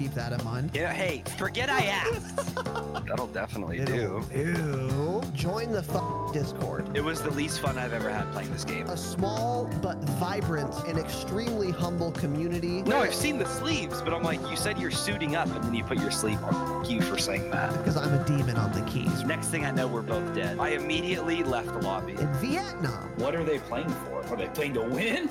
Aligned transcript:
Keep 0.00 0.14
that 0.14 0.32
in 0.32 0.42
mind. 0.42 0.70
Yeah, 0.72 0.94
hey, 0.94 1.22
forget 1.36 1.68
I 1.68 1.80
asked. 1.84 2.54
That'll 3.06 3.26
definitely 3.26 3.80
Ew. 3.80 3.84
do. 3.84 4.24
Ew. 4.34 5.22
Join 5.34 5.72
the 5.72 5.84
f- 5.86 6.32
Discord. 6.32 6.96
It 6.96 7.04
was 7.04 7.20
the 7.20 7.30
least 7.32 7.60
fun 7.60 7.76
I've 7.76 7.92
ever 7.92 8.08
had 8.08 8.32
playing 8.32 8.50
this 8.50 8.64
game. 8.64 8.86
A 8.86 8.96
small 8.96 9.68
but 9.82 9.98
vibrant 10.18 10.72
and 10.88 10.98
extremely 10.98 11.70
humble 11.70 12.12
community. 12.12 12.80
No, 12.82 13.00
I've 13.00 13.14
seen 13.14 13.36
the 13.36 13.44
sleeves, 13.44 14.00
but 14.00 14.14
I'm 14.14 14.22
like, 14.22 14.40
you 14.48 14.56
said 14.56 14.78
you're 14.78 14.90
suiting 14.90 15.36
up, 15.36 15.48
and 15.54 15.62
then 15.62 15.74
you 15.74 15.84
put 15.84 15.98
your 15.98 16.10
sleeve 16.10 16.42
on. 16.44 16.82
Thank 16.82 16.90
you 16.90 17.02
for 17.02 17.18
saying 17.18 17.50
that. 17.50 17.70
Because 17.76 17.98
I'm 17.98 18.14
a 18.14 18.24
demon 18.24 18.56
on 18.56 18.72
the 18.72 18.90
keys. 18.90 19.22
Next 19.24 19.48
thing 19.48 19.66
I 19.66 19.70
know, 19.70 19.86
we're 19.86 20.00
both 20.00 20.34
dead. 20.34 20.58
I 20.58 20.70
immediately 20.70 21.42
left 21.42 21.66
the 21.66 21.80
lobby. 21.80 22.12
In 22.12 22.32
Vietnam. 22.34 23.10
What 23.16 23.34
are 23.34 23.44
they 23.44 23.58
playing 23.58 23.90
for? 23.90 24.26
Are 24.28 24.36
they 24.36 24.48
playing 24.48 24.74
to 24.74 24.80
win? 24.82 25.28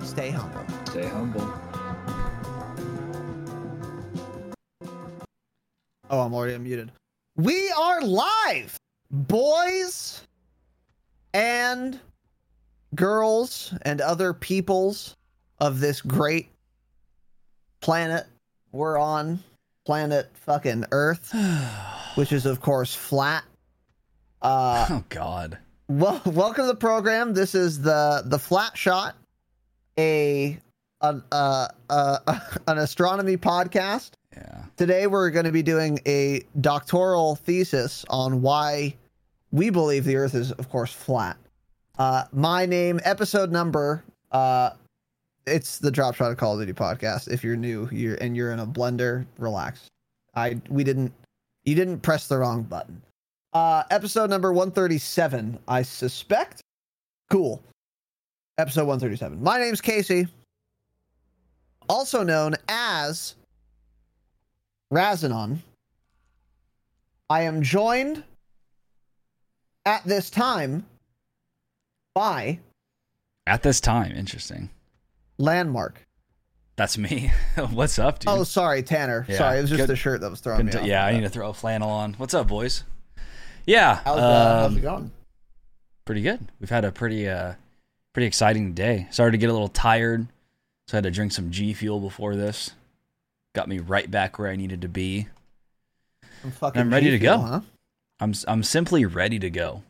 Stay 0.04 0.30
humble. 0.30 0.64
Stay 0.84 1.08
humble. 1.08 1.52
Oh, 6.08 6.20
I'm 6.20 6.34
already 6.34 6.56
unmuted. 6.56 6.90
We 7.36 7.68
are 7.70 8.00
live, 8.00 8.78
boys 9.10 10.22
and 11.34 11.98
girls 12.94 13.74
and 13.82 14.00
other 14.00 14.32
peoples 14.32 15.16
of 15.58 15.80
this 15.80 16.00
great 16.00 16.48
planet 17.80 18.26
we're 18.70 18.98
on, 18.98 19.42
planet 19.84 20.30
fucking 20.34 20.84
Earth, 20.92 21.34
which 22.14 22.30
is 22.30 22.46
of 22.46 22.60
course 22.60 22.94
flat. 22.94 23.42
Uh, 24.42 24.86
oh 24.88 25.04
God. 25.08 25.58
Well, 25.88 26.22
welcome 26.24 26.64
to 26.64 26.68
the 26.68 26.76
program. 26.76 27.34
This 27.34 27.56
is 27.56 27.80
the 27.80 28.22
the 28.26 28.38
Flat 28.38 28.78
Shot, 28.78 29.16
a 29.98 30.56
an 31.00 31.24
uh, 31.32 31.66
uh, 31.90 32.18
an 32.68 32.78
astronomy 32.78 33.36
podcast. 33.36 34.12
Today 34.76 35.06
we're 35.06 35.30
going 35.30 35.46
to 35.46 35.52
be 35.52 35.62
doing 35.62 36.00
a 36.06 36.42
doctoral 36.60 37.36
thesis 37.36 38.04
on 38.10 38.42
why 38.42 38.94
we 39.52 39.70
believe 39.70 40.04
the 40.04 40.16
Earth 40.16 40.34
is, 40.34 40.52
of 40.52 40.68
course, 40.68 40.92
flat. 40.92 41.38
Uh, 41.98 42.24
my 42.32 42.66
name, 42.66 43.00
episode 43.04 43.50
number, 43.50 44.04
uh, 44.32 44.70
it's 45.46 45.78
the 45.78 45.90
Drop 45.90 46.14
Shot 46.14 46.30
of 46.30 46.36
Call 46.36 46.54
of 46.54 46.60
Duty 46.60 46.74
podcast. 46.74 47.28
If 47.32 47.42
you're 47.42 47.56
new, 47.56 47.88
you're 47.90 48.16
and 48.16 48.36
you're 48.36 48.52
in 48.52 48.58
a 48.58 48.66
blender, 48.66 49.24
relax. 49.38 49.86
I 50.34 50.60
we 50.68 50.84
didn't 50.84 51.12
you 51.64 51.74
didn't 51.74 52.00
press 52.00 52.28
the 52.28 52.36
wrong 52.36 52.62
button. 52.62 53.00
Uh, 53.54 53.84
episode 53.90 54.28
number 54.28 54.52
137, 54.52 55.58
I 55.68 55.80
suspect. 55.80 56.60
Cool. 57.30 57.62
Episode 58.58 58.86
137. 58.86 59.42
My 59.42 59.58
name's 59.58 59.80
Casey, 59.80 60.26
also 61.88 62.22
known 62.22 62.54
as 62.68 63.36
Razanon. 64.92 65.58
I 67.28 67.42
am 67.42 67.62
joined 67.62 68.22
at 69.84 70.04
this 70.04 70.30
time 70.30 70.86
by 72.14 72.60
At 73.46 73.62
this 73.62 73.80
time, 73.80 74.12
interesting. 74.12 74.70
Landmark. 75.38 76.02
That's 76.76 76.98
me. 76.98 77.32
What's 77.70 77.98
up, 77.98 78.18
dude? 78.20 78.28
Oh, 78.28 78.44
sorry, 78.44 78.82
Tanner. 78.82 79.24
Yeah, 79.28 79.38
Sorry, 79.38 79.58
it 79.58 79.62
was 79.62 79.70
just 79.70 79.80
good- 79.80 79.88
the 79.88 79.96
shirt 79.96 80.20
that 80.20 80.30
was 80.30 80.40
throwing 80.40 80.66
me 80.66 80.72
Couldn't 80.72 80.80
off. 80.82 80.84
t- 80.84 80.90
yeah, 80.90 81.04
I 81.04 81.12
need 81.12 81.22
to 81.22 81.28
throw 81.30 81.50
a 81.50 81.54
flannel 81.54 81.90
on. 81.90 82.14
What's 82.14 82.34
up, 82.34 82.46
boys? 82.48 82.84
Yeah, 83.66 84.00
How's, 84.04 84.18
uh, 84.18 84.60
how's 84.60 84.66
um, 84.72 84.78
it 84.78 84.82
going? 84.82 85.10
pretty 86.04 86.22
good. 86.22 86.46
We've 86.60 86.70
had 86.70 86.84
a 86.84 86.92
pretty, 86.92 87.28
uh, 87.28 87.54
pretty 88.12 88.26
exciting 88.26 88.74
day. 88.74 89.08
Started 89.10 89.32
to 89.32 89.38
get 89.38 89.50
a 89.50 89.52
little 89.52 89.68
tired, 89.68 90.28
so 90.86 90.94
I 90.94 90.98
had 90.98 91.04
to 91.04 91.10
drink 91.10 91.32
some 91.32 91.50
G 91.50 91.72
Fuel 91.74 91.98
before 91.98 92.36
this. 92.36 92.70
Got 93.56 93.68
me 93.68 93.78
right 93.78 94.10
back 94.10 94.38
where 94.38 94.50
I 94.50 94.56
needed 94.56 94.82
to 94.82 94.88
be. 94.88 95.28
I'm 96.44 96.50
fucking 96.50 96.78
I'm 96.78 96.92
ready 96.92 97.10
to 97.10 97.18
go. 97.18 97.38
Huh? 97.38 97.60
I'm, 98.20 98.34
I'm 98.46 98.62
simply 98.62 99.06
ready 99.06 99.38
to 99.38 99.48
go. 99.48 99.82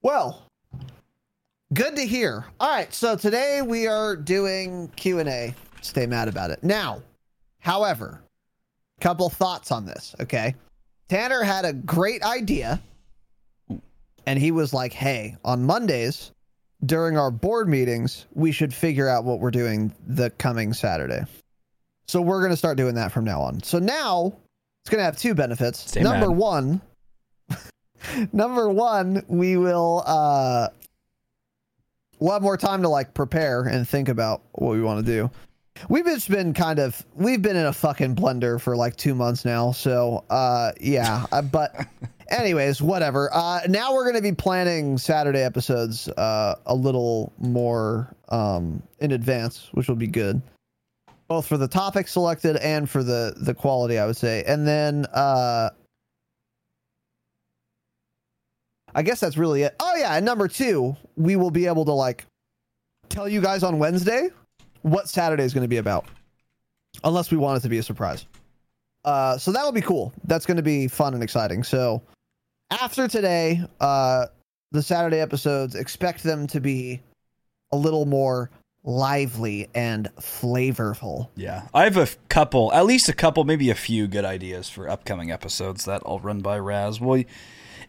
Well, 0.00 0.42
good 1.74 1.96
to 1.96 2.06
hear. 2.06 2.46
All 2.58 2.70
right, 2.70 2.94
so 2.94 3.14
today 3.14 3.60
we 3.60 3.86
are 3.86 4.16
doing 4.16 4.88
Q 4.96 5.18
and 5.18 5.28
A. 5.28 5.54
Stay 5.82 6.06
mad 6.06 6.28
about 6.28 6.50
it. 6.50 6.64
Now, 6.64 7.02
however, 7.58 8.22
couple 9.02 9.28
thoughts 9.28 9.70
on 9.70 9.84
this. 9.84 10.16
Okay, 10.18 10.54
Tanner 11.10 11.42
had 11.42 11.66
a 11.66 11.74
great 11.74 12.22
idea, 12.22 12.80
and 14.24 14.38
he 14.38 14.50
was 14.50 14.72
like, 14.72 14.94
"Hey, 14.94 15.36
on 15.44 15.62
Mondays." 15.62 16.32
During 16.84 17.16
our 17.16 17.30
board 17.30 17.68
meetings, 17.68 18.26
we 18.34 18.52
should 18.52 18.72
figure 18.72 19.08
out 19.08 19.24
what 19.24 19.40
we're 19.40 19.50
doing 19.50 19.94
the 20.06 20.30
coming 20.30 20.72
Saturday. 20.72 21.24
So 22.06 22.20
we're 22.20 22.40
going 22.40 22.52
to 22.52 22.56
start 22.56 22.76
doing 22.76 22.94
that 22.96 23.12
from 23.12 23.24
now 23.24 23.40
on. 23.40 23.62
So 23.62 23.78
now 23.78 24.32
it's 24.82 24.90
going 24.90 25.00
to 25.00 25.04
have 25.04 25.16
two 25.16 25.34
benefits. 25.34 25.96
Number 26.04 26.30
one, 26.30 26.80
number 28.32 28.68
one, 28.68 29.24
we 29.26 29.56
will 29.56 30.04
uh 30.06 30.68
we'll 32.20 32.32
have 32.32 32.42
more 32.42 32.56
time 32.56 32.82
to 32.82 32.88
like 32.88 33.14
prepare 33.14 33.62
and 33.62 33.88
think 33.88 34.08
about 34.08 34.42
what 34.52 34.72
we 34.72 34.82
want 34.82 35.04
to 35.04 35.12
do. 35.12 35.30
We've 35.88 36.04
just 36.04 36.28
been 36.28 36.52
kind 36.54 36.78
of 36.78 37.04
we've 37.14 37.42
been 37.42 37.56
in 37.56 37.66
a 37.66 37.72
fucking 37.72 38.16
blender 38.16 38.60
for 38.60 38.76
like 38.76 38.96
two 38.96 39.14
months 39.14 39.44
now. 39.44 39.72
So 39.72 40.24
uh 40.30 40.72
yeah. 40.80 41.26
uh, 41.32 41.42
but 41.42 41.86
anyways, 42.28 42.82
whatever. 42.82 43.30
Uh 43.32 43.60
now 43.68 43.94
we're 43.94 44.06
gonna 44.06 44.22
be 44.22 44.32
planning 44.32 44.98
Saturday 44.98 45.42
episodes 45.42 46.08
uh 46.08 46.56
a 46.66 46.74
little 46.74 47.32
more 47.38 48.14
um 48.28 48.82
in 49.00 49.12
advance, 49.12 49.68
which 49.72 49.88
will 49.88 49.96
be 49.96 50.06
good. 50.06 50.40
Both 51.28 51.46
for 51.46 51.56
the 51.56 51.68
topic 51.68 52.08
selected 52.08 52.56
and 52.56 52.88
for 52.88 53.02
the 53.02 53.34
the 53.36 53.54
quality, 53.54 53.98
I 53.98 54.06
would 54.06 54.16
say. 54.16 54.44
And 54.46 54.66
then 54.66 55.06
uh 55.12 55.70
I 58.94 59.02
guess 59.02 59.20
that's 59.20 59.36
really 59.36 59.62
it. 59.62 59.76
Oh 59.78 59.94
yeah, 59.96 60.14
and 60.14 60.24
number 60.24 60.48
two, 60.48 60.96
we 61.16 61.36
will 61.36 61.50
be 61.50 61.66
able 61.66 61.84
to 61.84 61.92
like 61.92 62.24
tell 63.08 63.28
you 63.28 63.40
guys 63.40 63.62
on 63.62 63.78
Wednesday 63.78 64.30
what 64.86 65.08
Saturday 65.08 65.42
is 65.42 65.52
going 65.52 65.62
to 65.62 65.68
be 65.68 65.78
about, 65.78 66.06
unless 67.02 67.30
we 67.32 67.36
want 67.36 67.58
it 67.58 67.60
to 67.62 67.68
be 67.68 67.78
a 67.78 67.82
surprise. 67.82 68.24
Uh, 69.04 69.36
so 69.36 69.50
that 69.50 69.64
will 69.64 69.72
be 69.72 69.80
cool. 69.80 70.12
That's 70.24 70.46
going 70.46 70.58
to 70.58 70.62
be 70.62 70.86
fun 70.86 71.12
and 71.12 71.22
exciting. 71.22 71.64
So 71.64 72.02
after 72.70 73.08
today, 73.08 73.62
uh, 73.80 74.26
the 74.70 74.82
Saturday 74.82 75.20
episodes, 75.20 75.74
expect 75.74 76.22
them 76.22 76.46
to 76.48 76.60
be 76.60 77.00
a 77.72 77.76
little 77.76 78.06
more 78.06 78.50
lively 78.84 79.68
and 79.74 80.08
flavorful. 80.16 81.28
Yeah, 81.34 81.66
I 81.74 81.84
have 81.84 81.96
a 81.96 82.06
couple, 82.28 82.72
at 82.72 82.86
least 82.86 83.08
a 83.08 83.12
couple, 83.12 83.42
maybe 83.42 83.70
a 83.70 83.74
few 83.74 84.06
good 84.06 84.24
ideas 84.24 84.68
for 84.68 84.88
upcoming 84.88 85.32
episodes 85.32 85.84
that 85.86 86.02
I'll 86.06 86.20
run 86.20 86.40
by 86.40 86.60
Raz. 86.60 87.00
Well, 87.00 87.24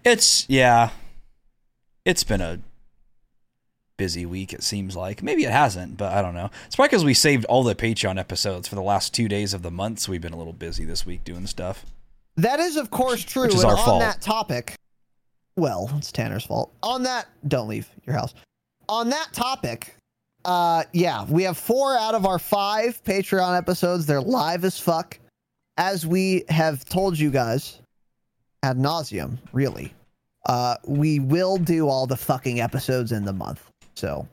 it's 0.03 0.49
yeah, 0.49 0.89
it's 2.05 2.23
been 2.23 2.41
a 2.41 2.59
busy 3.97 4.25
week. 4.25 4.53
It 4.53 4.63
seems 4.63 4.95
like 4.95 5.21
maybe 5.21 5.43
it 5.43 5.51
hasn't, 5.51 5.97
but 5.97 6.13
I 6.13 6.21
don't 6.21 6.35
know. 6.35 6.49
It's 6.65 6.75
probably 6.75 6.89
because 6.89 7.05
we 7.05 7.13
saved 7.13 7.45
all 7.45 7.63
the 7.63 7.75
Patreon 7.75 8.19
episodes 8.19 8.67
for 8.67 8.75
the 8.75 8.81
last 8.81 9.13
two 9.13 9.27
days 9.27 9.53
of 9.53 9.63
the 9.63 9.71
month, 9.71 9.99
so 9.99 10.11
we've 10.11 10.21
been 10.21 10.33
a 10.33 10.37
little 10.37 10.53
busy 10.53 10.85
this 10.85 11.05
week 11.05 11.23
doing 11.23 11.47
stuff. 11.47 11.85
That 12.37 12.59
is, 12.59 12.77
of 12.77 12.91
course, 12.91 13.23
true. 13.23 13.43
Which 13.43 13.55
is 13.55 13.63
and 13.63 13.71
our 13.71 13.77
on 13.77 13.85
fault. 13.85 14.01
that 14.01 14.21
topic, 14.21 14.75
well, 15.55 15.91
it's 15.97 16.11
Tanner's 16.11 16.45
fault. 16.45 16.71
On 16.83 17.03
that, 17.03 17.27
don't 17.47 17.67
leave 17.67 17.89
your 18.05 18.15
house. 18.15 18.35
On 18.87 19.09
that 19.09 19.29
topic, 19.33 19.95
uh, 20.45 20.83
yeah, 20.93 21.25
we 21.25 21.43
have 21.43 21.57
four 21.57 21.97
out 21.97 22.13
of 22.15 22.25
our 22.25 22.39
five 22.39 23.03
Patreon 23.03 23.57
episodes. 23.57 24.05
They're 24.05 24.21
live 24.21 24.63
as 24.63 24.79
fuck, 24.79 25.19
as 25.77 26.05
we 26.05 26.43
have 26.49 26.85
told 26.85 27.17
you 27.17 27.31
guys 27.31 27.81
ad 28.61 28.77
nauseum. 28.77 29.39
Really, 29.51 29.93
uh, 30.45 30.75
we 30.85 31.19
will 31.19 31.57
do 31.57 31.89
all 31.89 32.05
the 32.05 32.15
fucking 32.15 32.61
episodes 32.61 33.11
in 33.11 33.25
the 33.25 33.33
month. 33.33 33.71
So 33.97 34.27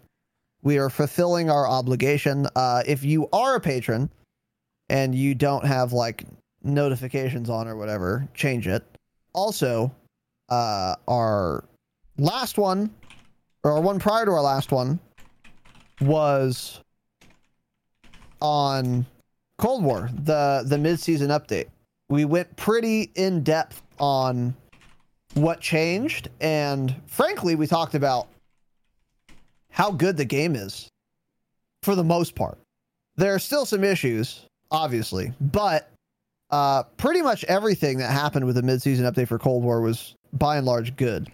we 0.63 0.79
are 0.79 0.91
fulfilling 0.91 1.51
our 1.51 1.67
obligation. 1.67 2.47
Uh, 2.55 2.83
if 2.87 3.03
you 3.03 3.29
are 3.33 3.57
a 3.57 3.61
patron 3.61 4.11
and 4.89 5.15
you 5.15 5.35
don't 5.35 5.65
have 5.65 5.93
like 5.93 6.25
notifications 6.63 7.49
on 7.49 7.67
or 7.67 7.77
whatever, 7.77 8.29
change 8.35 8.69
it. 8.69 8.85
Also, 9.33 9.91
uh, 10.51 10.95
our 11.09 11.65
last 12.19 12.59
one, 12.59 12.91
or 13.63 13.73
our 13.73 13.81
one 13.81 13.99
prior 13.99 14.27
to 14.27 14.31
our 14.31 14.43
last 14.43 14.71
one, 14.71 14.99
was 16.01 16.81
on 18.41 19.07
Cold 19.59 19.83
War, 19.83 20.11
the 20.13 20.65
the 20.67 20.77
mid 20.77 21.01
season 21.01 21.31
update. 21.31 21.67
We 22.11 22.27
went 22.27 22.55
pretty 22.57 23.11
in 23.15 23.43
depth 23.43 23.83
on 23.99 24.55
what 25.33 25.61
changed, 25.61 26.29
and 26.41 26.95
frankly, 27.07 27.55
we 27.55 27.67
talked 27.67 27.95
about 27.95 28.29
how 29.75 29.91
good 29.91 30.17
the 30.17 30.25
game 30.25 30.55
is 30.55 30.89
for 31.83 31.97
the 31.97 32.05
most 32.05 32.37
part. 32.37 32.59
There 33.17 33.35
are 33.35 33.41
still 33.41 33.67
some 33.67 33.83
issues, 33.83 34.47
obviously, 34.71 35.33
but 35.41 35.91
uh, 36.51 36.85
pretty 36.97 37.23
much 37.23 37.43
everything 37.45 37.99
that 37.99 38.13
happened 38.13 38.47
with 38.47 38.55
the 38.55 38.63
midseason 38.63 39.01
update 39.01 39.27
for 39.27 39.37
Cold 39.37 39.65
War 39.65 39.81
was 39.81 40.15
by 40.33 40.59
and 40.59 40.65
large 40.65 40.95
good, 40.95 41.29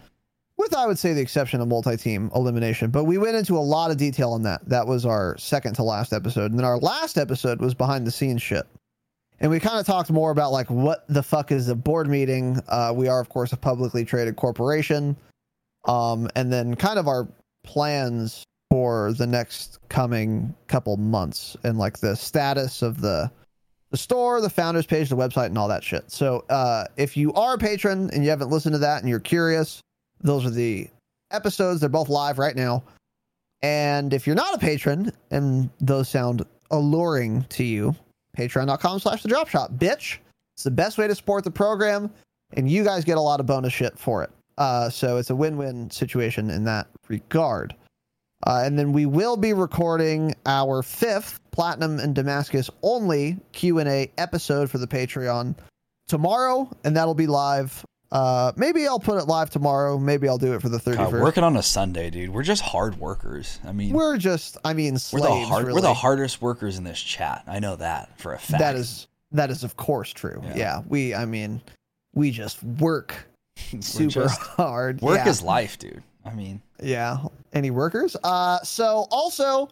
with 0.56 0.74
I 0.74 0.86
would 0.86 0.98
say 0.98 1.12
the 1.12 1.20
exception 1.20 1.60
of 1.60 1.68
multi-team 1.68 2.30
elimination. 2.34 2.90
But 2.90 3.04
we 3.04 3.18
went 3.18 3.36
into 3.36 3.58
a 3.58 3.60
lot 3.60 3.90
of 3.90 3.98
detail 3.98 4.32
on 4.32 4.42
that. 4.44 4.66
That 4.66 4.86
was 4.86 5.04
our 5.04 5.36
second 5.36 5.74
to 5.74 5.82
last 5.82 6.14
episode, 6.14 6.50
and 6.50 6.58
then 6.58 6.64
our 6.64 6.78
last 6.78 7.18
episode 7.18 7.60
was 7.60 7.74
behind 7.74 8.06
the 8.06 8.10
scenes 8.10 8.40
shit. 8.40 8.64
And 9.40 9.50
we 9.50 9.60
kind 9.60 9.78
of 9.78 9.84
talked 9.84 10.10
more 10.10 10.30
about 10.30 10.50
like 10.50 10.70
what 10.70 11.04
the 11.08 11.22
fuck 11.22 11.52
is 11.52 11.68
a 11.68 11.74
board 11.74 12.08
meeting. 12.08 12.58
Uh, 12.68 12.94
we 12.96 13.06
are 13.06 13.20
of 13.20 13.28
course 13.28 13.52
a 13.52 13.58
publicly 13.58 14.06
traded 14.06 14.36
corporation, 14.36 15.14
um, 15.84 16.26
and 16.36 16.50
then 16.50 16.74
kind 16.74 16.98
of 16.98 17.06
our 17.06 17.28
plans 17.64 18.44
for 18.70 19.12
the 19.12 19.26
next 19.26 19.78
coming 19.88 20.54
couple 20.68 20.96
months 20.96 21.56
and 21.64 21.78
like 21.78 21.98
the 21.98 22.14
status 22.14 22.82
of 22.82 23.00
the 23.00 23.30
the 23.90 23.96
store, 23.96 24.40
the 24.40 24.48
founders 24.48 24.86
page, 24.86 25.08
the 25.08 25.16
website, 25.16 25.46
and 25.46 25.58
all 25.58 25.66
that 25.66 25.82
shit. 25.82 26.08
So 26.12 26.44
uh, 26.48 26.84
if 26.96 27.16
you 27.16 27.32
are 27.32 27.54
a 27.54 27.58
patron 27.58 28.08
and 28.12 28.22
you 28.22 28.30
haven't 28.30 28.48
listened 28.48 28.74
to 28.74 28.78
that 28.78 29.00
and 29.00 29.08
you're 29.08 29.18
curious, 29.18 29.80
those 30.20 30.46
are 30.46 30.50
the 30.50 30.88
episodes. 31.32 31.80
They're 31.80 31.88
both 31.88 32.08
live 32.08 32.38
right 32.38 32.54
now. 32.54 32.84
And 33.62 34.14
if 34.14 34.28
you're 34.28 34.36
not 34.36 34.54
a 34.54 34.58
patron 34.58 35.12
and 35.32 35.70
those 35.80 36.08
sound 36.08 36.46
alluring 36.70 37.44
to 37.50 37.64
you, 37.64 37.96
patreon.com 38.36 39.00
slash 39.00 39.22
the 39.22 39.28
drop 39.28 39.48
shot. 39.48 39.72
Bitch. 39.72 40.18
It's 40.54 40.64
the 40.64 40.70
best 40.70 40.98
way 40.98 41.08
to 41.08 41.14
support 41.14 41.42
the 41.42 41.50
program, 41.50 42.10
and 42.52 42.70
you 42.70 42.84
guys 42.84 43.02
get 43.02 43.16
a 43.16 43.20
lot 43.20 43.40
of 43.40 43.46
bonus 43.46 43.72
shit 43.72 43.98
for 43.98 44.22
it. 44.22 44.30
Uh, 44.60 44.90
so 44.90 45.16
it's 45.16 45.30
a 45.30 45.34
win-win 45.34 45.90
situation 45.90 46.50
in 46.50 46.64
that 46.64 46.86
regard. 47.08 47.74
Uh, 48.46 48.62
and 48.64 48.78
then 48.78 48.92
we 48.92 49.06
will 49.06 49.36
be 49.38 49.54
recording 49.54 50.34
our 50.44 50.82
fifth 50.82 51.40
Platinum 51.50 51.98
and 51.98 52.14
Damascus 52.14 52.68
only 52.82 53.38
Q&A 53.52 54.12
episode 54.18 54.70
for 54.70 54.76
the 54.76 54.86
Patreon 54.86 55.56
tomorrow, 56.08 56.70
and 56.84 56.94
that'll 56.94 57.14
be 57.14 57.26
live. 57.26 57.84
Uh, 58.12 58.52
maybe 58.56 58.86
I'll 58.86 59.00
put 59.00 59.18
it 59.18 59.26
live 59.28 59.48
tomorrow. 59.48 59.96
Maybe 59.98 60.28
I'll 60.28 60.36
do 60.36 60.52
it 60.52 60.60
for 60.60 60.68
the 60.68 60.78
31st. 60.78 60.96
God, 60.96 61.12
working 61.14 61.44
on 61.44 61.56
a 61.56 61.62
Sunday, 61.62 62.10
dude. 62.10 62.28
We're 62.30 62.42
just 62.42 62.60
hard 62.62 62.98
workers. 62.98 63.60
I 63.64 63.72
mean, 63.72 63.94
We're 63.94 64.18
just, 64.18 64.58
I 64.62 64.74
mean, 64.74 64.98
we're 65.10 65.20
the 65.20 65.30
hard, 65.46 65.66
really. 65.66 65.76
we're 65.76 65.88
the 65.88 65.94
hardest 65.94 66.42
workers 66.42 66.76
in 66.76 66.84
this 66.84 67.00
chat. 67.00 67.44
I 67.46 67.60
know 67.60 67.76
that 67.76 68.18
for 68.20 68.34
a 68.34 68.38
fact. 68.38 68.60
That 68.60 68.76
is, 68.76 69.06
that 69.32 69.50
is 69.50 69.64
of 69.64 69.76
course 69.78 70.12
true. 70.12 70.42
Yeah. 70.44 70.56
Yeah. 70.56 70.82
we, 70.86 71.14
I 71.14 71.24
mean, 71.24 71.62
we 72.12 72.30
just 72.30 72.62
work 72.62 73.29
super 73.80 74.10
just- 74.10 74.40
hard. 74.40 75.00
work 75.00 75.18
yeah. 75.18 75.28
is 75.28 75.42
life, 75.42 75.78
dude. 75.78 76.02
I 76.24 76.34
mean, 76.34 76.60
Yeah. 76.82 77.18
Any 77.52 77.70
workers? 77.70 78.16
Uh 78.22 78.60
so 78.62 79.06
also 79.10 79.68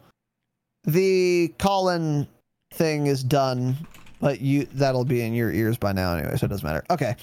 the 0.85 1.53
call-in 1.59 2.27
thing 2.71 3.07
is 3.07 3.23
done, 3.23 3.75
but 4.19 4.41
you 4.41 4.65
that'll 4.73 5.05
be 5.05 5.21
in 5.21 5.33
your 5.33 5.51
ears 5.51 5.77
by 5.77 5.91
now 5.91 6.15
anyway, 6.15 6.35
so 6.37 6.45
it 6.45 6.49
doesn't 6.49 6.65
matter. 6.65 6.83
Okay. 6.89 7.15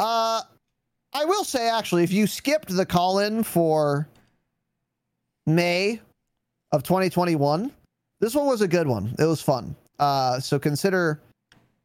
Uh 0.00 0.42
I 1.14 1.24
will 1.24 1.44
say 1.44 1.68
actually 1.68 2.02
if 2.04 2.12
you 2.12 2.26
skipped 2.26 2.74
the 2.74 2.86
call-in 2.86 3.42
for 3.42 4.08
May 5.46 6.00
of 6.72 6.82
2021, 6.82 7.70
this 8.20 8.34
one 8.34 8.46
was 8.46 8.60
a 8.62 8.68
good 8.68 8.86
one. 8.86 9.14
It 9.18 9.24
was 9.24 9.40
fun. 9.42 9.74
Uh 9.98 10.40
so 10.40 10.58
consider 10.58 11.20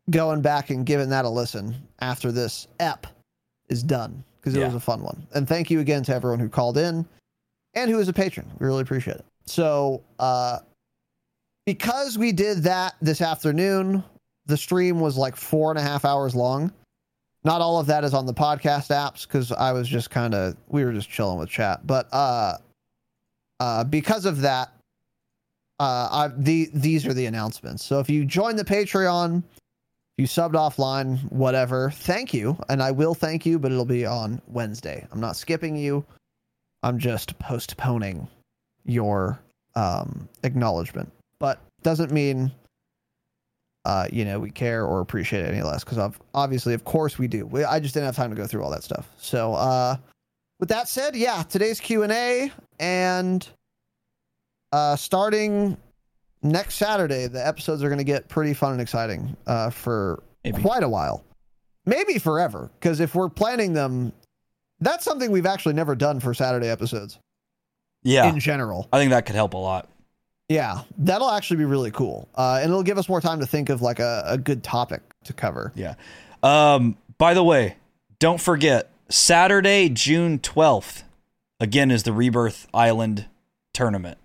going 0.10 0.42
back 0.42 0.70
and 0.70 0.86
giving 0.86 1.10
that 1.10 1.26
a 1.26 1.30
listen 1.30 1.76
after 2.00 2.32
this 2.32 2.68
ep 2.80 3.08
is 3.70 3.84
done 3.84 4.24
because 4.40 4.56
it 4.56 4.60
Yeah. 4.60 4.66
was 4.68 4.76
a 4.76 4.80
fun 4.80 5.02
one. 5.02 5.26
And 5.34 5.48
thank 5.48 5.70
you 5.70 5.80
again 5.80 6.04
to 6.04 6.14
everyone 6.16 6.40
who 6.40 6.50
called 6.50 6.78
in 6.78 7.06
and 7.74 7.92
who 7.92 8.00
is 8.00 8.08
a 8.08 8.14
patron. 8.14 8.50
We 8.60 8.66
really 8.66 8.82
appreciate 8.82 9.18
it. 9.18 9.26
So, 9.46 10.02
uh, 10.20 10.60
because 11.66 12.18
we 12.18 12.32
did 12.32 12.64
that 12.64 12.96
this 13.02 13.22
afternoon, 13.22 14.04
the 14.46 14.58
stream 14.58 15.00
was 15.00 15.18
like 15.18 15.36
four 15.36 15.70
and 15.72 15.78
a 15.78 15.82
half 15.82 16.06
hours 16.06 16.34
long. 16.34 16.72
Not 17.44 17.62
all 17.62 17.80
of 17.80 17.88
that 17.88 18.04
is 18.04 18.14
on 18.14 18.26
the 18.26 18.34
podcast 18.34 18.88
apps 18.90 19.28
because 19.28 19.52
I 19.52 19.72
was 19.72 19.88
just 19.88 20.10
kind 20.10 20.34
of 20.34 20.56
we 20.70 20.84
were 20.86 20.94
just 20.94 21.10
chilling 21.10 21.38
with 21.40 21.50
chat. 21.50 21.86
But 21.86 22.08
uh, 22.14 22.58
uh, 23.60 23.84
because 23.86 24.26
of 24.26 24.42
that, 24.42 24.70
uh, 25.80 26.08
I 26.12 26.30
the 26.36 26.70
these 26.74 27.06
are 27.06 27.14
the 27.14 27.26
announcements. 27.26 27.86
So 27.86 28.00
if 28.00 28.10
you 28.10 28.26
join 28.26 28.56
the 28.56 28.66
Patreon, 28.66 29.44
you 30.18 30.26
subbed 30.26 30.54
offline, 30.54 31.20
whatever. 31.32 31.92
Thank 31.92 32.34
you, 32.34 32.58
and 32.70 32.82
I 32.82 32.92
will 32.92 33.14
thank 33.14 33.46
you, 33.46 33.60
but 33.60 33.72
it'll 33.72 33.86
be 33.86 34.06
on 34.06 34.42
Wednesday. 34.48 35.06
I'm 35.12 35.20
not 35.20 35.36
skipping 35.36 35.76
you. 35.76 36.04
I'm 36.84 36.98
just 36.98 37.38
postponing 37.40 38.28
your 38.86 39.40
um, 39.76 40.28
acknowledgement, 40.44 41.12
but 41.40 41.62
doesn't 41.84 42.12
mean 42.12 42.52
uh, 43.86 44.08
you 44.12 44.26
know 44.26 44.40
we 44.40 44.50
care 44.50 44.86
or 44.86 45.00
appreciate 45.02 45.46
it 45.46 45.54
any 45.54 45.62
less 45.62 45.84
because 45.84 46.14
obviously, 46.34 46.74
of 46.74 46.84
course, 46.84 47.20
we 47.20 47.28
do. 47.28 47.46
We, 47.46 47.64
I 47.64 47.80
just 47.80 47.94
didn't 47.94 48.08
have 48.08 48.16
time 48.16 48.32
to 48.32 48.36
go 48.36 48.48
through 48.48 48.64
all 48.64 48.72
that 48.72 48.84
stuff. 48.84 49.08
So, 49.18 49.54
uh, 49.54 49.98
with 50.60 50.70
that 50.70 50.88
said, 50.90 51.16
yeah, 51.16 51.44
today's 51.44 51.80
Q 51.80 52.04
and 52.04 52.12
A, 52.12 52.52
and 52.80 53.48
uh, 54.72 54.96
starting 54.96 55.78
next 56.42 56.76
Saturday, 56.76 57.28
the 57.28 57.46
episodes 57.46 57.84
are 57.84 57.88
going 57.88 58.00
to 58.00 58.04
get 58.04 58.28
pretty 58.28 58.54
fun 58.54 58.74
and 58.74 58.82
exciting 58.82 59.36
uh, 59.46 59.70
for 59.70 60.24
Maybe. 60.44 60.62
quite 60.62 60.84
a 60.84 60.90
while, 60.90 61.24
maybe 61.86 62.20
forever. 62.20 62.72
Because 62.80 63.00
if 63.00 63.16
we're 63.16 63.30
planning 63.30 63.74
them, 63.74 64.14
that's 64.80 65.04
something 65.04 65.32
we've 65.32 65.46
actually 65.46 65.74
never 65.74 65.96
done 65.96 66.20
for 66.20 66.34
Saturday 66.34 66.70
episodes 66.70 67.20
yeah, 68.04 68.28
in 68.30 68.40
general. 68.40 68.88
I 68.94 69.00
think 69.00 69.12
that 69.12 69.26
could 69.26 69.36
help 69.36 69.54
a 69.54 69.58
lot. 69.58 69.90
Yeah, 70.50 70.84
that'll 70.98 71.30
actually 71.30 71.58
be 71.58 71.66
really 71.66 71.92
cool, 71.92 72.30
uh, 72.36 72.60
and 72.62 72.70
it'll 72.70 72.84
give 72.84 72.98
us 72.98 73.10
more 73.10 73.20
time 73.20 73.42
to 73.42 73.46
think 73.46 73.70
of 73.70 73.82
like 73.82 74.00
a, 74.00 74.24
a 74.28 74.38
good 74.38 74.64
topic 74.64 75.02
to 75.26 75.34
cover. 75.34 75.74
Yeah. 75.76 75.96
Um, 76.42 76.98
by 77.18 77.34
the 77.34 77.44
way, 77.44 77.76
don't 78.20 78.40
forget 78.40 78.90
Saturday, 79.10 79.90
June 79.90 80.40
12th, 80.40 81.04
again, 81.60 81.92
is 81.92 82.04
the 82.04 82.14
Rebirth 82.14 82.68
Island 82.74 83.26
tournament. 83.74 84.18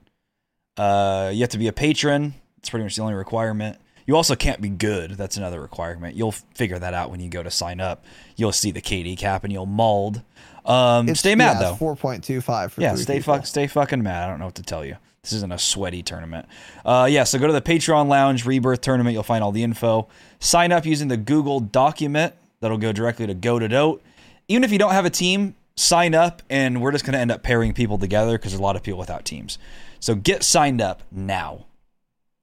Uh, 0.76 1.30
you 1.32 1.40
have 1.40 1.50
to 1.50 1.58
be 1.58 1.68
a 1.68 1.72
patron. 1.72 2.34
It's 2.58 2.70
pretty 2.70 2.84
much 2.84 2.96
the 2.96 3.02
only 3.02 3.14
requirement. 3.14 3.78
You 4.06 4.16
also 4.16 4.34
can't 4.34 4.60
be 4.60 4.68
good. 4.68 5.12
That's 5.12 5.36
another 5.36 5.60
requirement. 5.60 6.16
You'll 6.16 6.32
figure 6.32 6.78
that 6.78 6.94
out 6.94 7.10
when 7.10 7.20
you 7.20 7.28
go 7.28 7.42
to 7.42 7.50
sign 7.50 7.80
up. 7.80 8.04
You'll 8.36 8.52
see 8.52 8.70
the 8.70 8.82
KD 8.82 9.16
cap 9.16 9.44
and 9.44 9.52
you'll 9.52 9.66
mauled. 9.66 10.22
Um, 10.64 11.14
stay 11.14 11.34
mad 11.34 11.60
though. 11.60 11.74
Four 11.74 11.96
point 11.96 12.24
two 12.24 12.40
five. 12.40 12.74
Yeah, 12.78 12.94
stay 12.94 13.20
fuck, 13.20 13.46
stay 13.46 13.66
fucking 13.66 14.02
mad. 14.02 14.24
I 14.24 14.30
don't 14.30 14.38
know 14.38 14.46
what 14.46 14.54
to 14.56 14.62
tell 14.62 14.84
you. 14.84 14.96
This 15.22 15.32
isn't 15.34 15.52
a 15.52 15.58
sweaty 15.58 16.02
tournament. 16.02 16.46
Uh, 16.84 17.06
yeah, 17.08 17.22
so 17.22 17.38
go 17.38 17.46
to 17.46 17.52
the 17.52 17.62
Patreon 17.62 18.08
Lounge 18.08 18.44
Rebirth 18.44 18.80
Tournament. 18.80 19.14
You'll 19.14 19.22
find 19.22 19.44
all 19.44 19.52
the 19.52 19.62
info. 19.62 20.08
Sign 20.40 20.72
up 20.72 20.84
using 20.84 21.06
the 21.06 21.16
Google 21.16 21.60
document 21.60 22.34
that'll 22.60 22.78
go 22.78 22.90
directly 22.92 23.28
to 23.28 23.34
Go 23.34 23.60
to 23.60 23.68
Dote. 23.68 24.02
Even 24.48 24.64
if 24.64 24.72
you 24.72 24.78
don't 24.78 24.90
have 24.90 25.04
a 25.04 25.10
team, 25.10 25.54
sign 25.76 26.16
up, 26.16 26.42
and 26.50 26.82
we're 26.82 26.90
just 26.90 27.04
going 27.04 27.12
to 27.12 27.20
end 27.20 27.30
up 27.30 27.44
pairing 27.44 27.72
people 27.72 27.98
together 27.98 28.36
because 28.36 28.50
there's 28.50 28.58
a 28.60 28.62
lot 28.62 28.74
of 28.74 28.82
people 28.82 28.98
without 28.98 29.24
teams. 29.24 29.58
So 30.02 30.14
get 30.16 30.42
signed 30.42 30.80
up 30.82 31.02
now. 31.12 31.66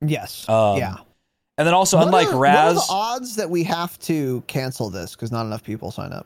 Yes. 0.01 0.47
Um, 0.47 0.77
yeah. 0.77 0.95
And 1.57 1.67
then 1.67 1.73
also, 1.73 1.97
What 1.97 2.05
unlike 2.07 2.27
are- 2.29 2.37
what 2.37 2.49
are 2.49 2.73
Raz, 2.73 2.87
the 2.87 2.93
odds 2.93 3.35
that 3.35 3.49
we 3.49 3.65
have 3.65 3.99
to 3.99 4.41
cancel 4.47 4.89
this 4.89 5.11
because 5.13 5.29
not 5.31 5.45
enough 5.45 5.61
people 5.63 5.91
sign 5.91 6.13
up? 6.13 6.25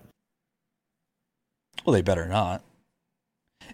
well, 1.85 1.93
they 1.93 2.01
better 2.03 2.27
not. 2.27 2.61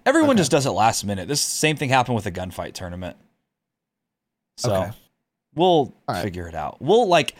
Everyone 0.05 0.31
Okay. 0.31 0.37
just 0.37 0.51
does 0.51 0.65
it 0.65 0.71
last 0.71 1.03
minute. 1.03 1.27
This 1.27 1.41
same 1.41 1.75
thing 1.75 1.89
happened 1.89 2.15
with 2.15 2.23
the 2.23 2.31
gunfight 2.31 2.73
tournament. 2.73 3.17
So 4.57 4.73
Okay. 4.73 4.91
we'll 5.53 5.93
right. 6.07 6.21
figure 6.23 6.47
it 6.47 6.55
out. 6.55 6.77
We'll 6.81 7.07
like 7.07 7.35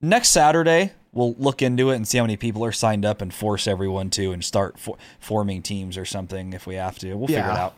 next 0.00 0.30
Saturday. 0.30 0.92
We'll 1.12 1.34
look 1.34 1.60
into 1.62 1.90
it 1.90 1.96
and 1.96 2.08
see 2.08 2.18
how 2.18 2.24
many 2.24 2.36
people 2.36 2.64
are 2.64 2.72
signed 2.72 3.04
up 3.04 3.20
and 3.20 3.32
force 3.32 3.66
everyone 3.66 4.08
to 4.10 4.32
and 4.32 4.42
start 4.44 4.78
for, 4.78 4.96
forming 5.20 5.62
teams 5.62 5.96
or 5.98 6.04
something 6.06 6.52
if 6.52 6.66
we 6.66 6.76
have 6.76 6.98
to. 7.00 7.14
We'll 7.14 7.26
figure 7.28 7.42
it 7.42 7.56
out. 7.56 7.74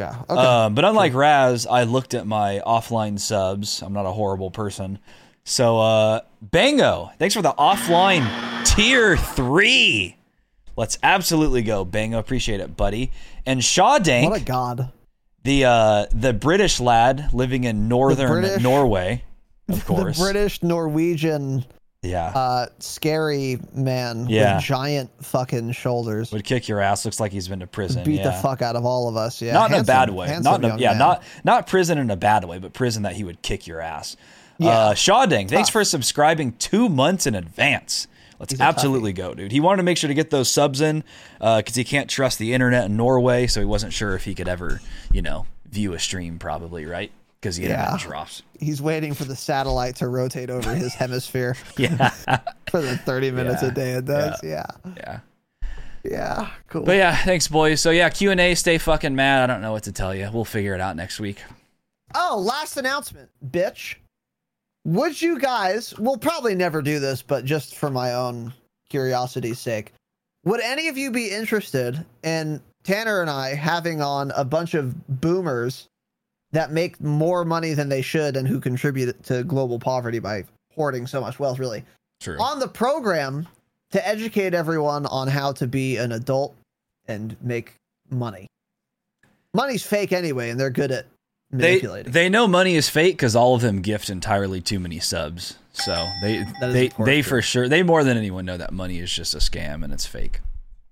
Yeah. 0.00 0.22
Okay. 0.30 0.40
Um, 0.40 0.74
but 0.74 0.84
unlike 0.86 1.12
Raz, 1.14 1.66
I 1.66 1.82
looked 1.84 2.14
at 2.14 2.26
my 2.26 2.62
offline 2.66 3.20
subs. 3.20 3.82
I'm 3.82 3.92
not 3.92 4.06
a 4.06 4.12
horrible 4.12 4.50
person. 4.50 4.98
So, 5.44 5.78
uh, 5.78 6.20
Bango, 6.40 7.10
thanks 7.18 7.34
for 7.34 7.42
the 7.42 7.52
offline 7.52 8.24
tier 8.64 9.16
three. 9.16 10.16
Let's 10.76 10.98
absolutely 11.02 11.62
go, 11.62 11.84
Bango. 11.84 12.18
Appreciate 12.18 12.60
it, 12.60 12.76
buddy. 12.76 13.10
And 13.44 13.62
Shaw 13.62 13.98
Dank, 13.98 14.30
what 14.30 14.40
a 14.40 14.44
god. 14.44 14.90
the 15.44 15.64
uh, 15.66 16.06
the 16.12 16.32
British 16.32 16.80
lad 16.80 17.34
living 17.34 17.64
in 17.64 17.88
northern 17.88 18.62
Norway, 18.62 19.24
of 19.68 19.84
course. 19.86 20.16
The 20.16 20.24
British 20.24 20.62
Norwegian 20.62 21.64
yeah, 22.02 22.26
uh 22.28 22.66
scary 22.78 23.58
man 23.74 24.26
Yeah. 24.28 24.56
with 24.56 24.64
giant 24.64 25.10
fucking 25.24 25.72
shoulders. 25.72 26.32
would 26.32 26.44
kick 26.44 26.66
your 26.66 26.80
ass. 26.80 27.04
Looks 27.04 27.20
like 27.20 27.30
he's 27.32 27.48
been 27.48 27.60
to 27.60 27.66
prison. 27.66 28.04
Beat 28.04 28.22
the 28.22 28.32
fuck 28.32 28.62
out 28.62 28.74
of 28.76 28.86
all 28.86 29.08
of 29.08 29.16
us. 29.16 29.42
Yeah. 29.42 29.52
not 29.52 29.70
in 29.72 29.80
a 29.80 29.84
bad 29.84 30.08
way. 30.10 30.38
Not 30.40 30.64
in 30.64 30.70
a, 30.70 30.76
yeah, 30.78 30.90
man. 30.90 30.98
not 30.98 31.22
not 31.44 31.66
prison 31.66 31.98
in 31.98 32.10
a 32.10 32.16
bad 32.16 32.44
way, 32.44 32.58
but 32.58 32.72
prison 32.72 33.02
that 33.02 33.16
he 33.16 33.24
would 33.24 33.42
kick 33.42 33.66
your 33.66 33.80
ass. 33.80 34.16
Yeah. 34.58 34.68
Uh, 34.68 34.94
Shawding, 34.94 35.48
thanks 35.48 35.68
Tough. 35.68 35.72
for 35.74 35.84
subscribing 35.84 36.52
two 36.52 36.88
months 36.88 37.26
in 37.26 37.34
advance. 37.34 38.06
Let's 38.38 38.52
He's 38.52 38.60
absolutely 38.62 39.12
go, 39.12 39.34
dude. 39.34 39.52
He 39.52 39.60
wanted 39.60 39.78
to 39.78 39.82
make 39.82 39.98
sure 39.98 40.08
to 40.08 40.14
get 40.14 40.30
those 40.30 40.50
subs 40.50 40.80
in 40.80 41.04
because 41.38 41.74
he 41.74 41.84
can't 41.84 42.08
trust 42.08 42.38
the 42.38 42.54
internet 42.54 42.86
in 42.86 42.96
Norway, 42.96 43.46
so 43.46 43.60
he 43.60 43.66
wasn't 43.66 43.92
sure 43.92 44.14
if 44.14 44.24
he 44.24 44.34
could 44.34 44.48
ever, 44.48 44.80
you 45.12 45.20
know, 45.20 45.44
view 45.70 45.92
a 45.92 45.98
stream. 45.98 46.38
Probably 46.38 46.86
right 46.86 47.12
because 47.40 47.56
the 47.56 47.64
Yeah. 47.68 47.96
drops. 47.98 48.42
He's 48.58 48.82
waiting 48.82 49.14
for 49.14 49.24
the 49.24 49.36
satellite 49.36 49.96
to 49.96 50.08
rotate 50.08 50.50
over 50.50 50.74
his 50.74 50.94
hemisphere 50.94 51.56
Yeah, 51.78 52.10
for 52.70 52.80
the 52.82 52.96
30 52.98 53.30
minutes 53.30 53.62
Yeah. 53.62 53.68
a 53.68 53.72
day 53.72 53.90
it 53.92 54.04
does. 54.04 54.38
Yeah. 54.42 54.66
yeah. 54.96 55.20
Yeah. 56.02 56.50
Cool. 56.68 56.82
But 56.84 56.96
yeah, 56.96 57.14
thanks, 57.16 57.46
boys. 57.48 57.80
So 57.80 57.90
yeah, 57.90 58.08
Q 58.08 58.30
and 58.30 58.40
A. 58.40 58.54
Stay 58.54 58.78
fucking 58.78 59.14
mad. 59.14 59.42
I 59.42 59.52
don't 59.52 59.60
know 59.62 59.72
what 59.72 59.82
to 59.84 59.92
tell 59.92 60.14
you. 60.14 60.28
We'll 60.32 60.44
figure 60.46 60.74
it 60.74 60.80
out 60.80 60.96
next 60.96 61.20
week. 61.20 61.42
Oh, 62.14 62.38
last 62.44 62.76
announcement, 62.76 63.28
bitch. 63.50 63.96
Would 64.86 65.20
you 65.20 65.38
guys, 65.38 65.96
we'll 65.98 66.16
probably 66.16 66.54
never 66.54 66.80
do 66.80 66.98
this, 67.00 67.20
but 67.20 67.44
just 67.44 67.76
for 67.76 67.90
my 67.90 68.14
own 68.14 68.52
curiosity's 68.88 69.58
sake, 69.60 69.92
would 70.44 70.60
any 70.62 70.88
of 70.88 70.96
you 70.96 71.10
be 71.10 71.30
interested 71.30 72.04
in 72.22 72.62
Tanner 72.82 73.20
and 73.20 73.28
I 73.28 73.54
having 73.54 74.00
on 74.00 74.30
a 74.30 74.44
bunch 74.44 74.72
of 74.72 75.06
boomers 75.20 75.88
that 76.52 76.72
make 76.72 77.00
more 77.00 77.44
money 77.44 77.74
than 77.74 77.88
they 77.88 78.02
should 78.02 78.36
and 78.36 78.46
who 78.46 78.60
contribute 78.60 79.22
to 79.24 79.44
global 79.44 79.78
poverty 79.78 80.18
by 80.18 80.44
hoarding 80.74 81.06
so 81.06 81.20
much 81.20 81.38
wealth, 81.38 81.58
really, 81.58 81.84
True. 82.20 82.40
on 82.40 82.58
the 82.58 82.68
program 82.68 83.46
to 83.92 84.06
educate 84.06 84.54
everyone 84.54 85.06
on 85.06 85.28
how 85.28 85.52
to 85.52 85.66
be 85.66 85.96
an 85.96 86.12
adult 86.12 86.54
and 87.06 87.36
make 87.40 87.74
money? 88.08 88.46
Money's 89.54 89.84
fake 89.84 90.12
anyway, 90.12 90.50
and 90.50 90.58
they're 90.58 90.70
good 90.70 90.92
at 90.92 91.06
they 91.50 91.70
manipulating. 91.72 92.12
they 92.12 92.28
know 92.28 92.46
money 92.46 92.76
is 92.76 92.88
fake 92.88 93.16
because 93.16 93.34
all 93.34 93.56
of 93.56 93.60
them 93.60 93.80
gift 93.82 94.08
entirely 94.08 94.60
too 94.60 94.78
many 94.78 95.00
subs. 95.00 95.56
So 95.72 96.08
they 96.22 96.44
they 96.60 96.90
they 96.98 97.22
for 97.22 97.42
sure 97.42 97.68
they 97.68 97.82
more 97.82 98.04
than 98.04 98.16
anyone 98.16 98.44
know 98.44 98.56
that 98.56 98.72
money 98.72 99.00
is 99.00 99.12
just 99.12 99.34
a 99.34 99.38
scam 99.38 99.82
and 99.82 99.92
it's 99.92 100.06
fake. 100.06 100.40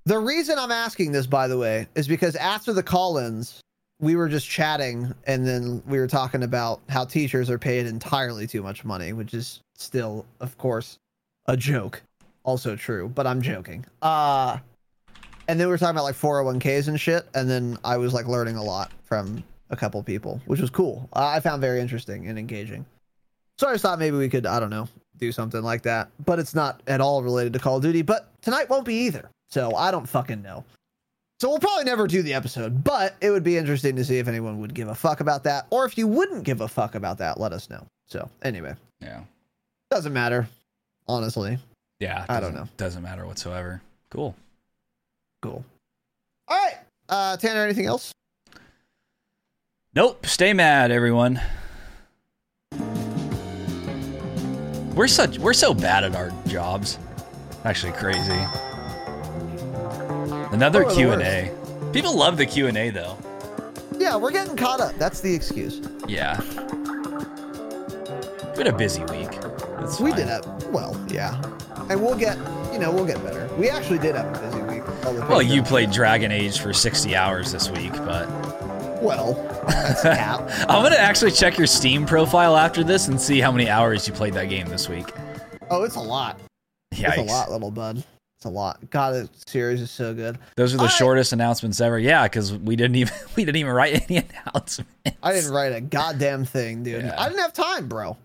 The 0.07 0.19
reason 0.19 0.59
I'm 0.59 0.73
asking 0.73 1.13
this, 1.13 1.27
by 1.27 1.47
the 1.49 1.59
way, 1.59 1.87
is 1.95 2.09
because 2.09 2.35
after 2.37 2.73
the 2.73 2.83
call-ins, 2.83 3.61
we 4.01 4.17
were 4.17 4.29
just 4.29 4.49
chatting, 4.49 5.13
and 5.27 5.47
then 5.47 5.83
we 5.87 5.99
were 5.99 6.07
talking 6.07 6.43
about 6.43 6.81
how 6.89 7.05
teachers 7.05 7.51
are 7.51 7.59
paid 7.59 7.87
entirely 7.87 8.47
too 8.47 8.63
much 8.63 8.85
money, 8.85 9.13
which 9.13 9.35
is 9.35 9.61
still, 9.75 10.25
of 10.41 10.57
course, 10.59 10.99
a 11.47 11.57
joke. 11.57 12.03
Also 12.45 12.77
true, 12.77 13.11
but 13.15 13.27
I'm 13.27 13.43
joking. 13.43 13.85
Uh 14.01 14.59
and 15.49 15.59
then 15.59 15.67
we 15.67 15.73
were 15.73 15.79
talking 15.79 15.97
about 15.97 16.05
like 16.05 16.15
401ks 16.15 16.89
and 16.89 17.01
shit, 17.01 17.27
and 17.35 17.49
then 17.49 17.79
I 17.83 17.97
was 17.97 18.13
like 18.13 18.27
learning 18.27 18.57
a 18.57 18.63
lot 18.63 18.93
from 19.05 19.43
a 19.71 19.77
couple 19.77 20.03
people, 20.03 20.41
which 20.45 20.61
was 20.61 20.71
cool. 20.71 21.09
I 21.15 21.41
found 21.41 21.63
very 21.63 21.81
interesting 21.81 22.29
and 22.29 22.39
engaging. 22.39 22.85
So 23.57 23.67
I 23.67 23.73
just 23.73 23.83
thought 23.83 23.99
maybe 23.99 24.17
we 24.17 24.29
could, 24.29 24.47
I 24.47 24.61
don't 24.61 24.71
know, 24.71 24.89
do 25.17 25.33
something 25.33 25.63
like 25.63 25.83
that. 25.83 26.11
But 26.25 26.39
it's 26.39 26.55
not 26.55 26.83
at 26.87 27.01
all 27.01 27.23
related 27.23 27.55
to 27.55 27.59
Call 27.59 27.79
of 27.79 27.83
Duty. 27.83 28.03
But 28.03 28.31
tonight 28.43 28.69
won't 28.69 28.85
be 28.85 28.95
either. 29.07 29.31
So 29.49 29.75
I 29.75 29.91
don't 29.91 30.07
fucking 30.07 30.43
know. 30.43 30.65
So 31.41 31.49
we'll 31.49 31.61
probably 31.61 31.85
never 31.85 32.07
do 32.09 32.21
the 32.23 32.35
episode, 32.35 32.83
but 32.83 33.15
it 33.21 33.31
would 33.31 33.45
be 33.45 33.57
interesting 33.57 33.95
to 33.97 34.05
see 34.05 34.19
if 34.19 34.27
anyone 34.27 34.61
would 34.61 34.75
give 34.75 34.89
a 34.89 34.95
fuck 34.95 35.21
about 35.21 35.45
that. 35.45 35.67
Or 35.71 35.85
if 35.87 35.97
you 35.97 36.09
wouldn't 36.09 36.43
give 36.45 36.61
a 36.61 36.67
fuck 36.69 36.97
about 36.97 37.19
that, 37.19 37.39
let 37.39 37.53
us 37.53 37.71
know. 37.71 37.87
So 38.07 38.29
anyway, 38.43 38.75
Yeah. 39.01 39.21
doesn't 39.91 40.13
matter. 40.13 40.49
Honestly. 41.07 41.59
Yeah. 42.01 42.27
I 42.29 42.41
don't 42.41 42.55
know. 42.55 42.67
Doesn't 42.77 43.03
matter 43.03 43.25
whatsoever. 43.25 43.81
Cool. 44.11 44.35
Cool. 45.41 45.65
All 46.49 46.57
right. 46.57 46.79
Uh 47.09 47.37
Tanner, 47.37 47.63
anything 47.63 47.87
else? 47.87 48.13
Nope. 49.95 50.27
Stay 50.27 50.53
mad, 50.53 50.91
everyone. 50.91 51.41
We're 54.95 55.07
such 55.07 55.39
we're 55.39 55.53
so 55.55 55.73
bad 55.73 56.03
at 56.03 56.17
our 56.17 56.33
jobs. 56.49 56.99
Actually, 57.65 57.93
crazy. 57.93 58.39
Another 60.53 60.85
Oh, 60.87 60.95
Q 60.95 61.13
and 61.13 61.23
A. 61.23 61.51
People 61.93 62.17
love 62.17 62.37
the 62.37 62.47
Q 62.47 62.67
and 62.69 62.77
A 62.77 62.91
though. 62.91 63.17
Yeah, 63.97 64.17
we're 64.17 64.31
getting 64.31 64.57
caught 64.57 64.81
up. 64.81 64.95
That's 64.97 65.21
the 65.21 65.35
excuse. 65.35 65.81
Yeah. 66.07 66.41
We 68.53 68.65
had 68.65 68.67
a 68.69 68.77
busy 68.77 69.03
week. 69.05 69.29
It's 69.81 70.01
We 70.01 70.11
fine. 70.11 70.21
did 70.21 70.29
have 70.29 70.67
well, 70.69 71.01
yeah. 71.09 71.41
And 71.91 72.01
we'll 72.03 72.17
get 72.17 72.37
you 72.73 72.79
know, 72.79 72.91
we'll 72.93 73.07
get 73.07 73.23
better. 73.25 73.49
We 73.57 73.69
actually 73.71 73.99
did 73.99 74.15
have 74.15 74.27
a 74.37 74.41
busy 74.41 74.63
week. 74.63 74.83
all 75.05 75.13
the 75.15 75.21
Well, 75.27 75.43
you 75.43 75.63
played 75.63 75.91
Dragon 75.91 76.31
Age 76.31 76.61
for 76.61 76.73
60 76.73 77.17
hours 77.17 77.51
this 77.53 77.71
week, 77.71 77.93
but 77.93 78.29
well, 79.03 79.35
that's. 79.69 80.05
I'm 80.69 80.83
gonna 80.83 80.97
actually 80.97 81.31
check 81.33 81.57
your 81.59 81.67
Steam 81.67 82.05
profile 82.07 82.57
after 82.57 82.83
this 82.85 83.09
and 83.09 83.21
see 83.21 83.41
how 83.41 83.53
many 83.53 83.69
hours 83.69 84.07
you 84.09 84.15
played 84.15 84.35
that 84.35 84.49
game 84.49 84.67
this 84.69 84.89
week. 84.89 85.11
Oh, 85.71 85.83
it's 85.85 85.97
a 85.97 86.01
lot. 86.01 86.39
It's 86.93 87.17
a 87.19 87.23
lot, 87.23 87.51
little 87.51 87.71
bud. 87.71 88.03
It's 88.39 88.45
a 88.45 88.51
lot. 88.51 88.79
God, 88.91 89.15
the 89.15 89.29
series 89.51 89.81
is 89.81 89.91
so 89.91 90.15
good. 90.15 90.39
Those 90.55 90.73
are 90.73 90.77
the 90.79 90.85
I- 90.85 90.89
shortest 90.89 91.33
announcements 91.33 91.81
ever. 91.81 91.99
Yeah, 91.99 92.23
because 92.23 92.53
we 92.55 92.77
didn't 92.77 92.95
even 92.95 93.13
we 93.37 93.45
didn't 93.45 93.57
even 93.57 93.73
write 93.73 94.09
any 94.09 94.25
announcements. 94.47 94.93
I 95.25 95.33
didn't 95.33 95.51
write 95.51 95.73
a 95.73 95.81
goddamn 95.81 96.45
thing, 96.45 96.85
dude. 96.85 97.03
Yeah. 97.05 97.17
I 97.21 97.29
didn't 97.29 97.41
have 97.41 97.53
time, 97.53 97.89
bro. 97.89 98.17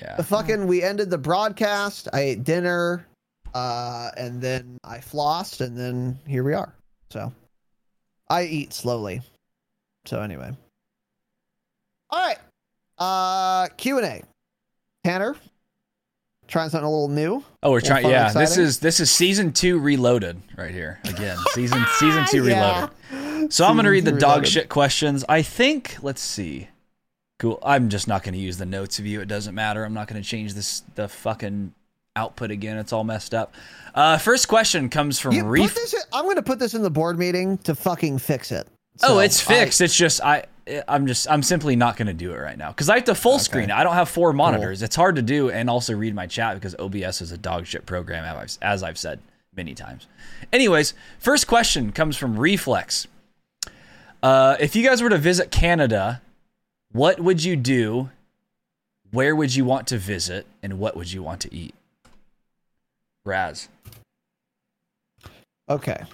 Yeah. 0.00 0.16
The 0.16 0.24
fucking 0.24 0.66
we 0.66 0.82
ended 0.82 1.10
the 1.10 1.18
broadcast. 1.18 2.08
I 2.12 2.20
ate 2.20 2.44
dinner, 2.44 3.06
uh, 3.52 4.10
and 4.16 4.40
then 4.40 4.78
I 4.82 4.96
flossed, 4.98 5.60
and 5.60 5.76
then 5.76 6.18
here 6.26 6.42
we 6.42 6.54
are. 6.54 6.74
So 7.10 7.30
I 8.30 8.44
eat 8.44 8.72
slowly. 8.72 9.20
So 10.06 10.22
anyway. 10.22 10.52
All 12.08 12.26
right. 12.26 12.38
Uh 12.96 13.68
Q 13.76 13.98
and 13.98 14.06
A. 14.06 14.22
Tanner, 15.04 15.36
trying 16.50 16.68
something 16.70 16.86
a 16.86 16.90
little 16.90 17.08
new. 17.08 17.42
Oh, 17.62 17.70
we're 17.70 17.80
trying. 17.80 18.06
Yeah, 18.08 18.32
this 18.32 18.58
is 18.58 18.78
this 18.80 19.00
is 19.00 19.10
season 19.10 19.52
two 19.52 19.78
reloaded 19.78 20.40
right 20.58 20.70
here 20.72 20.98
again. 21.04 21.38
Season 21.52 21.82
season 21.98 22.26
two 22.30 22.46
Yeah. 22.46 22.88
reloaded. 23.22 23.52
So 23.52 23.64
I'm 23.66 23.76
gonna 23.76 23.90
read 23.90 24.04
the 24.04 24.12
two 24.12 24.18
dog 24.18 24.46
shit 24.46 24.68
questions. 24.68 25.24
I 25.28 25.42
think. 25.42 25.96
Let's 26.02 26.20
see. 26.20 26.68
Cool. 27.38 27.58
I'm 27.62 27.88
just 27.88 28.06
not 28.06 28.22
gonna 28.22 28.36
use 28.36 28.58
the 28.58 28.66
notes 28.66 28.98
of 28.98 29.06
you. 29.06 29.20
It 29.20 29.28
doesn't 29.28 29.54
matter. 29.54 29.84
I'm 29.84 29.94
not 29.94 30.08
gonna 30.08 30.22
change 30.22 30.52
this 30.54 30.82
the 30.94 31.08
fucking 31.08 31.72
output 32.16 32.50
again. 32.50 32.76
It's 32.76 32.92
all 32.92 33.04
messed 33.04 33.32
up. 33.32 33.54
Uh, 33.94 34.18
first 34.18 34.48
question 34.48 34.88
comes 34.88 35.18
from 35.18 35.32
You 35.34 35.42
put 35.44 35.48
Reef. 35.48 35.74
this 35.74 35.94
in- 35.94 36.00
I'm 36.12 36.24
going 36.24 36.36
to 36.36 36.42
put 36.42 36.58
this 36.58 36.74
in 36.74 36.82
the 36.82 36.90
board 36.90 37.18
meeting 37.18 37.56
to 37.58 37.74
fucking 37.74 38.18
fix 38.18 38.50
it. 38.52 38.66
Oh, 39.02 39.08
So 39.08 39.18
it's 39.20 39.48
I- 39.48 39.54
fixed. 39.54 39.80
it's 39.80 39.96
just 39.96 40.20
I. 40.22 40.44
I'm 40.86 41.06
just. 41.08 41.28
I'm 41.28 41.42
simply 41.42 41.74
not 41.74 41.96
going 41.96 42.06
to 42.06 42.12
do 42.14 42.32
it 42.32 42.36
right 42.38 42.56
now 42.56 42.68
because 42.70 42.88
I 42.88 42.94
have 42.96 43.04
to 43.04 43.14
full 43.14 43.40
screen. 43.40 43.70
I 43.72 43.82
don't 43.82 43.94
have 43.94 44.08
four 44.08 44.32
monitors. 44.32 44.82
It's 44.82 44.94
hard 44.94 45.16
to 45.16 45.22
do 45.22 45.50
and 45.50 45.68
also 45.68 45.94
read 45.96 46.14
my 46.14 46.28
chat 46.28 46.54
because 46.54 46.76
OBS 46.78 47.20
is 47.22 47.32
a 47.32 47.38
dog 47.38 47.66
shit 47.66 47.86
program, 47.86 48.24
as 48.24 48.58
I've, 48.60 48.62
as 48.62 48.82
I've 48.84 48.98
said 48.98 49.18
many 49.56 49.74
times. 49.74 50.06
Anyways, 50.52 50.94
first 51.18 51.48
question 51.48 51.90
comes 51.90 52.16
from 52.16 52.38
Reflex. 52.38 53.08
Uh, 54.22 54.56
if 54.60 54.76
you 54.76 54.84
guys 54.84 55.02
were 55.02 55.08
to 55.08 55.18
visit 55.18 55.50
Canada, 55.50 56.22
what 56.92 57.18
would 57.18 57.42
you 57.42 57.56
do? 57.56 58.10
Where 59.10 59.34
would 59.34 59.56
you 59.56 59.64
want 59.64 59.88
to 59.88 59.98
visit, 59.98 60.46
and 60.62 60.78
what 60.78 60.96
would 60.96 61.10
you 61.12 61.20
want 61.20 61.40
to 61.40 61.52
eat? 61.52 61.74
Raz. 63.24 63.68
Okay. 65.68 66.04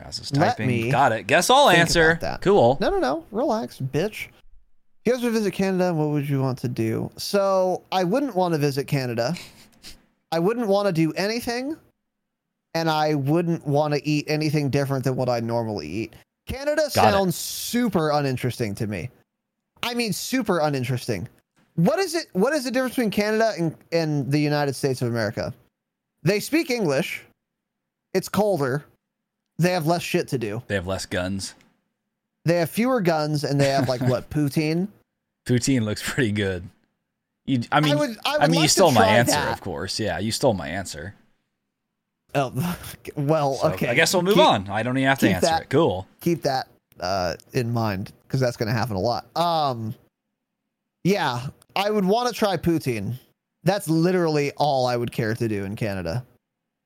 Raz 0.00 0.18
is 0.20 0.34
Let 0.36 0.50
typing. 0.50 0.66
me 0.68 0.90
Got 0.90 1.12
it. 1.12 1.26
Guess 1.26 1.50
I'll 1.50 1.68
think 1.68 1.80
answer. 1.80 2.10
about 2.12 2.20
that. 2.20 2.40
Cool. 2.42 2.78
No, 2.80 2.90
no, 2.90 2.98
no. 2.98 3.24
Relax, 3.32 3.78
bitch. 3.78 4.26
If 4.28 5.06
you 5.06 5.12
guys 5.14 5.22
would 5.22 5.32
visit 5.32 5.52
Canada, 5.52 5.92
what 5.94 6.08
would 6.08 6.28
you 6.28 6.40
want 6.40 6.58
to 6.58 6.68
do? 6.68 7.10
So 7.16 7.82
I 7.90 8.04
wouldn't 8.04 8.34
want 8.34 8.54
to 8.54 8.58
visit 8.58 8.86
Canada. 8.86 9.34
I 10.30 10.38
wouldn't 10.38 10.66
want 10.68 10.86
to 10.86 10.92
do 10.92 11.12
anything, 11.14 11.76
and 12.74 12.90
I 12.90 13.14
wouldn't 13.14 13.66
want 13.66 13.94
to 13.94 14.06
eat 14.06 14.26
anything 14.28 14.68
different 14.68 15.04
than 15.04 15.16
what 15.16 15.28
I 15.28 15.40
normally 15.40 15.88
eat. 15.88 16.14
Canada 16.46 16.82
Got 16.94 17.08
it. 17.08 17.12
sounds 17.12 17.36
super 17.36 18.10
uninteresting 18.10 18.74
to 18.76 18.86
me. 18.86 19.08
I 19.82 19.94
mean, 19.94 20.12
super 20.12 20.58
uninteresting. 20.60 21.28
What 21.76 21.98
is 21.98 22.14
it? 22.14 22.26
What 22.32 22.52
is 22.52 22.64
the 22.64 22.70
difference 22.70 22.96
between 22.96 23.10
Canada 23.10 23.52
and, 23.58 23.74
and 23.92 24.30
the 24.30 24.38
United 24.38 24.74
States 24.74 25.00
of 25.00 25.08
America? 25.08 25.54
They 26.22 26.40
speak 26.40 26.70
English. 26.70 27.24
It's 28.14 28.28
colder. 28.28 28.84
They 29.58 29.72
have 29.72 29.86
less 29.86 30.02
shit 30.02 30.28
to 30.28 30.38
do. 30.38 30.62
They 30.68 30.74
have 30.76 30.86
less 30.86 31.06
guns. 31.06 31.54
They 32.44 32.56
have 32.58 32.70
fewer 32.70 33.00
guns, 33.00 33.44
and 33.44 33.60
they 33.60 33.68
have 33.70 33.88
like 33.88 34.00
what 34.00 34.30
poutine. 34.30 34.88
Poutine 35.46 35.82
looks 35.82 36.02
pretty 36.08 36.32
good. 36.32 36.68
You, 37.46 37.60
I 37.72 37.80
mean, 37.80 37.92
I, 37.92 37.96
would- 37.96 38.18
I 38.26 38.32
would 38.38 38.50
mean, 38.50 38.56
like 38.56 38.62
you 38.64 38.68
stole 38.68 38.90
my 38.92 39.06
answer, 39.06 39.32
that. 39.32 39.52
of 39.52 39.60
course. 39.60 39.98
Yeah, 39.98 40.18
you 40.18 40.30
stole 40.32 40.54
my 40.54 40.68
answer. 40.68 41.14
Oh, 42.34 42.52
well, 43.16 43.54
So 43.54 43.68
okay. 43.72 43.88
I 43.88 43.94
guess 43.94 44.12
we'll 44.12 44.22
move 44.22 44.34
Keep- 44.34 44.44
on. 44.44 44.68
I 44.68 44.82
don't 44.82 44.96
even 44.98 45.08
have 45.08 45.18
to 45.20 45.28
answer 45.30 45.46
that- 45.46 45.62
it. 45.62 45.70
Cool. 45.70 46.06
Keep 46.20 46.42
that 46.42 46.68
uh, 47.00 47.34
in 47.54 47.72
mind 47.72 48.12
because 48.26 48.40
that's 48.40 48.56
going 48.56 48.66
to 48.68 48.74
happen 48.74 48.96
a 48.96 49.00
lot. 49.00 49.34
Um, 49.36 49.94
yeah, 51.04 51.46
I 51.74 51.90
would 51.90 52.04
want 52.04 52.28
to 52.28 52.34
try 52.34 52.56
poutine. 52.58 53.14
That's 53.64 53.88
literally 53.88 54.52
all 54.56 54.86
I 54.86 54.96
would 54.96 55.10
care 55.10 55.34
to 55.34 55.48
do 55.48 55.64
in 55.64 55.74
Canada. 55.74 56.24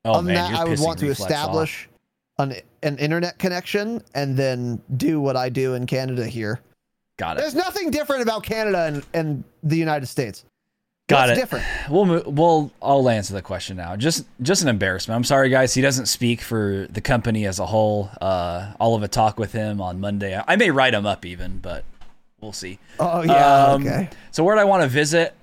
Oh 0.05 0.13
Other 0.13 0.27
man, 0.33 0.53
that, 0.53 0.59
I 0.61 0.63
would 0.65 0.79
want 0.79 0.99
to 0.99 1.07
establish. 1.07 1.85
off. 1.87 1.92
An 2.39 2.55
an 2.81 2.97
internet 2.97 3.37
connection 3.39 4.01
and 4.15 4.35
then 4.37 4.81
do 4.97 5.21
what 5.21 5.35
I 5.35 5.49
do 5.49 5.73
in 5.75 5.85
Canada 5.85 6.25
here. 6.27 6.59
Got 7.17 7.37
it. 7.37 7.41
There's 7.41 7.55
nothing 7.55 7.91
different 7.91 8.23
about 8.23 8.43
Canada 8.43 8.85
and, 8.85 9.05
and 9.13 9.43
the 9.61 9.77
United 9.77 10.07
States. 10.07 10.43
Got 11.07 11.27
What's 11.27 11.37
it. 11.37 11.41
different? 11.41 11.65
We'll 11.89 12.05
move, 12.05 12.25
we'll 12.25 12.71
I'll 12.81 13.07
answer 13.09 13.33
the 13.33 13.41
question 13.41 13.77
now. 13.77 13.95
Just 13.97 14.25
just 14.41 14.61
an 14.63 14.67
embarrassment. 14.69 15.15
I'm 15.17 15.23
sorry, 15.25 15.49
guys. 15.49 15.73
He 15.73 15.81
doesn't 15.81 16.05
speak 16.07 16.41
for 16.41 16.87
the 16.89 17.01
company 17.01 17.45
as 17.45 17.59
a 17.59 17.65
whole. 17.65 18.09
Uh, 18.21 18.71
I'll 18.79 18.93
have 18.93 19.03
a 19.03 19.07
talk 19.09 19.37
with 19.37 19.51
him 19.51 19.81
on 19.81 19.99
Monday. 19.99 20.41
I 20.47 20.55
may 20.55 20.71
write 20.71 20.93
him 20.93 21.05
up 21.05 21.25
even, 21.25 21.59
but 21.59 21.83
we'll 22.39 22.53
see. 22.53 22.79
Oh 22.99 23.21
yeah, 23.21 23.65
Um, 23.65 23.81
okay. 23.85 24.09
So 24.31 24.43
where 24.45 24.55
do 24.55 24.61
I 24.61 24.65
want 24.65 24.83
to 24.83 24.87
visit? 24.89 25.35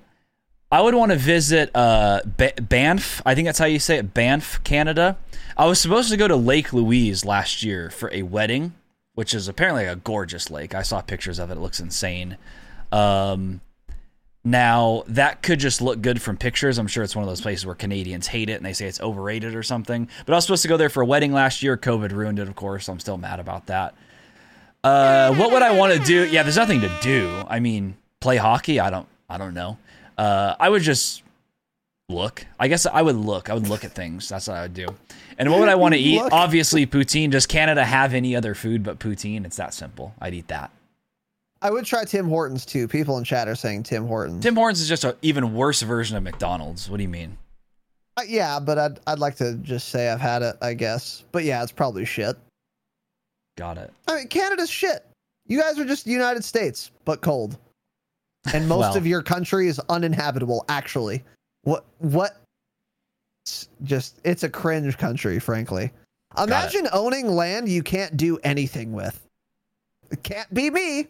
I 0.71 0.81
would 0.81 0.95
want 0.95 1.11
to 1.11 1.17
visit 1.17 1.69
uh, 1.75 2.21
ba- 2.37 2.53
Banff. 2.61 3.21
I 3.25 3.35
think 3.35 3.45
that's 3.45 3.59
how 3.59 3.65
you 3.65 3.79
say 3.79 3.97
it. 3.97 4.13
Banff, 4.13 4.63
Canada. 4.63 5.17
I 5.57 5.65
was 5.65 5.79
supposed 5.79 6.09
to 6.11 6.17
go 6.17 6.27
to 6.27 6.35
Lake 6.35 6.71
Louise 6.71 7.25
last 7.25 7.61
year 7.61 7.89
for 7.89 8.09
a 8.13 8.23
wedding, 8.23 8.73
which 9.13 9.33
is 9.33 9.47
apparently 9.49 9.85
a 9.85 9.97
gorgeous 9.97 10.49
lake. 10.49 10.73
I 10.73 10.81
saw 10.81 11.01
pictures 11.01 11.39
of 11.39 11.51
it. 11.51 11.57
It 11.57 11.59
looks 11.59 11.81
insane. 11.81 12.37
Um, 12.91 13.59
now 14.43 15.03
that 15.07 15.43
could 15.43 15.59
just 15.59 15.81
look 15.81 16.01
good 16.01 16.21
from 16.21 16.37
pictures. 16.37 16.77
I'm 16.77 16.87
sure 16.87 17.03
it's 17.03 17.15
one 17.15 17.23
of 17.23 17.29
those 17.29 17.41
places 17.41 17.65
where 17.65 17.75
Canadians 17.75 18.27
hate 18.27 18.49
it 18.49 18.53
and 18.53 18.65
they 18.65 18.73
say 18.73 18.87
it's 18.87 19.01
overrated 19.01 19.55
or 19.55 19.63
something. 19.63 20.07
But 20.25 20.33
I 20.33 20.37
was 20.37 20.45
supposed 20.45 20.63
to 20.63 20.69
go 20.69 20.77
there 20.77 20.89
for 20.89 21.03
a 21.03 21.05
wedding 21.05 21.33
last 21.33 21.61
year. 21.61 21.75
COVID 21.77 22.11
ruined 22.11 22.39
it, 22.39 22.47
of 22.47 22.55
course. 22.55 22.87
I'm 22.87 22.99
still 22.99 23.17
mad 23.17 23.39
about 23.39 23.67
that. 23.67 23.93
Uh, 24.83 25.35
what 25.35 25.51
would 25.51 25.61
I 25.61 25.77
want 25.77 25.93
to 25.93 25.99
do? 25.99 26.25
Yeah, 26.25 26.43
there's 26.43 26.55
nothing 26.57 26.81
to 26.81 26.91
do. 27.01 27.43
I 27.47 27.59
mean, 27.59 27.97
play 28.19 28.37
hockey. 28.37 28.79
I 28.79 28.89
don't. 28.89 29.07
I 29.29 29.37
don't 29.37 29.53
know. 29.53 29.77
Uh, 30.21 30.55
I 30.59 30.69
would 30.69 30.83
just 30.83 31.23
look. 32.09 32.45
I 32.59 32.67
guess 32.67 32.85
I 32.85 33.01
would 33.01 33.15
look. 33.15 33.49
I 33.49 33.55
would 33.55 33.67
look 33.67 33.83
at 33.83 33.93
things. 33.93 34.29
That's 34.29 34.47
what 34.47 34.57
I 34.57 34.61
would 34.61 34.75
do. 34.75 34.85
And 35.39 35.49
what 35.49 35.59
would 35.59 35.69
I 35.69 35.73
want 35.73 35.95
to 35.95 35.99
eat? 35.99 36.21
Look. 36.21 36.31
Obviously, 36.31 36.85
poutine. 36.85 37.31
Does 37.31 37.47
Canada 37.47 37.83
have 37.83 38.13
any 38.13 38.35
other 38.35 38.53
food 38.53 38.83
but 38.83 38.99
poutine? 38.99 39.45
It's 39.45 39.57
that 39.57 39.73
simple. 39.73 40.13
I'd 40.21 40.35
eat 40.35 40.47
that. 40.49 40.69
I 41.63 41.71
would 41.71 41.85
try 41.85 42.05
Tim 42.05 42.27
Hortons 42.27 42.67
too. 42.67 42.87
People 42.87 43.17
in 43.17 43.23
chat 43.23 43.47
are 43.47 43.55
saying 43.55 43.81
Tim 43.83 44.05
Hortons. 44.05 44.43
Tim 44.43 44.55
Hortons 44.55 44.79
is 44.81 44.87
just 44.87 45.03
an 45.03 45.15
even 45.23 45.55
worse 45.55 45.81
version 45.81 46.15
of 46.17 46.21
McDonald's. 46.21 46.87
What 46.87 46.97
do 46.97 47.03
you 47.03 47.09
mean? 47.09 47.37
Uh, 48.15 48.21
yeah, 48.27 48.59
but 48.59 48.77
I'd 48.77 48.99
I'd 49.07 49.19
like 49.19 49.37
to 49.37 49.55
just 49.55 49.89
say 49.89 50.09
I've 50.09 50.21
had 50.21 50.43
it. 50.43 50.55
I 50.61 50.75
guess, 50.75 51.23
but 51.31 51.45
yeah, 51.45 51.63
it's 51.63 51.71
probably 51.71 52.05
shit. 52.05 52.37
Got 53.57 53.79
it. 53.79 53.91
I 54.07 54.17
mean, 54.17 54.27
Canada's 54.27 54.69
shit. 54.69 55.03
You 55.47 55.59
guys 55.59 55.79
are 55.79 55.85
just 55.85 56.05
United 56.05 56.43
States, 56.43 56.91
but 57.05 57.21
cold. 57.21 57.57
And 58.53 58.67
most 58.67 58.79
Well. 58.79 58.97
of 58.97 59.05
your 59.07 59.21
country 59.21 59.67
is 59.67 59.79
uninhabitable, 59.89 60.65
actually. 60.67 61.23
What, 61.63 61.85
what? 61.99 62.37
It's 63.45 63.69
just, 63.83 64.19
it's 64.23 64.43
a 64.43 64.49
cringe 64.49 64.97
country, 64.97 65.39
frankly. 65.39 65.91
Imagine 66.37 66.87
owning 66.93 67.27
land 67.27 67.67
you 67.69 67.83
can't 67.83 68.15
do 68.17 68.37
anything 68.43 68.93
with. 68.93 69.19
It 70.11 70.23
can't 70.23 70.51
be 70.53 70.69
me. 70.69 71.07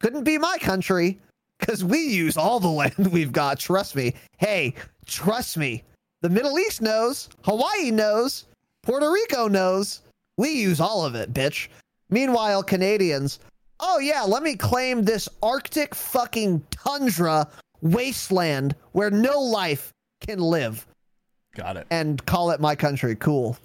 Couldn't 0.00 0.24
be 0.24 0.36
my 0.38 0.58
country 0.58 1.18
because 1.58 1.84
we 1.84 1.98
use 2.00 2.36
all 2.36 2.60
the 2.60 2.68
land 2.80 3.12
we've 3.12 3.32
got. 3.32 3.58
Trust 3.58 3.96
me. 3.96 4.14
Hey, 4.38 4.74
trust 5.06 5.56
me. 5.56 5.84
The 6.22 6.28
Middle 6.30 6.58
East 6.58 6.82
knows. 6.82 7.28
Hawaii 7.44 7.90
knows. 7.90 8.46
Puerto 8.82 9.10
Rico 9.10 9.48
knows. 9.48 10.02
We 10.36 10.50
use 10.50 10.80
all 10.80 11.04
of 11.04 11.14
it, 11.14 11.32
bitch. 11.32 11.68
Meanwhile, 12.10 12.62
Canadians, 12.64 13.40
oh 13.80 13.98
yeah, 13.98 14.22
let 14.22 14.42
me 14.42 14.56
claim 14.56 15.02
this 15.04 15.28
Arctic 15.42 15.94
fucking 15.94 16.64
tundra 16.70 17.48
wasteland 17.80 18.74
where 18.92 19.10
no 19.10 19.40
life 19.40 19.92
can 20.20 20.38
live 20.38 20.86
Got 21.54 21.76
it. 21.76 21.86
and 21.90 22.24
call 22.26 22.50
it 22.50 22.60
my 22.60 22.74
country. 22.74 23.14
Cool. 23.16 23.56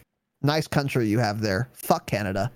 Nice 0.41 0.67
country 0.67 1.07
you 1.07 1.19
have 1.19 1.41
there. 1.41 1.69
Fuck 1.73 2.05
Canada. 2.05 2.51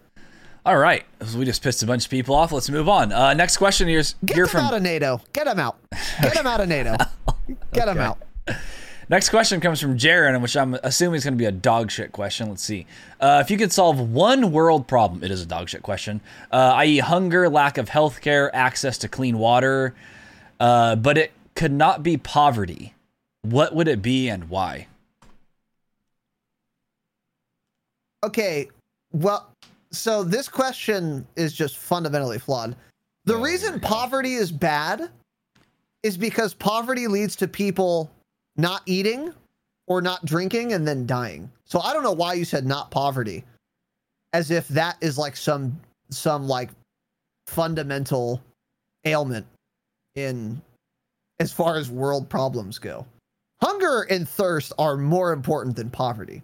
All 0.65 0.77
right. 0.77 1.03
So 1.25 1.37
we 1.37 1.45
just 1.45 1.61
pissed 1.61 1.83
a 1.83 1.85
bunch 1.85 2.05
of 2.05 2.11
people 2.11 2.35
off. 2.35 2.51
Let's 2.53 2.69
move 2.69 2.87
on. 2.87 3.11
Uh, 3.11 3.33
next 3.33 3.57
question 3.57 3.87
here's 3.87 4.15
Get 4.25 4.35
here 4.35 4.45
them 4.45 4.51
from 4.51 4.65
out 4.65 4.73
of 4.73 4.81
NATO. 4.81 5.21
Get 5.33 5.45
them 5.45 5.59
out. 5.59 5.77
Get 6.21 6.33
them 6.35 6.47
out 6.47 6.61
of 6.61 6.69
NATO. 6.69 6.95
Get 7.73 7.85
them 7.85 7.97
out. 7.97 8.19
Next 9.09 9.29
question 9.29 9.59
comes 9.59 9.81
from 9.81 9.97
Jaron, 9.97 10.41
which 10.41 10.55
I'm 10.55 10.75
assuming 10.75 11.17
is 11.17 11.23
going 11.23 11.33
to 11.33 11.37
be 11.37 11.45
a 11.45 11.51
dog 11.51 11.91
shit 11.91 12.11
question. 12.11 12.49
Let's 12.49 12.63
see. 12.63 12.85
Uh, 13.19 13.41
if 13.43 13.51
you 13.51 13.57
could 13.57 13.71
solve 13.71 13.99
one 13.99 14.51
world 14.51 14.87
problem, 14.87 15.23
it 15.23 15.31
is 15.31 15.41
a 15.41 15.45
dog 15.45 15.69
shit 15.69 15.83
question, 15.83 16.21
uh, 16.51 16.73
i.e., 16.77 16.99
hunger, 16.99 17.49
lack 17.49 17.77
of 17.77 17.89
healthcare, 17.89 18.49
access 18.53 18.97
to 18.99 19.07
clean 19.07 19.37
water, 19.37 19.93
uh, 20.59 20.95
but 20.95 21.17
it 21.17 21.31
could 21.55 21.71
not 21.71 22.01
be 22.01 22.17
poverty, 22.17 22.93
what 23.41 23.75
would 23.75 23.87
it 23.87 24.01
be 24.01 24.29
and 24.29 24.49
why? 24.49 24.87
Okay. 28.23 28.69
Well, 29.11 29.49
so 29.91 30.23
this 30.23 30.47
question 30.47 31.27
is 31.35 31.53
just 31.53 31.77
fundamentally 31.77 32.39
flawed. 32.39 32.75
The 33.25 33.35
reason 33.35 33.79
poverty 33.79 34.35
is 34.35 34.51
bad 34.51 35.09
is 36.03 36.17
because 36.17 36.53
poverty 36.53 37.07
leads 37.07 37.35
to 37.37 37.47
people 37.47 38.09
not 38.55 38.81
eating 38.85 39.33
or 39.87 40.01
not 40.01 40.23
drinking 40.25 40.73
and 40.73 40.87
then 40.87 41.05
dying. 41.05 41.51
So 41.65 41.79
I 41.79 41.93
don't 41.93 42.03
know 42.03 42.13
why 42.13 42.33
you 42.33 42.45
said 42.45 42.65
not 42.65 42.91
poverty 42.91 43.43
as 44.33 44.51
if 44.51 44.67
that 44.69 44.97
is 45.01 45.17
like 45.17 45.37
some 45.37 45.79
some 46.09 46.47
like 46.47 46.71
fundamental 47.47 48.41
ailment 49.05 49.45
in 50.15 50.61
as 51.39 51.51
far 51.51 51.77
as 51.77 51.89
world 51.89 52.29
problems 52.29 52.79
go. 52.79 53.05
Hunger 53.61 54.01
and 54.09 54.27
thirst 54.27 54.73
are 54.77 54.97
more 54.97 55.31
important 55.31 55.75
than 55.75 55.89
poverty. 55.89 56.41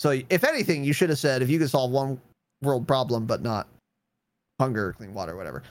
So 0.00 0.20
if 0.30 0.44
anything, 0.44 0.82
you 0.84 0.92
should 0.92 1.10
have 1.10 1.18
said 1.18 1.42
if 1.42 1.50
you 1.50 1.58
could 1.58 1.70
solve 1.70 1.90
one 1.90 2.20
world 2.62 2.86
problem 2.86 3.26
but 3.26 3.42
not 3.42 3.68
hunger, 4.58 4.92
clean 4.92 5.12
water, 5.12 5.36
whatever. 5.36 5.62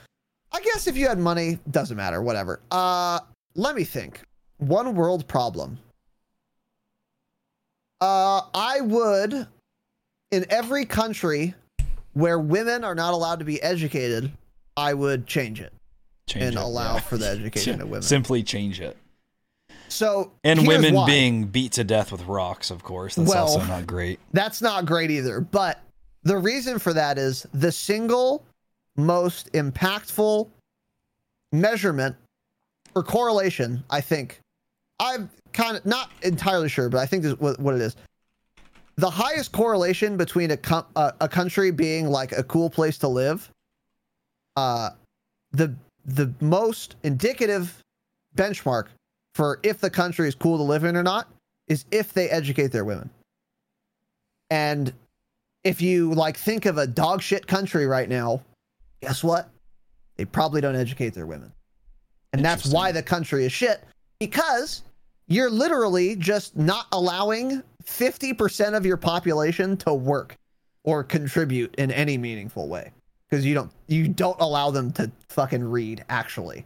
I 0.52 0.60
guess 0.60 0.86
if 0.86 0.96
you 0.96 1.08
had 1.08 1.18
money, 1.18 1.58
doesn't 1.70 1.96
matter, 1.96 2.22
whatever. 2.22 2.60
Uh 2.70 3.20
let 3.54 3.74
me 3.74 3.84
think. 3.84 4.22
One 4.58 4.94
world 4.94 5.26
problem. 5.28 5.78
Uh 8.00 8.42
I 8.54 8.80
would 8.80 9.46
in 10.30 10.46
every 10.50 10.84
country 10.84 11.54
where 12.12 12.38
women 12.38 12.84
are 12.84 12.94
not 12.94 13.12
allowed 13.14 13.38
to 13.40 13.44
be 13.44 13.62
educated, 13.62 14.30
I 14.76 14.94
would 14.94 15.26
change 15.26 15.60
it 15.60 15.72
Change 16.26 16.44
and 16.46 16.54
it, 16.56 16.60
allow 16.60 16.94
yeah. 16.94 17.00
for 17.00 17.16
the 17.18 17.26
education 17.30 17.80
of 17.80 17.88
women. 17.88 18.02
Simply 18.02 18.42
change 18.42 18.80
it. 18.80 18.96
So 19.88 20.32
And 20.42 20.66
women 20.66 20.94
why. 20.94 21.06
being 21.06 21.44
beat 21.46 21.72
to 21.72 21.84
death 21.84 22.10
with 22.10 22.24
rocks, 22.26 22.70
of 22.70 22.82
course. 22.82 23.14
That's 23.14 23.28
Well- 23.28 23.44
also 23.48 23.64
not 23.64 23.86
great. 23.86 24.18
That's 24.32 24.60
not 24.60 24.86
great 24.86 25.10
either. 25.10 25.40
But 25.40 25.80
the 26.24 26.36
reason 26.38 26.78
for 26.78 26.92
that 26.94 27.18
is 27.18 27.46
the 27.52 27.70
single 27.70 28.44
most 28.96 29.52
impactful 29.52 30.48
measurement 31.52 32.16
or 32.94 33.02
correlation, 33.02 33.84
I 33.90 34.00
think. 34.00 34.40
I'm 35.00 35.30
kind 35.52 35.76
of 35.76 35.84
not 35.84 36.10
entirely 36.22 36.68
sure, 36.68 36.88
but 36.88 36.98
I 36.98 37.06
think 37.06 37.22
this 37.22 37.32
is 37.32 37.40
what, 37.40 37.58
what 37.58 37.74
it 37.74 37.80
is. 37.80 37.96
The 38.96 39.10
highest 39.10 39.52
correlation 39.52 40.16
between 40.16 40.52
a, 40.52 40.56
com- 40.56 40.86
uh, 40.94 41.12
a 41.20 41.28
country 41.28 41.70
being 41.70 42.06
like 42.06 42.32
a 42.32 42.44
cool 42.44 42.70
place 42.70 42.98
to 42.98 43.08
live, 43.08 43.50
uh, 44.56 44.90
the 45.52 45.74
the 46.06 46.32
most 46.40 46.96
indicative 47.02 47.82
benchmark 48.36 48.88
for 49.34 49.58
if 49.62 49.80
the 49.80 49.88
country 49.88 50.28
is 50.28 50.34
cool 50.34 50.58
to 50.58 50.62
live 50.62 50.84
in 50.84 50.96
or 50.96 51.02
not 51.02 51.28
is 51.66 51.86
if 51.90 52.12
they 52.12 52.28
educate 52.28 52.68
their 52.68 52.84
women. 52.84 53.08
And 54.50 54.92
if 55.64 55.80
you 55.80 56.12
like 56.12 56.36
think 56.36 56.66
of 56.66 56.76
a 56.76 56.86
dog 56.86 57.22
shit 57.22 57.46
country 57.46 57.86
right 57.86 58.08
now, 58.08 58.42
guess 59.00 59.24
what? 59.24 59.48
They 60.16 60.26
probably 60.26 60.60
don't 60.60 60.76
educate 60.76 61.14
their 61.14 61.26
women. 61.26 61.52
And 62.32 62.44
that's 62.44 62.66
why 62.66 62.92
the 62.92 63.02
country 63.02 63.46
is 63.46 63.52
shit 63.52 63.82
because 64.26 64.82
you're 65.26 65.50
literally 65.50 66.16
just 66.16 66.56
not 66.56 66.86
allowing 66.92 67.62
50% 67.84 68.74
of 68.76 68.86
your 68.86 68.96
population 68.96 69.76
to 69.78 69.92
work 69.94 70.36
or 70.84 71.02
contribute 71.04 71.74
in 71.76 71.90
any 71.90 72.16
meaningful 72.18 72.68
way 72.68 72.92
because 73.28 73.44
you 73.44 73.54
don't 73.54 73.70
you 73.86 74.08
don't 74.08 74.38
allow 74.40 74.70
them 74.70 74.92
to 74.92 75.10
fucking 75.28 75.62
read 75.64 76.04
actually. 76.08 76.64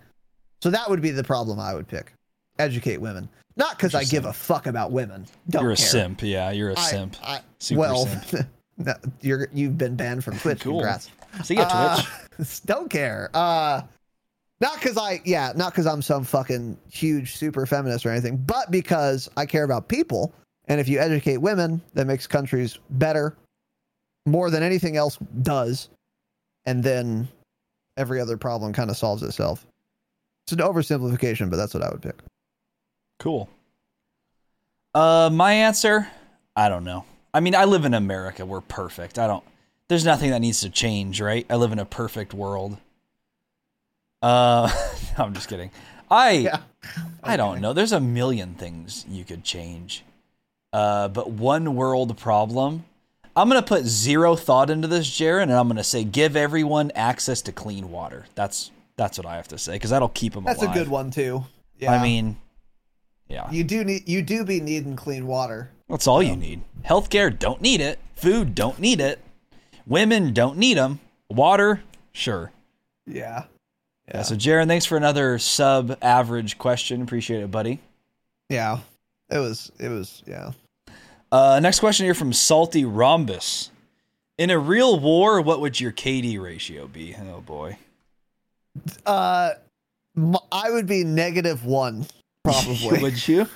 So 0.62 0.70
that 0.70 0.88
would 0.90 1.00
be 1.00 1.10
the 1.10 1.24
problem 1.24 1.58
I 1.60 1.74
would 1.74 1.86
pick. 1.86 2.12
Educate 2.58 3.00
women. 3.00 3.28
Not 3.56 3.76
because 3.76 3.94
I 3.94 4.04
give 4.04 4.24
a 4.24 4.32
fuck 4.32 4.66
about 4.66 4.92
women. 4.92 5.26
Don't 5.50 5.62
You're 5.62 5.72
a 5.72 5.76
care. 5.76 5.86
simp. 5.86 6.22
Yeah, 6.22 6.50
you're 6.50 6.70
a 6.70 6.78
I- 6.78 6.90
simp. 6.90 7.16
I- 7.22 7.40
well, 7.72 8.06
simp. 8.06 8.46
you're 9.20 9.48
you've 9.52 9.78
been 9.78 9.96
banned 9.96 10.24
from 10.24 10.38
Twitch. 10.38 10.60
Cool. 10.62 10.78
Congrats. 10.80 11.10
See 11.44 11.54
ya, 11.56 11.68
Uh, 11.70 12.02
Twitch. 12.36 12.62
don't 12.66 12.88
care. 12.90 13.30
Uh, 13.34 13.82
not 14.60 14.74
because 14.80 14.96
I, 14.96 15.20
yeah, 15.24 15.52
not 15.54 15.72
because 15.72 15.86
I'm 15.86 16.02
some 16.02 16.24
fucking 16.24 16.76
huge 16.90 17.36
super 17.36 17.64
feminist 17.66 18.04
or 18.04 18.10
anything, 18.10 18.36
but 18.36 18.70
because 18.70 19.28
I 19.36 19.46
care 19.46 19.64
about 19.64 19.88
people. 19.88 20.34
And 20.66 20.80
if 20.80 20.88
you 20.88 20.98
educate 20.98 21.38
women, 21.38 21.80
that 21.94 22.06
makes 22.06 22.26
countries 22.26 22.78
better, 22.90 23.36
more 24.26 24.50
than 24.50 24.62
anything 24.62 24.96
else 24.96 25.16
does. 25.42 25.88
And 26.66 26.82
then 26.82 27.28
every 27.96 28.20
other 28.20 28.36
problem 28.36 28.72
kind 28.72 28.90
of 28.90 28.96
solves 28.96 29.22
itself. 29.22 29.66
It's 30.46 30.52
an 30.52 30.58
oversimplification, 30.58 31.50
but 31.50 31.56
that's 31.56 31.74
what 31.74 31.82
I 31.82 31.90
would 31.90 32.02
pick. 32.02 32.16
Cool. 33.18 33.48
Uh, 34.94 35.30
my 35.32 35.52
answer, 35.52 36.08
I 36.56 36.68
don't 36.68 36.84
know. 36.84 37.04
I 37.32 37.40
mean, 37.40 37.54
I 37.54 37.64
live 37.64 37.84
in 37.84 37.94
America. 37.94 38.44
We're 38.44 38.60
perfect. 38.60 39.18
I 39.18 39.26
don't. 39.26 39.44
There's 39.88 40.04
nothing 40.04 40.30
that 40.30 40.40
needs 40.40 40.60
to 40.62 40.70
change, 40.70 41.20
right? 41.20 41.46
I 41.48 41.56
live 41.56 41.72
in 41.72 41.78
a 41.78 41.84
perfect 41.84 42.34
world. 42.34 42.78
Uh, 44.22 44.70
I'm 45.18 45.34
just 45.34 45.48
kidding. 45.48 45.70
I 46.10 46.30
Yeah. 46.32 46.60
I 47.22 47.36
don't 47.36 47.60
know. 47.60 47.72
There's 47.72 47.92
a 47.92 48.00
million 48.00 48.54
things 48.54 49.04
you 49.08 49.24
could 49.24 49.44
change. 49.44 50.04
Uh, 50.72 51.08
but 51.08 51.30
one 51.30 51.74
world 51.74 52.16
problem. 52.16 52.84
I'm 53.36 53.48
gonna 53.48 53.62
put 53.62 53.84
zero 53.84 54.34
thought 54.34 54.68
into 54.68 54.88
this, 54.88 55.08
Jaron, 55.08 55.44
and 55.44 55.52
I'm 55.52 55.68
gonna 55.68 55.84
say 55.84 56.04
give 56.04 56.36
everyone 56.36 56.90
access 56.94 57.40
to 57.42 57.52
clean 57.52 57.90
water. 57.90 58.26
That's 58.34 58.70
that's 58.96 59.16
what 59.16 59.26
I 59.26 59.36
have 59.36 59.48
to 59.48 59.58
say 59.58 59.74
because 59.74 59.90
that'll 59.90 60.08
keep 60.08 60.34
them 60.34 60.44
That's 60.44 60.60
alive. 60.60 60.74
a 60.74 60.78
good 60.78 60.88
one 60.88 61.10
too. 61.10 61.44
Yeah. 61.78 61.92
I 61.92 62.02
mean, 62.02 62.36
yeah. 63.28 63.48
you 63.50 63.64
do 63.64 63.84
need 63.84 64.08
you 64.08 64.22
do 64.22 64.44
be 64.44 64.60
needing 64.60 64.96
clean 64.96 65.26
water. 65.26 65.70
That's 65.88 66.06
all 66.06 66.22
you 66.22 66.36
need. 66.36 66.62
Healthcare, 66.84 67.36
don't 67.36 67.62
need 67.62 67.80
it. 67.80 67.98
Food, 68.16 68.54
don't 68.54 68.78
need 68.78 69.00
it. 69.00 69.20
Women, 69.86 70.34
don't 70.34 70.58
need 70.58 70.76
them. 70.76 71.00
Water, 71.30 71.82
sure. 72.12 72.52
Yeah. 73.06 73.44
Yeah. 74.12 74.22
So, 74.22 74.34
Jaron, 74.34 74.66
thanks 74.68 74.86
for 74.86 74.96
another 74.96 75.38
sub-average 75.38 76.58
question. 76.58 77.02
Appreciate 77.02 77.42
it, 77.42 77.50
buddy. 77.50 77.80
Yeah. 78.48 78.78
It 79.30 79.38
was 79.38 79.70
it 79.78 79.88
was 79.88 80.22
yeah. 80.26 80.52
Uh, 81.30 81.60
next 81.62 81.80
question 81.80 82.06
here 82.06 82.14
from 82.14 82.32
Salty 82.32 82.84
Rhombus. 82.84 83.70
In 84.38 84.50
a 84.50 84.58
real 84.58 84.98
war, 84.98 85.40
what 85.40 85.60
would 85.60 85.78
your 85.78 85.92
KD 85.92 86.40
ratio 86.40 86.86
be? 86.86 87.14
Oh 87.14 87.40
boy. 87.40 87.76
Uh, 89.04 89.50
I 90.52 90.70
would 90.70 90.86
be 90.86 91.04
negative 91.04 91.64
one, 91.64 92.06
probably. 92.42 92.98
would 93.02 93.28
you? 93.28 93.46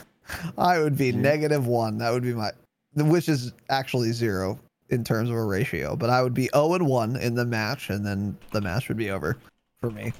I 0.59 0.79
would 0.81 0.99
be 0.99 1.13
negative 1.13 1.67
one. 1.67 1.99
That 1.99 2.13
would 2.13 2.23
be 2.23 2.35
my, 2.35 2.51
which 2.95 3.29
is 3.29 3.53
actually 3.71 4.13
zero 4.13 4.59
in 4.91 5.05
terms 5.05 5.31
of 5.31 5.37
a 5.37 5.45
ratio. 5.45 5.97
But 5.97 6.11
I 6.11 6.23
would 6.23 6.35
be 6.35 6.51
zero 6.53 6.75
and 6.75 6.87
one 6.87 7.17
in 7.17 7.35
the 7.35 7.47
match, 7.47 7.89
and 7.91 8.05
then 8.05 8.37
the 8.51 8.61
match 8.61 8.89
would 8.89 8.99
be 8.99 9.11
over 9.11 9.39
for 9.81 9.91
me. 9.91 10.13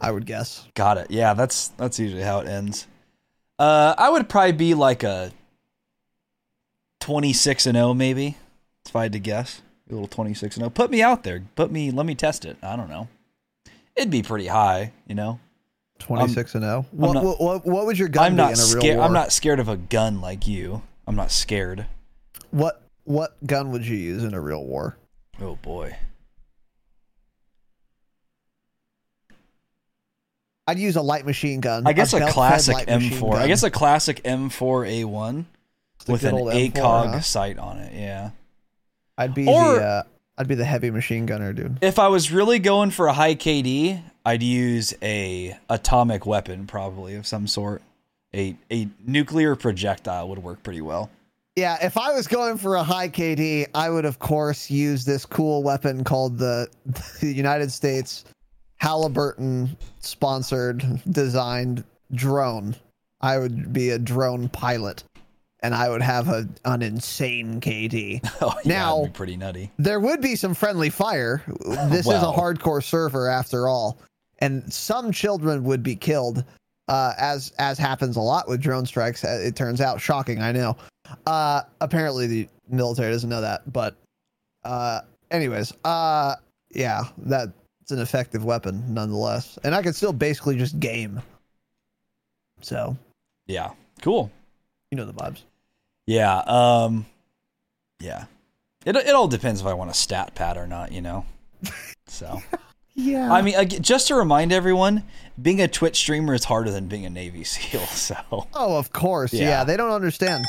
I 0.00 0.10
would 0.10 0.26
guess. 0.26 0.66
Got 0.74 0.98
it. 0.98 1.10
Yeah, 1.10 1.34
that's 1.34 1.68
that's 1.68 1.98
usually 1.98 2.22
how 2.22 2.40
it 2.40 2.48
ends. 2.48 2.86
Uh, 3.58 3.94
I 3.96 4.10
would 4.10 4.28
probably 4.28 4.52
be 4.52 4.74
like 4.74 5.02
a 5.02 5.32
twenty-six 7.00 7.66
and 7.66 7.76
zero, 7.76 7.94
maybe. 7.94 8.36
If 8.86 8.94
I 8.94 9.04
had 9.04 9.12
to 9.12 9.18
guess, 9.18 9.62
a 9.90 9.92
little 9.94 10.08
twenty-six 10.08 10.56
and 10.56 10.62
zero. 10.62 10.70
Put 10.70 10.90
me 10.90 11.02
out 11.02 11.22
there. 11.24 11.42
Put 11.56 11.70
me. 11.70 11.90
Let 11.90 12.06
me 12.06 12.14
test 12.14 12.44
it. 12.44 12.56
I 12.62 12.76
don't 12.76 12.88
know. 12.88 13.08
It'd 13.96 14.10
be 14.10 14.22
pretty 14.22 14.46
high, 14.46 14.92
you 15.06 15.14
know. 15.14 15.40
Twenty 15.98 16.28
six 16.32 16.54
and 16.54 16.62
zero. 16.62 16.84
What, 16.90 17.12
not- 17.14 17.24
what 17.24 17.40
what 17.40 17.66
what 17.66 17.86
would 17.86 17.98
your 17.98 18.08
gun 18.08 18.26
I'm 18.26 18.32
be 18.32 18.36
not 18.36 18.52
in 18.52 18.58
a 18.58 18.62
real 18.62 18.80
scared. 18.80 18.96
war? 18.98 19.06
I'm 19.06 19.12
not 19.12 19.32
scared 19.32 19.60
of 19.60 19.68
a 19.68 19.76
gun 19.76 20.20
like 20.20 20.46
you. 20.46 20.82
I'm 21.06 21.16
not 21.16 21.30
scared. 21.30 21.86
What 22.50 22.82
what 23.04 23.34
gun 23.46 23.70
would 23.72 23.86
you 23.86 23.96
use 23.96 24.22
in 24.22 24.34
a 24.34 24.40
real 24.40 24.62
war? 24.64 24.96
Oh 25.40 25.56
boy. 25.56 25.96
I'd 30.66 30.78
use 30.78 30.96
a 30.96 31.02
light 31.02 31.24
machine 31.24 31.60
gun. 31.60 31.86
I 31.86 31.92
guess 31.92 32.12
a 32.12 32.18
belt-fed 32.18 32.34
classic 32.34 32.76
M4. 32.88 33.34
I 33.34 33.46
guess 33.46 33.62
a 33.62 33.70
classic 33.70 34.22
M4A1 34.24 35.44
with 36.08 36.24
an 36.24 36.34
old 36.34 36.52
M4, 36.52 36.72
ACOG 36.72 37.10
huh? 37.12 37.20
sight 37.20 37.58
on 37.58 37.78
it. 37.78 37.92
Yeah. 37.94 38.30
I'd 39.16 39.34
be 39.34 39.46
or- 39.46 39.74
the 39.76 39.84
uh, 39.84 40.02
I'd 40.38 40.48
be 40.48 40.54
the 40.54 40.64
heavy 40.64 40.90
machine 40.90 41.24
gunner, 41.24 41.52
dude. 41.52 41.78
If 41.80 41.98
I 41.98 42.08
was 42.08 42.30
really 42.30 42.58
going 42.58 42.90
for 42.90 43.06
a 43.06 43.12
high 43.12 43.34
KD, 43.34 44.02
I'd 44.24 44.42
use 44.42 44.92
a 45.02 45.56
atomic 45.70 46.26
weapon 46.26 46.66
probably 46.66 47.14
of 47.14 47.26
some 47.26 47.46
sort. 47.46 47.80
A 48.34 48.54
a 48.70 48.88
nuclear 49.06 49.56
projectile 49.56 50.28
would 50.28 50.40
work 50.42 50.62
pretty 50.62 50.82
well. 50.82 51.10
Yeah, 51.54 51.78
if 51.80 51.96
I 51.96 52.12
was 52.12 52.26
going 52.26 52.58
for 52.58 52.74
a 52.76 52.82
high 52.82 53.08
KD, 53.08 53.68
I 53.74 53.88
would 53.88 54.04
of 54.04 54.18
course 54.18 54.70
use 54.70 55.06
this 55.06 55.24
cool 55.24 55.62
weapon 55.62 56.04
called 56.04 56.36
the, 56.36 56.68
the 57.20 57.32
United 57.32 57.72
States 57.72 58.26
Halliburton 58.78 59.76
sponsored 60.00 61.00
designed 61.10 61.84
drone. 62.14 62.76
I 63.20 63.38
would 63.38 63.72
be 63.72 63.90
a 63.90 63.98
drone 63.98 64.48
pilot 64.48 65.04
and 65.60 65.74
I 65.74 65.88
would 65.88 66.02
have 66.02 66.28
a, 66.28 66.46
an 66.64 66.82
insane 66.82 67.60
KD. 67.60 68.20
Oh, 68.42 68.54
yeah, 68.64 68.72
Now- 68.74 69.04
be 69.04 69.10
pretty 69.10 69.36
nutty. 69.36 69.72
there 69.78 69.98
would 70.00 70.20
be 70.20 70.36
some 70.36 70.54
friendly 70.54 70.90
fire. 70.90 71.42
This 71.88 72.06
is 72.06 72.22
a 72.22 72.32
hardcore 72.32 72.84
server 72.84 73.28
after 73.28 73.66
all, 73.68 73.98
and 74.38 74.70
some 74.72 75.10
children 75.12 75.64
would 75.64 75.82
be 75.82 75.96
killed, 75.96 76.44
uh, 76.88 77.14
as 77.18 77.52
as 77.58 77.78
happens 77.78 78.16
a 78.16 78.20
lot 78.20 78.46
with 78.48 78.60
drone 78.60 78.84
strikes. 78.86 79.24
uh, 79.24 79.40
It 79.42 79.56
turns 79.56 79.80
out, 79.80 80.00
shocking, 80.00 80.40
I 80.40 80.52
know. 80.52 80.76
Uh, 81.26 81.62
apparently 81.80 82.26
the 82.26 82.48
military 82.68 83.10
doesn't 83.10 83.30
know 83.30 83.40
that, 83.40 83.72
but 83.72 83.96
uh, 84.64 85.00
anyways, 85.30 85.72
uh, 85.84 86.36
yeah, 86.70 87.04
that's 87.88 87.96
an 87.96 88.02
effective 88.02 88.44
weapon 88.44 88.92
nonetheless, 88.94 89.58
and 89.62 89.72
I 89.74 89.80
could 89.82 89.94
still 89.94 90.12
basically 90.12 90.56
just 90.56 90.80
game. 90.80 91.22
So 92.62 92.96
Yeah. 93.46 93.70
Cool. 94.02 94.30
you 94.90 94.96
know 94.98 95.04
the 95.04 95.12
vibes. 95.12 95.42
Yeah. 96.06 96.38
Um. 96.46 97.06
Yeah. 98.00 98.24
It 98.84 98.96
it 98.96 99.14
all 99.14 99.28
depends 99.28 99.60
if 99.60 99.66
I 99.66 99.74
want 99.74 99.90
a 99.90 99.94
stat 99.94 100.34
pad 100.34 100.56
or 100.56 100.66
not. 100.66 100.92
You 100.92 101.02
know. 101.02 101.24
So. 102.08 102.40
Yeah, 102.94 103.30
I 103.32 103.42
mean, 103.42 103.68
just 103.68 104.06
to 104.08 104.14
remind 104.14 104.52
everyone, 104.52 105.02
being 105.42 105.60
a 105.60 105.66
Twitch 105.66 105.96
streamer 105.96 106.34
is 106.34 106.44
harder 106.44 106.70
than 106.70 106.86
being 106.86 107.04
a 107.04 107.10
Navy 107.10 107.42
SEAL. 107.52 107.80
So 107.86 108.14
oh, 108.54 108.78
of 108.78 108.92
course, 108.92 109.32
yeah. 109.34 109.48
Yeah. 109.48 109.64
They 109.64 109.76
don't 109.76 109.90
understand. 109.90 110.44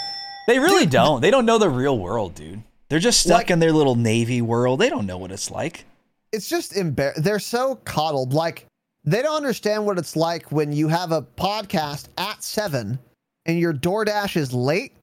they 0.48 0.60
really 0.60 0.86
don't. 0.86 1.20
They 1.20 1.32
don't 1.32 1.48
know 1.48 1.58
the 1.58 1.70
real 1.70 1.98
world, 1.98 2.36
dude. 2.36 2.62
They're 2.90 3.00
just 3.00 3.22
stuck 3.22 3.38
Like- 3.40 3.50
in 3.50 3.58
their 3.60 3.72
little 3.74 3.96
Navy 3.96 4.40
world. 4.42 4.80
They 4.80 4.90
don't 4.90 5.08
know 5.08 5.18
what 5.18 5.32
it's 5.32 5.50
like. 5.50 5.86
It's 6.32 6.48
just 6.50 6.74
embar- 6.74 7.16
they're 7.16 7.40
so 7.40 7.76
coddled 7.86 8.34
like 8.34 8.66
they 9.06 9.22
don't 9.22 9.38
understand 9.38 9.86
what 9.86 9.98
it's 9.98 10.16
like 10.16 10.52
when 10.52 10.72
you 10.74 10.88
have 10.90 11.12
a 11.12 11.22
podcast 11.22 12.08
at 12.18 12.44
7 12.44 13.00
and 13.46 13.60
your 13.60 13.74
DoorDash 13.74 14.36
is 14.36 14.54
late 14.54 14.94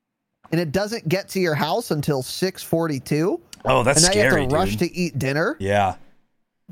and 0.52 0.60
it 0.60 0.72
doesn't 0.72 1.08
get 1.08 1.28
to 1.30 1.40
your 1.40 1.54
house 1.54 1.90
until 1.90 2.22
6:42 2.22 3.40
Oh, 3.64 3.82
that's 3.82 3.98
and 3.98 4.04
now 4.06 4.10
scary, 4.10 4.34
you 4.34 4.40
have 4.42 4.48
to 4.50 4.54
rush 4.54 4.76
dude. 4.76 4.90
to 4.90 4.94
eat 4.96 5.18
dinner 5.18 5.56
yeah, 5.58 5.94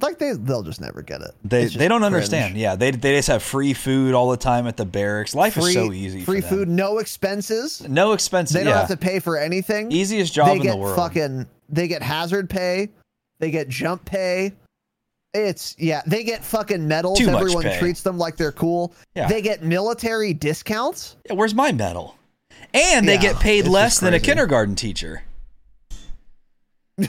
like 0.02 0.18
they 0.18 0.32
they'll 0.34 0.62
just 0.62 0.80
never 0.80 1.00
get 1.00 1.22
it 1.22 1.30
they 1.42 1.64
they 1.66 1.88
don't 1.88 2.00
cringe. 2.00 2.14
understand. 2.14 2.56
Yeah, 2.58 2.76
they 2.76 2.90
they 2.90 3.16
just 3.16 3.28
have 3.28 3.42
free 3.42 3.72
food 3.72 4.12
all 4.14 4.30
the 4.30 4.36
time 4.36 4.66
at 4.66 4.76
the 4.76 4.84
barracks. 4.84 5.34
Life 5.34 5.54
free 5.54 5.64
is 5.68 5.72
so 5.74 5.90
easy. 5.92 6.22
free 6.22 6.42
for 6.42 6.48
them. 6.48 6.58
food 6.58 6.68
no 6.68 6.98
expenses 6.98 7.86
no 7.88 8.12
expenses. 8.12 8.52
they 8.54 8.62
don't 8.64 8.74
yeah. 8.74 8.78
have 8.80 8.88
to 8.88 8.96
pay 8.98 9.20
for 9.20 9.38
anything 9.38 9.90
Easiest 9.90 10.34
job 10.34 10.48
they 10.48 10.56
in 10.56 10.62
get 10.62 10.72
the 10.72 10.76
world. 10.76 10.96
fucking 10.96 11.46
they 11.70 11.88
get 11.88 12.02
hazard 12.02 12.50
pay 12.50 12.90
they 13.42 13.50
get 13.50 13.68
jump 13.68 14.04
pay. 14.04 14.52
It's 15.34 15.74
yeah 15.76 16.02
they 16.06 16.22
get 16.22 16.44
fucking 16.44 16.86
medals. 16.86 17.18
Too 17.18 17.28
everyone 17.28 17.64
treats 17.78 18.02
them 18.02 18.16
like 18.16 18.36
they're 18.36 18.52
cool. 18.52 18.94
Yeah. 19.16 19.26
they 19.26 19.42
get 19.42 19.64
military 19.64 20.32
discounts? 20.32 21.16
Yeah, 21.26 21.34
where's 21.34 21.54
my 21.54 21.72
medal? 21.72 22.16
And 22.72 23.06
they 23.08 23.14
Yeah, 23.14 23.20
get 23.22 23.40
paid 23.40 23.66
less 23.66 23.98
than 23.98 24.14
a 24.14 24.20
kindergarten 24.20 24.76
teacher. 24.76 25.24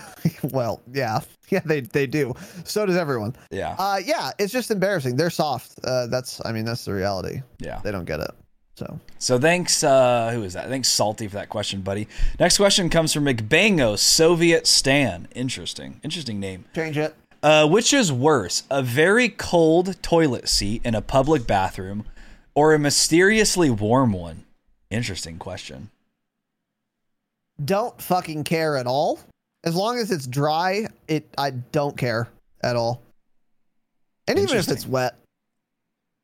well 0.51 0.81
yeah. 0.91 1.19
Yeah 1.49 1.59
they, 1.65 1.81
they 1.81 2.07
do. 2.07 2.33
So 2.63 2.83
does 2.87 2.95
everyone. 2.95 3.35
Yeah, 3.51 3.75
uh 3.77 3.99
yeah 4.03 4.31
it's 4.39 4.51
just 4.51 4.71
embarrassing. 4.71 5.17
They're 5.17 5.29
soft. 5.29 5.77
Uh 5.83 6.07
that's 6.07 6.41
i 6.45 6.51
mean 6.51 6.65
that's 6.65 6.83
the 6.85 6.93
reality. 6.93 7.43
Yeah. 7.59 7.79
they 7.83 7.91
don't 7.91 8.05
get 8.05 8.21
it 8.21 8.31
so 8.75 8.99
So 9.19 9.39
thanks, 9.39 9.83
uh, 9.83 10.31
who 10.33 10.43
is 10.43 10.53
that? 10.53 10.67
Thanks, 10.67 10.89
Salty, 10.89 11.27
for 11.27 11.35
that 11.35 11.49
question, 11.49 11.81
buddy. 11.81 12.07
Next 12.39 12.57
question 12.57 12.89
comes 12.89 13.13
from 13.13 13.25
McBango, 13.25 13.97
Soviet 13.97 14.67
Stan. 14.67 15.27
Interesting, 15.35 15.99
interesting 16.03 16.39
name. 16.39 16.65
change 16.75 16.97
it 16.97 17.15
Uh, 17.41 17.67
which 17.67 17.93
is 17.93 18.11
worse, 18.11 18.63
a 18.69 18.81
very 18.81 19.29
cold 19.29 20.01
toilet 20.01 20.47
seat 20.47 20.81
in 20.85 20.95
a 20.95 21.01
public 21.01 21.45
bathroom, 21.45 22.05
or 22.55 22.73
a 22.73 22.79
mysteriously 22.79 23.69
warm 23.69 24.13
one? 24.13 24.45
Interesting 24.89 25.37
question. 25.39 25.89
Don't 27.63 27.99
fucking 28.01 28.43
care 28.43 28.77
at 28.77 28.87
all. 28.87 29.19
As 29.63 29.75
long 29.75 29.97
as 29.97 30.11
it's 30.11 30.27
dry, 30.27 30.87
it 31.07 31.27
I 31.37 31.51
don't 31.51 31.95
care 31.95 32.27
at 32.61 32.75
all. 32.75 33.01
And 34.27 34.39
even 34.39 34.57
if 34.57 34.67
it's 34.69 34.87
wet, 34.87 35.15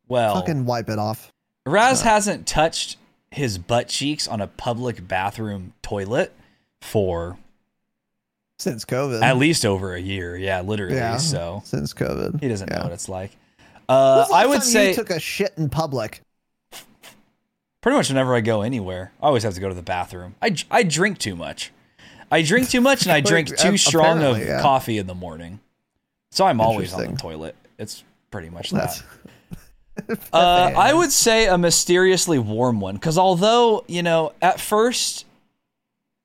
Well, 0.07 0.35
fucking 0.35 0.65
wipe 0.65 0.89
it 0.89 0.99
off. 0.99 1.31
Raz 1.69 2.01
hasn't 2.01 2.47
touched 2.47 2.97
his 3.32 3.58
butt 3.58 3.88
cheeks 3.88 4.27
on 4.27 4.41
a 4.41 4.47
public 4.47 5.08
bathroom 5.08 5.73
toilet 5.82 6.34
for 6.82 7.38
Since 8.58 8.86
COVID. 8.86 9.21
at 9.21 9.38
least 9.38 9.65
over 9.65 9.93
a 9.93 9.99
year. 9.99 10.36
Yeah, 10.36 10.62
literally. 10.62 10.95
yeah. 10.95 11.17
So 11.17 11.62
since 11.65 11.93
COVID. 11.93 12.41
he 12.41 12.47
doesn't 12.47 12.69
know 12.69 12.84
what 12.84 12.91
it's 12.91 13.10
like. 13.10 13.32
Uh, 13.88 14.25
I 14.34 14.45
would 14.45 14.63
say 14.63 14.89
you 14.89 14.95
took 14.95 15.10
a 15.10 15.19
shit 15.19 15.53
in 15.58 15.69
public. 15.69 16.21
pretty 17.82 17.97
much 17.97 18.10
whenever 18.10 18.36
I 18.36 18.41
go 18.41 18.62
anywhere, 18.62 19.12
I 19.21 19.27
always 19.27 19.43
have 19.43 19.55
to 19.55 19.60
go 19.60 19.69
to 19.69 19.75
the 19.75 19.82
bathroom. 19.82 20.36
I, 20.41 20.55
I 20.69 20.84
drink 20.84 21.17
too 21.17 21.36
much. 21.36 21.71
I 22.32 22.43
drink 22.43 22.69
too 22.69 22.82
much 22.82 23.03
and 23.03 23.12
I 23.12 23.21
drink 23.32 23.55
too 23.58 23.77
strong 23.77 24.21
of 24.23 24.38
yeah. 24.38 24.62
coffee 24.62 24.99
in 24.99 25.08
the 25.08 25.15
morning. 25.15 25.60
So 26.32 26.45
I'm 26.45 26.62
always 26.62 26.93
on 26.93 27.12
the 27.12 27.17
toilet. 27.17 27.55
It's 27.79 28.03
pretty 28.29 28.49
much 28.49 28.69
that. 28.71 29.01
Uh, 30.33 30.71
I 30.77 30.93
would 30.93 31.12
say 31.12 31.47
a 31.47 31.57
mysteriously 31.57 32.38
warm 32.39 32.79
one 32.79 32.95
because 32.95 33.17
although 33.17 33.83
you 33.88 34.03
know 34.03 34.33
at 34.41 34.59
first 34.59 35.25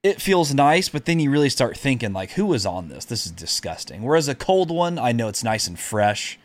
it 0.02 0.20
feels 0.20 0.52
nice, 0.52 0.88
but 0.90 1.06
then 1.06 1.18
you 1.18 1.30
really 1.30 1.48
start 1.48 1.78
thinking 1.78 2.12
like, 2.12 2.32
who 2.32 2.44
was 2.44 2.66
on 2.66 2.88
this? 2.90 3.06
This 3.06 3.24
is 3.24 3.32
disgusting. 3.32 4.02
Whereas 4.02 4.28
a 4.28 4.34
cold 4.34 4.70
one, 4.70 4.98
I 4.98 5.12
know 5.12 5.28
it's 5.28 5.42
nice 5.42 5.66
and 5.66 5.78
fresh. 5.78 6.38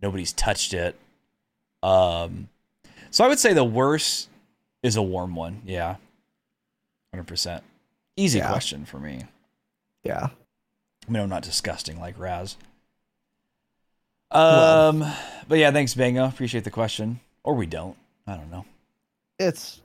Nobody's 0.00 0.32
touched 0.32 0.72
it. 0.72 0.94
Um, 1.82 2.48
so 3.10 3.24
I 3.24 3.28
would 3.28 3.40
say 3.40 3.52
the 3.52 3.64
worst 3.64 4.28
is 4.84 4.94
a 4.96 5.02
warm 5.02 5.34
one. 5.34 5.62
Yeah, 5.66 5.96
hundred 7.12 7.26
percent. 7.26 7.64
Easy 8.16 8.38
Yeah. 8.38 8.48
question 8.50 8.84
for 8.84 8.98
me. 9.00 9.24
yeah. 10.04 10.28
I 11.08 11.10
mean, 11.12 11.22
I'm 11.22 11.28
not 11.28 11.42
disgusting 11.42 11.98
like 11.98 12.16
Raz. 12.18 12.56
Well. 14.32 14.88
Um, 14.90 15.12
but 15.48 15.58
yeah, 15.58 15.70
thanks, 15.70 15.94
Bango. 15.94 16.24
Appreciate 16.26 16.64
the 16.64 16.70
question. 16.70 17.20
Or 17.42 17.54
we 17.54 17.66
don't. 17.66 17.96
I 18.26 18.36
don't 18.36 18.50
know. 18.50 18.64
It's 19.38 19.80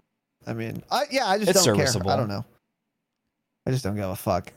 I 0.45 0.53
mean, 0.53 0.83
I 0.91 1.03
yeah, 1.09 1.25
I 1.27 1.37
just 1.37 1.49
It's 1.51 1.63
don't 1.65 1.75
serviceable. 1.75 2.05
care. 2.07 2.13
I 2.13 2.17
don't 2.17 2.27
know. 2.27 2.45
I 3.65 3.71
just 3.71 3.83
don't 3.83 3.95
give 3.95 4.09
a 4.09 4.15
fuck. 4.15 4.51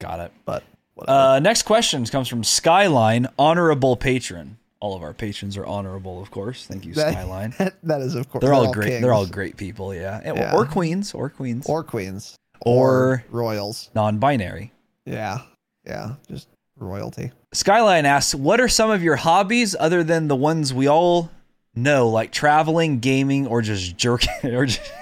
Got 0.00 0.20
it. 0.20 0.32
But 0.44 0.62
whatever. 0.94 1.18
Uh, 1.18 1.38
next 1.40 1.62
question 1.62 2.04
comes 2.06 2.28
from 2.28 2.44
Skyline, 2.44 3.26
honorable 3.38 3.96
patron. 3.96 4.58
All 4.80 4.94
of 4.94 5.02
our 5.02 5.14
patrons 5.14 5.56
are 5.56 5.64
honorable, 5.64 6.20
of 6.20 6.30
course. 6.30 6.66
Thank 6.66 6.84
you, 6.84 6.92
That- 6.94 7.14
Skyline. 7.14 7.54
that 7.84 8.00
is 8.02 8.14
of 8.14 8.28
course 8.28 8.42
They're 8.42 8.52
all 8.54 8.70
great. 8.72 9.00
They're 9.00 9.14
all 9.14 9.26
great 9.26 9.56
people. 9.56 9.94
Yeah, 9.94 10.20
And- 10.22 10.36
Yeah. 10.36 10.54
or 10.54 10.66
queens, 10.66 11.14
or 11.14 11.30
queens, 11.30 11.66
Or 11.66 11.82
queens. 11.82 12.36
Or- 12.60 13.24
royals. 13.30 13.90
non-binary. 13.94 14.72
Yeah. 15.06 15.38
Yeah. 15.86 16.14
Just 16.28 16.48
royalty. 16.76 17.32
Skyline 17.52 18.06
asks, 18.06 18.34
"What 18.34 18.60
are 18.60 18.68
some 18.68 18.90
of 18.90 19.02
your 19.02 19.16
hobbies 19.16 19.76
other 19.78 20.02
than 20.02 20.28
the 20.28 20.36
ones 20.36 20.72
we 20.74 20.88
all 20.88 21.30
know, 21.74 22.08
like 22.08 22.32
traveling, 22.32 23.00
gaming, 23.00 23.46
or 23.46 23.62
just 23.62 23.96
jerking, 23.96 24.30
or 24.54 24.66
just, 24.66 24.92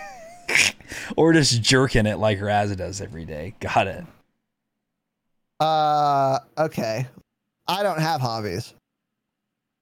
or 1.17 1.33
just 1.33 1.63
jerking 1.63 2.07
it 2.07 2.19
like 2.19 2.41
Raz 2.41 2.75
does 2.77 3.01
every 3.01 3.25
day?" 3.25 3.55
Got 3.61 3.87
it. 3.87 4.05
Uh 5.61 6.41
okay. 6.59 7.07
I 7.69 7.83
don't 7.83 8.01
have 8.01 8.21
hobbies. 8.21 8.75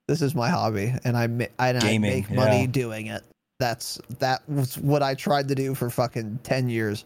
This 0.09 0.23
is 0.23 0.35
my 0.35 0.51
hobby 0.51 0.93
and 1.05 1.17
I 1.17 1.27
ma- 1.29 1.47
and 1.59 1.79
I 1.79 1.81
Gaming, 1.81 2.11
make 2.11 2.31
money 2.31 2.61
yeah. 2.63 2.67
doing 2.67 3.07
it. 3.07 3.23
That's 3.59 3.99
that 4.19 4.47
was 4.49 4.77
what 4.77 5.03
I 5.03 5.15
tried 5.15 5.49
to 5.49 5.55
do 5.55 5.75
for 5.75 5.89
fucking 5.89 6.41
10 6.43 6.69
years 6.69 7.05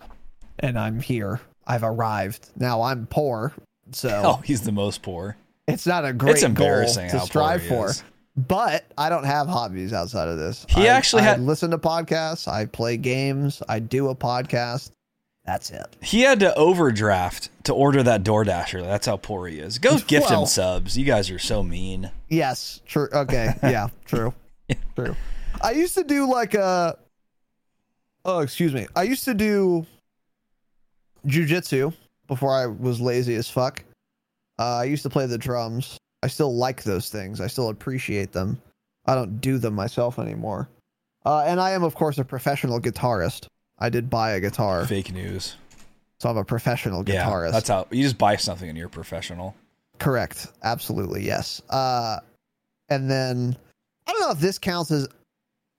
and 0.58 0.78
I'm 0.78 0.98
here. 1.00 1.40
I've 1.66 1.84
arrived. 1.84 2.48
Now 2.56 2.82
I'm 2.82 3.06
poor. 3.06 3.52
So 3.94 4.08
Oh, 4.24 4.36
he's 4.44 4.62
the 4.62 4.72
most 4.72 5.02
poor. 5.02 5.36
it's 5.66 5.86
not 5.86 6.04
a 6.04 6.12
great 6.12 6.34
it's 6.34 6.42
embarrassing 6.42 7.10
goal 7.10 7.20
to 7.20 7.26
strive 7.26 7.62
for. 7.66 7.90
is. 7.90 8.02
But 8.36 8.84
I 8.98 9.08
don't 9.10 9.24
have 9.24 9.46
hobbies 9.46 9.92
outside 9.92 10.26
of 10.28 10.36
this. 10.38 10.66
He 10.68 10.88
I- 10.88 10.96
actually 10.96 11.22
I 11.22 11.26
had- 11.26 11.40
listen 11.40 11.70
to 11.70 11.78
podcasts, 11.78 12.48
I 12.48 12.66
play 12.66 12.96
games, 12.96 13.62
I 13.68 13.78
do 13.78 14.08
a 14.08 14.14
podcast. 14.16 14.90
That's 15.46 15.70
it. 15.70 15.84
He 16.00 16.22
had 16.22 16.40
to 16.40 16.54
overdraft 16.54 17.50
to 17.64 17.74
order 17.74 18.02
that 18.02 18.24
DoorDasher. 18.24 18.82
That's 18.82 19.04
how 19.06 19.18
poor 19.18 19.46
he 19.46 19.58
is. 19.58 19.78
Go 19.78 19.98
gift 19.98 20.30
him 20.30 20.46
subs. 20.46 20.96
You 20.96 21.04
guys 21.04 21.30
are 21.30 21.38
so 21.38 21.62
mean. 21.62 22.10
Yes, 22.30 22.80
true. 22.86 23.08
Okay, 23.12 23.52
yeah, 23.62 23.88
true, 24.06 24.32
true. 24.96 25.14
I 25.60 25.72
used 25.72 25.94
to 25.96 26.04
do 26.04 26.26
like 26.30 26.54
a. 26.54 26.96
Oh, 28.24 28.38
excuse 28.38 28.72
me. 28.72 28.86
I 28.96 29.02
used 29.02 29.26
to 29.26 29.34
do 29.34 29.84
jujitsu 31.26 31.92
before 32.26 32.52
I 32.52 32.66
was 32.66 33.00
lazy 33.00 33.34
as 33.34 33.48
fuck. 33.48 33.82
Uh, 34.58 34.76
I 34.78 34.84
used 34.84 35.02
to 35.02 35.10
play 35.10 35.26
the 35.26 35.38
drums. 35.38 35.98
I 36.22 36.28
still 36.28 36.54
like 36.56 36.82
those 36.82 37.08
things. 37.10 37.40
I 37.40 37.46
still 37.48 37.68
appreciate 37.68 38.32
them. 38.32 38.60
I 39.06 39.14
don't 39.14 39.40
do 39.40 39.58
them 39.58 39.74
myself 39.74 40.18
anymore. 40.18 40.68
Uh, 41.26 41.44
and 41.46 41.60
I 41.60 41.70
am, 41.72 41.82
of 41.82 41.94
course, 41.94 42.18
a 42.18 42.24
professional 42.24 42.80
guitarist. 42.80 43.46
I 43.78 43.88
did 43.88 44.08
buy 44.08 44.32
a 44.32 44.40
guitar, 44.40 44.86
Fake 44.86 45.12
news. 45.12 45.56
so 46.20 46.30
I'm 46.30 46.36
a 46.36 46.44
professional 46.44 47.02
guitarist. 47.04 47.46
Yeah, 47.46 47.50
that's 47.50 47.68
how 47.68 47.86
you 47.90 48.02
just 48.02 48.18
buy 48.18 48.36
something 48.36 48.68
and 48.68 48.78
you're 48.78 48.88
professional. 48.88 49.54
Correct. 49.98 50.46
Absolutely. 50.62 51.24
Yes. 51.24 51.60
Uh, 51.70 52.18
and 52.88 53.10
then 53.10 53.56
I 54.06 54.12
don't 54.12 54.20
know 54.20 54.30
if 54.30 54.38
this 54.40 54.58
counts 54.58 54.90
as 54.90 55.08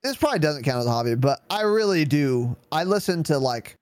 this 0.04 0.16
probably 0.18 0.40
doesn't 0.40 0.64
count 0.64 0.80
as 0.80 0.86
a 0.86 0.92
hobby, 0.92 1.16
but 1.16 1.42
I 1.50 1.62
really 1.62 2.06
do. 2.06 2.56
I 2.72 2.84
listen 2.84 3.24
to 3.24 3.38
like 3.40 3.76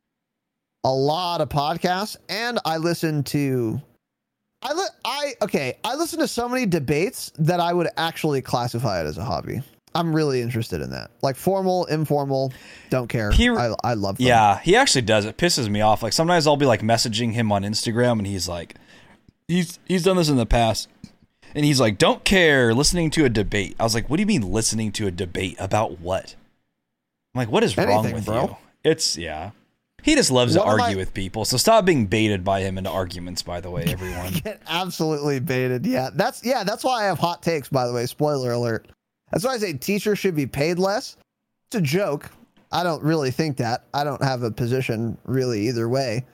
a 0.84 0.92
lot 0.92 1.42
of 1.42 1.50
podcasts 1.50 2.18
and 2.30 2.60
I 2.66 2.78
listen 2.78 3.24
to 3.26 3.82
I 4.62 4.74
li- 4.74 4.88
I 5.04 5.34
okay, 5.42 5.78
I 5.84 5.96
listen 5.96 6.20
to 6.20 6.28
so 6.28 6.48
many 6.48 6.66
debates 6.66 7.32
that 7.38 7.60
I 7.60 7.74
would 7.74 7.90
actually 7.98 8.42
classify 8.42 9.02
it 9.02 9.06
as 9.06 9.18
a 9.18 9.24
hobby. 9.24 9.62
I'm 9.96 10.16
really 10.16 10.42
interested 10.42 10.82
in 10.82 10.90
that. 10.92 11.12
Like 11.22 11.36
formal, 11.36 11.86
informal, 11.86 12.52
don't 12.90 13.08
care. 13.08 13.32
He- 13.32 13.50
I 13.50 13.76
I 13.84 13.94
love 13.94 14.18
them. 14.18 14.28
Yeah, 14.28 14.60
he 14.60 14.76
actually 14.76 15.04
does. 15.04 15.26
It 15.26 15.38
pisses 15.38 15.70
me 15.70 15.82
off. 15.82 16.02
Like 16.02 16.14
sometimes 16.14 16.48
I'll 16.48 16.58
be 16.58 16.66
like 16.66 16.82
messaging 16.82 17.34
him 17.34 17.52
on 17.52 17.64
Instagram 17.64 18.20
and 18.20 18.28
he's 18.28 18.48
like 18.48 18.76
he's 19.48 19.80
he's 19.86 20.04
done 20.04 20.18
this 20.18 20.30
in 20.30 20.38
the 20.38 20.46
past. 20.46 20.90
And 21.56 21.64
he's 21.64 21.80
like, 21.80 22.00
"Don't 22.00 22.24
care 22.24 22.74
listening 22.74 23.12
to 23.12 23.26
a 23.26 23.30
debate." 23.30 23.76
I 23.80 23.84
was 23.84 23.94
like, 23.94 24.10
"What 24.10 24.18
do 24.18 24.22
you 24.22 24.28
mean 24.28 24.42
listening 24.42 24.92
to 24.94 25.06
a 25.06 25.12
debate 25.12 25.56
about 25.60 26.00
what?" 26.00 26.36
I'm 27.36 27.40
like, 27.40 27.52
"What 27.52 27.64
is 27.64 27.78
wrong 27.78 28.12
with 28.12 28.26
bro. 28.26 28.44
you?" 28.44 28.58
It's 28.84 29.18
yeah. 29.18 29.52
He 30.04 30.16
just 30.16 30.32
loves 30.32 30.54
to 30.54 30.62
argue 30.64 30.78
my- 30.86 30.96
with 30.96 31.14
people. 31.14 31.46
So 31.46 31.58
stop 31.58 31.86
being 31.86 32.06
baited 32.06 32.44
by 32.44 32.62
him 32.62 32.78
into 32.78 32.90
arguments, 32.90 33.42
by 33.42 33.62
the 33.62 33.72
way, 33.72 33.84
everyone. 33.88 34.34
get 34.34 34.62
absolutely 34.68 35.40
baited. 35.40 35.86
Yeah, 35.86 36.10
that's 36.14 36.44
yeah, 36.46 36.64
that's 36.64 36.84
why 36.84 37.04
I 37.04 37.06
have 37.06 37.20
hot 37.20 37.42
takes. 37.42 37.70
By 37.70 37.88
the 37.88 37.94
way, 37.94 38.06
spoiler 38.06 38.52
alert. 38.52 38.88
That's 39.32 39.44
why 39.46 39.54
I 39.54 39.58
say 39.58 39.74
teachers 39.74 40.20
should 40.20 40.36
be 40.36 40.46
paid 40.46 40.78
less. 40.78 41.18
It's 41.68 41.76
a 41.78 41.82
joke. 41.82 42.30
I 42.72 42.84
don't 42.84 43.02
really 43.04 43.32
think 43.32 43.58
that. 43.58 43.86
I 43.94 44.04
don't 44.04 44.22
have 44.24 44.44
a 44.44 44.52
position 44.52 45.18
really 45.26 45.68
either 45.68 45.88
way. 45.90 46.26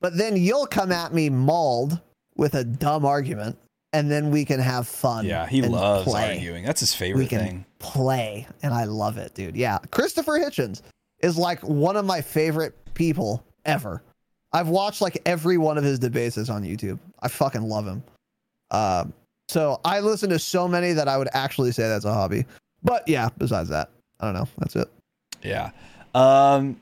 But 0.00 0.16
then 0.16 0.36
you'll 0.36 0.66
come 0.66 0.90
at 0.92 1.12
me 1.12 1.28
mauled 1.28 2.00
with 2.36 2.54
a 2.54 2.64
dumb 2.64 3.04
argument, 3.04 3.58
and 3.92 4.10
then 4.10 4.30
we 4.30 4.44
can 4.46 4.60
have 4.60 4.88
fun. 4.88 5.26
yeah, 5.26 5.46
he 5.46 5.60
loves 5.62 6.04
play. 6.08 6.36
arguing. 6.36 6.64
That's 6.64 6.80
his 6.80 6.94
favorite 6.94 7.18
We 7.20 7.26
can 7.26 7.40
thing. 7.40 7.66
play, 7.80 8.46
and 8.62 8.72
I 8.72 8.84
love 8.84 9.18
it, 9.18 9.34
dude. 9.34 9.56
Yeah, 9.56 9.78
Christopher 9.90 10.38
Hitchens 10.38 10.80
is 11.22 11.36
like 11.36 11.60
one 11.60 11.96
of 11.96 12.06
my 12.06 12.22
favorite 12.22 12.79
people 13.00 13.42
ever. 13.64 14.02
I've 14.52 14.68
watched 14.68 15.00
like 15.00 15.22
every 15.24 15.56
one 15.56 15.78
of 15.78 15.84
his 15.84 15.98
debates 15.98 16.36
is 16.36 16.50
on 16.50 16.64
YouTube. 16.64 16.98
I 17.20 17.28
fucking 17.28 17.62
love 17.62 17.86
him. 17.86 18.02
Um, 18.70 19.14
so 19.48 19.80
I 19.86 20.00
listen 20.00 20.28
to 20.28 20.38
so 20.38 20.68
many 20.68 20.92
that 20.92 21.08
I 21.08 21.16
would 21.16 21.30
actually 21.32 21.72
say 21.72 21.88
that's 21.88 22.04
a 22.04 22.12
hobby. 22.12 22.44
But 22.82 23.08
yeah, 23.08 23.30
besides 23.38 23.70
that, 23.70 23.88
I 24.20 24.26
don't 24.26 24.34
know. 24.34 24.48
That's 24.58 24.76
it. 24.76 24.90
Yeah. 25.42 25.70
Um 26.14 26.78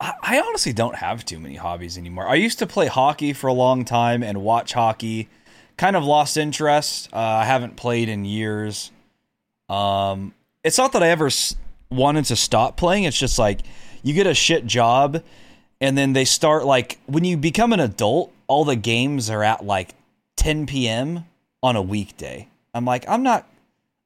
I 0.00 0.14
I 0.22 0.40
honestly 0.40 0.72
don't 0.72 0.96
have 0.96 1.26
too 1.26 1.38
many 1.38 1.56
hobbies 1.56 1.98
anymore. 1.98 2.26
I 2.26 2.36
used 2.36 2.58
to 2.60 2.66
play 2.66 2.86
hockey 2.86 3.34
for 3.34 3.48
a 3.48 3.52
long 3.52 3.84
time 3.84 4.22
and 4.22 4.42
watch 4.42 4.72
hockey. 4.72 5.28
Kind 5.76 5.94
of 5.94 6.04
lost 6.04 6.36
interest. 6.38 7.10
Uh, 7.12 7.18
I 7.18 7.44
haven't 7.44 7.76
played 7.76 8.08
in 8.08 8.24
years. 8.24 8.90
Um, 9.68 10.32
it's 10.64 10.78
not 10.78 10.92
that 10.92 11.02
I 11.02 11.08
ever 11.08 11.26
s- 11.26 11.54
wanted 11.90 12.24
to 12.26 12.36
stop 12.36 12.76
playing. 12.76 13.04
It's 13.04 13.18
just 13.18 13.38
like 13.38 13.60
you 14.02 14.14
get 14.14 14.26
a 14.26 14.34
shit 14.34 14.66
job, 14.66 15.22
and 15.80 15.96
then 15.96 16.12
they 16.12 16.24
start 16.24 16.64
like 16.64 16.98
when 17.06 17.24
you 17.24 17.36
become 17.36 17.72
an 17.72 17.80
adult, 17.80 18.32
all 18.46 18.64
the 18.64 18.76
games 18.76 19.30
are 19.30 19.42
at 19.42 19.64
like 19.64 19.94
10 20.36 20.66
p.m. 20.66 21.24
on 21.62 21.76
a 21.76 21.82
weekday. 21.82 22.48
I'm 22.74 22.84
like, 22.84 23.04
I'm 23.08 23.22
not 23.22 23.48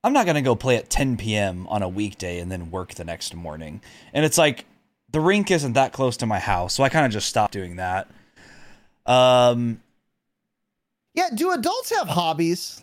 I'm 0.04 0.12
not 0.12 0.26
gonna 0.26 0.42
go 0.42 0.54
play 0.54 0.76
at 0.76 0.88
10 0.90 1.16
p.m. 1.16 1.66
on 1.68 1.82
a 1.82 1.88
weekday 1.88 2.38
and 2.38 2.50
then 2.50 2.70
work 2.70 2.94
the 2.94 3.04
next 3.04 3.34
morning. 3.34 3.80
And 4.12 4.24
it's 4.24 4.38
like 4.38 4.64
the 5.10 5.20
rink 5.20 5.50
isn't 5.50 5.72
that 5.74 5.92
close 5.92 6.16
to 6.18 6.26
my 6.26 6.38
house, 6.38 6.74
so 6.74 6.82
I 6.84 6.88
kind 6.88 7.06
of 7.06 7.12
just 7.12 7.28
stopped 7.28 7.52
doing 7.52 7.76
that. 7.76 8.08
Um, 9.06 9.80
Yeah, 11.14 11.28
do 11.34 11.52
adults 11.52 11.90
have 11.96 12.08
hobbies? 12.08 12.82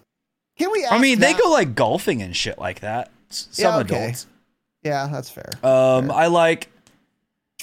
Can 0.58 0.72
we? 0.72 0.86
I 0.86 1.00
mean, 1.00 1.20
they 1.20 1.34
that? 1.34 1.42
go 1.42 1.50
like 1.52 1.76
golfing 1.76 2.22
and 2.22 2.36
shit 2.36 2.58
like 2.60 2.80
that. 2.82 3.12
Some 3.30 3.74
Yeah, 3.74 3.80
okay. 3.80 3.96
adults. 4.06 4.28
Yeah, 4.84 5.08
that's 5.12 5.30
fair. 5.30 5.50
Um, 5.64 6.12
I 6.12 6.28
like. 6.28 6.70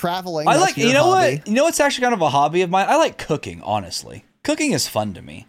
Traveling. 0.01 0.49
I 0.49 0.57
like. 0.57 0.77
You 0.79 0.93
know 0.95 1.11
hobby. 1.13 1.37
what? 1.37 1.47
You 1.49 1.53
know 1.55 1.65
what's 1.65 1.79
actually 1.79 2.03
kind 2.03 2.15
of 2.15 2.23
a 2.23 2.31
hobby 2.31 2.63
of 2.63 2.71
mine. 2.71 2.87
I 2.89 2.97
like 2.97 3.19
cooking. 3.19 3.61
Honestly, 3.63 4.25
cooking 4.43 4.73
is 4.73 4.89
fun 4.89 5.13
to 5.15 5.21
me. 5.23 5.47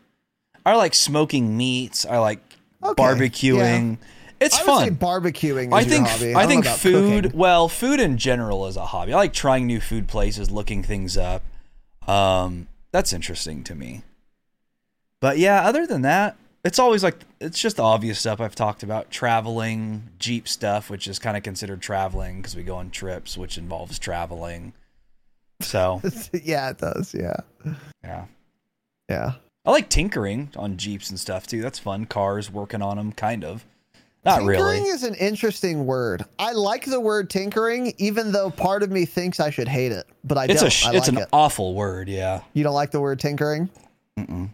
I 0.66 0.76
like 0.76 0.94
smoking 0.94 1.56
meats. 1.56 2.06
I 2.06 2.18
like 2.18 2.40
Okay, 2.84 3.02
barbecuing. 3.02 3.98
It's 4.42 4.60
I 4.60 4.64
fun. 4.64 4.84
say 4.88 4.92
barbecuing. 4.94 5.68
Is 5.68 5.74
I 5.74 5.84
think 5.84 6.08
hobby. 6.08 6.36
I 6.36 6.42
don't 6.46 6.64
think 6.64 6.66
food. 6.66 7.24
cooking. 7.26 7.40
Well, 7.40 7.70
food 7.70 8.00
in 8.02 8.18
general 8.18 8.68
is 8.68 8.76
a 8.76 8.86
hobby. 8.88 9.14
I 9.14 9.18
like 9.18 9.34
trying 9.34 9.68
new 9.68 9.80
food 9.80 10.08
places, 10.10 10.52
looking 10.52 10.84
things 10.84 11.16
up. 11.16 11.44
Um, 12.08 12.68
that's 12.92 13.14
interesting 13.14 13.64
to 13.66 13.76
me. 13.76 14.02
But 15.22 15.38
yeah, 15.38 15.62
other 15.62 15.86
than 15.88 16.02
that, 16.02 16.36
it's 16.64 16.80
always 16.80 17.04
like 17.04 17.16
it's 17.40 17.60
just 17.60 17.78
the 17.78 17.84
obvious 17.84 18.20
stuff 18.20 18.40
I've 18.42 18.56
talked 18.56 18.84
about: 18.84 19.10
traveling, 19.12 20.10
Jeep 20.20 20.48
stuff, 20.48 20.90
which 20.90 21.08
is 21.08 21.20
kind 21.20 21.36
of 21.38 21.44
considered 21.44 21.82
traveling 21.82 22.38
because 22.38 22.56
we 22.56 22.64
go 22.64 22.76
on 22.76 22.90
trips, 22.92 23.38
which 23.38 23.58
involves 23.58 23.98
traveling. 24.00 24.74
So 25.62 26.02
yeah, 26.44 26.70
it 26.70 26.78
does. 26.78 27.14
Yeah, 27.14 27.38
yeah, 28.04 28.26
yeah. 29.10 29.34
I 29.66 29.72
like 29.72 29.90
tinkering 29.90 30.50
on 30.56 30.78
Jeeps 30.78 31.10
and 31.12 31.20
stuff 31.20 31.46
too. 31.48 31.62
That's 31.62 31.78
fun. 31.80 32.06
Cars, 32.06 32.52
working 32.52 32.82
on 32.82 32.98
them, 32.98 33.12
kind 33.12 33.44
of. 33.44 33.64
Not 34.26 34.38
tinkering 34.38 34.60
really. 34.60 34.74
Tinkering 34.76 34.94
is 34.96 35.04
an 35.04 35.16
interesting 35.16 35.86
word. 35.86 36.26
I 36.40 36.52
like 36.54 36.86
the 36.86 37.00
word 37.00 37.30
tinkering, 37.30 37.94
even 37.98 38.32
though 38.32 38.50
part 38.52 38.84
of 38.84 38.92
me 38.92 39.06
thinks 39.06 39.40
I 39.40 39.50
should 39.50 39.68
hate 39.68 39.92
it, 39.92 40.06
but 40.24 40.38
I 40.38 40.46
It's 40.46 40.62
don't. 40.62 40.68
a 40.68 40.70
sh- 40.70 40.86
I 40.86 40.96
it's 40.96 41.08
like 41.08 41.18
an 41.18 41.24
it. 41.24 41.30
awful 41.34 41.74
word. 41.74 42.08
Yeah. 42.08 42.42
You 42.54 42.64
don't 42.64 42.74
like 42.76 42.92
the 42.92 43.02
word 43.02 43.20
tinkering? 43.20 43.70
Mm-mm. 44.20 44.50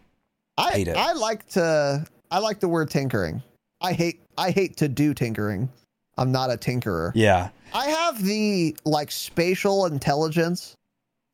I 0.58 0.72
Hate 0.72 0.88
it. 0.88 0.98
I 0.98 1.14
like 1.14 1.48
to. 1.50 2.06
I 2.32 2.40
like 2.40 2.60
the 2.60 2.68
word 2.68 2.90
tinkering. 2.90 3.42
I 3.82 3.94
hate. 3.94 4.22
I 4.38 4.52
hate 4.52 4.78
to 4.78 4.88
do 4.88 5.14
tinkering. 5.14 5.70
I'm 6.18 6.32
not 6.32 6.52
a 6.52 6.58
tinkerer. 6.58 7.12
Yeah. 7.14 7.50
I 7.74 7.88
have 7.88 8.24
the 8.24 8.76
like 8.86 9.12
spatial 9.12 9.86
intelligence 9.86 10.76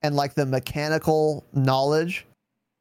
and 0.01 0.15
like 0.15 0.33
the 0.33 0.45
mechanical 0.45 1.45
knowledge. 1.53 2.25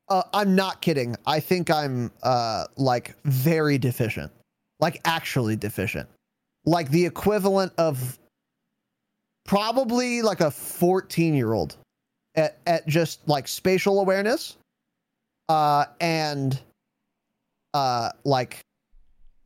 Uh, 0.08 0.22
I'm 0.34 0.56
not 0.56 0.80
kidding. 0.80 1.16
I 1.26 1.38
think 1.40 1.70
I'm 1.70 2.10
uh 2.22 2.66
like 2.76 3.14
very 3.24 3.78
deficient. 3.78 4.32
Like 4.80 5.00
actually 5.04 5.56
deficient. 5.56 6.08
Like 6.64 6.90
the 6.90 7.06
equivalent 7.06 7.72
of 7.78 8.18
probably 9.44 10.22
like 10.22 10.40
a 10.40 10.50
14 10.50 11.34
year 11.34 11.52
old 11.52 11.76
at, 12.34 12.58
at 12.66 12.86
just 12.86 13.26
like 13.28 13.46
spatial 13.46 14.00
awareness 14.00 14.56
uh 15.48 15.84
and 16.00 16.60
uh 17.74 18.10
like 18.24 18.60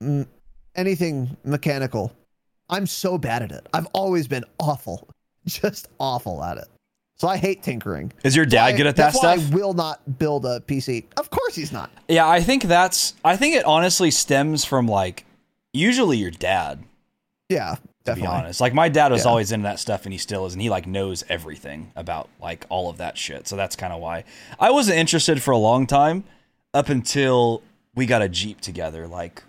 m- 0.00 0.26
anything 0.74 1.36
mechanical 1.44 2.12
I'm 2.68 2.86
so 2.88 3.16
bad 3.16 3.42
at 3.42 3.52
it. 3.52 3.64
I've 3.72 3.86
always 3.92 4.26
been 4.26 4.44
awful, 4.58 5.08
just 5.46 5.86
awful 6.00 6.42
at 6.42 6.58
it. 6.58 6.66
So 7.16 7.28
I 7.28 7.36
hate 7.36 7.62
tinkering. 7.62 8.12
Is 8.24 8.34
your 8.34 8.44
dad 8.44 8.64
I- 8.66 8.76
good 8.76 8.86
at 8.88 8.96
that 8.96 9.14
stuff? 9.14 9.38
I 9.38 9.54
will 9.54 9.72
not 9.72 10.18
build 10.18 10.44
a 10.44 10.58
PC. 10.60 11.04
Of 11.16 11.30
course 11.30 11.54
he's 11.54 11.70
not. 11.70 11.90
Yeah, 12.08 12.28
I 12.28 12.40
think 12.40 12.64
that's. 12.64 13.14
I 13.24 13.36
think 13.36 13.54
it 13.54 13.64
honestly 13.64 14.10
stems 14.10 14.64
from 14.64 14.88
like 14.88 15.24
usually 15.72 16.18
your 16.18 16.32
dad. 16.32 16.82
Yeah, 17.48 17.76
definitely. 18.06 18.22
be 18.22 18.40
honest, 18.40 18.60
like 18.60 18.72
my 18.74 18.88
dad 18.88 19.12
was 19.12 19.24
Yeah. 19.24 19.30
always 19.30 19.52
into 19.52 19.64
that 19.64 19.78
stuff, 19.78 20.04
and 20.04 20.12
he 20.12 20.18
still 20.18 20.46
is, 20.46 20.52
and 20.54 20.62
he 20.62 20.70
like 20.70 20.86
knows 20.86 21.24
everything 21.28 21.92
about 21.96 22.28
like 22.40 22.64
all 22.68 22.88
of 22.88 22.96
that 22.98 23.18
shit. 23.18 23.46
So 23.46 23.56
that's 23.56 23.76
kind 23.76 23.92
of 23.92 24.00
why 24.00 24.24
I 24.58 24.70
wasn't 24.70 24.98
interested 24.98 25.42
for 25.42 25.50
a 25.50 25.58
long 25.58 25.86
time, 25.86 26.24
up 26.72 26.88
until 26.88 27.62
we 27.94 28.06
got 28.06 28.22
a 28.22 28.28
Jeep 28.28 28.60
together. 28.60 29.06
Like 29.06 29.42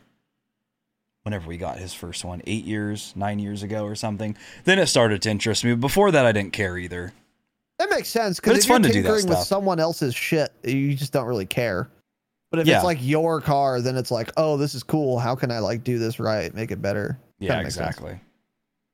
whenever 1.24 1.48
we 1.48 1.58
got 1.58 1.78
his 1.78 1.94
first 1.94 2.24
one, 2.24 2.42
eight 2.48 2.64
years, 2.64 3.12
nine 3.16 3.38
years 3.40 3.62
ago, 3.64 3.84
or 3.84 3.96
something. 3.96 4.38
Then 4.64 4.80
it 4.80 4.88
started 4.88 5.22
to 5.24 5.30
interest 5.30 5.64
me. 5.66 5.76
Before 5.76 6.10
that, 6.12 6.26
I 6.26 6.32
didn't 6.32 6.54
care 6.54 6.78
either. 6.78 7.12
That 7.80 7.90
makes 7.90 8.08
sense 8.08 8.40
because 8.40 8.58
it's 8.58 8.66
fun 8.66 8.82
to 8.84 8.90
do 8.90 9.02
that 9.04 9.10
tinkering 9.10 9.28
with 9.28 9.40
someone 9.40 9.80
else's 9.80 10.16
shit, 10.16 10.52
you 10.64 10.96
just 10.96 11.12
don't 11.14 11.26
really 11.28 11.46
care. 11.46 11.90
But 12.50 12.62
if 12.62 12.68
Yeah. 12.68 12.78
it's 12.78 12.86
like 12.86 13.00
your 13.02 13.42
car, 13.42 13.82
then 13.82 13.98
it's 13.98 14.10
like, 14.10 14.32
oh, 14.38 14.56
this 14.56 14.74
is 14.74 14.84
cool. 14.84 15.20
How 15.20 15.36
can 15.36 15.52
I 15.52 15.60
like 15.60 15.84
do 15.84 16.00
this 16.00 16.18
right, 16.18 16.54
make 16.56 16.72
it 16.72 16.82
better? 16.82 17.20
Yeah, 17.40 17.56
Kinda 17.56 17.72
sense. 17.72 18.00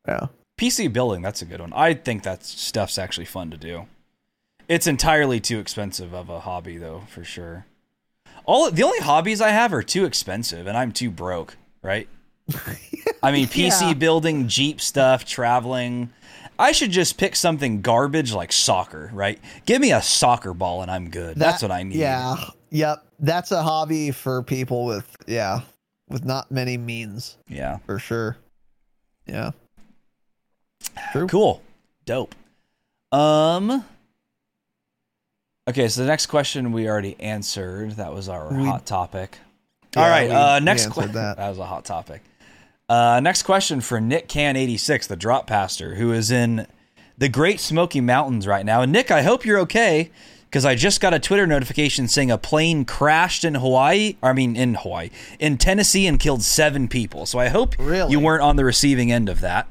Yeah. 0.08 0.28
PC 0.60 0.92
building, 0.92 1.22
that's 1.22 1.42
a 1.42 1.46
good 1.46 1.60
one. 1.62 1.74
I 1.74 1.94
think 1.94 2.24
that 2.24 2.44
stuff's 2.46 2.98
actually 2.98 3.26
fun 3.26 3.52
to 3.52 3.58
do. 3.58 3.86
It's 4.68 4.88
entirely 4.88 5.40
too 5.40 5.60
expensive 5.60 6.14
of 6.14 6.30
a 6.30 6.40
hobby 6.42 6.78
though, 6.78 7.04
for 7.10 7.24
sure. 7.24 7.66
All 8.46 8.70
the 8.70 8.84
only 8.84 9.00
hobbies 9.00 9.42
I 9.42 9.50
have 9.50 9.74
are 9.74 9.84
too 9.84 10.06
expensive 10.06 10.68
and 10.68 10.78
I'm 10.78 10.92
too 10.92 11.10
broke, 11.10 11.56
right? 11.82 12.08
I 13.22 13.32
mean, 13.32 13.48
PC 13.48 13.82
Yeah. 13.88 13.94
building, 13.94 14.48
Jeep 14.48 14.80
stuff, 14.82 15.26
traveling. 15.26 16.12
I 16.60 16.72
should 16.72 16.92
just 16.92 17.18
pick 17.18 17.36
something 17.36 17.82
garbage 17.82 18.32
like 18.34 18.52
soccer, 18.52 19.10
right? 19.14 19.40
Give 19.66 19.82
me 19.82 19.92
a 19.92 20.02
soccer 20.02 20.54
ball 20.54 20.82
and 20.82 20.92
I'm 20.92 21.10
good. 21.10 21.36
That's 21.38 21.62
what 21.62 21.72
I 21.72 21.84
need. 21.84 21.96
Yeah. 21.98 22.36
Yep. 22.70 23.06
That's 23.20 23.52
a 23.52 23.64
hobby 23.64 24.12
for 24.12 24.44
people 24.44 24.86
with 24.86 25.16
yeah, 25.28 25.62
with 26.10 26.26
not 26.26 26.52
many 26.52 26.78
means 26.78 27.38
Yeah. 27.48 27.78
for 27.86 27.98
sure. 28.00 28.38
Yeah. 29.26 29.52
True. 31.12 31.28
Cool. 31.28 31.62
Dope. 32.06 32.36
Um 33.12 33.84
Okay, 35.68 35.88
so 35.88 36.02
the 36.02 36.08
next 36.08 36.26
question 36.26 36.72
we 36.74 36.90
already 36.90 37.16
answered. 37.20 37.92
That 37.92 38.14
was 38.14 38.28
our 38.28 38.54
We- 38.54 38.66
hot 38.66 38.86
topic. 38.86 39.38
Yeah, 39.96 40.04
All 40.04 40.10
right, 40.10 40.30
we- 40.30 40.36
uh 40.36 40.60
next 40.60 40.88
question. 40.88 41.14
that. 41.14 41.38
That 41.38 41.50
was 41.50 41.60
a 41.60 41.66
hot 41.66 41.86
topic. 41.86 42.22
Uh 42.90 43.20
next 43.22 43.44
question 43.44 43.80
for 43.82 44.02
Nick 44.02 44.28
Can 44.28 44.56
86, 44.58 45.08
the 45.08 45.16
drop 45.16 45.48
pastor, 45.48 45.96
who 45.96 46.12
is 46.12 46.32
in 46.32 46.68
the 47.18 47.30
Great 47.30 47.60
Smoky 47.60 48.02
Mountains 48.02 48.46
right 48.48 48.66
now. 48.66 48.82
And 48.82 48.92
Nick, 48.92 49.12
I 49.12 49.22
hope 49.22 49.46
you're 49.46 49.60
okay 49.60 50.10
because 50.50 50.66
I 50.66 50.76
just 50.76 51.00
got 51.00 51.14
a 51.14 51.20
Twitter 51.20 51.48
notification 51.48 52.08
saying 52.08 52.30
a 52.32 52.38
plane 52.38 52.84
crashed 52.86 53.44
in 53.46 53.56
Hawaii. 53.56 54.18
I 54.22 54.34
mean, 54.34 54.56
in 54.56 54.74
Hawaii, 54.76 55.12
in 55.40 55.58
Tennessee, 55.58 56.06
and 56.08 56.20
killed 56.20 56.44
seven 56.44 56.88
people. 56.88 57.26
So 57.26 57.40
I 57.40 57.48
hope 57.50 57.76
Really? 57.80 58.12
you 58.12 58.20
weren't 58.20 58.42
on 58.44 58.56
the 58.58 58.66
receiving 58.66 59.12
end 59.12 59.30
of 59.30 59.40
that. 59.42 59.68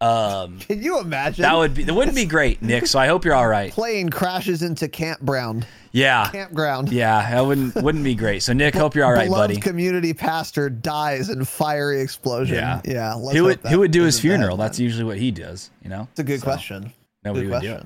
Um, 0.00 0.58
Can 0.60 0.82
you 0.82 1.00
imagine? 1.00 1.42
that 1.42 1.56
would 1.56 1.74
be 1.74 1.84
that 1.84 1.94
wouldn't 1.94 2.16
be 2.16 2.24
great, 2.36 2.60
Nick. 2.62 2.86
So 2.86 2.98
I 2.98 3.06
hope 3.06 3.24
you're 3.24 3.34
all 3.34 3.48
right. 3.48 3.72
plane 3.72 4.08
crashes 4.10 4.62
into 4.62 4.88
campground. 4.88 5.66
Yeah, 5.92 6.28
Campground. 6.30 6.92
yeah, 6.92 7.30
that 7.30 7.40
wouldn't 7.46 7.74
wouldn't 7.76 8.04
be 8.04 8.14
great. 8.14 8.42
So 8.42 8.52
Nick, 8.52 8.74
hope 8.74 8.94
you're 8.94 9.06
all 9.06 9.14
right, 9.14 9.30
buddy. 9.30 9.56
community 9.56 10.12
pastor 10.12 10.68
dies 10.68 11.30
in 11.30 11.42
fiery 11.46 12.02
explosion. 12.02 12.56
Yeah, 12.56 12.82
Yeah. 12.84 13.14
Who 13.14 13.44
would 13.44 13.60
who 13.60 13.78
would 13.78 13.92
do 13.92 14.02
his 14.02 14.20
funeral? 14.20 14.58
man. 14.58 14.66
That's 14.66 14.78
usually 14.78 15.04
what 15.04 15.16
he 15.16 15.30
does. 15.30 15.70
You 15.82 15.88
know, 15.88 16.06
It's 16.10 16.20
a 16.20 16.24
good 16.24 16.40
So, 16.40 16.44
question. 16.44 16.92
Nobody 17.24 17.46
good 17.46 17.52
would 17.52 17.62
do 17.62 17.72
it. 17.72 17.84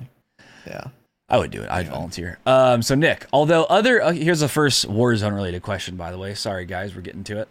Yeah. 0.67 0.83
I 1.29 1.37
would 1.37 1.51
do 1.51 1.61
it. 1.61 1.71
I'd 1.71 1.87
volunteer. 1.87 2.37
Um, 2.45 2.81
so 2.81 2.93
Nick, 2.95 3.25
although 3.31 3.63
other 3.63 4.01
uh, 4.01 4.11
here's 4.11 4.41
the 4.41 4.49
first 4.49 4.85
war 4.89 5.13
Warzone 5.13 5.33
related 5.33 5.61
question, 5.61 5.95
by 5.95 6.11
the 6.11 6.17
way. 6.17 6.33
Sorry 6.33 6.65
guys, 6.65 6.93
we're 6.93 6.99
getting 7.01 7.23
to 7.23 7.39
it. 7.39 7.47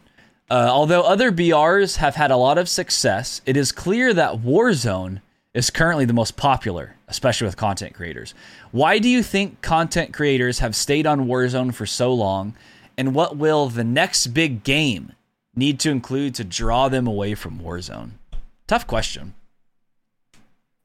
Uh, 0.51 0.69
although 0.69 1.03
other 1.03 1.31
BRs 1.31 1.97
have 1.97 2.17
had 2.17 2.33
a 2.33 2.37
lot 2.37 2.59
of 2.59 2.69
success, 2.69 3.41
it 3.47 3.57
is 3.57 3.71
clear 3.71 4.13
that 4.13 4.39
Warzone 4.43 5.21
is 5.55 5.71
currently 5.71 6.05
the 6.05 6.13
most 6.13 6.37
popular, 6.37 6.97
especially 7.07 7.45
with 7.47 7.57
content 7.57 7.95
creators. 7.95 8.35
Why 8.73 8.99
do 8.99 9.09
you 9.09 9.23
think 9.23 9.63
content 9.63 10.13
creators 10.13 10.59
have 10.59 10.75
stayed 10.75 11.07
on 11.07 11.27
Warzone 11.27 11.73
for 11.73 11.87
so 11.87 12.13
long, 12.13 12.55
and 12.99 13.15
what 13.15 13.37
will 13.37 13.69
the 13.69 13.85
next 13.85 14.29
big 14.29 14.65
game 14.65 15.13
need 15.55 15.79
to 15.81 15.91
include 15.91 16.35
to 16.37 16.45
draw 16.45 16.89
them 16.89 17.07
away 17.07 17.35
from 17.37 17.61
Warzone? 17.61 18.13
Tough 18.67 18.87
question. 18.87 19.35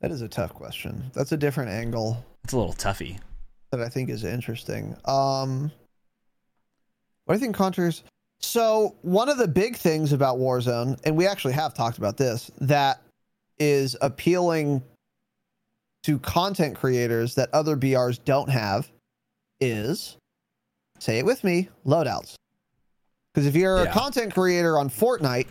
That 0.02 0.12
is 0.12 0.22
a 0.22 0.28
tough 0.28 0.54
question. 0.54 1.10
That's 1.14 1.32
a 1.32 1.38
different 1.38 1.72
angle 1.72 2.24
It's 2.44 2.54
a 2.54 2.58
little 2.58 2.74
toughy. 2.74 3.18
that 3.72 3.82
I 3.82 3.90
think 3.90 4.10
is 4.10 4.24
interesting. 4.24 4.96
Um, 5.06 5.72
what 7.26 7.34
do 7.34 7.40
you 7.40 7.46
think, 7.46 7.56
Contours? 7.56 8.04
So 8.40 8.96
one 9.02 9.30
of 9.30 9.38
the 9.38 9.48
big 9.48 9.76
things 9.76 10.14
about 10.14 10.38
Warzone, 10.38 11.00
and 11.04 11.16
we 11.16 11.28
actually 11.28 11.54
have 11.54 11.74
talked 11.74 11.98
about 11.98 12.18
this, 12.18 12.52
that 12.62 13.02
is 13.60 13.96
appealing 14.02 14.84
to 16.04 16.20
content 16.20 16.76
creators 16.76 17.36
that 17.36 17.50
other 17.54 17.76
BRs 17.76 18.24
don't 18.24 18.50
have, 18.50 18.90
is 19.60 20.18
say 21.00 21.18
it 21.20 21.26
with 21.26 21.44
me, 21.44 21.70
loadouts. 21.86 22.36
Because 23.34 23.48
if 23.48 23.56
you're 23.56 23.84
Yeah. 23.84 23.90
a 23.90 23.94
content 23.94 24.34
creator 24.34 24.78
on 24.78 24.90
Fortnite, 24.90 25.48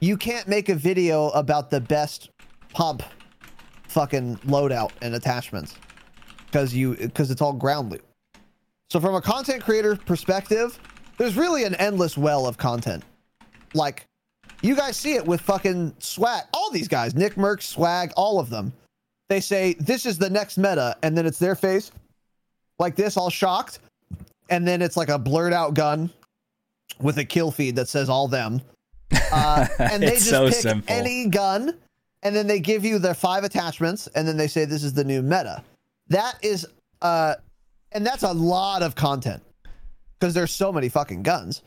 you 0.00 0.16
can't 0.16 0.48
make 0.48 0.68
a 0.68 0.74
video 0.74 1.28
about 1.30 1.70
the 1.70 1.80
best 1.80 2.28
pump 2.72 3.02
fucking 3.88 4.36
loadout 4.38 4.90
and 5.00 5.14
attachments 5.14 5.76
because 6.46 6.74
you 6.74 6.96
because 6.96 7.30
it's 7.30 7.40
all 7.40 7.52
ground 7.52 7.90
loot. 7.90 8.04
So 8.90 9.00
from 9.00 9.14
a 9.14 9.22
content 9.22 9.62
creator 9.64 9.96
perspective, 9.96 10.78
there's 11.18 11.36
really 11.36 11.64
an 11.64 11.74
endless 11.76 12.16
well 12.16 12.46
of 12.46 12.56
content. 12.58 13.04
Like 13.74 14.06
you 14.62 14.76
guys 14.76 14.96
see 14.96 15.14
it 15.14 15.26
with 15.26 15.40
fucking 15.40 15.92
Swagg. 16.00 16.42
All 16.52 16.70
these 16.70 16.88
guys, 16.88 17.14
Nick 17.14 17.34
Merck, 17.34 17.58
Swagg, 17.60 18.12
all 18.16 18.38
of 18.38 18.50
them. 18.50 18.72
They 19.28 19.40
say 19.40 19.74
this 19.74 20.06
is 20.06 20.18
the 20.18 20.30
next 20.30 20.58
meta, 20.58 20.96
and 21.02 21.16
then 21.16 21.26
it's 21.26 21.38
their 21.38 21.54
face 21.54 21.90
like 22.78 22.96
this, 22.96 23.16
all 23.16 23.30
shocked. 23.30 23.78
and 24.50 24.66
then 24.66 24.82
it's 24.82 24.96
like 24.96 25.08
a 25.08 25.18
blurred 25.18 25.52
out 25.52 25.74
gun 25.74 26.10
with 27.00 27.18
a 27.18 27.24
kill 27.24 27.50
feed 27.50 27.76
that 27.76 27.88
says 27.88 28.08
all 28.08 28.28
them. 28.28 28.60
Uh, 29.32 29.66
and 29.78 30.02
they 30.02 30.10
just 30.10 30.28
so 30.28 30.46
pick 30.48 30.56
simple. 30.56 30.94
any 30.94 31.28
gun, 31.28 31.76
and 32.22 32.34
then 32.36 32.46
they 32.46 32.60
give 32.60 32.84
you 32.84 32.98
their 32.98 33.14
five 33.14 33.44
attachments, 33.44 34.06
and 34.08 34.26
then 34.26 34.36
they 34.36 34.48
say 34.48 34.64
this 34.64 34.84
is 34.84 34.92
the 34.92 35.04
new 35.04 35.22
meta. 35.22 35.62
That 36.08 36.38
is, 36.42 36.66
uh, 37.00 37.36
and 37.92 38.04
that's 38.04 38.22
a 38.22 38.32
lot 38.32 38.82
of 38.82 38.94
content 38.94 39.42
because 40.18 40.34
there's 40.34 40.50
so 40.50 40.72
many 40.72 40.88
fucking 40.88 41.22
guns 41.22 41.62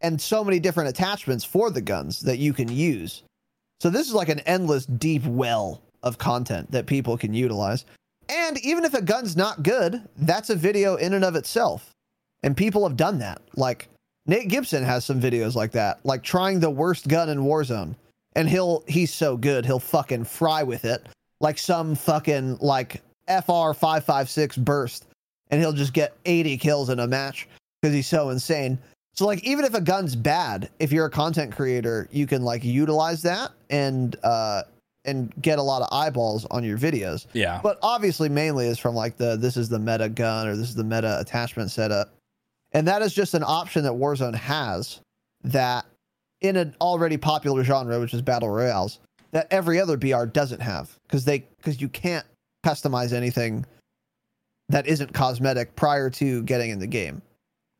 and 0.00 0.20
so 0.20 0.42
many 0.42 0.58
different 0.58 0.90
attachments 0.90 1.44
for 1.44 1.70
the 1.70 1.80
guns 1.80 2.20
that 2.20 2.38
you 2.38 2.52
can 2.52 2.68
use. 2.68 3.22
So 3.80 3.90
this 3.90 4.08
is 4.08 4.14
like 4.14 4.28
an 4.28 4.40
endless 4.40 4.86
deep 4.86 5.24
well 5.24 5.82
of 6.02 6.18
content 6.18 6.70
that 6.70 6.86
people 6.86 7.16
can 7.16 7.34
utilize. 7.34 7.84
And 8.28 8.58
even 8.64 8.84
if 8.84 8.94
a 8.94 9.02
gun's 9.02 9.36
not 9.36 9.62
good, 9.62 10.02
that's 10.16 10.50
a 10.50 10.56
video 10.56 10.96
in 10.96 11.14
and 11.14 11.24
of 11.24 11.36
itself. 11.36 11.90
And 12.42 12.56
people 12.56 12.86
have 12.86 12.96
done 12.96 13.18
that. 13.18 13.42
Like 13.56 13.88
Nate 14.26 14.48
Gibson 14.48 14.84
has 14.84 15.04
some 15.04 15.20
videos 15.20 15.54
like 15.54 15.72
that, 15.72 16.00
like 16.04 16.22
trying 16.22 16.60
the 16.60 16.70
worst 16.70 17.08
gun 17.08 17.28
in 17.28 17.40
Warzone. 17.40 17.94
And 18.34 18.48
he'll 18.48 18.84
he's 18.86 19.12
so 19.12 19.36
good, 19.36 19.66
he'll 19.66 19.80
fucking 19.80 20.24
fry 20.24 20.62
with 20.62 20.84
it 20.84 21.06
like 21.40 21.58
some 21.58 21.94
fucking 21.94 22.58
like 22.60 23.02
FR 23.26 23.72
556 23.72 24.56
burst 24.58 25.06
and 25.50 25.60
he'll 25.60 25.72
just 25.72 25.92
get 25.92 26.16
80 26.24 26.58
kills 26.58 26.90
in 26.90 27.00
a 27.00 27.06
match 27.06 27.48
because 27.80 27.94
he's 27.94 28.06
so 28.06 28.30
insane. 28.30 28.78
So 29.14 29.26
like 29.26 29.42
even 29.44 29.64
if 29.64 29.74
a 29.74 29.80
gun's 29.80 30.16
bad, 30.16 30.70
if 30.78 30.92
you're 30.92 31.06
a 31.06 31.10
content 31.10 31.54
creator, 31.54 32.08
you 32.10 32.26
can 32.26 32.42
like 32.42 32.64
utilize 32.64 33.22
that 33.22 33.52
and 33.68 34.16
uh 34.22 34.62
and 35.04 35.32
get 35.40 35.58
a 35.58 35.62
lot 35.62 35.82
of 35.82 35.88
eyeballs 35.92 36.46
on 36.50 36.62
your 36.62 36.78
videos. 36.78 37.26
Yeah. 37.32 37.60
But 37.62 37.78
obviously 37.82 38.28
mainly 38.28 38.66
is 38.66 38.78
from 38.78 38.94
like 38.94 39.16
the 39.16 39.36
this 39.36 39.56
is 39.56 39.68
the 39.68 39.78
meta 39.78 40.08
gun 40.08 40.46
or 40.46 40.56
this 40.56 40.68
is 40.68 40.74
the 40.74 40.84
meta 40.84 41.18
attachment 41.20 41.70
setup. 41.70 42.14
And 42.72 42.86
that 42.86 43.02
is 43.02 43.12
just 43.12 43.34
an 43.34 43.42
option 43.44 43.82
that 43.84 43.92
Warzone 43.92 44.34
has 44.34 45.00
that 45.42 45.86
in 46.40 46.56
an 46.56 46.74
already 46.80 47.16
popular 47.16 47.64
genre 47.64 47.98
which 47.98 48.14
is 48.14 48.22
battle 48.22 48.48
royales 48.48 49.00
that 49.32 49.46
every 49.50 49.80
other 49.80 49.96
BR 49.96 50.24
doesn't 50.24 50.60
have 50.60 50.96
because 51.06 51.24
they 51.24 51.40
because 51.58 51.80
you 51.80 51.88
can't 51.88 52.26
customize 52.64 53.12
anything 53.12 53.64
that 54.68 54.86
isn't 54.86 55.12
cosmetic 55.12 55.74
prior 55.76 56.08
to 56.10 56.42
getting 56.44 56.70
in 56.70 56.78
the 56.78 56.86
game. 56.86 57.20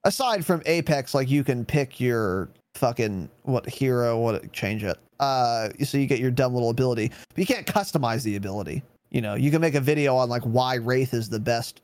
Aside 0.04 0.44
from 0.46 0.62
Apex, 0.66 1.14
like 1.14 1.28
you 1.28 1.44
can 1.44 1.64
pick 1.64 2.00
your 2.00 2.48
fucking 2.74 3.28
what 3.42 3.68
hero, 3.68 4.18
what 4.18 4.52
change 4.52 4.82
it. 4.84 4.98
Uh, 5.18 5.68
so 5.84 5.98
you 5.98 6.06
get 6.06 6.18
your 6.18 6.30
dumb 6.30 6.54
little 6.54 6.70
ability, 6.70 7.10
but 7.28 7.38
you 7.38 7.46
can't 7.46 7.66
customize 7.66 8.22
the 8.22 8.36
ability. 8.36 8.82
You 9.10 9.20
know, 9.20 9.34
you 9.34 9.50
can 9.50 9.60
make 9.60 9.74
a 9.74 9.80
video 9.80 10.16
on 10.16 10.28
like 10.28 10.42
why 10.42 10.76
Wraith 10.76 11.12
is 11.12 11.28
the 11.28 11.40
best 11.40 11.82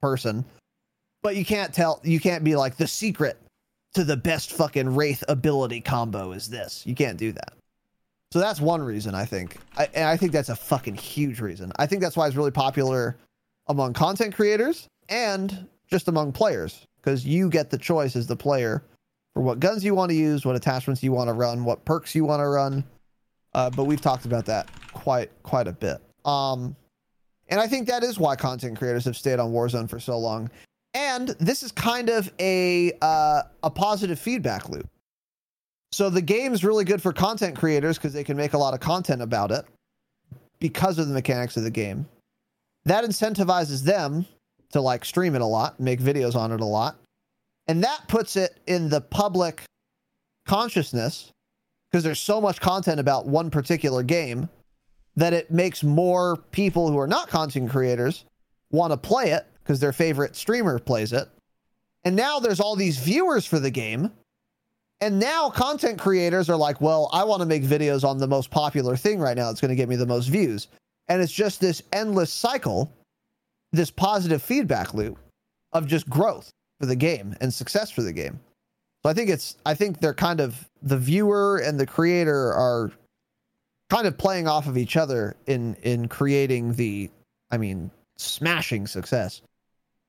person, 0.00 0.44
but 1.22 1.34
you 1.34 1.44
can't 1.44 1.74
tell. 1.74 2.00
You 2.04 2.20
can't 2.20 2.44
be 2.44 2.54
like 2.54 2.76
the 2.76 2.86
secret 2.86 3.38
to 3.94 4.04
the 4.04 4.16
best 4.16 4.52
fucking 4.52 4.94
Wraith 4.94 5.24
ability 5.28 5.80
combo 5.80 6.32
is 6.32 6.48
this. 6.48 6.86
You 6.86 6.94
can't 6.94 7.18
do 7.18 7.32
that. 7.32 7.54
So 8.32 8.38
that's 8.38 8.60
one 8.60 8.80
reason 8.80 9.14
I 9.16 9.24
think, 9.24 9.56
I, 9.76 9.88
and 9.92 10.04
I 10.04 10.16
think 10.16 10.30
that's 10.30 10.50
a 10.50 10.56
fucking 10.56 10.94
huge 10.94 11.40
reason. 11.40 11.72
I 11.80 11.86
think 11.86 12.00
that's 12.00 12.16
why 12.16 12.28
it's 12.28 12.36
really 12.36 12.52
popular 12.52 13.16
among 13.66 13.92
content 13.92 14.36
creators 14.36 14.86
and 15.08 15.66
just 15.88 16.06
among 16.06 16.30
players 16.30 16.86
because 17.00 17.26
you 17.26 17.48
get 17.48 17.70
the 17.70 17.78
choice 17.78 18.16
as 18.16 18.26
the 18.26 18.36
player 18.36 18.84
for 19.34 19.42
what 19.42 19.60
guns 19.60 19.84
you 19.84 19.94
want 19.94 20.10
to 20.10 20.16
use, 20.16 20.44
what 20.44 20.56
attachments 20.56 21.02
you 21.02 21.12
want 21.12 21.28
to 21.28 21.32
run, 21.32 21.64
what 21.64 21.84
perks 21.84 22.14
you 22.14 22.24
want 22.24 22.40
to 22.40 22.48
run. 22.48 22.84
Uh, 23.54 23.70
but 23.70 23.84
we've 23.84 24.00
talked 24.00 24.26
about 24.26 24.46
that 24.46 24.68
quite 24.92 25.30
quite 25.42 25.66
a 25.66 25.72
bit. 25.72 26.00
Um, 26.24 26.76
and 27.48 27.60
I 27.60 27.66
think 27.66 27.88
that 27.88 28.04
is 28.04 28.18
why 28.18 28.36
content 28.36 28.78
creators 28.78 29.04
have 29.04 29.16
stayed 29.16 29.38
on 29.38 29.50
Warzone 29.52 29.88
for 29.88 29.98
so 29.98 30.18
long. 30.18 30.50
And 30.94 31.28
this 31.40 31.62
is 31.62 31.72
kind 31.72 32.08
of 32.08 32.32
a 32.38 32.92
uh, 33.00 33.42
a 33.62 33.70
positive 33.70 34.18
feedback 34.18 34.68
loop. 34.68 34.88
So 35.92 36.08
the 36.08 36.22
game's 36.22 36.64
really 36.64 36.84
good 36.84 37.02
for 37.02 37.12
content 37.12 37.56
creators 37.56 37.98
because 37.98 38.12
they 38.12 38.22
can 38.22 38.36
make 38.36 38.52
a 38.52 38.58
lot 38.58 38.74
of 38.74 38.80
content 38.80 39.22
about 39.22 39.50
it 39.50 39.64
because 40.60 40.98
of 40.98 41.08
the 41.08 41.14
mechanics 41.14 41.56
of 41.56 41.64
the 41.64 41.70
game. 41.70 42.06
That 42.84 43.04
incentivizes 43.04 43.82
them 43.82 44.26
to 44.72 44.80
like 44.80 45.04
stream 45.04 45.34
it 45.34 45.40
a 45.40 45.46
lot, 45.46 45.80
make 45.80 46.00
videos 46.00 46.34
on 46.34 46.52
it 46.52 46.60
a 46.60 46.64
lot. 46.64 46.96
And 47.68 47.84
that 47.84 48.08
puts 48.08 48.36
it 48.36 48.58
in 48.66 48.88
the 48.88 49.00
public 49.00 49.62
consciousness 50.46 51.30
because 51.90 52.04
there's 52.04 52.20
so 52.20 52.40
much 52.40 52.60
content 52.60 53.00
about 53.00 53.26
one 53.26 53.50
particular 53.50 54.02
game 54.02 54.48
that 55.16 55.32
it 55.32 55.50
makes 55.50 55.82
more 55.82 56.36
people 56.52 56.90
who 56.90 56.98
are 56.98 57.06
not 57.06 57.28
content 57.28 57.70
creators 57.70 58.24
want 58.70 58.92
to 58.92 58.96
play 58.96 59.30
it 59.30 59.46
because 59.62 59.80
their 59.80 59.92
favorite 59.92 60.36
streamer 60.36 60.78
plays 60.78 61.12
it. 61.12 61.28
And 62.04 62.16
now 62.16 62.38
there's 62.38 62.60
all 62.60 62.76
these 62.76 62.98
viewers 62.98 63.44
for 63.44 63.58
the 63.58 63.70
game. 63.70 64.10
And 65.00 65.18
now 65.18 65.50
content 65.50 65.98
creators 65.98 66.48
are 66.48 66.56
like, 66.56 66.80
well, 66.80 67.08
I 67.12 67.24
want 67.24 67.40
to 67.40 67.46
make 67.46 67.62
videos 67.62 68.04
on 68.04 68.18
the 68.18 68.28
most 68.28 68.50
popular 68.50 68.96
thing 68.96 69.18
right 69.18 69.36
now. 69.36 69.50
It's 69.50 69.60
going 69.60 69.70
to 69.70 69.76
get 69.76 69.88
me 69.88 69.96
the 69.96 70.06
most 70.06 70.28
views. 70.28 70.68
And 71.08 71.20
it's 71.20 71.32
just 71.32 71.60
this 71.60 71.82
endless 71.92 72.32
cycle, 72.32 72.92
this 73.72 73.90
positive 73.90 74.42
feedback 74.42 74.94
loop 74.94 75.18
of 75.72 75.86
just 75.86 76.08
growth 76.08 76.50
for 76.80 76.86
the 76.86 76.96
game 76.96 77.36
and 77.40 77.52
success 77.52 77.90
for 77.90 78.02
the 78.02 78.12
game. 78.12 78.40
So 79.02 79.10
I 79.10 79.14
think 79.14 79.30
it's, 79.30 79.56
I 79.64 79.74
think 79.74 80.00
they're 80.00 80.12
kind 80.12 80.40
of, 80.40 80.68
the 80.82 80.98
viewer 80.98 81.58
and 81.58 81.78
the 81.78 81.86
creator 81.86 82.52
are 82.52 82.90
kind 83.88 84.06
of 84.06 84.18
playing 84.18 84.48
off 84.48 84.66
of 84.66 84.76
each 84.76 84.96
other 84.96 85.36
in, 85.46 85.74
in 85.82 86.08
creating 86.08 86.74
the, 86.74 87.10
I 87.50 87.56
mean, 87.56 87.90
smashing 88.16 88.86
success 88.86 89.42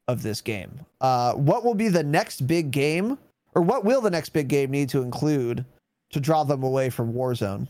of 0.08 0.24
this 0.24 0.42
game. 0.42 0.80
Uh, 1.00 1.34
what 1.34 1.64
will 1.64 1.76
be 1.76 1.88
the 1.88 2.04
next 2.04 2.48
big 2.48 2.72
game, 2.72 3.18
or 3.54 3.62
what 3.62 3.86
will 3.86 4.02
the 4.02 4.10
next 4.10 4.30
big 4.30 4.48
game 4.48 4.72
need 4.72 4.90
to 4.90 5.02
include 5.02 5.64
to 6.10 6.20
draw 6.20 6.44
them 6.44 6.64
away 6.64 6.90
from 6.90 7.14
Warzone? 7.14 7.68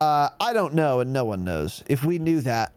Uh, 0.00 0.30
I 0.40 0.52
don't 0.52 0.74
know, 0.74 1.00
and 1.00 1.12
no 1.12 1.24
one 1.24 1.44
knows. 1.44 1.82
If 1.88 2.04
we 2.04 2.18
knew 2.18 2.40
that, 2.42 2.72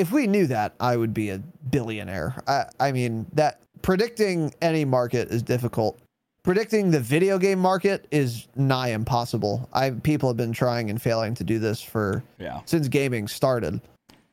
if 0.00 0.10
we 0.12 0.26
knew 0.26 0.46
that, 0.46 0.74
I 0.80 0.96
would 0.96 1.12
be 1.12 1.30
a 1.30 1.38
billionaire. 1.70 2.42
I, 2.46 2.64
I 2.80 2.92
mean, 2.92 3.26
that 3.34 3.60
predicting 3.82 4.52
any 4.62 4.84
market 4.84 5.30
is 5.30 5.42
difficult. 5.42 5.98
Predicting 6.42 6.90
the 6.90 7.00
video 7.00 7.38
game 7.38 7.58
market 7.58 8.06
is 8.10 8.48
nigh 8.56 8.88
impossible. 8.88 9.68
I 9.74 9.90
people 9.90 10.30
have 10.30 10.38
been 10.38 10.52
trying 10.54 10.88
and 10.88 11.00
failing 11.00 11.34
to 11.34 11.44
do 11.44 11.58
this 11.58 11.82
for 11.82 12.24
Yeah. 12.38 12.60
since 12.64 12.88
gaming 12.88 13.28
started. 13.28 13.80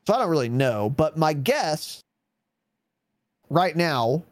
So 0.07 0.13
I 0.13 0.19
don't 0.19 0.29
really 0.29 0.47
know, 0.47 0.89
but 0.89 1.17
my 1.17 1.33
guess 1.33 1.99
right 3.49 3.75
now 3.75 4.23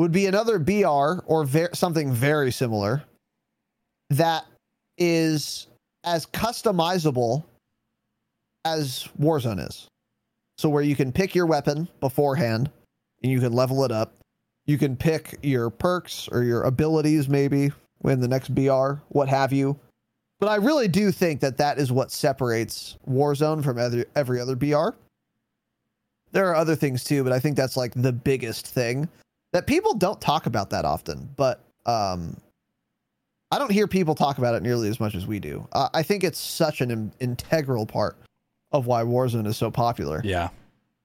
would 0.00 0.10
be 0.10 0.26
another 0.26 0.58
BR 0.58 1.22
or 1.26 1.44
ver- 1.44 1.70
something 1.74 2.12
very 2.12 2.50
similar 2.50 3.04
that 4.10 4.44
is 4.98 5.68
as 6.02 6.26
customizable 6.26 7.44
as 8.64 9.08
Warzone 9.20 9.64
is. 9.68 9.86
So 10.60 10.68
where 10.68 10.82
you 10.82 10.94
can 10.94 11.10
pick 11.10 11.34
your 11.34 11.46
weapon 11.46 11.88
beforehand 12.00 12.70
and 13.22 13.32
you 13.32 13.40
can 13.40 13.54
level 13.54 13.82
it 13.82 13.90
up. 13.90 14.16
You 14.66 14.76
can 14.76 14.94
pick 14.94 15.38
your 15.42 15.70
perks 15.70 16.28
or 16.30 16.42
your 16.42 16.64
abilities 16.64 17.30
maybe 17.30 17.70
in 18.04 18.20
the 18.20 18.28
next 18.28 18.54
BR, 18.54 19.00
what 19.08 19.26
have 19.30 19.54
you. 19.54 19.80
But 20.38 20.50
I 20.50 20.56
really 20.56 20.86
do 20.86 21.12
think 21.12 21.40
that 21.40 21.56
that 21.56 21.78
is 21.78 21.90
what 21.90 22.10
separates 22.10 22.98
Warzone 23.08 23.64
from 23.64 23.78
every, 23.78 24.38
other 24.38 24.54
BR. 24.54 24.90
There 26.32 26.50
are 26.50 26.54
other 26.54 26.76
things 26.76 27.04
too, 27.04 27.24
but 27.24 27.32
I 27.32 27.40
think 27.40 27.56
that's 27.56 27.78
like 27.78 27.94
the 27.94 28.12
biggest 28.12 28.66
thing 28.66 29.08
that 29.54 29.66
people 29.66 29.94
don't 29.94 30.20
talk 30.20 30.44
about 30.44 30.68
that 30.68 30.84
often. 30.84 31.30
But 31.36 31.64
um, 31.86 32.36
I 33.50 33.58
don't 33.58 33.72
hear 33.72 33.88
people 33.88 34.14
talk 34.14 34.36
about 34.36 34.54
it 34.56 34.62
nearly 34.62 34.90
as 34.90 35.00
much 35.00 35.14
as 35.14 35.26
we 35.26 35.40
do. 35.40 35.66
Uh, 35.72 35.88
I 35.94 36.02
think 36.02 36.22
it's 36.22 36.38
such 36.38 36.82
an 36.82 36.90
in- 36.90 37.12
integral 37.18 37.86
part 37.86 38.18
of 38.72 38.86
why 38.86 39.02
Warzone 39.02 39.46
is 39.46 39.56
so 39.56 39.70
popular. 39.70 40.20
Yeah. 40.24 40.48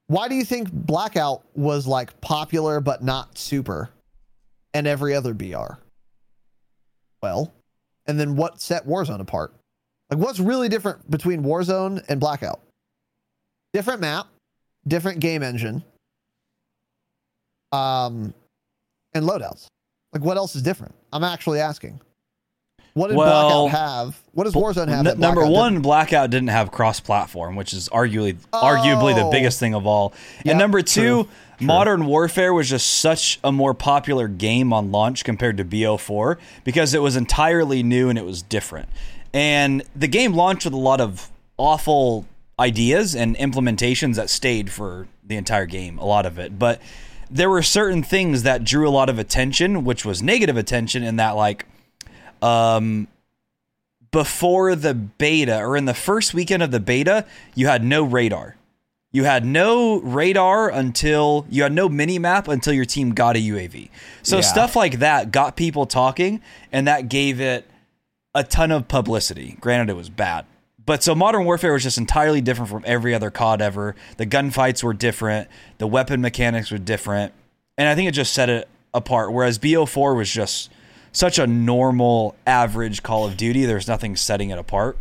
Why 0.07 0.27
do 0.27 0.35
you 0.35 0.45
think 0.45 0.71
Blackout 0.71 1.43
was 1.55 1.87
like 1.87 2.19
popular 2.21 2.79
but 2.79 3.03
not 3.03 3.37
super 3.37 3.89
and 4.73 4.85
every 4.85 5.15
other 5.15 5.33
BR? 5.33 5.79
Well, 7.23 7.51
and 8.05 8.19
then 8.19 8.35
what 8.35 8.61
set 8.61 8.85
Warzone 8.85 9.19
apart? 9.19 9.53
Like 10.09 10.19
what's 10.19 10.39
really 10.39 10.69
different 10.69 11.09
between 11.09 11.41
Warzone 11.43 12.03
and 12.07 12.19
Blackout? 12.19 12.61
Different 13.73 14.01
map, 14.01 14.27
different 14.87 15.19
game 15.19 15.41
engine. 15.41 15.83
Um 17.71 18.33
and 19.13 19.25
loadouts. 19.25 19.65
Like 20.13 20.23
what 20.23 20.37
else 20.37 20.55
is 20.55 20.61
different? 20.61 20.93
I'm 21.11 21.23
actually 21.23 21.59
asking. 21.59 21.99
What 22.95 23.09
did 23.09 23.17
Well, 23.17 23.67
Blackout 23.67 23.79
have? 23.79 24.21
What 24.33 24.45
does 24.45 24.53
Warzone 24.53 24.87
have? 24.87 24.99
N- 24.99 25.03
that 25.03 25.19
number 25.19 25.41
Blackout 25.41 25.53
one, 25.53 25.73
didn't? 25.73 25.83
Blackout 25.83 26.29
didn't 26.29 26.47
have 26.47 26.71
cross-platform, 26.71 27.57
which 27.57 27.73
is 27.73 27.89
arguably 27.89 28.37
arguably 28.53 29.13
the 29.13 29.25
Oh. 29.25 29.31
biggest 29.31 29.59
thing 29.59 29.73
of 29.75 29.85
all. 29.85 30.13
Yeah, 30.45 30.51
and 30.53 30.59
number 30.59 30.81
two, 30.81 31.01
true, 31.25 31.27
true. 31.57 31.67
Modern 31.67 32.05
Warfare 32.05 32.53
was 32.53 32.69
just 32.69 32.87
such 32.89 33.37
a 33.43 33.51
more 33.51 33.73
popular 33.73 34.29
game 34.29 34.71
on 34.71 34.93
launch 34.93 35.25
compared 35.25 35.57
to 35.57 35.65
BO4 35.65 36.37
because 36.63 36.93
it 36.93 37.01
was 37.01 37.17
entirely 37.17 37.83
new 37.83 38.09
and 38.09 38.17
it 38.17 38.23
was 38.25 38.41
different. 38.41 38.87
And 39.33 39.83
the 39.93 40.07
game 40.07 40.33
launched 40.33 40.63
with 40.63 40.73
a 40.73 40.77
lot 40.77 41.01
of 41.01 41.29
awful 41.57 42.25
ideas 42.57 43.13
and 43.13 43.35
implementations 43.35 44.15
that 44.15 44.29
stayed 44.29 44.71
for 44.71 45.07
the 45.21 45.35
entire 45.35 45.65
game, 45.65 45.97
a 45.97 46.05
lot 46.05 46.25
of 46.25 46.39
it. 46.39 46.57
But 46.57 46.79
there 47.29 47.49
were 47.49 47.61
certain 47.61 48.03
things 48.03 48.43
that 48.43 48.63
drew 48.63 48.87
a 48.87 48.91
lot 48.91 49.09
of 49.09 49.19
attention, 49.19 49.83
which 49.83 50.05
was 50.05 50.23
negative 50.23 50.55
attention, 50.55 51.03
in 51.03 51.17
that 51.17 51.31
like, 51.31 51.65
um, 52.41 53.07
before 54.11 54.75
the 54.75 54.93
beta 54.93 55.59
or 55.59 55.75
in 55.75 55.85
the 55.85 55.93
first 55.93 56.33
weekend 56.33 56.63
of 56.63 56.71
the 56.71 56.79
beta, 56.79 57.25
you 57.53 57.67
had 57.67 57.83
no 57.83 58.03
radar. 58.03 58.55
You 59.11 59.23
had 59.23 59.45
no 59.45 59.99
radar 60.01 60.69
until 60.69 61.45
you 61.49 61.63
had 61.63 61.71
no 61.71 61.87
mini 61.87 62.19
map 62.19 62.47
until 62.47 62.73
your 62.73 62.85
team 62.85 63.13
got 63.13 63.35
a 63.35 63.39
UAV. 63.39 63.89
So 64.23 64.37
Yeah. 64.37 64.41
stuff 64.41 64.75
like 64.75 64.99
that 64.99 65.31
got 65.31 65.55
people 65.55 65.85
talking, 65.85 66.41
and 66.71 66.87
that 66.87 67.07
gave 67.09 67.39
it 67.39 67.65
a 68.33 68.43
ton 68.43 68.71
of 68.71 68.87
publicity. 68.89 69.57
Granted, 69.61 69.89
it 69.89 69.95
was 69.95 70.09
bad. 70.09 70.45
But 70.85 71.01
so 71.01 71.15
Modern 71.15 71.45
Warfare 71.45 71.73
was 71.73 71.83
just 71.83 71.97
entirely 71.97 72.41
different 72.41 72.69
from 72.69 72.83
every 72.85 73.15
other 73.15 73.31
COD 73.31 73.61
ever. 73.61 73.95
The 74.17 74.25
gunfights 74.25 74.83
were 74.83 74.93
different, 74.93 75.47
the 75.77 75.87
weapon 75.87 76.21
mechanics 76.21 76.69
were 76.69 76.77
different, 76.77 77.33
and 77.77 77.87
I 77.87 77.95
think 77.95 78.07
it 78.09 78.11
just 78.11 78.33
set 78.33 78.49
it 78.49 78.67
apart. 78.93 79.31
Whereas 79.31 79.57
BO4 79.57 80.15
was 80.15 80.29
just 80.29 80.69
such 81.15 81.39
a 81.39 81.47
normal, 81.47 82.35
average 82.45 83.01
Call 83.01 83.25
of 83.25 83.37
Duty, 83.37 83.63
there's 83.65 83.87
nothing 83.87 84.15
setting 84.17 84.49
it 84.49 84.59
apart. 84.59 84.97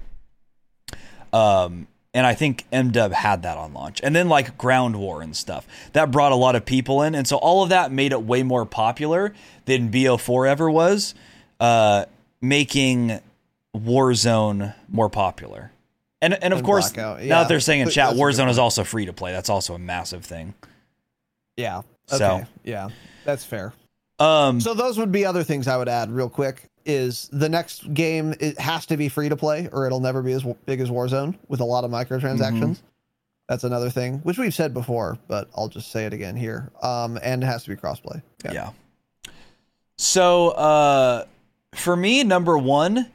Um, 1.33 1.89
and 2.15 2.25
I 2.25 2.35
think 2.35 2.65
MDub 2.71 3.11
had 3.13 3.43
that 3.43 3.59
on 3.59 3.75
launch. 3.75 4.01
And 4.03 4.15
then 4.15 4.29
like 4.29 4.57
Ground 4.57 4.97
War 4.97 5.21
and 5.21 5.37
stuff. 5.37 5.67
That 5.93 6.13
brought 6.13 6.31
a 6.31 6.37
lot 6.37 6.55
of 6.55 6.65
people 6.65 7.03
in. 7.03 7.17
And 7.17 7.27
so 7.27 7.37
all 7.37 7.65
of 7.65 7.71
that 7.71 7.91
made 7.91 8.13
it 8.13 8.23
way 8.23 8.45
more 8.45 8.65
popular 8.65 9.35
than 9.65 9.91
BO4 9.91 10.49
ever 10.49 10.71
was, 10.71 11.15
uh, 11.59 12.05
making 12.41 13.19
Warzone 13.77 14.75
more 14.89 15.09
popular. 15.11 15.73
And 16.23 16.33
and 16.35 16.53
of 16.55 16.61
And 16.61 16.67
course, 16.67 16.93
Blackout, 16.93 17.23
now 17.25 17.41
that 17.41 17.49
they're 17.49 17.59
saying 17.61 17.81
in 17.81 17.91
chat, 17.91 18.11
that's 18.11 18.21
Warzone 18.21 18.49
is 18.49 18.59
also 18.59 18.85
free 18.85 19.07
to 19.07 19.13
play. 19.13 19.33
That's 19.33 19.51
also 19.51 19.75
a 19.75 19.79
massive 19.79 20.25
thing. 20.25 20.55
Yeah. 21.57 21.79
Okay. 22.13 22.19
So- 22.19 22.45
yeah, 22.63 22.91
that's 23.25 23.45
fair. 23.45 23.73
Um, 24.19 24.61
So 24.61 24.75
those 24.75 24.99
would 24.99 25.13
be 25.13 25.25
other 25.25 25.43
things 25.43 25.69
I 25.69 25.77
would 25.77 25.89
add 25.89 26.11
real 26.11 26.29
quick. 26.29 26.71
Is 26.87 27.31
the 27.33 27.49
next 27.49 27.95
game 27.95 28.35
it 28.41 28.59
has 28.61 28.85
to 28.87 28.99
be 28.99 29.09
free 29.09 29.31
to 29.31 29.37
play 29.37 29.69
or 29.73 29.87
it'll 29.87 30.01
never 30.01 30.21
be 30.23 30.33
as 30.33 30.43
big 30.67 30.81
as 30.81 30.91
Warzone 30.91 31.35
with 31.49 31.61
a 31.61 31.65
lot 31.65 31.83
of 31.85 31.91
microtransactions. 31.91 32.61
Mm-hmm. 32.61 32.87
That's 33.49 33.65
another 33.65 33.89
thing, 33.91 34.19
which 34.19 34.39
we've 34.39 34.55
said 34.55 34.75
before, 34.75 35.19
but 35.27 35.49
I'll 35.57 35.69
just 35.69 35.91
say 35.91 36.05
it 36.05 36.13
again 36.13 36.37
here. 36.37 36.71
Um, 36.83 37.19
and 37.23 37.43
it 37.43 37.47
has 37.47 37.65
to 37.65 37.71
be 37.71 37.77
crossplay. 37.77 38.23
Yeah. 38.45 38.71
So, 39.97 40.51
uh, 40.51 41.25
for 41.75 41.97
me, 41.97 42.23
number 42.25 42.57
one, 42.59 43.11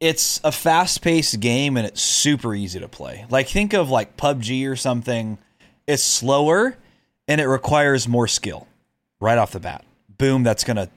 it's 0.00 0.40
a 0.44 0.52
fast 0.52 1.02
paced 1.02 1.40
game 1.40 1.76
and 1.76 1.86
it's 1.86 2.00
super 2.00 2.54
easy 2.54 2.80
to 2.80 2.88
play. 2.88 3.26
Like, 3.30 3.48
think 3.48 3.74
of 3.74 3.90
like 3.90 4.16
PUBG 4.16 4.66
or 4.70 4.76
something. 4.76 5.38
It's 5.86 6.02
slower 6.02 6.76
and 7.28 7.40
it 7.40 7.46
requires 7.46 8.08
more 8.08 8.28
skill 8.28 8.66
right 9.20 9.38
off 9.38 9.52
the 9.52 9.60
bat. 9.60 9.84
Boom, 10.20 10.42
that's 10.42 10.64
going 10.64 10.76
to 10.76 10.90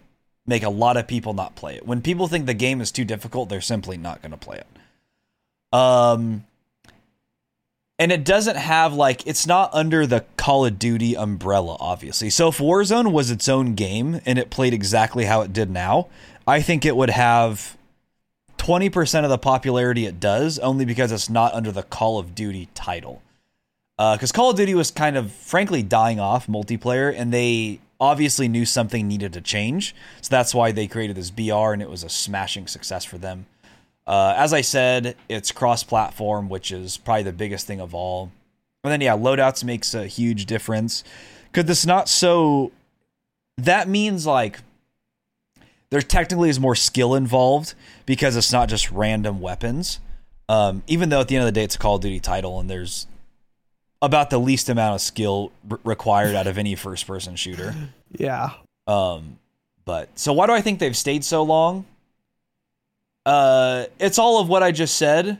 make 0.45 0.63
a 0.63 0.69
lot 0.69 0.97
of 0.97 1.07
people 1.07 1.33
not 1.33 1.55
play 1.55 1.77
it. 1.77 1.87
When 1.87 2.01
people 2.01 2.27
think 2.27 2.45
the 2.45 2.53
game 2.53 2.81
is 2.81 2.91
too 2.91 3.05
difficult, 3.05 3.47
they're 3.47 3.61
simply 3.61 3.95
not 3.95 4.21
going 4.21 4.33
to 4.33 4.37
play 4.37 4.57
it. 4.57 4.67
Um, 5.71 6.43
and 7.97 8.11
it 8.11 8.25
doesn't 8.25 8.57
have 8.57 8.93
like 8.93 9.25
it's 9.25 9.47
not 9.47 9.73
under 9.73 10.05
the 10.05 10.25
Call 10.35 10.65
of 10.65 10.77
Duty 10.77 11.15
umbrella, 11.15 11.77
obviously. 11.79 12.29
So 12.29 12.49
if 12.49 12.57
Warzone 12.57 13.13
was 13.13 13.31
its 13.31 13.47
own 13.47 13.75
game 13.75 14.19
and 14.25 14.37
it 14.37 14.49
played 14.49 14.73
exactly 14.73 15.23
how 15.23 15.39
it 15.39 15.53
did 15.53 15.71
now, 15.71 16.09
I 16.45 16.61
think 16.61 16.85
it 16.85 16.97
would 16.97 17.11
have 17.11 17.77
twenty 18.57 18.89
percent 18.89 19.25
of 19.25 19.29
the 19.29 19.37
popularity 19.37 20.05
it 20.05 20.19
does, 20.19 20.59
only 20.59 20.83
because 20.83 21.13
it's 21.13 21.29
not 21.29 21.53
under 21.53 21.71
the 21.71 21.83
Call 21.83 22.19
of 22.19 22.35
Duty 22.35 22.67
title. 22.75 23.21
Because 23.97 24.33
Call 24.33 24.49
of 24.49 24.57
Duty 24.57 24.75
was 24.75 24.91
kind 24.91 25.15
of, 25.15 25.31
frankly, 25.31 25.81
dying 25.81 26.19
off 26.19 26.47
multiplayer, 26.47 27.13
and 27.15 27.33
they 27.33 27.79
obviously 28.03 28.49
knew 28.49 28.65
something 28.65 29.07
needed 29.07 29.31
to 29.33 29.41
change. 29.41 29.95
So 30.21 30.29
that's 30.29 30.53
why 30.53 30.71
they 30.71 30.87
created 30.87 31.15
this 31.15 31.31
BR, 31.31 31.71
and 31.71 31.81
it 31.81 31.89
was 31.89 32.03
a 32.03 32.09
smashing 32.09 32.67
success 32.67 33.05
for 33.05 33.17
them. 33.17 33.45
Uh, 34.05 34.33
as 34.35 34.51
I 34.51 34.59
said, 34.59 35.15
it's 35.29 35.53
cross-platform, 35.53 36.49
which 36.49 36.71
is 36.71 36.97
probably 36.97 37.23
the 37.23 37.31
biggest 37.31 37.65
thing 37.65 37.79
of 37.79 37.95
all. 37.95 38.31
And 38.83 38.91
then 38.91 38.99
yeah, 38.99 39.15
loadouts 39.15 39.63
makes 39.63 39.93
a 39.93 40.05
huge 40.05 40.45
difference. 40.45 41.05
Could 41.53 41.67
this 41.67 41.85
not 41.85 42.09
so? 42.09 42.73
That 43.57 43.87
means 43.87 44.25
like 44.25 44.59
there 45.89 46.01
technically 46.01 46.49
is 46.49 46.59
more 46.59 46.75
skill 46.75 47.15
involved 47.15 47.75
because 48.05 48.35
it's 48.35 48.51
not 48.51 48.67
just 48.67 48.91
random 48.91 49.39
weapons. 49.39 49.99
Um, 50.49 50.83
even 50.87 51.07
though 51.07 51.21
at 51.21 51.29
the 51.29 51.37
end 51.37 51.43
of 51.43 51.47
the 51.47 51.53
day 51.53 51.63
it's 51.63 51.75
a 51.75 51.79
Call 51.79 51.95
of 51.95 52.01
Duty 52.01 52.19
title 52.19 52.59
and 52.59 52.69
there's 52.69 53.07
about 54.03 54.29
the 54.29 54.37
least 54.37 54.69
amount 54.69 54.93
of 54.93 55.01
skill 55.01 55.51
r- 55.71 55.79
required 55.83 56.35
out 56.35 56.45
of 56.45 56.59
any 56.59 56.75
first-person 56.75 57.35
shooter. 57.35 57.73
Yeah. 58.15 58.51
Um, 58.85 59.39
but 59.85 60.19
so 60.19 60.33
why 60.33 60.45
do 60.45 60.53
I 60.53 60.61
think 60.61 60.77
they've 60.77 60.95
stayed 60.95 61.25
so 61.25 61.41
long? 61.41 61.83
Uh, 63.25 63.85
it's 63.99 64.19
all 64.19 64.39
of 64.39 64.47
what 64.47 64.61
I 64.61 64.71
just 64.71 64.97
said, 64.97 65.39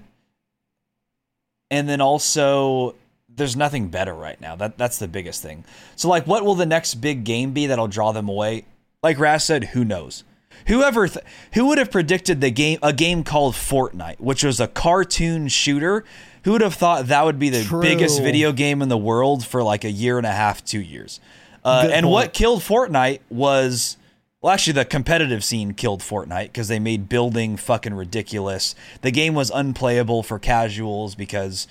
and 1.70 1.88
then 1.88 2.01
also 2.01 2.95
there's 3.30 3.55
nothing 3.55 3.89
better 3.89 4.14
right 4.16 4.41
now. 4.41 4.55
That 4.55 4.80
that's 4.80 4.97
the 4.97 5.07
biggest 5.07 5.43
thing. 5.43 5.66
So 5.95 6.09
like, 6.09 6.26
what 6.26 6.43
will 6.43 6.55
the 6.55 6.66
next 6.66 6.95
big 6.95 7.24
game 7.26 7.51
be 7.53 7.68
that'll 7.68 7.88
draw 7.88 8.11
them 8.11 8.28
away? 8.28 8.66
Like 9.03 9.20
Raz 9.20 9.45
said, 9.45 9.66
who 9.66 9.86
knows? 9.86 10.24
Whoever 10.68 11.07
th- 11.07 11.26
who 11.53 11.68
would 11.68 11.78
have 11.78 11.91
predicted 11.91 12.41
the 12.41 12.49
game 12.49 12.80
a 12.82 12.91
game 12.91 13.24
called 13.24 13.53
Fortnite, 13.53 14.20
which 14.20 14.43
was 14.43 14.59
a 14.59 14.68
cartoon 14.68 15.47
shooter? 15.47 16.05
Who 16.44 16.52
would 16.54 16.62
have 16.62 16.74
thought 16.74 17.08
that 17.08 17.26
would 17.26 17.39
be 17.39 17.50
the 17.50 17.64
True. 17.64 17.82
biggest 17.82 18.22
video 18.22 18.52
game 18.52 18.82
in 18.82 18.89
the 18.89 18.98
world 18.98 19.46
for 19.46 19.64
like 19.64 19.84
a 19.84 19.91
year 19.91 20.18
and 20.18 20.28
a 20.28 20.32
half, 20.32 20.64
two 20.64 20.82
years? 20.82 21.20
Uh, 21.64 21.88
and 21.91 22.04
point. 22.04 22.12
what 22.12 22.34
killed 22.34 22.62
Fortnite 22.62 23.22
was 23.30 23.98
well, 24.44 24.52
actually, 24.52 24.74
the 24.74 24.84
competitive 24.84 25.41
scene 25.41 25.74
killed 25.74 26.02
Fortnite 26.02 26.48
because 26.48 26.68
they 26.68 26.78
made 26.78 27.08
building 27.08 27.56
fucking 27.56 27.94
ridiculous. 27.94 28.76
The 29.02 29.10
game 29.10 29.36
was 29.36 29.50
unplayable 29.50 30.22
for 30.22 30.38
casuals 30.38 31.16
because 31.16 31.66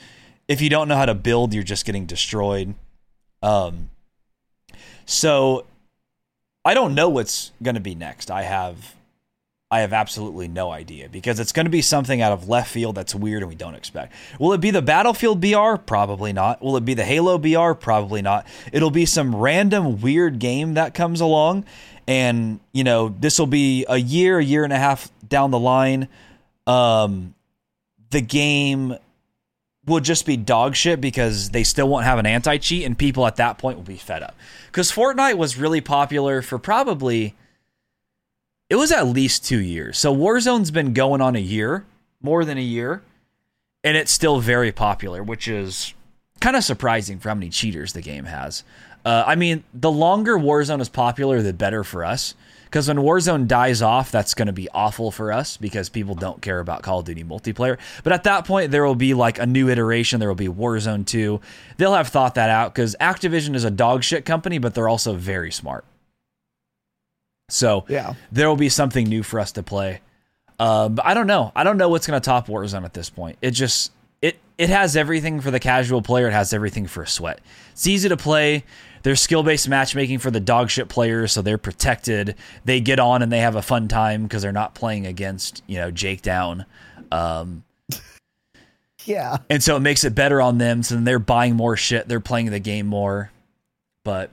if 0.49 0.63
you 0.63 0.71
don't 0.71 0.89
know 0.89 0.97
how 0.97 1.05
to 1.05 1.15
build, 1.15 1.53
you're 1.53 1.65
just 1.65 1.85
getting 1.85 2.07
destroyed. 2.07 2.75
Um, 3.43 3.91
so 5.05 5.67
I 6.65 6.73
don't 6.73 6.95
know 6.95 7.11
what's 7.11 7.53
going 7.63 7.75
to 7.75 7.81
be 7.81 7.95
next. 7.95 8.31
I 8.31 8.45
have, 8.45 8.95
I 9.73 9.81
have 9.81 9.95
absolutely 9.95 10.49
no 10.49 10.71
idea 10.71 11.09
because 11.09 11.41
it's 11.41 11.51
going 11.51 11.65
to 11.65 11.71
be 11.71 11.81
something 11.81 12.21
out 12.21 12.31
of 12.31 12.47
left 12.47 12.71
field 12.71 12.95
that's 12.95 13.15
weird 13.15 13.43
and 13.43 13.49
we 13.49 13.55
don't 13.55 13.75
expect. 13.75 14.13
Will 14.39 14.53
it 14.53 14.61
be 14.61 14.71
the 14.71 14.83
Battlefield 14.83 15.41
BR? 15.41 15.77
Probably 15.87 16.31
not. 16.35 16.61
Will 16.61 16.77
it 16.77 16.85
be 16.85 16.93
the 16.93 17.05
Halo 17.05 17.39
BR? 17.39 17.73
Probably 17.73 18.21
not. 18.21 18.47
It'll 18.71 18.91
be 18.91 19.07
some 19.07 19.35
random 19.35 20.03
weird 20.03 20.39
game 20.39 20.75
that 20.75 20.93
comes 20.93 21.23
along, 21.23 21.65
and 22.07 22.61
you 22.73 22.85
know 22.85 23.15
this 23.19 23.39
will 23.39 23.47
be 23.47 23.87
a 23.89 23.97
year, 23.97 24.39
a 24.39 24.45
year 24.45 24.63
and 24.63 24.75
a 24.75 24.79
half 24.79 25.11
down 25.27 25.51
the 25.51 25.59
line. 25.59 26.07
Um, 26.67 27.35
the 28.11 28.21
game 28.21 28.95
will 29.87 30.01
just 30.01 30.27
be 30.27 30.37
dog 30.37 30.77
shit 30.77 31.01
because 31.01 31.49
they 31.49 31.65
still 31.65 31.89
won't 31.89 32.05
have 32.05 32.19
an 32.19 32.27
anti 32.27 32.59
cheat, 32.59 32.85
and 32.85 32.99
people 32.99 33.27
at 33.27 33.37
that 33.37 33.57
point 33.57 33.79
will 33.79 33.85
be 33.85 33.97
fed 33.97 34.23
up. 34.23 34.37
Because 34.67 34.93
Fortnite 34.93 35.39
was 35.39 35.57
really 35.57 35.81
popular 35.81 36.43
for 36.43 36.59
probably 36.59 37.35
it 38.73 38.77
was 38.77 38.91
at 38.91 39.07
least 39.07 39.45
two 39.45 39.61
years. 39.61 39.99
So 39.99 40.17
Warzone's 40.17 40.71
been 40.71 40.95
going 40.95 41.21
on 41.21 41.37
a 41.37 41.41
year, 41.41 41.85
more 42.23 42.43
than 42.43 42.57
a 42.57 42.63
year, 42.63 43.03
and 43.85 43.99
it's 43.99 44.11
still 44.11 44.41
very 44.41 44.73
popular, 44.73 45.23
which 45.23 45.47
is 45.47 45.93
kind 46.41 46.57
of 46.57 46.65
surprising 46.65 47.19
for 47.19 47.29
how 47.29 47.35
many 47.35 47.51
cheaters 47.51 47.93
the 47.93 48.01
game 48.01 48.25
has. 48.25 48.65
Uh, 49.05 49.25
I 49.27 49.35
mean, 49.35 49.63
the 49.75 49.91
longer 49.91 50.39
Warzone 50.39 50.81
is 50.81 50.89
popular, 50.89 51.43
the 51.43 51.53
better 51.53 51.85
for 51.85 52.03
us. 52.03 52.35
Because 52.65 52.89
when 52.89 52.97
Warzone 52.97 53.47
dies 53.47 53.83
off, 53.83 54.11
that's 54.11 54.33
going 54.33 54.47
to 54.47 54.55
be 54.55 54.71
awful 54.71 55.11
for 55.11 55.35
us 55.35 55.59
because 55.59 55.91
people 55.91 56.15
don't 56.15 56.41
care 56.41 56.59
about 56.59 56.81
Call 56.81 57.01
of 57.01 57.05
Duty 57.05 57.25
multiplayer. 57.25 57.77
But 58.03 58.15
at 58.15 58.25
that 58.25 58.47
point, 58.47 58.71
there 58.71 58.87
will 58.87 58.95
be 58.95 59.13
like 59.13 59.39
a 59.39 59.45
new 59.45 59.69
iteration. 59.69 60.19
There 60.19 60.31
will 60.31 60.35
be 60.35 60.49
Warzone 60.49 61.05
2. 61.05 61.39
They'll 61.77 61.93
have 61.93 62.09
thought 62.09 62.37
that 62.37 62.49
out 62.49 62.73
because 62.75 62.97
Activision 62.99 63.55
is 63.55 63.65
a 63.65 63.71
dog 63.71 64.03
shit 64.03 64.25
company, 64.25 64.57
but 64.57 64.75
they're 64.75 64.89
also 64.89 65.13
very 65.13 65.53
smart. 65.53 65.85
So 67.49 67.85
Yeah. 67.89 68.15
there 68.31 68.49
will 68.49 68.57
be 68.57 68.69
something 68.69 69.07
new 69.07 69.23
for 69.23 69.39
us 69.41 69.53
to 69.53 69.63
play. 69.63 70.01
Uh, 70.59 70.89
but 70.89 71.05
I 71.05 71.15
don't 71.15 71.27
know. 71.27 71.53
I 71.57 71.65
don't 71.65 71.77
know 71.77 71.89
what's 71.89 72.07
going 72.07 72.21
to 72.21 72.25
top 72.25 72.47
Warzone 72.47 72.85
at 72.85 72.95
this 72.95 73.11
point. 73.11 73.37
It 73.43 73.51
just 73.53 73.91
it 74.21 74.39
it 74.59 74.69
has 74.71 74.97
everything 74.97 75.41
for 75.41 75.51
the 75.51 75.59
casual 75.61 76.03
player. 76.03 76.29
It 76.29 76.33
has 76.33 76.53
everything 76.53 76.87
for 76.87 77.03
a 77.03 77.07
sweat. 77.07 77.41
It's 77.73 77.87
easy 77.87 78.09
to 78.09 78.17
play. 78.17 78.65
There's 79.03 79.21
skill 79.21 79.43
based 79.43 79.69
matchmaking 79.69 80.21
for 80.21 80.31
the 80.31 80.39
dog 80.39 80.71
shit 80.71 80.89
players, 80.89 81.33
so 81.33 81.43
they're 81.43 81.59
protected. 81.59 82.37
They 82.65 82.81
get 82.81 83.01
on 83.01 83.23
and 83.23 83.33
they 83.33 83.41
have 83.41 83.57
a 83.57 83.63
fun 83.63 83.89
time 83.89 84.23
because 84.23 84.43
they're 84.43 84.53
not 84.53 84.75
playing 84.75 85.07
against 85.07 85.63
you 85.67 85.79
know 85.79 85.91
Jake 85.91 86.23
Down. 86.23 86.65
Um, 87.11 87.65
Yeah. 89.05 89.39
and 89.51 89.61
so 89.63 89.75
it 89.77 89.81
makes 89.81 90.05
it 90.05 90.15
better 90.15 90.41
on 90.41 90.59
them. 90.59 90.85
So 90.85 90.95
then 90.95 91.03
they're 91.05 91.19
buying 91.19 91.57
more 91.57 91.77
shit. 91.77 92.07
They're 92.07 92.21
playing 92.21 92.51
the 92.51 92.61
game 92.61 92.87
more. 92.87 93.33
But 94.05 94.31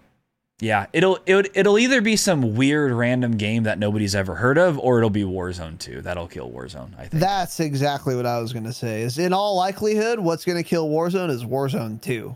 yeah, 0.61 0.87
it'll 0.91 1.19
it'll 1.25 1.49
it'll 1.53 1.79
either 1.79 2.01
be 2.01 2.15
some 2.17 2.55
weird 2.55 2.91
random 2.91 3.37
game 3.37 3.63
that 3.63 3.79
nobody's 3.79 4.13
ever 4.13 4.35
heard 4.35 4.57
of, 4.57 4.77
or 4.77 4.97
it'll 4.97 5.09
be 5.09 5.23
Warzone 5.23 5.79
2. 5.79 6.01
That'll 6.01 6.27
kill 6.27 6.51
Warzone. 6.51 6.93
I 6.97 7.07
think. 7.07 7.11
That's 7.11 7.59
exactly 7.59 8.15
what 8.15 8.25
I 8.25 8.39
was 8.39 8.51
to 8.65 8.73
say. 8.73 9.01
Is 9.01 9.17
in 9.17 9.31
all 9.31 9.55
likelihood, 9.55 10.19
what's 10.19 10.43
to 10.57 10.63
kill 10.63 10.89
Warzone 10.89 11.29
is 11.29 11.45
Warzone 11.45 12.01
2. 12.01 12.35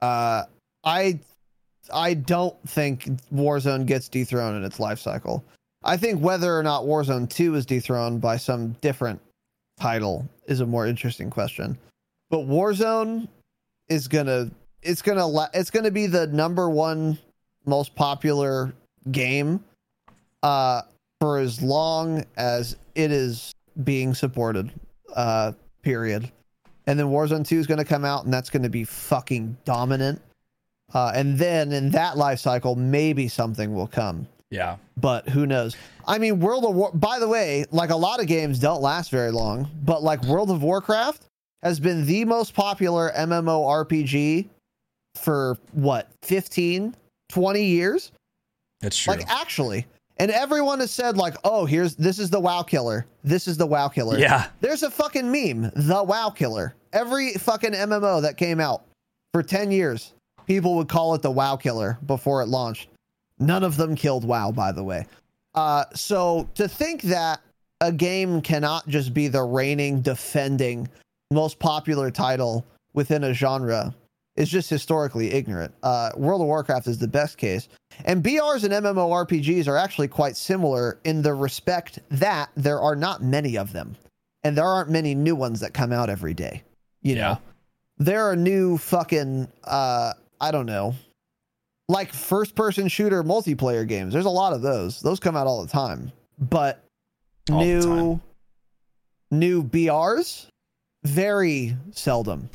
Uh, 0.00 0.44
I 0.84 1.18
I 1.92 2.14
don't 2.14 2.56
think 2.68 3.04
Warzone 3.32 3.84
gets 3.84 4.08
dethroned 4.08 4.56
in 4.56 4.64
its 4.64 4.78
life 4.78 5.00
cycle. 5.00 5.44
I 5.82 5.96
think 5.96 6.20
whether 6.20 6.56
or 6.56 6.62
not 6.62 6.84
Warzone 6.84 7.28
2 7.28 7.54
is 7.56 7.66
dethroned 7.66 8.20
by 8.20 8.36
some 8.36 8.72
different 8.80 9.20
title 9.80 10.28
is 10.46 10.60
a 10.60 10.66
more 10.66 10.86
interesting 10.86 11.30
question. 11.30 11.78
But 12.28 12.40
Warzone 12.40 13.28
is 13.88 14.06
gonna 14.06 14.50
it's 14.82 15.02
gonna 15.02 15.26
la- 15.26 15.48
it's 15.52 15.70
gonna 15.70 15.90
be 15.90 16.06
the 16.06 16.28
number 16.28 16.70
one 16.70 17.18
most 17.66 17.94
popular 17.94 18.72
game 19.10 19.62
uh 20.42 20.82
for 21.20 21.38
as 21.38 21.60
long 21.62 22.24
as 22.36 22.76
it 22.94 23.10
is 23.12 23.52
being 23.84 24.14
supported. 24.14 24.70
Uh 25.14 25.52
period. 25.82 26.30
And 26.86 26.98
then 26.98 27.06
Warzone 27.06 27.46
2 27.46 27.58
is 27.58 27.66
gonna 27.66 27.84
come 27.84 28.04
out 28.04 28.24
and 28.24 28.32
that's 28.32 28.50
gonna 28.50 28.68
be 28.70 28.84
fucking 28.84 29.56
dominant. 29.64 30.20
Uh, 30.92 31.12
and 31.14 31.38
then 31.38 31.70
in 31.72 31.90
that 31.90 32.16
life 32.16 32.40
cycle, 32.40 32.74
maybe 32.74 33.28
something 33.28 33.72
will 33.72 33.86
come 33.86 34.26
Yeah. 34.50 34.76
but 34.96 35.28
who 35.28 35.46
knows? 35.46 35.76
I 36.08 36.18
mean, 36.18 36.40
World 36.40 36.64
of 36.64 36.74
War. 36.74 36.90
By 36.92 37.20
the 37.20 37.28
way, 37.28 37.64
like 37.70 37.90
a 37.90 37.96
lot 37.96 38.18
of 38.20 38.26
games 38.26 38.58
don't 38.58 38.82
last 38.82 39.10
very 39.10 39.30
long, 39.30 39.68
but 39.84 40.02
like 40.02 40.20
World 40.24 40.50
of 40.50 40.62
Warcraft 40.64 41.26
has 41.62 41.78
been 41.78 42.06
the 42.06 42.24
most 42.24 42.54
popular 42.54 43.12
MMORPG 43.14 44.48
for 45.14 45.56
what 45.72 46.08
15, 46.22 46.96
20 47.30 47.62
years. 47.62 48.12
That's 48.80 48.96
true. 48.96 49.14
Like 49.14 49.28
actually, 49.30 49.86
and 50.18 50.30
everyone 50.30 50.80
has 50.80 50.90
said 50.90 51.16
like, 51.16 51.34
"Oh, 51.44 51.64
here's 51.64 51.96
this 51.96 52.18
is 52.18 52.30
the 52.30 52.40
WoW 52.40 52.62
killer. 52.62 53.06
This 53.24 53.46
is 53.48 53.56
the 53.56 53.66
WoW 53.66 53.88
killer." 53.88 54.18
yeah. 54.18 54.48
There's 54.60 54.82
a 54.82 54.90
fucking 54.90 55.30
meme, 55.30 55.70
the 55.74 56.02
WoW 56.02 56.30
killer. 56.30 56.74
Every 56.92 57.34
fucking 57.34 57.72
MMO 57.72 58.22
that 58.22 58.36
came 58.36 58.60
out 58.60 58.84
for 59.32 59.42
10 59.42 59.70
years, 59.70 60.14
people 60.46 60.76
would 60.76 60.88
call 60.88 61.14
it 61.14 61.22
the 61.22 61.30
WoW 61.30 61.56
killer 61.56 61.98
before 62.06 62.42
it 62.42 62.48
launched. 62.48 62.88
None 63.38 63.62
of 63.62 63.76
them 63.76 63.94
killed 63.94 64.24
WoW, 64.24 64.50
by 64.50 64.72
the 64.72 64.82
way. 64.82 65.06
Uh, 65.54 65.84
so 65.94 66.48
to 66.54 66.68
think 66.68 67.02
that 67.02 67.40
a 67.80 67.92
game 67.92 68.42
cannot 68.42 68.86
just 68.88 69.14
be 69.14 69.28
the 69.28 69.42
reigning, 69.42 70.00
defending, 70.02 70.88
most 71.30 71.58
popular 71.58 72.10
title 72.10 72.66
within 72.92 73.24
a 73.24 73.32
genre 73.32 73.94
is 74.36 74.48
just 74.48 74.70
historically 74.70 75.32
ignorant. 75.32 75.74
Uh, 75.82 76.10
World 76.16 76.40
of 76.40 76.46
Warcraft 76.46 76.86
is 76.86 76.98
the 76.98 77.08
best 77.08 77.36
case. 77.36 77.68
And 78.04 78.22
BRs 78.22 78.64
and 78.64 78.72
MMORPGs 78.72 79.66
are 79.68 79.76
actually 79.76 80.08
quite 80.08 80.36
similar 80.36 80.98
in 81.04 81.22
the 81.22 81.34
respect 81.34 81.98
that 82.10 82.50
there 82.56 82.80
are 82.80 82.96
not 82.96 83.22
many 83.22 83.56
of 83.58 83.72
them. 83.72 83.96
And 84.42 84.56
there 84.56 84.64
aren't 84.64 84.88
many 84.90 85.14
new 85.14 85.34
ones 85.36 85.60
that 85.60 85.74
come 85.74 85.92
out 85.92 86.08
every 86.08 86.32
day. 86.32 86.62
You 87.02 87.16
Yeah. 87.16 87.20
know, 87.32 87.38
there 87.98 88.22
are 88.30 88.36
new 88.36 88.78
fucking, 88.78 89.48
uh, 89.64 90.14
I 90.40 90.50
don't 90.50 90.66
know, 90.66 90.94
like 91.88 92.12
first 92.12 92.54
person 92.54 92.88
shooter 92.88 93.22
multiplayer 93.24 93.86
games. 93.86 94.12
There's 94.12 94.24
a 94.24 94.30
lot 94.30 94.52
of 94.54 94.62
those. 94.62 95.00
Those 95.00 95.20
come 95.20 95.36
out 95.36 95.46
all 95.46 95.60
the 95.62 95.68
time. 95.70 96.12
But 96.38 96.82
All 97.50 97.58
new 97.60 97.82
time. 97.82 98.20
new 99.30 99.62
BRs 99.62 100.46
very 101.04 101.76
seldom. 101.90 102.48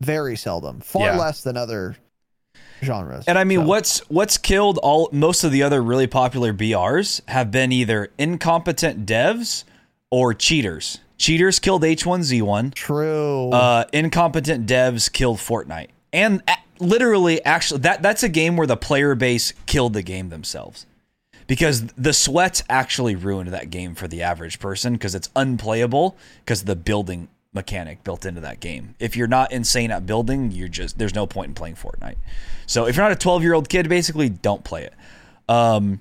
Very 0.00 0.36
seldom. 0.36 0.80
Far 0.80 1.02
Yeah. 1.08 1.16
less 1.18 1.42
than 1.42 1.56
other 1.56 1.96
genres. 2.82 3.24
And 3.26 3.38
I 3.38 3.44
mean, 3.44 3.60
So, 3.60 3.66
what's 3.66 3.98
what's 4.10 4.38
killed 4.38 4.78
all 4.82 5.08
most 5.12 5.44
of 5.44 5.52
the 5.52 5.62
other 5.62 5.82
really 5.82 6.06
popular 6.06 6.52
BRs 6.52 7.20
have 7.28 7.50
been 7.50 7.72
either 7.72 8.08
incompetent 8.18 9.06
devs 9.06 9.64
or 10.10 10.32
cheaters. 10.34 10.98
Cheaters 11.18 11.58
killed 11.58 11.82
H1Z1. 11.84 12.72
true. 12.74 13.50
Uh, 13.50 13.84
incompetent 13.92 14.66
devs 14.66 15.12
killed 15.12 15.36
Fortnite, 15.36 15.88
and 16.14 16.42
a- 16.48 16.56
literally, 16.82 17.44
actually, 17.44 17.80
that 17.80 18.00
that's 18.00 18.22
a 18.22 18.28
game 18.30 18.56
where 18.56 18.66
the 18.66 18.76
player 18.78 19.14
base 19.14 19.52
killed 19.66 19.92
the 19.92 20.00
game 20.02 20.30
themselves, 20.30 20.86
because 21.46 21.84
the 21.98 22.14
sweats 22.14 22.62
actually 22.70 23.14
ruined 23.14 23.50
that 23.52 23.68
game 23.68 23.94
for 23.94 24.08
the 24.08 24.22
average 24.22 24.58
person 24.58 24.94
because 24.94 25.14
it's 25.14 25.28
unplayable 25.36 26.16
because 26.42 26.64
the 26.64 26.74
building 26.76 27.28
mechanic 27.52 28.04
built 28.04 28.24
into 28.24 28.40
that 28.40 28.60
game. 28.60 28.94
If 28.98 29.16
you're 29.16 29.26
not 29.26 29.52
insane 29.52 29.90
at 29.90 30.06
building, 30.06 30.50
you're 30.52 30.68
just 30.68 30.98
there's 30.98 31.14
no 31.14 31.26
point 31.26 31.48
in 31.48 31.54
playing 31.54 31.76
Fortnite. 31.76 32.16
So 32.66 32.86
if 32.86 32.96
you're 32.96 33.04
not 33.04 33.12
a 33.12 33.16
12 33.16 33.42
year 33.42 33.54
old 33.54 33.68
kid, 33.68 33.88
basically, 33.88 34.28
don't 34.28 34.64
play 34.64 34.84
it. 34.84 34.94
Um, 35.48 36.00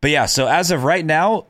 but 0.00 0.10
yeah, 0.10 0.26
so 0.26 0.48
as 0.48 0.70
of 0.70 0.82
right 0.82 1.04
now, 1.04 1.46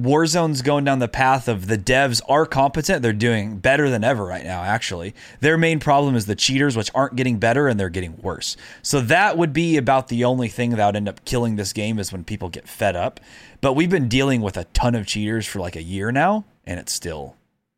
Warzone's 0.00 0.62
going 0.62 0.84
down 0.84 0.98
the 0.98 1.06
path 1.06 1.46
of 1.46 1.68
the 1.68 1.78
devs 1.78 2.20
are 2.28 2.46
competent. 2.46 3.02
They're 3.02 3.12
doing 3.12 3.58
better 3.58 3.88
than 3.88 4.02
ever 4.02 4.24
right 4.24 4.42
now, 4.44 4.62
actually. 4.62 5.14
Their 5.38 5.56
main 5.56 5.78
problem 5.78 6.16
is 6.16 6.26
the 6.26 6.34
cheaters, 6.34 6.76
which 6.76 6.90
aren't 6.96 7.14
getting 7.14 7.38
better 7.38 7.68
and 7.68 7.78
they're 7.78 7.90
getting 7.90 8.16
worse. 8.20 8.56
So 8.82 9.00
that 9.02 9.38
would 9.38 9.52
be 9.52 9.76
about 9.76 10.08
the 10.08 10.24
only 10.24 10.48
thing 10.48 10.70
that 10.70 10.84
would 10.84 10.96
end 10.96 11.08
up 11.08 11.24
killing 11.24 11.54
this 11.54 11.72
game 11.72 12.00
is 12.00 12.12
when 12.12 12.24
people 12.24 12.48
get 12.48 12.68
fed 12.68 12.96
up. 12.96 13.20
But 13.60 13.74
we've 13.74 13.90
been 13.90 14.08
dealing 14.08 14.40
with 14.40 14.56
a 14.56 14.64
ton 14.64 14.96
of 14.96 15.06
cheaters 15.06 15.46
for 15.46 15.60
like 15.60 15.76
a 15.76 15.82
year 15.82 16.10
now, 16.10 16.44
and 16.64 16.80
it's 16.80 16.92
still, 16.92 17.36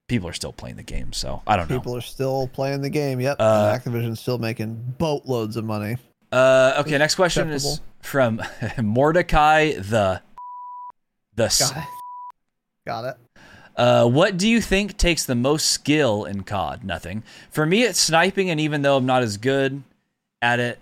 people 0.09 0.28
are 0.28 0.32
still 0.32 0.52
playing 0.52 0.76
the 0.76 0.82
game. 0.82 1.12
So 1.12 1.42
I 1.46 1.57
don't 1.57 1.68
know. 1.68 1.78
people 1.78 1.96
are 1.96 2.00
still 2.00 2.48
playing 2.48 2.82
the 2.82 2.90
game. 2.90 3.20
Yep. 3.20 3.36
Uh, 3.38 3.76
Activision's 3.78 4.20
still 4.20 4.38
making 4.38 4.94
boatloads 4.98 5.57
of 5.57 5.64
money. 5.64 5.96
Uh, 6.32 6.74
okay, 6.80 6.98
next 6.98 7.14
question 7.14 7.50
is 7.50 7.80
from 8.02 8.42
Mordecai 8.82 9.72
the 9.72 10.20
the 11.34 11.54
Got 11.59 11.76
it. 11.76 11.84
Got 12.84 13.04
it. 13.04 13.16
Uh, 13.76 14.09
what 14.09 14.38
do 14.38 14.48
you 14.48 14.61
think 14.61 14.96
takes 14.96 15.24
the 15.24 15.34
most 15.34 15.70
skill 15.70 16.24
in 16.24 16.42
COD? 16.42 16.82
Nothing. 16.82 17.22
For 17.50 17.66
me, 17.66 17.82
it's 17.82 18.00
sniping, 18.00 18.48
and 18.48 18.59
even 18.59 18.80
though 18.82 18.96
I'm 18.96 19.04
not 19.04 19.22
as 19.22 19.36
good 19.36 19.82
at 20.40 20.59
it 20.61 20.78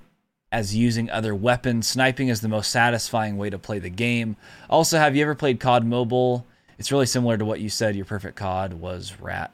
as 0.53 0.77
using 0.77 1.11
other 1.11 1.35
weapons, 1.35 1.89
sniping 1.89 2.29
is 2.29 2.41
the 2.41 2.49
most 2.49 2.71
satisfying 2.71 3.37
way 3.37 3.51
to 3.51 3.59
play 3.59 3.81
the 3.81 3.91
game. 3.91 4.37
Also, 4.71 4.99
have 4.99 5.17
you 5.17 5.23
ever 5.23 5.35
played 5.35 5.59
COD 5.59 5.85
Mobile? 5.85 6.47
It's 6.79 6.91
really 6.91 7.07
similar 7.07 7.37
to 7.37 7.45
what 7.45 7.61
you 7.61 7.69
said. 7.69 7.95
Your 7.97 8.05
perfect 8.05 8.37
COD 8.37 8.75
was 8.75 9.15
Rat 9.21 9.53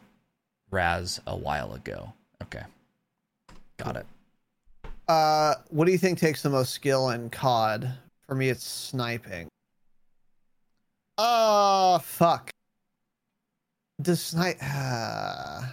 Raz 0.71 1.21
a 1.27 1.37
while 1.37 1.75
ago. 1.75 2.13
Okay, 2.43 2.63
got 3.77 3.97
it. 3.97 4.07
Uh, 5.09 5.55
what 5.69 5.87
do 5.87 5.93
you 5.93 5.99
think 5.99 6.19
takes 6.19 6.43
the 6.43 6.51
most 6.51 6.73
skill 6.73 7.11
in 7.11 7.31
COD? 7.31 7.93
For 8.27 8.35
me, 8.35 8.49
it's 8.49 8.65
sniping. 8.65 9.49
Oh 11.19 12.01
fuck. 12.03 12.51
Does 14.01 14.23
snipe? 14.23 14.57
I 14.63 15.73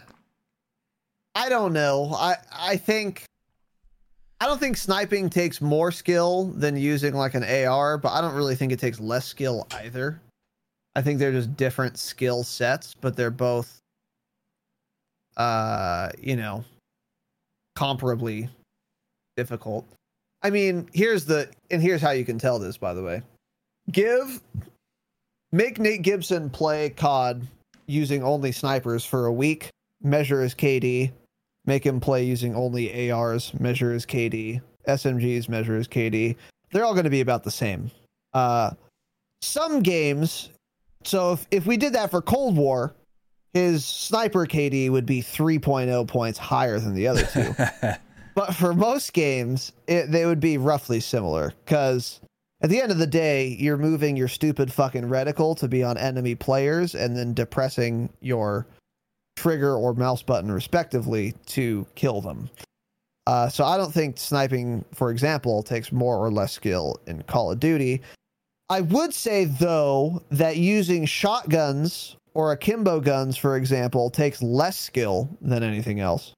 don't 1.50 1.72
know. 1.72 2.14
I 2.14 2.36
I 2.52 2.78
think. 2.78 3.24
I 4.40 4.46
don't 4.46 4.60
think 4.60 4.78
sniping 4.78 5.30
takes 5.30 5.62
more 5.62 5.92
skill 5.92 6.46
than 6.46 6.76
using 6.76 7.16
like 7.16 7.34
an 7.34 7.44
AR, 7.44 7.98
but 7.98 8.10
I 8.10 8.22
don't 8.22 8.36
really 8.36 8.56
think 8.56 8.72
it 8.72 8.80
takes 8.80 9.00
less 9.00 9.26
skill 9.26 9.66
either. 9.72 10.22
I 10.98 11.02
think 11.04 11.20
they're 11.20 11.32
just 11.32 11.56
different 11.56 12.00
skill 12.00 12.44
sets, 12.44 12.96
but 13.00 13.16
they're 13.16 13.30
both, 13.30 13.82
uh, 15.38 16.10
you 16.20 16.36
know, 16.36 16.66
comparably 17.78 18.50
difficult. 19.36 19.86
I 20.42 20.50
mean, 20.50 20.90
here's 20.94 21.24
the 21.24 21.50
and 21.70 21.84
here's 21.84 22.02
how 22.02 22.10
you 22.12 22.26
can 22.26 22.40
tell 22.40 22.58
this 22.58 22.78
by 22.78 22.96
the 22.96 23.04
way. 23.04 23.22
Give 23.92 24.42
make 25.52 25.78
Nate 25.78 26.02
Gibson 26.02 26.50
play 26.50 26.90
COD 26.90 27.46
using 27.86 28.24
only 28.24 28.52
snipers 28.52 29.06
for 29.06 29.28
a 29.28 29.34
week, 29.34 29.70
measure 30.02 30.42
his 30.42 30.56
KD, 30.56 31.12
make 31.68 31.86
him 31.86 32.00
play 32.00 32.24
using 32.24 32.56
only 32.56 33.12
ARs, 33.12 33.54
measure 33.60 33.94
his 33.94 34.08
KD, 34.08 34.62
SMGs 34.88 35.48
measure 35.48 35.76
his 35.76 35.88
KD. 35.88 36.36
They're 36.72 36.86
all 36.86 36.94
going 36.94 37.04
to 37.04 37.12
be 37.12 37.22
about 37.22 37.44
the 37.44 37.52
same. 37.52 37.92
Uh 38.34 38.72
some 39.44 39.84
games 39.84 40.50
so 41.08 41.34
if, 41.34 41.48
if 41.52 41.66
we 41.66 41.78
did 41.78 41.94
that 41.94 42.12
for 42.12 42.22
Cold 42.22 42.56
War, 42.56 42.96
his 43.54 43.86
sniper 43.86 44.46
KD 44.46 44.90
would 44.90 45.06
be 45.06 45.22
3.0 45.22 46.08
points 46.08 46.38
higher 46.38 46.80
than 46.80 46.94
the 46.94 47.08
other 47.08 47.26
two. 47.26 47.54
But 48.38 48.54
for 48.54 48.72
most 48.72 49.14
games, 49.14 49.72
it, 49.88 50.12
they 50.12 50.28
would 50.28 50.40
be 50.40 50.60
roughly 50.60 51.00
similar 51.00 51.56
because 51.66 52.20
at 52.62 52.70
the 52.70 52.80
end 52.80 52.92
of 52.92 53.00
the 53.00 53.08
day, 53.08 53.48
you're 53.60 53.78
moving 53.78 54.16
your 54.16 54.28
stupid 54.28 54.72
fucking 54.72 55.06
reticle 55.06 55.58
to 55.58 55.68
be 55.68 55.82
on 55.84 55.98
enemy 55.98 56.36
players 56.36 56.94
and 56.94 57.18
then 57.18 57.34
depressing 57.34 58.14
your 58.22 58.68
trigger 59.38 59.76
or 59.76 59.96
mouse 59.96 60.22
button 60.22 60.52
respectively 60.52 61.34
to 61.48 61.88
kill 61.96 62.22
them. 62.22 62.48
Uh, 63.26 63.50
so 63.50 63.66
I 63.66 63.76
don't 63.76 63.92
think 63.92 64.20
sniping, 64.20 64.86
for 64.94 65.10
example, 65.10 65.64
takes 65.64 65.92
more 65.92 66.18
or 66.18 66.32
less 66.32 66.54
skill 66.54 67.00
in 67.08 67.24
Call 67.24 67.52
of 67.52 67.60
Duty. 67.60 68.04
I 68.70 68.82
would 68.82 69.14
say 69.14 69.46
though 69.46 70.24
that 70.32 70.58
using 70.58 71.06
shotguns 71.06 72.18
or 72.34 72.52
akimbo 72.52 73.00
guns, 73.00 73.38
for 73.38 73.56
example, 73.56 74.10
takes 74.10 74.42
less 74.42 74.78
skill 74.78 75.30
than 75.42 75.64
anything 75.64 76.02
else. 76.02 76.34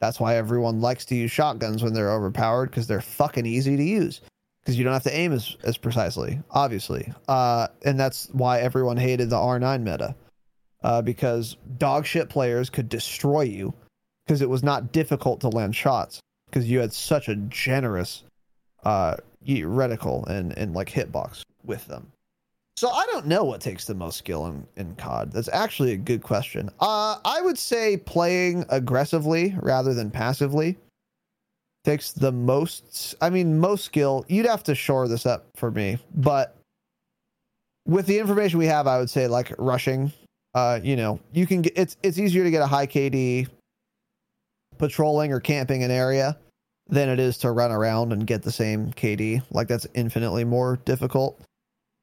That's 0.00 0.20
why 0.20 0.36
everyone 0.36 0.80
likes 0.80 1.04
to 1.06 1.14
use 1.14 1.30
shotguns 1.30 1.82
when 1.82 1.94
they're 1.94 2.12
overpowered 2.12 2.66
because 2.70 2.86
they're 2.86 3.00
fucking 3.00 3.46
easy 3.46 3.76
to 3.76 3.82
use 3.82 4.20
because 4.60 4.78
you 4.78 4.84
don't 4.84 4.92
have 4.92 5.02
to 5.04 5.16
aim 5.16 5.32
as, 5.32 5.56
as 5.64 5.78
precisely, 5.78 6.40
obviously. 6.50 7.12
Uh, 7.28 7.68
and 7.84 7.98
that's 7.98 8.28
why 8.32 8.60
everyone 8.60 8.96
hated 8.98 9.30
the 9.30 9.36
R9 9.36 9.82
meta 9.82 10.14
uh, 10.82 11.02
because 11.02 11.56
dog 11.78 12.04
shit 12.04 12.28
players 12.28 12.68
could 12.68 12.88
destroy 12.88 13.42
you 13.42 13.72
because 14.26 14.42
it 14.42 14.48
was 14.50 14.62
not 14.62 14.92
difficult 14.92 15.40
to 15.40 15.48
land 15.48 15.74
shots. 15.74 16.20
because 16.50 16.70
you 16.70 16.78
had 16.78 16.92
such 16.92 17.28
a 17.28 17.36
generous 17.36 18.24
uh 18.84 19.14
reticle 19.46 20.26
and 20.28 20.56
and 20.56 20.74
like 20.74 20.88
hitbox 20.88 21.42
with 21.64 21.86
them. 21.86 22.10
So 22.76 22.88
I 22.90 23.04
don't 23.12 23.26
know 23.26 23.44
what 23.44 23.60
takes 23.60 23.84
the 23.84 23.94
most 23.94 24.16
skill 24.16 24.46
in, 24.46 24.66
in 24.76 24.94
COD. 24.94 25.32
That's 25.32 25.50
actually 25.52 25.92
a 25.92 25.98
good 25.98 26.22
question. 26.22 26.70
Uh, 26.80 27.18
I 27.24 27.42
would 27.42 27.58
say 27.58 27.98
playing 27.98 28.64
aggressively 28.70 29.54
rather 29.60 29.92
than 29.92 30.10
passively 30.10 30.78
takes 31.84 32.12
the 32.12 32.32
most. 32.32 33.14
I 33.20 33.28
mean, 33.28 33.58
most 33.58 33.84
skill. 33.84 34.24
You'd 34.28 34.46
have 34.46 34.62
to 34.64 34.74
shore 34.74 35.08
this 35.08 35.26
up 35.26 35.46
for 35.56 35.70
me, 35.70 35.98
but 36.14 36.56
with 37.86 38.06
the 38.06 38.18
information 38.18 38.58
we 38.58 38.66
have, 38.66 38.86
I 38.86 38.98
would 38.98 39.10
say 39.10 39.26
like 39.26 39.52
rushing. 39.58 40.12
Uh, 40.54 40.80
you 40.82 40.96
know, 40.96 41.20
you 41.32 41.46
can 41.46 41.62
get 41.62 41.74
it's 41.76 41.96
it's 42.02 42.18
easier 42.18 42.44
to 42.44 42.50
get 42.50 42.62
a 42.62 42.66
high 42.66 42.86
KD 42.86 43.48
patrolling 44.78 45.32
or 45.32 45.40
camping 45.40 45.84
an 45.84 45.90
area 45.90 46.38
than 46.88 47.08
it 47.08 47.20
is 47.20 47.38
to 47.38 47.52
run 47.52 47.70
around 47.70 48.12
and 48.12 48.26
get 48.26 48.42
the 48.42 48.50
same 48.50 48.90
KD. 48.92 49.42
Like 49.50 49.68
that's 49.68 49.86
infinitely 49.94 50.44
more 50.44 50.76
difficult. 50.84 51.40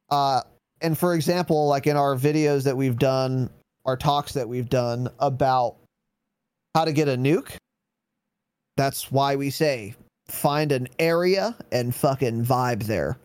Uh, 0.09 0.41
and 0.81 0.97
for 0.97 1.13
example, 1.15 1.67
like 1.67 1.87
in 1.87 1.97
our 1.97 2.15
videos 2.15 2.63
that 2.63 2.77
we've 2.77 2.97
done, 2.97 3.49
our 3.85 3.97
talks 3.97 4.33
that 4.33 4.47
we've 4.47 4.69
done 4.69 5.09
about 5.19 5.75
how 6.75 6.85
to 6.85 6.91
get 6.91 7.07
a 7.07 7.17
nuke, 7.17 7.55
that's 8.75 9.11
why 9.11 9.35
we 9.35 9.49
say 9.49 9.95
find 10.27 10.71
an 10.71 10.87
area 10.99 11.55
and 11.71 11.95
fucking 11.95 12.45
vibe 12.45 12.83
there 12.83 13.17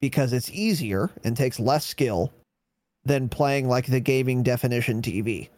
because 0.00 0.32
it's 0.32 0.50
easier 0.50 1.10
and 1.24 1.36
takes 1.36 1.58
less 1.58 1.86
skill 1.86 2.32
than 3.04 3.28
playing 3.28 3.68
like 3.68 3.86
the 3.86 4.00
gaming 4.00 4.42
definition 4.42 5.02
TV 5.02 5.48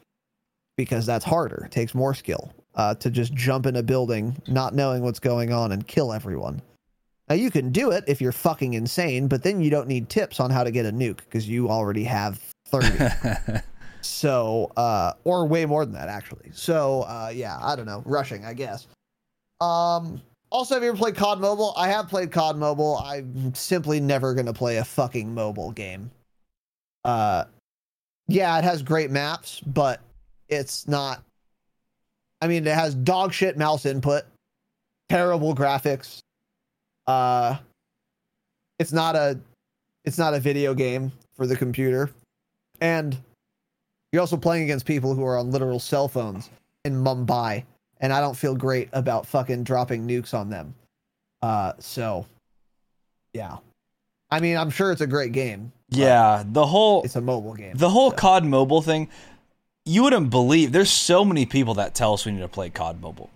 because 0.76 1.06
that's 1.06 1.24
harder. 1.24 1.64
It 1.66 1.72
takes 1.72 1.94
more 1.94 2.14
skill 2.14 2.52
uh, 2.74 2.94
to 2.96 3.10
just 3.10 3.34
jump 3.34 3.66
in 3.66 3.76
a 3.76 3.82
building, 3.82 4.40
not 4.46 4.74
knowing 4.74 5.02
what's 5.02 5.18
going 5.18 5.52
on, 5.52 5.72
and 5.72 5.86
kill 5.86 6.12
everyone. 6.12 6.62
Now 7.28 7.34
you 7.34 7.50
can 7.50 7.70
do 7.70 7.90
it 7.90 8.04
if 8.06 8.20
you're 8.20 8.32
fucking 8.32 8.74
insane, 8.74 9.26
but 9.26 9.42
then 9.42 9.60
you 9.60 9.70
don't 9.70 9.88
need 9.88 10.08
tips 10.08 10.38
on 10.38 10.50
how 10.50 10.62
to 10.62 10.70
get 10.70 10.86
a 10.86 10.92
nuke 10.92 11.18
because 11.18 11.48
you 11.48 11.68
already 11.68 12.04
have 12.04 12.40
30. 12.68 13.60
so, 14.00 14.70
uh, 14.76 15.12
or 15.24 15.46
way 15.46 15.66
more 15.66 15.84
than 15.84 15.94
that 15.94 16.08
actually. 16.08 16.50
So, 16.52 17.02
uh, 17.02 17.32
yeah, 17.34 17.58
I 17.60 17.74
don't 17.74 17.86
know, 17.86 18.02
rushing, 18.06 18.44
I 18.44 18.54
guess. 18.54 18.86
Um, 19.60 20.22
also, 20.50 20.74
have 20.74 20.82
you 20.84 20.90
ever 20.90 20.98
played 20.98 21.16
COD 21.16 21.40
Mobile? 21.40 21.74
I 21.76 21.88
have 21.88 22.08
played 22.08 22.30
COD 22.30 22.56
Mobile. 22.56 22.98
I'm 23.04 23.54
simply 23.54 23.98
never 23.98 24.32
gonna 24.34 24.52
play 24.52 24.76
a 24.76 24.84
fucking 24.84 25.34
mobile 25.34 25.72
game. 25.72 26.10
Uh, 27.04 27.44
yeah, 28.28 28.56
it 28.58 28.64
has 28.64 28.82
great 28.82 29.10
maps, 29.10 29.60
but 29.60 30.00
it's 30.48 30.86
not. 30.86 31.22
I 32.40 32.46
mean, 32.46 32.66
it 32.66 32.74
has 32.74 32.94
dog 32.94 33.32
shit 33.32 33.56
mouse 33.56 33.86
input, 33.86 34.24
terrible 35.08 35.54
graphics. 35.54 36.20
Uh, 37.06 37.56
it's 38.78 38.92
not 38.92 39.16
a, 39.16 39.38
it's 40.04 40.18
not 40.18 40.34
a 40.34 40.40
video 40.40 40.74
game 40.74 41.12
for 41.34 41.46
the 41.46 41.56
computer, 41.56 42.10
and 42.80 43.16
you're 44.12 44.20
also 44.20 44.36
playing 44.36 44.64
against 44.64 44.86
people 44.86 45.14
who 45.14 45.24
are 45.24 45.38
on 45.38 45.50
literal 45.50 45.78
cell 45.78 46.08
phones 46.08 46.50
in 46.84 46.94
Mumbai, 46.94 47.64
and 48.00 48.12
I 48.12 48.20
don't 48.20 48.36
feel 48.36 48.54
great 48.54 48.88
about 48.92 49.26
fucking 49.26 49.64
dropping 49.64 50.06
nukes 50.06 50.34
on 50.34 50.50
them. 50.50 50.74
Uh, 51.42 51.72
so, 51.78 52.26
yeah. 53.32 53.58
I 54.30 54.40
mean, 54.40 54.56
I'm 54.56 54.70
sure 54.70 54.90
it's 54.92 55.00
a 55.00 55.06
great 55.06 55.32
game. 55.32 55.72
Yeah, 55.88 56.42
the 56.46 56.66
whole 56.66 57.02
It's 57.04 57.16
a 57.16 57.20
mobile 57.20 57.54
game. 57.54 57.76
the 57.76 57.88
whole 57.88 58.10
so. 58.10 58.16
COD 58.16 58.44
mobile 58.44 58.82
thing, 58.82 59.08
you 59.84 60.02
wouldn't 60.02 60.30
believe. 60.30 60.72
There's 60.72 60.90
so 60.90 61.24
many 61.24 61.46
people 61.46 61.74
that 61.74 61.94
tell 61.94 62.14
us 62.14 62.26
we 62.26 62.32
need 62.32 62.40
to 62.40 62.48
play 62.48 62.70
COD 62.70 63.00
mobile. 63.00 63.30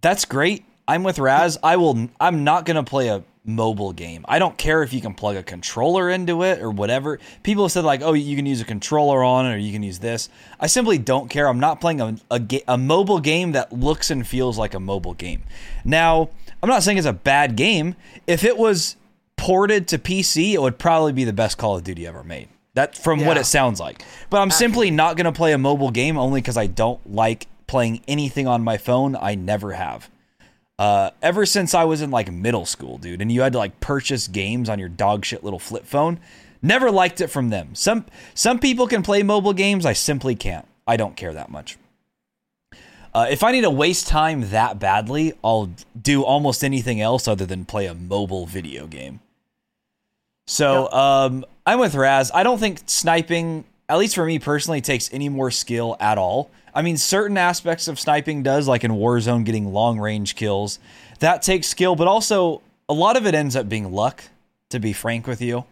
That's 0.00 0.24
great. 0.24 0.64
I'm 0.88 1.04
with 1.04 1.18
Raz. 1.18 1.58
I 1.62 1.76
will. 1.76 2.08
I'm 2.18 2.42
not 2.42 2.64
gonna 2.64 2.82
play 2.82 3.08
a 3.08 3.22
mobile 3.44 3.92
game. 3.92 4.24
I 4.28 4.38
don't 4.38 4.58
care 4.58 4.82
if 4.82 4.92
you 4.92 5.00
can 5.00 5.14
plug 5.14 5.36
a 5.36 5.42
controller 5.42 6.10
into 6.10 6.42
it 6.42 6.60
or 6.60 6.70
whatever. 6.70 7.18
People 7.42 7.64
have 7.64 7.72
said 7.72 7.84
like, 7.84 8.02
oh, 8.02 8.12
you 8.12 8.36
can 8.36 8.46
use 8.46 8.60
a 8.60 8.64
controller 8.64 9.22
on 9.22 9.46
it 9.46 9.54
or 9.54 9.58
you 9.58 9.72
can 9.72 9.82
use 9.82 9.98
this. 10.00 10.28
I 10.58 10.66
simply 10.66 10.98
don't 10.98 11.28
care. 11.28 11.46
I'm 11.46 11.60
not 11.60 11.80
playing 11.80 12.00
a 12.00 12.16
a, 12.30 12.40
ga- 12.40 12.64
a 12.66 12.76
mobile 12.78 13.20
game 13.20 13.52
that 13.52 13.72
looks 13.72 14.10
and 14.10 14.26
feels 14.26 14.58
like 14.58 14.74
a 14.74 14.80
mobile 14.80 15.14
game. 15.14 15.42
Now, 15.84 16.30
I'm 16.62 16.68
not 16.68 16.82
saying 16.82 16.98
it's 16.98 17.06
a 17.06 17.12
bad 17.12 17.54
game. 17.54 17.94
If 18.26 18.42
it 18.42 18.56
was 18.56 18.96
ported 19.36 19.88
to 19.88 19.98
PC, 19.98 20.52
it 20.52 20.60
would 20.60 20.78
probably 20.78 21.12
be 21.12 21.24
the 21.24 21.32
best 21.32 21.58
Call 21.58 21.76
of 21.76 21.84
Duty 21.84 22.06
ever 22.06 22.24
made. 22.24 22.48
That 22.74 22.96
from 22.96 23.24
what 23.24 23.36
it 23.36 23.44
sounds 23.44 23.80
like. 23.80 24.02
But 24.30 24.40
I'm 24.40 24.50
simply 24.50 24.90
not 24.90 25.16
going 25.16 25.24
to 25.24 25.32
play 25.32 25.52
a 25.52 25.58
mobile 25.58 25.90
game 25.90 26.16
only 26.16 26.40
because 26.40 26.56
I 26.56 26.66
don't 26.66 27.12
like 27.12 27.46
playing 27.66 28.02
anything 28.06 28.46
on 28.46 28.62
my 28.62 28.76
phone. 28.78 29.16
I 29.16 29.34
never 29.34 29.72
have. 29.72 30.08
Uh, 30.78 31.10
ever 31.22 31.44
since 31.44 31.74
I 31.74 31.84
was 31.84 32.02
in 32.02 32.10
like 32.10 32.30
middle 32.30 32.64
school, 32.64 32.98
dude, 32.98 33.20
and 33.20 33.32
you 33.32 33.40
had 33.40 33.52
to 33.52 33.58
like 33.58 33.80
purchase 33.80 34.28
games 34.28 34.68
on 34.68 34.78
your 34.78 34.88
dog 34.88 35.24
shit 35.24 35.42
little 35.42 35.58
flip 35.58 35.84
phone. 35.84 36.20
Never 36.62 36.90
liked 36.90 37.20
it 37.20 37.28
from 37.28 37.50
them. 37.50 37.74
Some 37.74 38.06
some 38.34 38.58
people 38.58 38.86
can 38.86 39.02
play 39.02 39.22
mobile 39.22 39.52
games. 39.52 39.84
I 39.84 39.92
simply 39.92 40.34
can't. 40.34 40.66
I 40.86 40.96
don't 40.96 41.16
care 41.16 41.32
that 41.32 41.50
much. 41.50 41.78
Uh, 43.14 43.26
if 43.30 43.42
I 43.42 43.52
need 43.52 43.62
to 43.62 43.70
waste 43.70 44.06
time 44.06 44.50
that 44.50 44.78
badly, 44.78 45.32
I'll 45.42 45.70
do 46.00 46.22
almost 46.22 46.62
anything 46.62 47.00
else 47.00 47.26
other 47.26 47.46
than 47.46 47.64
play 47.64 47.86
a 47.86 47.94
mobile 47.94 48.46
video 48.46 48.86
game. 48.86 49.20
So 50.46 50.90
um, 50.92 51.44
I'm 51.66 51.78
with 51.78 51.94
Raz. 51.94 52.30
I 52.32 52.42
don't 52.42 52.58
think 52.58 52.80
sniping, 52.86 53.64
at 53.88 53.98
least 53.98 54.14
for 54.14 54.24
me 54.24 54.38
personally, 54.38 54.80
takes 54.80 55.12
any 55.12 55.28
more 55.28 55.50
skill 55.50 55.96
at 56.00 56.18
all. 56.18 56.50
I 56.74 56.82
mean, 56.82 56.96
certain 56.96 57.36
aspects 57.36 57.88
of 57.88 57.98
sniping 57.98 58.42
does, 58.42 58.68
like 58.68 58.84
in 58.84 58.92
Warzone, 58.92 59.44
getting 59.44 59.72
long 59.72 59.98
range 59.98 60.34
kills. 60.34 60.78
That 61.20 61.42
takes 61.42 61.66
skill, 61.66 61.96
but 61.96 62.06
also 62.06 62.62
a 62.88 62.94
lot 62.94 63.16
of 63.16 63.26
it 63.26 63.34
ends 63.34 63.56
up 63.56 63.68
being 63.68 63.92
luck. 63.92 64.24
To 64.70 64.78
be 64.78 64.92
frank 64.92 65.26
with 65.26 65.40
you, 65.40 65.64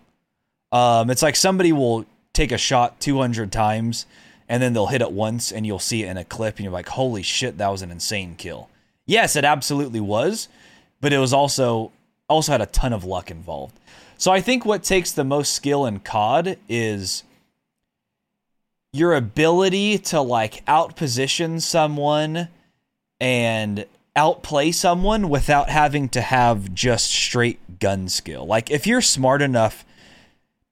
um, 0.72 1.10
it's 1.10 1.20
like 1.20 1.36
somebody 1.36 1.70
will 1.70 2.06
take 2.32 2.50
a 2.50 2.56
shot 2.56 2.98
200 2.98 3.52
times, 3.52 4.06
and 4.48 4.62
then 4.62 4.72
they'll 4.72 4.86
hit 4.86 5.02
it 5.02 5.12
once, 5.12 5.52
and 5.52 5.66
you'll 5.66 5.78
see 5.78 6.02
it 6.02 6.08
in 6.08 6.16
a 6.16 6.24
clip, 6.24 6.56
and 6.56 6.64
you're 6.64 6.72
like, 6.72 6.88
"Holy 6.88 7.22
shit, 7.22 7.58
that 7.58 7.68
was 7.68 7.82
an 7.82 7.90
insane 7.90 8.36
kill." 8.38 8.70
Yes, 9.04 9.36
it 9.36 9.44
absolutely 9.44 10.00
was, 10.00 10.48
but 11.02 11.12
it 11.12 11.18
was 11.18 11.34
also 11.34 11.92
also 12.28 12.52
had 12.52 12.62
a 12.62 12.66
ton 12.66 12.94
of 12.94 13.04
luck 13.04 13.30
involved. 13.30 13.78
So 14.18 14.32
I 14.32 14.40
think 14.40 14.64
what 14.64 14.82
takes 14.82 15.12
the 15.12 15.24
most 15.24 15.52
skill 15.52 15.84
in 15.84 16.00
COD 16.00 16.56
is 16.68 17.22
your 18.96 19.14
ability 19.14 19.98
to 19.98 20.20
like 20.20 20.64
outposition 20.66 21.60
someone 21.60 22.48
and 23.20 23.86
outplay 24.14 24.72
someone 24.72 25.28
without 25.28 25.68
having 25.68 26.08
to 26.08 26.20
have 26.20 26.72
just 26.74 27.10
straight 27.10 27.78
gun 27.78 28.08
skill. 28.08 28.46
Like 28.46 28.70
if 28.70 28.86
you're 28.86 29.02
smart 29.02 29.42
enough 29.42 29.84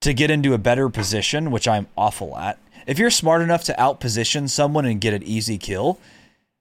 to 0.01 0.15
get 0.15 0.31
into 0.31 0.55
a 0.55 0.59
better 0.59 0.89
position, 0.89 1.51
which 1.51 1.69
I'm 1.69 1.87
awful 1.97 2.37
at, 2.37 2.59
if 2.87 2.99
you're 2.99 3.11
smart 3.11 3.43
enough 3.43 3.65
to 3.65 3.75
outposition 3.75 4.49
someone 4.49 4.85
and 4.85 5.01
get 5.01 5.15
an 5.15 5.23
easy 5.23 5.59
kill, 5.59 5.99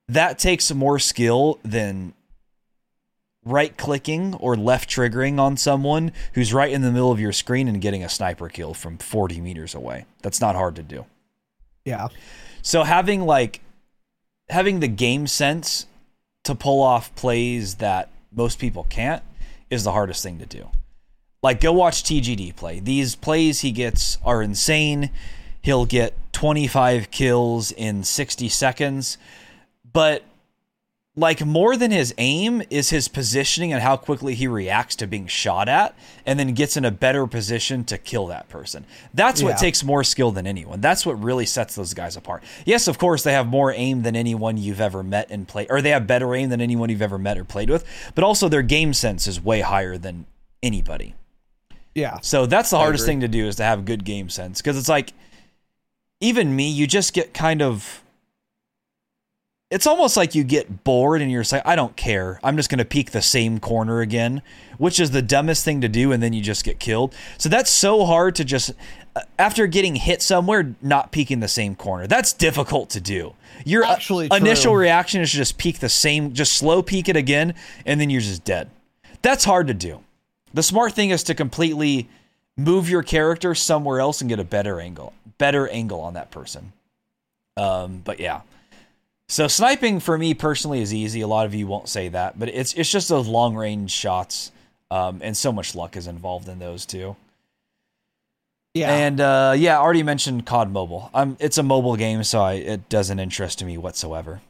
that 0.07 0.39
takes 0.39 0.73
more 0.73 0.99
skill 0.99 1.59
than 1.63 2.13
right 3.45 3.77
clicking 3.77 4.35
or 4.35 4.55
left 4.55 4.89
triggering 4.89 5.39
on 5.39 5.57
someone 5.57 6.11
who's 6.33 6.53
right 6.53 6.71
in 6.71 6.81
the 6.81 6.91
middle 6.91 7.11
of 7.11 7.19
your 7.19 7.33
screen 7.33 7.67
and 7.67 7.81
getting 7.81 8.03
a 8.03 8.09
sniper 8.09 8.47
kill 8.47 8.73
from 8.73 8.97
40 8.97 9.41
meters 9.41 9.75
away. 9.75 10.05
That's 10.21 10.39
not 10.39 10.55
hard 10.55 10.75
to 10.77 10.83
do. 10.83 11.05
Yeah. 11.85 12.07
So 12.61 12.83
having 12.83 13.25
like 13.25 13.61
having 14.49 14.79
the 14.79 14.87
game 14.87 15.27
sense 15.27 15.85
to 16.43 16.55
pull 16.55 16.81
off 16.81 17.13
plays 17.15 17.75
that 17.75 18.09
most 18.31 18.59
people 18.59 18.85
can't 18.89 19.23
is 19.69 19.83
the 19.83 19.91
hardest 19.91 20.23
thing 20.23 20.39
to 20.39 20.45
do. 20.45 20.69
Like 21.41 21.59
go 21.59 21.73
watch 21.73 22.03
TGD 22.03 22.55
play. 22.55 22.79
These 22.79 23.15
plays 23.15 23.61
he 23.61 23.71
gets 23.71 24.17
are 24.23 24.41
insane. 24.41 25.09
He'll 25.61 25.85
get 25.85 26.13
25 26.33 27.11
kills 27.11 27.71
in 27.71 28.03
60 28.03 28.49
seconds. 28.49 29.17
But 29.91 30.23
like 31.15 31.45
more 31.45 31.77
than 31.77 31.91
his 31.91 32.11
aim 32.17 32.63
is 32.71 32.89
his 32.89 33.07
positioning 33.07 33.71
and 33.71 33.83
how 33.83 33.95
quickly 33.95 34.33
he 34.33 34.47
reacts 34.47 34.95
to 34.95 35.05
being 35.05 35.27
shot 35.27 35.69
at 35.69 35.93
and 36.25 36.39
then 36.39 36.55
gets 36.55 36.75
in 36.75 36.83
a 36.85 36.89
better 36.89 37.27
position 37.27 37.83
to 37.83 37.99
kill 37.99 38.25
that 38.27 38.49
person. 38.49 38.83
That's 39.13 39.43
what 39.43 39.49
Yeah. 39.51 39.55
takes 39.57 39.83
more 39.83 40.03
skill 40.03 40.31
than 40.31 40.47
anyone. 40.47 40.81
That's 40.81 41.05
what 41.05 41.21
really 41.23 41.45
sets 41.45 41.75
those 41.75 41.93
guys 41.93 42.15
apart. 42.17 42.43
Yes, 42.65 42.87
of 42.87 42.97
course 42.97 43.21
they 43.21 43.33
have 43.33 43.45
more 43.45 43.71
aim 43.73 44.01
than 44.01 44.15
anyone 44.15 44.57
you've 44.57 44.81
ever 44.81 45.03
met 45.03 45.27
and 45.29 45.47
played 45.47 45.67
or 45.69 45.83
they 45.83 45.91
have 45.91 46.07
better 46.07 46.33
aim 46.33 46.49
than 46.49 46.61
anyone 46.61 46.89
you've 46.89 47.01
ever 47.01 47.19
met 47.19 47.37
or 47.37 47.43
played 47.43 47.69
with, 47.69 47.85
but 48.15 48.23
also 48.23 48.49
their 48.49 48.63
game 48.63 48.91
sense 48.91 49.27
is 49.27 49.39
way 49.39 49.61
higher 49.61 49.99
than 49.99 50.25
anybody. 50.63 51.13
Yeah. 51.93 52.21
So 52.21 52.47
that's 52.47 52.71
the 52.71 52.77
I 52.77 52.81
hardest 52.81 53.03
agree. 53.03 53.11
thing 53.13 53.19
to 53.21 53.27
do 53.27 53.47
is 53.47 53.57
to 53.57 53.63
have 53.63 53.85
good 53.85 54.03
game 54.03 54.29
sense 54.29 54.61
because 54.63 54.77
it's 54.79 54.89
like 54.89 55.13
even 56.21 56.55
me, 56.55 56.69
you 56.71 56.87
just 56.87 57.13
get 57.13 57.33
kind 57.35 57.61
of 57.61 58.02
it's 59.73 59.87
almost 59.87 60.15
like 60.15 60.35
you 60.35 60.43
get 60.43 60.83
bored 60.83 61.19
and 61.19 61.31
you're 61.31 61.43
like, 61.51 61.65
I 61.65 61.75
don't 61.75 61.95
care. 61.95 62.39
I'm 62.43 62.57
just 62.57 62.69
going 62.69 62.77
to 62.77 62.85
peek 62.85 63.09
the 63.09 63.23
same 63.23 63.59
corner 63.59 64.01
again, 64.01 64.43
which 64.77 64.99
is 64.99 65.09
the 65.09 65.23
dumbest 65.23 65.65
thing 65.65 65.81
to 65.81 65.89
do. 65.89 66.11
And 66.11 66.21
then 66.21 66.31
you 66.31 66.41
just 66.41 66.63
get 66.63 66.79
killed. 66.79 67.15
So 67.39 67.49
that's 67.49 67.71
so 67.71 68.05
hard 68.05 68.35
to 68.35 68.45
just, 68.45 68.73
uh, 69.15 69.21
after 69.39 69.65
getting 69.65 69.95
hit 69.95 70.21
somewhere, 70.21 70.75
not 70.79 71.11
peeking 71.11 71.39
the 71.39 71.47
same 71.47 71.75
corner. 71.75 72.05
That's 72.05 72.33
difficult 72.33 72.91
to 72.91 73.01
do. 73.01 73.33
Your 73.65 73.83
uh, 73.83 73.93
Actually 73.93 74.29
true. 74.29 74.37
initial 74.37 74.75
reaction 74.75 75.21
is 75.21 75.31
to 75.31 75.37
just 75.37 75.57
peek 75.57 75.79
the 75.79 75.89
same, 75.89 76.33
just 76.33 76.53
slow 76.53 76.83
peek 76.83 77.09
it 77.09 77.15
again, 77.17 77.55
and 77.83 77.99
then 77.99 78.11
you're 78.11 78.21
just 78.21 78.43
dead. 78.43 78.69
That's 79.23 79.43
hard 79.43 79.65
to 79.67 79.73
do. 79.73 80.03
The 80.53 80.61
smart 80.61 80.93
thing 80.93 81.09
is 81.09 81.23
to 81.23 81.33
completely 81.33 82.09
move 82.55 82.91
your 82.91 83.01
character 83.01 83.55
somewhere 83.55 83.99
else 83.99 84.21
and 84.21 84.29
get 84.29 84.39
a 84.39 84.43
better 84.43 84.79
angle, 84.79 85.13
better 85.39 85.67
angle 85.67 85.99
on 85.99 86.13
that 86.13 86.29
person. 86.29 86.73
Um, 87.57 88.03
but 88.05 88.19
yeah. 88.19 88.41
So 89.33 89.47
sniping 89.47 89.99
for 89.99 90.15
me 90.15 90.35
personally 90.35 90.83
is 90.83 90.93
easy. 90.93 91.21
A 91.21 91.27
lot 91.27 91.47
of 91.47 91.55
you 91.55 91.65
won't 91.65 91.89
say 91.89 92.07
that, 92.09 92.37
but 92.37 92.49
it's 92.49 92.75
it's 92.75 92.91
just 92.91 93.09
those 93.09 93.27
long 93.27 93.55
range 93.55 93.89
shots, 93.89 94.51
um, 94.91 95.21
and 95.23 95.35
so 95.35 95.51
much 95.51 95.73
luck 95.73 95.97
is 95.97 96.05
involved 96.05 96.47
in 96.47 96.59
those 96.59 96.85
too. 96.85 97.15
Yeah. 98.75 98.93
And 98.93 99.19
uh, 99.19 99.55
yeah, 99.57 99.79
I 99.79 99.81
already 99.81 100.03
mentioned 100.03 100.45
COD 100.45 100.69
Mobile. 100.71 101.09
Um, 101.15 101.35
it's 101.39 101.57
a 101.57 101.63
mobile 101.63 101.95
game, 101.95 102.23
so 102.23 102.43
I, 102.43 102.53
it 102.53 102.89
doesn't 102.89 103.19
interest 103.19 103.63
me 103.63 103.75
whatsoever. 103.75 104.41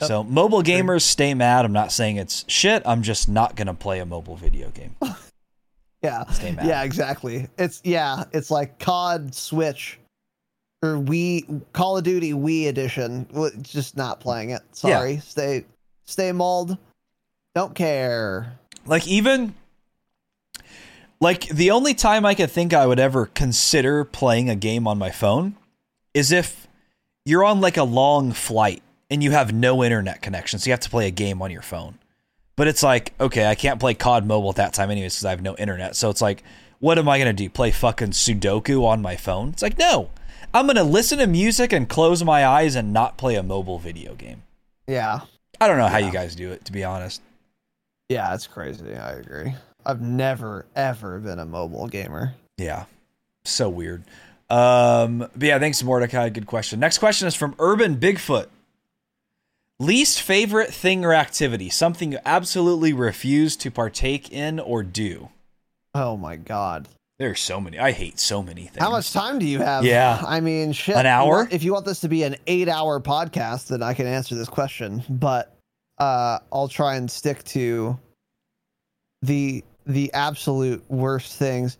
Yep. 0.00 0.08
So 0.08 0.24
mobile 0.24 0.64
gamers 0.64 1.02
stay 1.02 1.32
mad. 1.32 1.64
I'm 1.64 1.72
not 1.72 1.92
saying 1.92 2.16
it's 2.16 2.44
shit. 2.48 2.82
I'm 2.84 3.02
just 3.02 3.28
not 3.28 3.54
gonna 3.54 3.74
play 3.74 4.00
a 4.00 4.06
mobile 4.06 4.34
video 4.34 4.70
game. 4.70 4.96
yeah. 6.02 6.24
Stay 6.32 6.50
mad. 6.50 6.66
Yeah, 6.66 6.82
exactly. 6.82 7.46
It's 7.56 7.80
yeah, 7.84 8.24
it's 8.32 8.50
like 8.50 8.80
COD 8.80 9.32
Switch 9.32 9.99
or 10.82 10.94
Wii 10.94 11.62
Call 11.72 11.98
of 11.98 12.04
Duty 12.04 12.32
Wii 12.32 12.68
edition. 12.68 13.26
Just 13.62 13.96
not 13.96 14.20
playing 14.20 14.50
it. 14.50 14.62
Sorry. 14.72 15.18
Stay 15.18 15.64
stay 16.04 16.32
mold. 16.32 16.76
Don't 17.54 17.74
care. 17.74 18.58
Like 18.86 19.06
even 19.06 19.54
like 21.20 21.48
the 21.48 21.70
only 21.70 21.94
time 21.94 22.24
I 22.24 22.34
could 22.34 22.50
think 22.50 22.72
I 22.72 22.86
would 22.86 23.00
ever 23.00 23.26
consider 23.26 24.04
playing 24.04 24.48
a 24.48 24.56
game 24.56 24.86
on 24.86 24.98
my 24.98 25.10
phone 25.10 25.56
is 26.14 26.32
if 26.32 26.66
you're 27.24 27.44
on 27.44 27.60
like 27.60 27.76
a 27.76 27.84
long 27.84 28.32
flight 28.32 28.82
and 29.10 29.22
you 29.22 29.32
have 29.32 29.52
no 29.52 29.84
internet 29.84 30.22
connection, 30.22 30.58
so 30.58 30.68
you 30.68 30.72
have 30.72 30.80
to 30.80 30.90
play 30.90 31.06
a 31.06 31.10
game 31.10 31.42
on 31.42 31.50
your 31.50 31.62
phone. 31.62 31.98
But 32.56 32.68
it's 32.68 32.82
like, 32.82 33.12
okay, 33.20 33.46
I 33.46 33.54
can't 33.54 33.80
play 33.80 33.94
COD 33.94 34.26
Mobile 34.26 34.50
at 34.50 34.56
that 34.56 34.72
time 34.72 34.90
anyways 34.90 35.14
because 35.14 35.24
I 35.24 35.30
have 35.30 35.42
no 35.42 35.56
internet. 35.56 35.96
So 35.96 36.10
it's 36.10 36.22
like, 36.22 36.42
what 36.78 36.98
am 36.98 37.08
I 37.08 37.18
gonna 37.18 37.32
do? 37.32 37.50
Play 37.50 37.70
fucking 37.70 38.10
Sudoku 38.10 38.84
on 38.84 39.02
my 39.02 39.16
phone? 39.16 39.50
It's 39.50 39.62
like, 39.62 39.78
no. 39.78 40.10
I'm 40.52 40.66
gonna 40.66 40.84
listen 40.84 41.18
to 41.18 41.26
music 41.26 41.72
and 41.72 41.88
close 41.88 42.24
my 42.24 42.44
eyes 42.46 42.74
and 42.74 42.92
not 42.92 43.16
play 43.16 43.36
a 43.36 43.42
mobile 43.42 43.78
video 43.78 44.14
game. 44.14 44.42
Yeah. 44.88 45.20
I 45.60 45.68
don't 45.68 45.78
know 45.78 45.86
how 45.88 45.98
Yeah. 45.98 46.06
you 46.06 46.12
guys 46.12 46.34
do 46.34 46.50
it, 46.50 46.64
to 46.64 46.72
be 46.72 46.82
honest. 46.84 47.22
Yeah, 48.08 48.34
it's 48.34 48.46
crazy. 48.46 48.94
I 48.96 49.12
agree. 49.12 49.54
I've 49.86 50.00
never 50.00 50.66
ever 50.74 51.18
been 51.20 51.38
a 51.38 51.44
mobile 51.46 51.86
gamer. 51.86 52.34
Yeah. 52.58 52.86
So 53.44 53.68
weird. 53.68 54.02
Um, 54.48 55.18
but 55.18 55.42
yeah, 55.42 55.58
thanks, 55.60 55.82
Mordecai. 55.82 56.28
Good 56.30 56.46
question. 56.46 56.80
Next 56.80 56.98
question 56.98 57.28
is 57.28 57.36
from 57.36 57.54
Urban 57.60 57.96
Bigfoot. 57.96 58.46
Least 59.78 60.20
favorite 60.20 60.74
thing 60.74 61.04
or 61.04 61.14
activity, 61.14 61.70
something 61.70 62.12
you 62.12 62.18
absolutely 62.26 62.92
refuse 62.92 63.56
to 63.56 63.70
partake 63.70 64.30
in 64.32 64.58
or 64.58 64.82
do. 64.82 65.30
Oh 65.94 66.16
my 66.16 66.36
god. 66.36 66.88
There's 67.20 67.40
so 67.40 67.60
many. 67.60 67.78
I 67.78 67.92
hate 67.92 68.18
so 68.18 68.42
many 68.42 68.62
things. 68.62 68.78
How 68.78 68.90
much 68.90 69.12
time 69.12 69.38
do 69.38 69.46
you 69.46 69.58
have? 69.58 69.84
Yeah. 69.84 70.24
I 70.26 70.40
mean, 70.40 70.72
shit. 70.72 70.96
An 70.96 71.04
hour? 71.04 71.46
If 71.50 71.62
you 71.62 71.74
want 71.74 71.84
this 71.84 72.00
to 72.00 72.08
be 72.08 72.22
an 72.22 72.34
eight-hour 72.46 72.98
podcast, 73.00 73.68
then 73.68 73.82
I 73.82 73.92
can 73.92 74.06
answer 74.06 74.34
this 74.34 74.48
question. 74.48 75.02
But 75.06 75.54
uh, 75.98 76.38
I'll 76.50 76.66
try 76.66 76.96
and 76.96 77.10
stick 77.10 77.44
to 77.44 77.98
the 79.20 79.62
the 79.86 80.10
absolute 80.14 80.82
worst 80.90 81.36
things. 81.36 81.76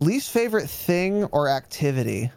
Least 0.00 0.30
favorite 0.30 0.70
thing 0.70 1.24
or 1.24 1.50
activity? 1.50 2.30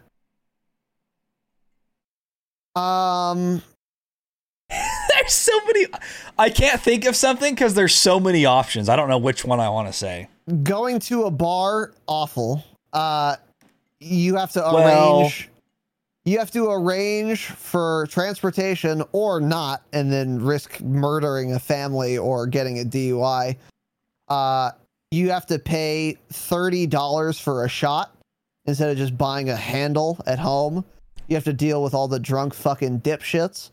Um, 2.76 3.62
There's 4.68 5.32
so 5.32 5.58
many. 5.64 5.86
I 6.38 6.50
can't 6.50 6.82
think 6.82 7.06
of 7.06 7.16
something 7.16 7.54
because 7.54 7.72
there's 7.72 7.94
so 7.94 8.20
many 8.20 8.44
options. 8.44 8.90
I 8.90 8.96
don't 8.96 9.08
know 9.08 9.16
which 9.16 9.42
one 9.42 9.58
I 9.58 9.70
want 9.70 9.88
to 9.88 9.92
say. 9.94 10.28
Going 10.62 10.98
to 11.00 11.24
a 11.24 11.30
bar, 11.30 11.92
awful. 12.06 12.62
Uh, 12.92 13.36
you 14.00 14.36
have 14.36 14.52
to 14.52 14.60
Well- 14.60 15.20
arrange. 15.22 15.48
You 16.24 16.38
have 16.38 16.52
to 16.52 16.70
arrange 16.70 17.46
for 17.46 18.06
transportation 18.08 19.02
or 19.10 19.40
not, 19.40 19.82
and 19.92 20.12
then 20.12 20.40
risk 20.40 20.80
murdering 20.80 21.52
a 21.52 21.58
family 21.58 22.16
or 22.16 22.46
getting 22.46 22.78
a 22.78 22.84
DUI. 22.84 23.56
Uh, 24.28 24.70
you 25.10 25.30
have 25.30 25.46
to 25.46 25.58
pay 25.58 26.16
thirty 26.32 26.86
dollars 26.86 27.40
for 27.40 27.64
a 27.64 27.68
shot 27.68 28.14
instead 28.66 28.88
of 28.90 28.96
just 28.96 29.18
buying 29.18 29.50
a 29.50 29.56
handle 29.56 30.16
at 30.24 30.38
home. 30.38 30.84
You 31.26 31.34
have 31.34 31.44
to 31.44 31.52
deal 31.52 31.82
with 31.82 31.92
all 31.92 32.06
the 32.06 32.20
drunk 32.20 32.54
fucking 32.54 33.00
dipshits. 33.00 33.70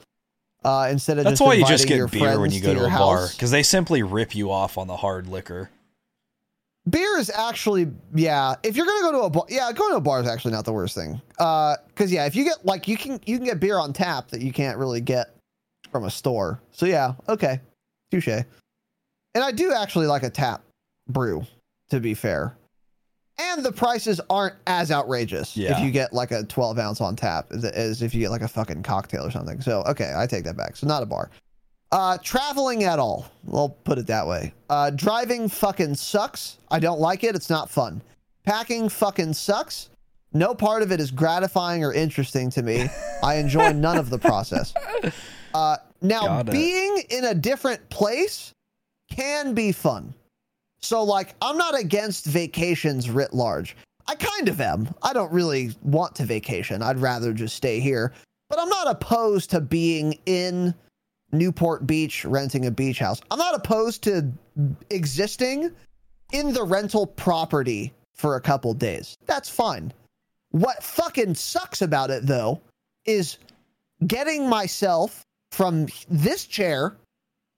Uh, 0.65 0.89
instead 0.91 1.19
of 1.19 1.25
That's 1.25 1.39
just 1.39 1.47
why 1.47 1.53
you 1.53 1.65
just 1.65 1.87
get 1.87 2.11
beer 2.11 2.39
when 2.39 2.51
you 2.51 2.61
go 2.61 2.73
to 2.73 2.79
your 2.79 2.87
a 2.87 2.91
bar 2.91 3.27
because 3.31 3.51
they 3.51 3.63
simply 3.63 4.01
rip 4.01 4.33
you 4.35 4.51
off 4.51 4.75
on 4.77 4.87
the 4.87 4.97
hard 4.97 5.27
liquor. 5.27 5.69
Beer 6.89 7.17
is 7.17 7.29
actually 7.29 7.91
yeah 8.13 8.55
if 8.63 8.75
you're 8.75 8.85
gonna 8.85 9.01
go 9.01 9.11
to 9.11 9.19
a 9.19 9.29
bar 9.29 9.45
yeah 9.49 9.71
going 9.71 9.91
to 9.91 9.97
a 9.97 10.01
bar 10.01 10.21
is 10.21 10.27
actually 10.27 10.51
not 10.51 10.65
the 10.65 10.73
worst 10.73 10.95
thing. 10.95 11.21
Uh 11.37 11.75
because 11.87 12.11
yeah 12.11 12.25
if 12.25 12.35
you 12.35 12.43
get 12.43 12.65
like 12.65 12.87
you 12.87 12.97
can 12.97 13.19
you 13.25 13.37
can 13.37 13.45
get 13.45 13.59
beer 13.59 13.77
on 13.77 13.93
tap 13.93 14.29
that 14.29 14.41
you 14.41 14.51
can't 14.51 14.77
really 14.77 15.01
get 15.01 15.35
from 15.91 16.05
a 16.05 16.11
store. 16.11 16.61
So 16.71 16.85
yeah 16.85 17.13
okay. 17.27 17.59
Touche. 18.11 18.27
And 18.27 19.43
i 19.43 19.51
do 19.51 19.73
actually 19.73 20.07
like 20.07 20.23
a 20.23 20.29
tap 20.29 20.63
brew 21.07 21.45
to 21.89 21.99
be 21.99 22.13
fair. 22.13 22.55
And 23.41 23.63
the 23.63 23.71
prices 23.71 24.19
aren't 24.29 24.55
as 24.67 24.91
outrageous 24.91 25.55
if 25.55 25.79
you 25.79 25.91
get 25.91 26.11
like 26.11 26.31
a 26.31 26.43
12 26.43 26.77
ounce 26.77 26.99
on 26.99 27.15
tap 27.15 27.47
as, 27.51 27.63
as 27.63 28.01
if 28.01 28.13
you 28.13 28.19
get 28.19 28.31
like 28.31 28.41
a 28.41 28.49
fucking 28.49 28.83
cocktail 28.83 29.25
or 29.25 29.31
something. 29.31 29.61
So 29.61 29.83
okay 29.83 30.13
i 30.15 30.25
take 30.25 30.43
that 30.45 30.57
back. 30.57 30.75
So 30.75 30.87
not 30.87 31.03
a 31.03 31.05
bar 31.05 31.29
uh, 31.91 32.17
traveling 32.23 32.83
at 32.83 32.99
all. 32.99 33.29
We'll 33.43 33.69
put 33.69 33.97
it 33.97 34.07
that 34.07 34.27
way. 34.27 34.53
Uh, 34.69 34.91
driving 34.91 35.49
fucking 35.49 35.95
sucks. 35.95 36.57
I 36.69 36.79
don't 36.79 36.99
like 36.99 37.23
it. 37.23 37.35
It's 37.35 37.49
not 37.49 37.69
fun. 37.69 38.01
Packing 38.45 38.89
fucking 38.89 39.33
sucks. 39.33 39.89
No 40.33 40.53
part 40.53 40.83
of 40.83 40.91
it 40.91 40.99
is 40.99 41.09
gratifying 41.09 41.83
or 41.83 41.93
interesting 41.93 42.51
to 42.51 42.61
me. 42.61 42.87
I 43.23 43.35
enjoy 43.35 43.71
none 43.73 43.97
of 43.97 44.09
the 44.09 44.19
process. 44.19 44.73
Uh, 45.53 45.77
now, 46.01 46.43
being 46.43 47.03
in 47.09 47.25
a 47.25 47.33
different 47.33 47.89
place 47.89 48.53
can 49.09 49.53
be 49.53 49.71
fun. 49.71 50.13
So, 50.81 51.03
like, 51.03 51.35
I'm 51.41 51.57
not 51.57 51.77
against 51.77 52.25
vacations 52.25 53.09
writ 53.09 53.33
large. 53.33 53.75
I 54.07 54.15
kind 54.15 54.47
of 54.47 54.61
am. 54.61 54.93
I 55.01 55.13
don't 55.13 55.31
really 55.31 55.75
want 55.83 56.15
to 56.15 56.25
vacation. 56.25 56.81
I'd 56.81 56.99
rather 56.99 57.33
just 57.33 57.55
stay 57.55 57.79
here. 57.79 58.13
But 58.49 58.59
I'm 58.59 58.69
not 58.69 58.87
opposed 58.87 59.49
to 59.51 59.61
being 59.61 60.17
in 60.25 60.73
Newport 61.31 61.85
Beach 61.85 62.25
renting 62.25 62.65
a 62.65 62.71
beach 62.71 62.99
house. 62.99 63.21
I'm 63.29 63.39
not 63.39 63.55
opposed 63.55 64.03
to 64.03 64.31
existing 64.89 65.71
in 66.31 66.53
the 66.53 66.63
rental 66.63 67.07
property 67.07 67.93
for 68.15 68.35
a 68.35 68.41
couple 68.41 68.73
days. 68.73 69.17
That's 69.25 69.49
fine. 69.49 69.93
What 70.51 70.83
fucking 70.83 71.35
sucks 71.35 71.81
about 71.81 72.09
it 72.09 72.25
though 72.25 72.61
is 73.05 73.37
getting 74.05 74.49
myself 74.49 75.23
from 75.51 75.87
this 76.09 76.45
chair 76.45 76.97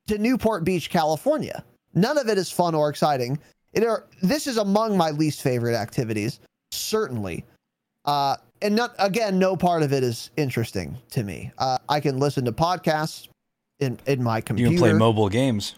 to 0.08 0.18
Newport 0.18 0.64
Beach, 0.64 0.90
California. 0.90 1.64
None 1.94 2.18
of 2.18 2.28
it 2.28 2.38
is 2.38 2.52
fun 2.52 2.76
or 2.76 2.90
exciting. 2.90 3.40
It 3.74 3.86
are, 3.86 4.06
this 4.22 4.48
is 4.48 4.58
among 4.58 4.98
my 4.98 5.12
least 5.12 5.42
favorite 5.42 5.76
activities, 5.76 6.40
certainly. 6.72 7.46
Uh, 8.06 8.36
and 8.62 8.76
not 8.76 8.94
again, 9.00 9.40
no 9.40 9.56
part 9.56 9.84
of 9.84 9.94
it 9.94 10.04
is 10.04 10.32
interesting 10.38 10.98
to 11.12 11.24
me. 11.24 11.52
Uh, 11.58 11.78
I 11.90 12.00
can 12.00 12.20
listen 12.20 12.46
to 12.46 12.52
podcasts 12.52 13.28
in 13.82 14.00
in 14.06 14.24
my 14.24 14.40
computer. 14.40 14.72
You 14.72 14.78
can 14.78 14.90
play 14.90 14.94
mobile 14.94 15.28
games. 15.28 15.76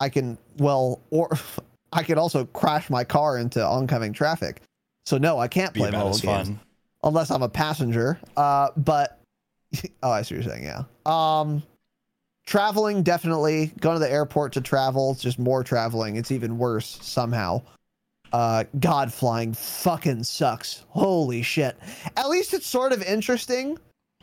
I 0.00 0.08
can 0.08 0.38
well, 0.56 1.00
or 1.10 1.30
I 1.92 2.02
could 2.02 2.16
also 2.16 2.46
crash 2.46 2.88
my 2.88 3.04
car 3.04 3.36
into 3.36 3.62
oncoming 3.64 4.14
traffic. 4.14 4.62
So 5.04 5.18
no, 5.18 5.38
I 5.38 5.48
can't 5.48 5.74
play 5.74 5.90
mobile 5.90 6.10
games 6.12 6.22
fun. 6.22 6.60
unless 7.02 7.30
I'm 7.30 7.42
a 7.42 7.48
passenger. 7.48 8.18
Uh, 8.36 8.70
but 8.76 9.20
oh, 10.02 10.10
I 10.10 10.22
see 10.22 10.36
what 10.36 10.44
you're 10.44 10.52
saying. 10.54 10.64
Yeah. 10.64 10.84
Um, 11.04 11.62
traveling 12.46 13.02
definitely. 13.02 13.72
Going 13.80 13.96
to 13.96 14.00
the 14.00 14.10
airport 14.10 14.52
to 14.54 14.60
travel. 14.60 15.12
It's 15.12 15.22
just 15.22 15.38
more 15.38 15.62
traveling. 15.62 16.16
It's 16.16 16.30
even 16.30 16.56
worse 16.56 16.98
somehow. 17.02 17.62
Uh, 18.32 18.64
God, 18.80 19.12
flying 19.12 19.52
fucking 19.52 20.24
sucks. 20.24 20.84
Holy 20.88 21.42
shit. 21.42 21.76
At 22.16 22.30
least 22.30 22.54
it's 22.54 22.66
sort 22.66 22.92
of 22.92 23.02
interesting 23.02 23.76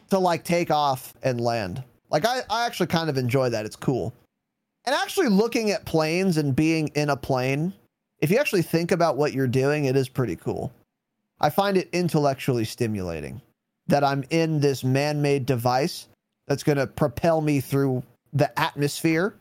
to 0.10 0.18
like 0.18 0.44
take 0.44 0.72
off 0.72 1.14
and 1.22 1.40
land. 1.40 1.84
Like 2.10 2.26
I, 2.26 2.42
I 2.50 2.66
actually 2.66 2.88
kind 2.88 3.10
of 3.10 3.18
enjoy 3.18 3.50
that. 3.50 3.66
It's 3.66 3.76
cool. 3.76 4.14
And 4.86 4.96
actually 4.96 5.28
looking 5.28 5.72
at 5.72 5.86
planes 5.86 6.38
and 6.38 6.56
being 6.56 6.88
in 6.90 7.10
a 7.10 7.18
plane, 7.18 7.74
if 8.20 8.32
you 8.32 8.38
actually 8.38 8.62
think 8.62 8.92
about 8.92 9.18
what 9.18 9.34
you're 9.34 9.48
doing, 9.48 9.86
it 9.86 9.96
is 9.96 10.10
pretty 10.10 10.36
cool. 10.36 10.72
I 11.42 11.50
find 11.50 11.78
it 11.78 11.90
intellectually 11.94 12.66
stimulating 12.66 13.42
that 13.88 14.04
I'm 14.04 14.24
in 14.30 14.60
this 14.60 14.84
man 14.84 15.22
made 15.22 15.46
device 15.46 16.08
that's 16.48 16.64
going 16.64 16.78
to 16.78 16.88
propel 16.88 17.42
me 17.42 17.60
through 17.60 18.04
the 18.34 18.58
atmosphere 18.60 19.36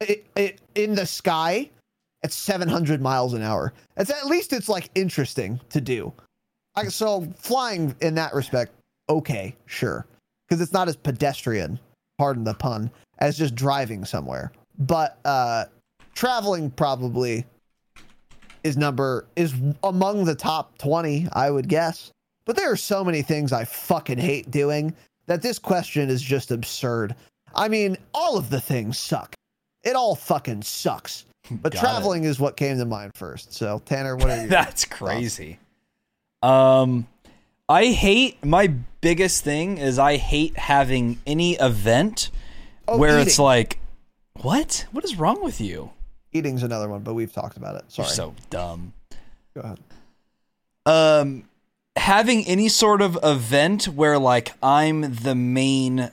it, 0.00 0.26
it, 0.36 0.60
in 0.74 0.94
the 0.94 1.06
sky 1.06 1.70
at 2.22 2.32
700 2.32 3.00
miles 3.00 3.34
an 3.34 3.42
hour. 3.42 3.72
It's 3.96 4.10
at 4.10 4.26
least 4.26 4.52
it's 4.52 4.68
like 4.68 4.90
interesting 4.94 5.60
to 5.70 5.80
do. 5.80 6.12
Like 6.76 6.90
so 6.90 7.26
flying 7.38 7.94
in 8.00 8.14
that 8.16 8.34
respect, 8.34 8.72
okay, 9.08 9.54
sure. 9.66 10.06
Because 10.48 10.60
it's 10.60 10.72
not 10.72 10.88
as 10.88 10.96
pedestrian, 10.96 11.78
pardon 12.18 12.44
the 12.44 12.54
pun, 12.54 12.90
as 13.18 13.36
just 13.36 13.54
driving 13.54 14.04
somewhere. 14.04 14.52
But 14.78 15.18
uh 15.24 15.66
traveling 16.14 16.70
probably 16.70 17.44
is 18.64 18.76
number 18.76 19.26
is 19.36 19.54
among 19.84 20.24
the 20.24 20.34
top 20.34 20.76
20, 20.78 21.28
I 21.32 21.50
would 21.50 21.68
guess. 21.68 22.10
But 22.44 22.56
there 22.56 22.70
are 22.70 22.76
so 22.76 23.04
many 23.04 23.22
things 23.22 23.52
I 23.52 23.64
fucking 23.64 24.18
hate 24.18 24.50
doing 24.50 24.94
that 25.26 25.42
this 25.42 25.58
question 25.58 26.08
is 26.08 26.22
just 26.22 26.50
absurd. 26.50 27.14
I 27.54 27.68
mean, 27.68 27.96
all 28.14 28.36
of 28.36 28.50
the 28.50 28.60
things 28.60 28.98
suck. 28.98 29.34
It 29.82 29.94
all 29.96 30.14
fucking 30.14 30.62
sucks. 30.62 31.26
But 31.50 31.72
Got 31.72 31.80
traveling 31.80 32.24
is 32.24 32.40
what 32.40 32.56
came 32.56 32.78
to 32.78 32.84
mind 32.84 33.12
first. 33.14 33.52
So, 33.52 33.80
Tanner, 33.84 34.16
what 34.16 34.30
are 34.30 34.42
you? 34.42 34.48
That's 34.48 34.84
crazy. 34.84 35.58
Um, 36.42 37.06
I 37.68 37.86
hate 37.86 38.44
my 38.44 38.68
biggest 39.00 39.42
thing 39.44 39.78
is 39.78 39.98
I 39.98 40.16
hate 40.16 40.56
having 40.56 41.20
any 41.26 41.54
event 41.54 42.30
Oh, 42.88 42.96
where 42.98 43.18
it's 43.18 43.34
eating. 43.34 43.44
like, 43.44 43.78
what? 44.42 44.86
What 44.92 45.04
is 45.04 45.16
wrong 45.16 45.42
with 45.42 45.60
you? 45.60 45.90
Eating's 46.32 46.62
another 46.62 46.88
one, 46.88 47.00
but 47.02 47.14
we've 47.14 47.32
talked 47.32 47.56
about 47.56 47.74
it. 47.76 47.84
Sorry. 47.88 48.06
You're 48.06 48.14
so 48.14 48.34
dumb. 48.50 48.92
Go 49.54 49.62
ahead. 49.62 49.80
Um, 50.84 51.48
having 51.96 52.46
any 52.46 52.68
sort 52.68 53.02
of 53.02 53.18
event 53.24 53.86
where 53.86 54.18
like 54.18 54.52
I'm 54.62 55.14
the 55.14 55.34
main 55.34 56.10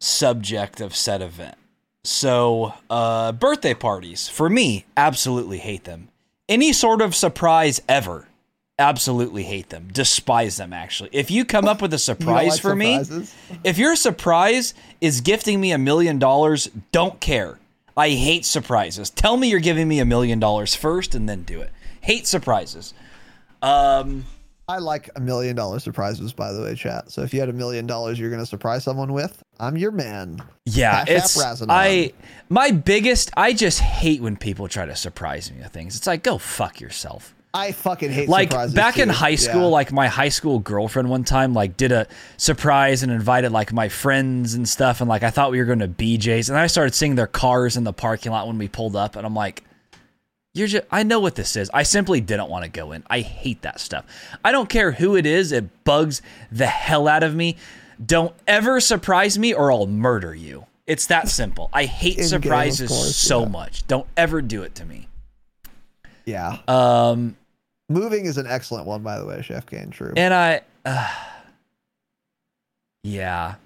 subject 0.00 0.80
of 0.80 0.96
said 0.96 1.22
event. 1.22 1.56
So, 2.02 2.74
uh, 2.90 3.32
birthday 3.32 3.72
parties 3.74 4.28
for 4.28 4.50
me, 4.50 4.84
absolutely 4.96 5.58
hate 5.58 5.84
them. 5.84 6.08
Any 6.48 6.72
sort 6.72 7.00
of 7.00 7.14
surprise 7.14 7.80
ever, 7.88 8.26
absolutely 8.78 9.42
hate 9.44 9.68
them. 9.70 9.88
Despise 9.92 10.56
them. 10.56 10.72
Actually, 10.72 11.10
if 11.12 11.30
you 11.30 11.44
come 11.44 11.66
up 11.66 11.82
with 11.82 11.92
a 11.94 11.98
surprise 12.10 12.52
like 12.52 12.60
for 12.60 12.74
me, 12.74 13.00
if 13.62 13.78
your 13.78 13.96
surprise 13.96 14.74
is 15.00 15.20
gifting 15.20 15.60
me 15.60 15.72
a 15.72 15.78
million 15.78 16.18
dollars, 16.18 16.68
don't 16.92 17.20
care. 17.20 17.58
I 17.96 18.10
hate 18.10 18.44
surprises. 18.44 19.10
Tell 19.10 19.36
me 19.36 19.48
you're 19.48 19.60
giving 19.60 19.86
me 19.86 20.00
a 20.00 20.04
million 20.04 20.40
dollars 20.40 20.74
first 20.74 21.14
and 21.14 21.28
then 21.28 21.42
do 21.42 21.60
it. 21.60 21.70
Hate 22.00 22.26
surprises. 22.26 22.92
Um, 23.62 24.24
I 24.68 24.78
like 24.78 25.10
a 25.14 25.20
million 25.20 25.54
dollar 25.54 25.78
surprises, 25.78 26.32
by 26.32 26.52
the 26.52 26.62
way, 26.62 26.74
chat. 26.74 27.10
So 27.10 27.22
if 27.22 27.32
you 27.32 27.40
had 27.40 27.48
a 27.48 27.52
million 27.52 27.86
dollars 27.86 28.18
you're 28.18 28.30
going 28.30 28.42
to 28.42 28.46
surprise 28.46 28.82
someone 28.82 29.12
with, 29.12 29.42
I'm 29.60 29.76
your 29.76 29.90
man. 29.90 30.42
yeah, 30.64 31.04
Cash 31.04 31.36
it's. 31.36 31.62
I 31.68 32.12
my 32.48 32.70
biggest. 32.70 33.30
I 33.36 33.52
just 33.52 33.80
hate 33.80 34.22
when 34.22 34.36
people 34.36 34.66
try 34.66 34.86
to 34.86 34.96
surprise 34.96 35.50
me 35.52 35.58
with 35.58 35.72
things. 35.72 35.96
It's 35.96 36.06
like 36.06 36.22
go 36.22 36.38
fuck 36.38 36.80
yourself. 36.80 37.33
I 37.56 37.70
fucking 37.70 38.10
hate 38.10 38.28
like 38.28 38.50
surprises. 38.50 38.74
back 38.74 38.98
in 38.98 39.08
high 39.08 39.36
school 39.36 39.62
Yeah. 39.62 39.66
like 39.68 39.92
my 39.92 40.08
high 40.08 40.28
school 40.28 40.58
girlfriend 40.58 41.08
one 41.08 41.22
time 41.22 41.54
like 41.54 41.76
did 41.76 41.92
a 41.92 42.08
surprise 42.36 43.04
and 43.04 43.12
invited 43.12 43.52
like 43.52 43.72
my 43.72 43.88
friends 43.88 44.54
and 44.54 44.68
stuff 44.68 45.00
and 45.00 45.08
like 45.08 45.22
i 45.22 45.30
thought 45.30 45.52
we 45.52 45.58
were 45.58 45.64
going 45.64 45.78
to 45.78 45.86
bj's 45.86 46.50
and 46.50 46.58
i 46.58 46.66
started 46.66 46.94
seeing 46.94 47.14
their 47.14 47.28
cars 47.28 47.76
in 47.76 47.84
the 47.84 47.92
parking 47.92 48.32
lot 48.32 48.48
when 48.48 48.58
we 48.58 48.66
pulled 48.66 48.96
up 48.96 49.14
and 49.14 49.24
i'm 49.24 49.34
like 49.36 49.62
you're 50.52 50.66
just 50.66 50.84
i 50.90 51.04
know 51.04 51.20
what 51.20 51.36
this 51.36 51.54
is 51.54 51.70
i 51.72 51.84
simply 51.84 52.20
didn't 52.20 52.48
want 52.48 52.64
to 52.64 52.68
go 52.70 52.90
in 52.90 53.04
i 53.08 53.20
hate 53.20 53.62
that 53.62 53.78
stuff 53.78 54.04
i 54.44 54.50
don't 54.50 54.68
care 54.68 54.90
who 54.90 55.14
it 55.14 55.24
is 55.24 55.52
it 55.52 55.84
bugs 55.84 56.22
the 56.50 56.66
hell 56.66 57.06
out 57.06 57.22
of 57.22 57.36
me 57.36 57.56
don't 58.04 58.34
ever 58.48 58.80
surprise 58.80 59.38
me 59.38 59.54
or 59.54 59.70
i'll 59.70 59.86
murder 59.86 60.34
you 60.34 60.66
it's 60.88 61.06
that 61.06 61.28
simple 61.28 61.70
i 61.72 61.84
hate 61.84 62.14
In-game, 62.18 62.26
surprises 62.28 62.88
course, 62.88 63.14
so 63.14 63.42
yeah. 63.42 63.48
much 63.48 63.86
don't 63.86 64.08
ever 64.16 64.42
do 64.42 64.64
it 64.64 64.74
to 64.74 64.84
me 64.84 65.06
yeah. 66.26 66.58
um 66.66 67.36
Moving 67.88 68.24
is 68.26 68.38
an 68.38 68.46
excellent 68.46 68.86
one, 68.86 69.02
by 69.02 69.18
the 69.18 69.26
way, 69.26 69.42
Chef 69.42 69.66
Kane. 69.66 69.90
True. 69.90 70.12
And 70.16 70.32
I, 70.32 70.62
uh, 70.84 71.10
yeah, 73.02 73.56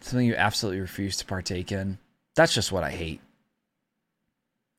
something 0.00 0.26
you 0.26 0.34
absolutely 0.36 0.80
refuse 0.80 1.16
to 1.18 1.24
partake 1.26 1.72
in. 1.72 1.98
That's 2.36 2.52
just 2.52 2.72
what 2.72 2.84
I 2.84 2.90
hate. 2.90 3.20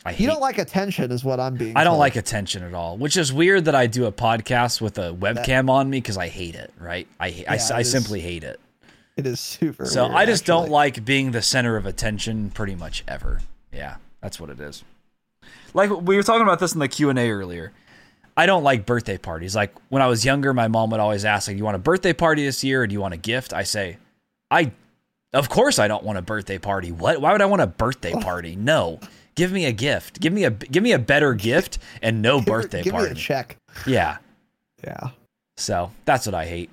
I 0.03 0.11
hate. 0.11 0.19
you 0.21 0.27
don't 0.27 0.41
like 0.41 0.59
attention, 0.59 1.11
is 1.11 1.23
what 1.23 1.39
I'm 1.39 1.55
being. 1.55 1.75
I 1.75 1.83
don't 1.83 1.91
told. 1.93 1.99
like 2.01 2.15
attention 2.15 2.61
at 2.61 2.75
all, 2.75 2.97
which 2.97 3.17
is 3.17 3.33
weird 3.33 3.65
that 3.65 3.73
I 3.73 3.87
do 3.87 4.05
a 4.05 4.11
podcast 4.11 4.79
with 4.81 4.99
a 4.99 5.11
webcam 5.13 5.67
on 5.69 5.89
me 5.89 5.97
because 5.97 6.17
I 6.17 6.27
hate 6.27 6.53
it. 6.53 6.71
Right? 6.79 7.07
I 7.19 7.25
I, 7.25 7.29
Yeah, 7.29 7.45
I 7.49 7.55
it 7.55 7.81
is- 7.81 7.91
simply 7.91 8.21
hate 8.21 8.43
it. 8.43 8.59
It 9.17 9.25
is 9.25 9.39
super. 9.39 9.85
So 9.85 10.03
weird, 10.07 10.15
I 10.17 10.25
just 10.25 10.45
don't 10.45 10.69
like 10.69 11.05
being 11.05 11.31
the 11.31 11.41
center 11.41 11.77
of 11.77 11.85
attention 11.85 12.51
pretty 12.51 12.75
much 12.75 13.03
ever. 13.07 13.39
Yeah, 13.71 13.95
that's 14.21 14.39
what 14.41 14.49
it 14.49 14.59
is. 14.59 14.83
Like 15.73 15.89
we 15.89 16.17
were 16.17 16.23
talking 16.23 16.41
about 16.43 16.59
this 16.59 16.73
in 16.73 16.79
the 16.79 16.87
Q 16.89 17.09
and 17.09 17.17
A 17.17 17.29
earlier. 17.31 17.71
I 18.37 18.45
don't 18.45 18.63
like 18.63 18.85
birthday 18.85 19.17
parties. 19.17 19.55
Like 19.55 19.73
when 19.89 20.01
I 20.01 20.07
was 20.07 20.25
younger, 20.25 20.53
my 20.53 20.67
mom 20.67 20.89
would 20.91 20.99
always 20.99 21.23
ask, 21.25 21.47
like, 21.47 21.55
"Do 21.55 21.57
you 21.59 21.63
want 21.63 21.75
a 21.75 21.79
birthday 21.79 22.13
party 22.13 22.43
this 22.45 22.63
year, 22.63 22.81
or 22.83 22.87
do 22.87 22.93
you 22.93 23.01
want 23.01 23.13
a 23.13 23.17
gift?" 23.17 23.53
I 23.53 23.63
say, 23.63 23.97
"I, 24.51 24.71
of 25.33 25.49
course, 25.49 25.79
I 25.79 25.87
don't 25.87 26.03
want 26.03 26.17
a 26.17 26.21
birthday 26.21 26.57
party. 26.57 26.91
What? 26.91 27.21
Why 27.21 27.31
would 27.31 27.41
I 27.41 27.45
want 27.45 27.61
a 27.61 27.67
birthday 27.67 28.11
party? 28.21 28.55
No, 28.55 28.99
give 29.35 29.51
me 29.51 29.65
a 29.65 29.71
gift. 29.71 30.19
Give 30.19 30.33
me 30.33 30.43
a 30.43 30.51
give 30.51 30.83
me 30.83 30.91
a 30.91 30.99
better 30.99 31.33
gift 31.33 31.77
and 32.01 32.21
no 32.21 32.37
Give 32.39 32.45
birthday 32.45 32.83
give 32.83 32.93
party. 32.93 33.07
me 33.07 33.11
a 33.11 33.15
check. 33.15 33.57
Yeah. 33.87 34.17
Yeah. 34.83 35.09
So 35.57 35.91
that's 36.03 36.25
what 36.25 36.35
I 36.35 36.45
hate. 36.45 36.69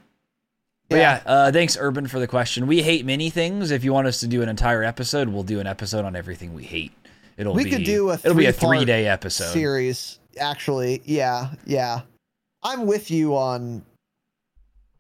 But 0.89 0.97
yeah, 0.99 1.23
uh, 1.25 1.53
thanks, 1.53 1.79
Urban, 1.81 2.07
for 2.07 2.19
the 2.19 2.27
question. 2.27 2.67
We 2.67 2.83
hate 2.83 3.07
many 3.07 3.31
things. 3.31 3.71
If 3.71 3.83
you 3.83 3.95
want 3.95 4.09
us 4.09 4.21
to 4.21 4.27
do 4.27 4.43
an 4.43 4.49
entire 4.51 4.83
episode, 4.83 5.29
we'll 5.29 5.43
do 5.43 5.59
an 5.59 5.67
episode 5.67 6.05
on 6.05 6.15
everything 6.17 6.53
we 6.53 6.65
hate. 6.65 6.93
It'll 7.39 7.55
we 7.55 7.65
be 7.65 7.71
could 7.71 7.85
do 7.85 8.11
a 8.11 8.15
it'll 8.15 8.35
be 8.35 8.45
a 8.47 8.53
three 8.53 8.85
day 8.85 9.07
episode. 9.07 9.53
series. 9.53 10.19
Actually, 10.39 11.03
yeah, 11.05 11.51
yeah. 11.67 12.03
I'm 12.63 12.87
with 12.87 13.11
you 13.11 13.37
on. 13.37 13.83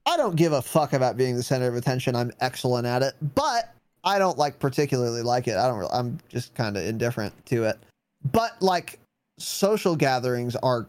I 0.04 0.16
don't 0.16 0.34
give 0.36 0.52
a 0.52 0.60
fuck 0.62 0.92
about 0.94 1.16
being 1.16 1.36
the 1.36 1.42
center 1.42 1.68
of 1.68 1.76
attention. 1.76 2.16
I'm 2.16 2.32
excellent 2.40 2.86
at 2.86 3.02
it, 3.02 3.14
but 3.34 3.72
I 4.04 4.18
don't 4.18 4.36
like 4.36 4.58
particularly 4.58 5.22
like 5.22 5.46
it. 5.46 5.56
I 5.56 5.68
don't. 5.68 5.78
Really, 5.78 5.92
I'm 5.92 6.18
just 6.28 6.54
kind 6.54 6.76
of 6.76 6.84
indifferent 6.84 7.32
to 7.46 7.64
it. 7.64 7.78
But 8.32 8.60
like 8.60 8.98
social 9.38 9.94
gatherings 9.96 10.56
are 10.56 10.86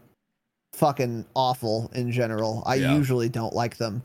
fucking 0.72 1.24
awful 1.34 1.90
in 1.94 2.10
general. 2.10 2.62
I 2.66 2.76
Yeah. 2.76 2.94
usually 2.96 3.28
don't 3.28 3.54
like 3.54 3.76
them 3.76 4.02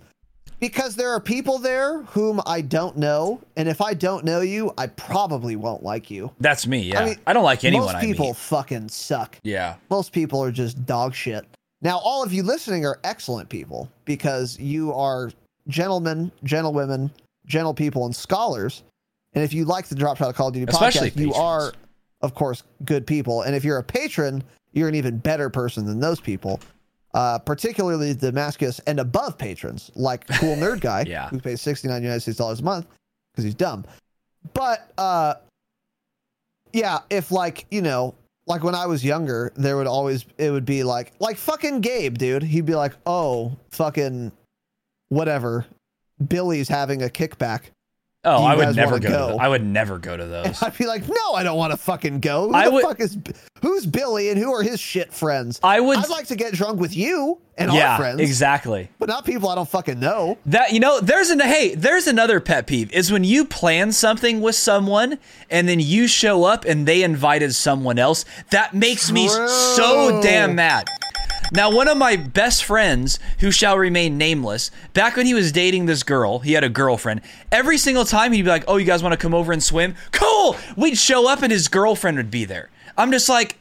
because 0.59 0.95
there 0.95 1.11
are 1.11 1.19
people 1.19 1.57
there 1.57 2.01
whom 2.03 2.41
I 2.45 2.61
don't 2.61 2.97
know, 2.97 3.41
and 3.55 3.69
if 3.69 3.81
I 3.81 3.93
don't 3.93 4.25
know 4.25 4.41
you, 4.41 4.73
I 4.77 4.87
probably 4.87 5.55
won't 5.55 5.83
like 5.83 6.11
you. 6.11 6.31
That's 6.39 6.67
me. 6.67 6.81
Yeah, 6.81 7.01
I, 7.01 7.17
I 7.27 7.33
don't 7.33 7.43
like 7.43 7.63
anyone 7.63 7.93
Most 7.93 8.01
people 8.01 8.31
I 8.31 8.33
fucking 8.33 8.89
suck. 8.89 9.37
Yeah, 9.43 9.75
Most 9.89 10.11
people 10.11 10.43
are 10.43 10.51
just 10.51 10.85
dog 10.85 11.13
shit. 11.13 11.45
Now, 11.81 11.99
all 11.99 12.23
of 12.23 12.33
you 12.33 12.43
listening 12.43 12.85
are 12.85 12.99
excellent 13.03 13.47
people 13.47 13.89
because 14.03 14.59
you 14.59 14.93
are 14.93 15.31
gentlemen, 15.67 16.31
gentlewomen, 16.43 17.11
gentle 17.45 17.73
people, 17.73 18.05
and 18.05 18.15
scholars. 18.15 18.83
And 19.33 19.43
if 19.43 19.53
you 19.53 19.63
like 19.65 19.87
the 19.87 19.95
Drop 19.95 20.17
Shot 20.17 20.35
Call 20.35 20.49
of 20.49 20.53
Duty 20.53 20.69
Especially 20.69 21.11
podcast, 21.11 21.19
you 21.19 21.33
are, 21.33 21.73
of 22.21 22.33
course, 22.33 22.63
good 22.83 23.07
people. 23.07 23.43
And 23.43 23.55
if 23.55 23.63
you're 23.63 23.77
a 23.77 23.83
patron, 23.83 24.43
you're 24.73 24.89
an 24.89 24.95
even 24.95 25.17
better 25.19 25.49
person 25.49 25.85
than 25.85 25.99
those 25.99 26.19
people. 26.19 26.59
Uh, 27.13 27.39
particularly 27.39 28.13
the 28.13 28.27
Damascus 28.27 28.79
and 28.85 28.99
above 28.99 29.37
patrons, 29.37 29.89
like 29.95 30.27
Cool 30.27 30.55
Nerd 30.55 30.79
Guy, 30.81 31.05
Yeah. 31.07 31.27
who 31.29 31.39
pays 31.39 31.59
69 31.61 32.03
United 32.03 32.19
States 32.21 32.37
dollars 32.37 32.59
a 32.59 32.63
month 32.63 32.85
because 33.33 33.43
he's 33.45 33.55
dumb. 33.55 33.83
But 34.53 34.91
uh, 34.97 35.35
yeah, 36.71 36.99
if 37.09 37.31
like, 37.31 37.65
you 37.71 37.81
know, 37.81 38.13
like 38.45 38.63
when 38.63 38.75
I 38.75 38.85
was 38.85 39.03
younger, 39.03 39.51
there 39.55 39.75
would 39.77 39.87
always 39.87 40.25
it 40.37 40.51
would 40.51 40.65
be 40.65 40.83
like 40.83 41.13
like 41.19 41.37
fucking 41.37 41.81
Gabe, 41.81 42.17
dude. 42.17 42.43
He'd 42.43 42.65
be 42.65 42.75
like, 42.75 42.93
"Oh, 43.05 43.57
fucking 43.71 44.31
whatever. 45.09 45.65
Billy's 46.27 46.67
having 46.67 47.03
a 47.03 47.07
kickback." 47.07 47.71
Oh, 48.25 48.43
I 48.43 48.53
would 48.55 48.75
never 48.75 48.91
wanna 48.93 49.01
go. 49.03 49.07
To 49.29 49.33
go? 49.33 49.37
I 49.39 49.47
would 49.47 49.63
never 49.65 49.97
go 49.97 50.17
to 50.17 50.25
those. 50.27 50.61
I'd 50.61 50.77
be 50.77 50.85
like, 50.85 51.07
"No, 51.07 51.33
I 51.33 51.43
don't 51.43 51.57
want 51.57 51.71
to 51.71 51.77
fucking 51.77 52.19
go. 52.19 52.49
Who 52.49 52.53
I 52.53 52.65
the 52.65 52.71
would- 52.71 52.83
fuck 52.83 52.99
is 52.99 53.17
who's 53.61 53.85
Billy 53.85 54.29
and 54.29 54.37
who 54.37 54.53
are 54.53 54.61
his 54.61 54.79
shit 54.79 55.13
friends?" 55.13 55.59
I 55.63 55.79
would. 55.79 55.97
I'd 55.99 56.09
like 56.09 56.27
to 56.27 56.35
get 56.35 56.53
drunk 56.53 56.81
with 56.81 56.93
you 56.95 57.37
and 57.57 57.71
yeah, 57.71 57.91
our 57.93 57.97
friends, 57.97 58.19
exactly. 58.19 58.89
but 58.99 59.07
not 59.07 59.23
people 59.25 59.47
I 59.47 59.55
don't 59.55 59.69
fucking 59.69 59.99
know. 60.01 60.37
That 60.47 60.73
you 60.73 60.81
know, 60.81 60.99
there's 60.99 61.29
an 61.29 61.39
hey, 61.39 61.75
there's 61.75 62.07
another 62.07 62.41
pet 62.41 62.67
peeve 62.67 62.91
is 62.91 63.09
when 63.09 63.23
you 63.23 63.45
plan 63.45 63.93
something 63.93 64.41
with 64.41 64.55
someone 64.55 65.17
and 65.49 65.69
then 65.69 65.79
you 65.79 66.07
show 66.07 66.43
up 66.43 66.65
and 66.65 66.85
they 66.85 67.03
invited 67.03 67.55
someone 67.55 67.97
else. 67.99 68.25
That 68.51 68.73
makes 68.73 69.11
me 69.11 69.29
so 69.29 70.19
damn 70.21 70.55
mad. 70.55 70.87
Now, 71.51 71.71
one 71.71 71.87
of 71.87 71.97
my 71.97 72.15
best 72.15 72.63
friends, 72.63 73.19
who 73.39 73.49
shall 73.51 73.77
remain 73.77 74.17
nameless, 74.17 74.69
back 74.93 75.15
when 75.15 75.25
he 75.25 75.33
was 75.33 75.51
dating 75.51 75.85
this 75.87 76.03
girl, 76.03 76.39
he 76.39 76.53
had 76.53 76.63
a 76.63 76.69
girlfriend. 76.69 77.21
Every 77.51 77.77
single 77.77 78.05
time 78.05 78.31
he'd 78.33 78.43
be 78.43 78.49
like, 78.49 78.63
"Oh, 78.67 78.77
you 78.77 78.85
guys 78.85 79.01
want 79.01 79.13
to 79.13 79.17
come 79.17 79.33
over 79.33 79.51
and 79.51 79.63
swim?" 79.63 79.95
Cool. 80.11 80.55
We'd 80.77 80.97
show 80.97 81.27
up 81.27 81.41
and 81.41 81.51
his 81.51 81.67
girlfriend 81.67 82.17
would 82.17 82.31
be 82.31 82.45
there. 82.45 82.69
I'm 82.97 83.11
just 83.11 83.29
like, 83.29 83.57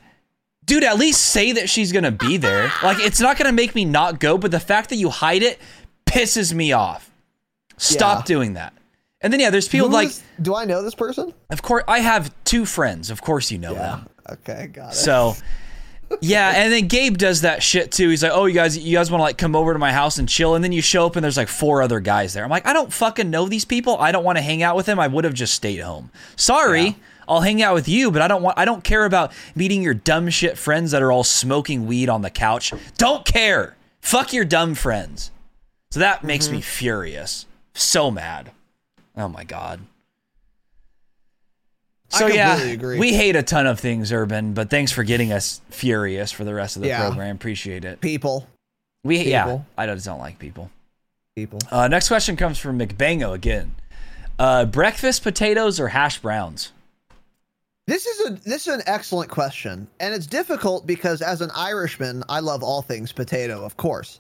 dude, 0.65 0.85
at 0.85 0.99
least 0.99 1.21
say 1.23 1.53
that 1.53 1.71
she's 1.71 1.93
gonna 1.93 2.11
be 2.11 2.37
there. 2.37 2.71
Like, 2.83 2.99
it's 3.01 3.21
not 3.21 3.39
gonna 3.39 3.53
make 3.53 3.75
me 3.75 3.85
not 3.85 4.21
go, 4.21 4.37
but 4.37 4.51
the 4.51 4.61
fact 4.61 4.91
that 4.91 4.97
you 4.97 5.09
hide 5.09 5.43
it 5.43 5.59
pisses 6.07 6.53
me 6.53 6.73
off. 6.73 7.11
Stop 7.79 8.19
Yeah. 8.21 8.25
doing 8.25 8.53
that. 8.55 8.73
And 9.21 9.33
then 9.33 9.41
yeah, 9.41 9.51
there's 9.51 9.67
people 9.69 9.89
Who 9.89 9.95
like, 9.95 10.09
is- 10.09 10.23
do 10.43 10.55
I 10.55 10.65
know 10.65 10.83
this 10.83 10.95
person? 10.95 11.33
of 11.51 11.63
course, 11.63 11.85
I 11.89 12.01
have 12.01 12.33
two 12.45 12.65
friends. 12.67 13.11
Of 13.11 13.23
course, 13.23 13.51
you 13.51 13.59
know 13.59 13.75
them. 13.75 14.09
Okay, 14.31 14.67
got 14.73 14.93
it. 14.93 14.97
So, 14.97 15.37
yeah, 16.21 16.53
and 16.57 16.73
then 16.73 16.89
Gabe 16.89 17.17
does 17.17 17.43
that 17.43 17.63
shit 17.63 17.93
too. 17.93 18.09
He's 18.09 18.23
like, 18.23 18.33
"Oh, 18.35 18.47
you 18.47 18.55
guys, 18.55 18.79
you 18.79 18.97
guys 18.97 19.11
want 19.11 19.21
to 19.21 19.25
like 19.25 19.39
come 19.39 19.55
over 19.55 19.73
to 19.73 19.79
my 19.79 19.93
house 19.93 20.19
and 20.19 20.29
chill?" 20.29 20.55
And 20.55 20.65
then 20.65 20.73
you 20.73 20.83
show 20.83 21.07
up 21.07 21.17
and 21.17 21.25
there's 21.25 21.37
like 21.37 21.49
four 21.49 21.83
other 21.83 22.01
guys 22.01 22.33
there. 22.33 22.45
I'm 22.45 22.51
like, 22.51 22.67
I 22.67 22.73
don't 22.73 22.93
fucking 22.93 23.31
know 23.31 23.47
these 23.47 23.65
people. 23.65 23.97
I 23.99 24.13
don't 24.13 24.25
want 24.25 24.39
to 24.39 24.43
hang 24.43 24.63
out 24.63 24.77
with 24.77 24.87
them. 24.87 24.99
I 24.99 25.07
would 25.07 25.25
have 25.25 25.35
just 25.35 25.55
stayed 25.55 25.81
home. 25.81 26.11
Sorry, 26.37 26.97
I'll 27.29 27.43
hang 27.43 27.63
out 27.63 27.75
with 27.75 27.89
you, 27.89 28.11
but 28.11 28.23
I 28.23 28.29
don't 28.29 28.43
want. 28.43 28.59
I 28.59 28.65
don't 28.65 28.83
care 28.83 29.05
about 29.05 29.33
meeting 29.55 29.83
your 29.83 29.95
dumb 29.95 30.31
shit 30.31 30.57
friends 30.57 30.93
that 30.93 31.03
are 31.03 31.13
all 31.13 31.25
smoking 31.25 31.87
weed 31.87 32.09
on 32.09 32.23
the 32.23 32.31
couch. 32.31 32.73
Don't 32.97 33.25
care. 33.25 33.77
Fuck 34.01 34.33
your 34.33 34.45
dumb 34.45 34.75
friends. 34.75 35.31
So 35.91 36.01
that 36.01 36.25
makes 36.25 36.49
me 36.49 36.59
mm-hmm. 36.59 36.63
furious. 36.63 37.47
So 37.75 38.11
mad. 38.11 38.51
Oh 39.17 39.29
my 39.29 39.45
god. 39.45 39.81
I 42.13 42.19
So 42.21 42.27
yeah, 42.29 42.51
completely 42.51 42.73
agree. 42.75 42.99
we 42.99 43.13
hate 43.15 43.37
a 43.37 43.43
ton 43.43 43.67
of 43.67 43.79
things, 43.81 44.13
Urban, 44.13 44.55
but 44.55 44.71
thanks 44.71 44.93
for 44.93 45.05
getting 45.05 45.33
us 45.33 45.61
furious 45.71 46.33
for 46.33 46.45
the 46.45 46.55
rest 46.55 46.77
of 46.77 46.83
the 46.83 46.89
Yeah. 46.89 47.07
program. 47.07 47.37
Appreciate 47.37 47.85
it. 47.85 48.01
people, 48.01 48.47
We 49.05 49.19
yeah, 49.25 49.45
People. 49.45 49.67
I 49.77 49.87
just 49.87 50.07
don't 50.07 50.19
like 50.19 50.39
people. 50.39 50.71
people. 51.37 51.59
Uh, 51.71 51.87
next 51.89 52.09
question 52.09 52.37
comes 52.37 52.59
from 52.59 52.79
McBango 52.79 53.33
again. 53.35 53.75
Uh, 54.39 54.65
breakfast 54.65 55.23
potatoes 55.23 55.79
or 55.79 55.89
hash 55.89 56.19
browns? 56.19 56.73
This 57.87 58.07
is 58.07 58.27
a 58.27 58.31
this 58.49 58.67
is 58.67 58.75
an 58.75 58.83
excellent 58.87 59.31
question, 59.31 59.87
and 60.01 60.15
it's 60.15 60.27
difficult 60.27 60.87
because 60.87 61.23
as 61.23 61.41
an 61.41 61.51
Irishman, 61.57 62.23
I 62.29 62.41
love 62.41 62.63
all 62.63 62.83
things 62.83 63.13
potato, 63.13 63.65
of 63.65 63.77
course. 63.77 64.19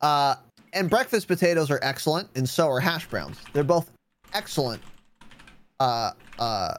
Uh, 0.00 0.34
and 0.72 0.90
breakfast 0.90 1.28
potatoes 1.28 1.70
are 1.70 1.78
excellent, 1.82 2.28
and 2.34 2.48
so 2.48 2.68
are 2.68 2.80
hash 2.80 3.06
browns. 3.06 3.38
They're 3.52 3.62
both 3.64 3.90
excellent 4.34 4.82
uh, 5.78 6.10
uh, 6.38 6.74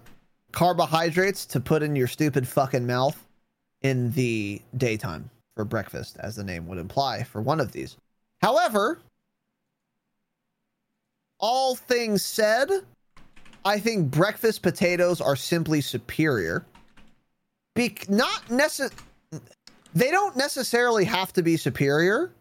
carbohydrates 0.58 1.45
to 1.45 1.60
put 1.60 1.84
in 1.84 1.95
your 1.95 2.08
stupid 2.08 2.47
fucking 2.47 2.88
mouth 2.88 3.28
in 3.84 4.10
the 4.14 4.60
daytime 4.76 5.30
for 5.55 5.64
breakfast, 5.64 6.18
as 6.20 6.36
the 6.36 6.43
name 6.43 6.66
would 6.66 6.80
imply 6.80 7.22
for 7.22 7.43
one 7.43 7.60
of 7.60 7.72
these. 7.72 7.95
However, 8.41 8.97
all 11.39 11.76
things 11.76 12.26
said, 12.26 12.72
I 13.66 13.80
think 13.80 14.10
breakfast 14.10 14.64
potatoes 14.64 15.22
are 15.22 15.36
simply 15.36 15.80
superior. 15.80 16.66
Be- 17.76 17.95
not 18.10 18.43
necess- 18.47 18.97
they 19.93 20.10
don't 20.10 20.36
necessarily 20.36 21.05
have 21.05 21.34
to 21.34 21.43
be 21.43 21.55
superior, 21.55 22.32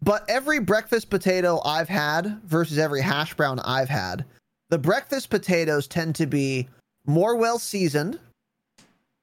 but 0.00 0.24
every 0.28 0.60
breakfast 0.60 1.10
potato 1.10 1.60
I've 1.64 1.88
had 1.88 2.40
versus 2.44 2.78
every 2.78 3.02
hash 3.02 3.34
brown 3.34 3.58
I've 3.58 3.88
had, 3.88 4.24
the 4.68 4.78
breakfast 4.78 5.28
potatoes 5.28 5.88
tend 5.88 6.14
to 6.14 6.26
be 6.26 6.68
more 7.08 7.34
well 7.34 7.58
seasoned, 7.58 8.20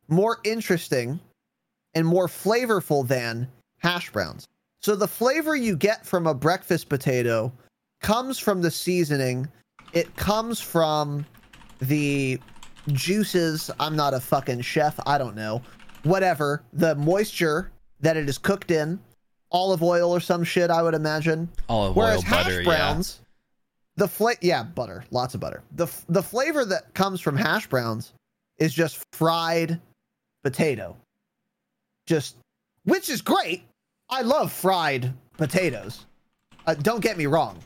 more 0.09 0.39
interesting, 0.43 1.19
and 1.93 2.05
more 2.05 2.27
flavorful 2.27 3.07
than 3.07 3.47
hash 3.77 4.11
browns. 4.11 4.45
So 4.81 4.95
the 4.95 5.07
flavor 5.07 5.55
you 5.55 5.77
get 5.77 6.05
from 6.05 6.27
a 6.27 6.33
breakfast 6.33 6.89
potato 6.89 7.53
comes 8.01 8.37
from 8.37 8.61
the 8.61 8.69
seasoning. 8.69 9.47
It 9.93 10.13
comes 10.17 10.59
from 10.59 11.25
the 11.79 12.39
juices. 12.89 13.71
I'm 13.79 13.95
not 13.95 14.13
a 14.13 14.19
fucking 14.19 14.61
chef. 14.61 14.99
I 15.05 15.17
don't 15.17 15.35
know. 15.35 15.61
Whatever. 16.03 16.63
The 16.73 16.95
moisture 16.95 17.71
that 18.01 18.17
it 18.17 18.27
is 18.27 18.37
cooked 18.37 18.71
in, 18.71 18.99
olive 19.51 19.81
oil 19.81 20.11
or 20.11 20.19
some 20.19 20.43
shit, 20.43 20.69
I 20.69 20.83
would 20.83 20.93
imagine. 20.93 21.49
Olive 21.69 21.95
Whereas 21.95 22.17
oil, 22.17 22.21
hash 22.23 22.45
butter, 22.45 22.63
browns, 22.63 23.21
the 23.97 24.07
fla- 24.07 24.35
yeah, 24.41 24.63
butter, 24.63 25.05
lots 25.11 25.33
of 25.35 25.39
butter. 25.39 25.63
The 25.75 25.85
f- 25.85 26.05
the 26.09 26.23
flavor 26.23 26.65
that 26.65 26.93
comes 26.93 27.21
from 27.21 27.37
hash 27.37 27.67
browns 27.67 28.13
is 28.57 28.73
just 28.73 29.03
fried 29.13 29.79
potato. 30.43 30.95
Just 32.05 32.35
which 32.83 33.09
is 33.09 33.21
great. 33.21 33.63
I 34.09 34.21
love 34.21 34.51
fried 34.51 35.13
potatoes. 35.37 36.05
Uh, 36.67 36.75
don't 36.75 37.01
get 37.01 37.17
me 37.17 37.25
wrong. 37.25 37.59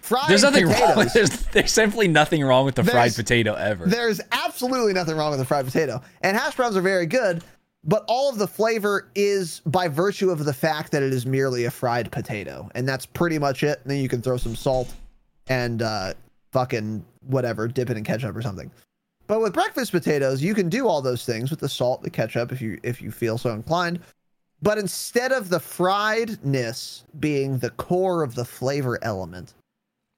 Fried 0.00 0.28
There's 0.28 0.42
nothing 0.42 0.66
potatoes, 0.66 0.96
wrong. 0.96 1.08
There's, 1.14 1.42
there's 1.46 1.72
simply 1.72 2.08
nothing 2.08 2.42
wrong 2.42 2.64
with 2.64 2.74
the 2.74 2.82
fried 2.82 3.14
potato 3.14 3.54
ever. 3.54 3.86
There's 3.86 4.20
absolutely 4.32 4.92
nothing 4.92 5.16
wrong 5.16 5.30
with 5.30 5.38
the 5.38 5.44
fried 5.44 5.64
potato. 5.64 6.02
And 6.22 6.36
hash 6.36 6.56
browns 6.56 6.76
are 6.76 6.82
very 6.82 7.06
good, 7.06 7.44
but 7.84 8.04
all 8.08 8.28
of 8.28 8.36
the 8.36 8.48
flavor 8.48 9.08
is 9.14 9.60
by 9.64 9.86
virtue 9.86 10.30
of 10.30 10.44
the 10.44 10.52
fact 10.52 10.90
that 10.90 11.04
it 11.04 11.12
is 11.12 11.24
merely 11.24 11.66
a 11.66 11.70
fried 11.70 12.10
potato. 12.10 12.68
And 12.74 12.88
that's 12.88 13.06
pretty 13.06 13.38
much 13.38 13.62
it. 13.62 13.80
And 13.82 13.90
then 13.92 13.98
you 14.02 14.08
can 14.08 14.20
throw 14.22 14.36
some 14.38 14.56
salt 14.56 14.92
and 15.48 15.82
uh, 15.82 16.14
fucking 16.52 17.04
whatever, 17.26 17.68
dip 17.68 17.90
it 17.90 17.96
in 17.96 18.04
ketchup 18.04 18.36
or 18.36 18.42
something. 18.42 18.70
But 19.26 19.40
with 19.40 19.54
breakfast 19.54 19.92
potatoes, 19.92 20.42
you 20.42 20.54
can 20.54 20.68
do 20.68 20.86
all 20.86 21.00
those 21.00 21.24
things 21.24 21.50
with 21.50 21.60
the 21.60 21.68
salt, 21.68 22.02
the 22.02 22.10
ketchup, 22.10 22.52
if 22.52 22.60
you 22.60 22.78
if 22.82 23.00
you 23.00 23.10
feel 23.10 23.38
so 23.38 23.50
inclined. 23.50 24.00
But 24.60 24.78
instead 24.78 25.32
of 25.32 25.48
the 25.48 25.58
friedness 25.58 27.04
being 27.18 27.58
the 27.58 27.70
core 27.70 28.22
of 28.22 28.34
the 28.34 28.44
flavor 28.44 28.98
element, 29.02 29.54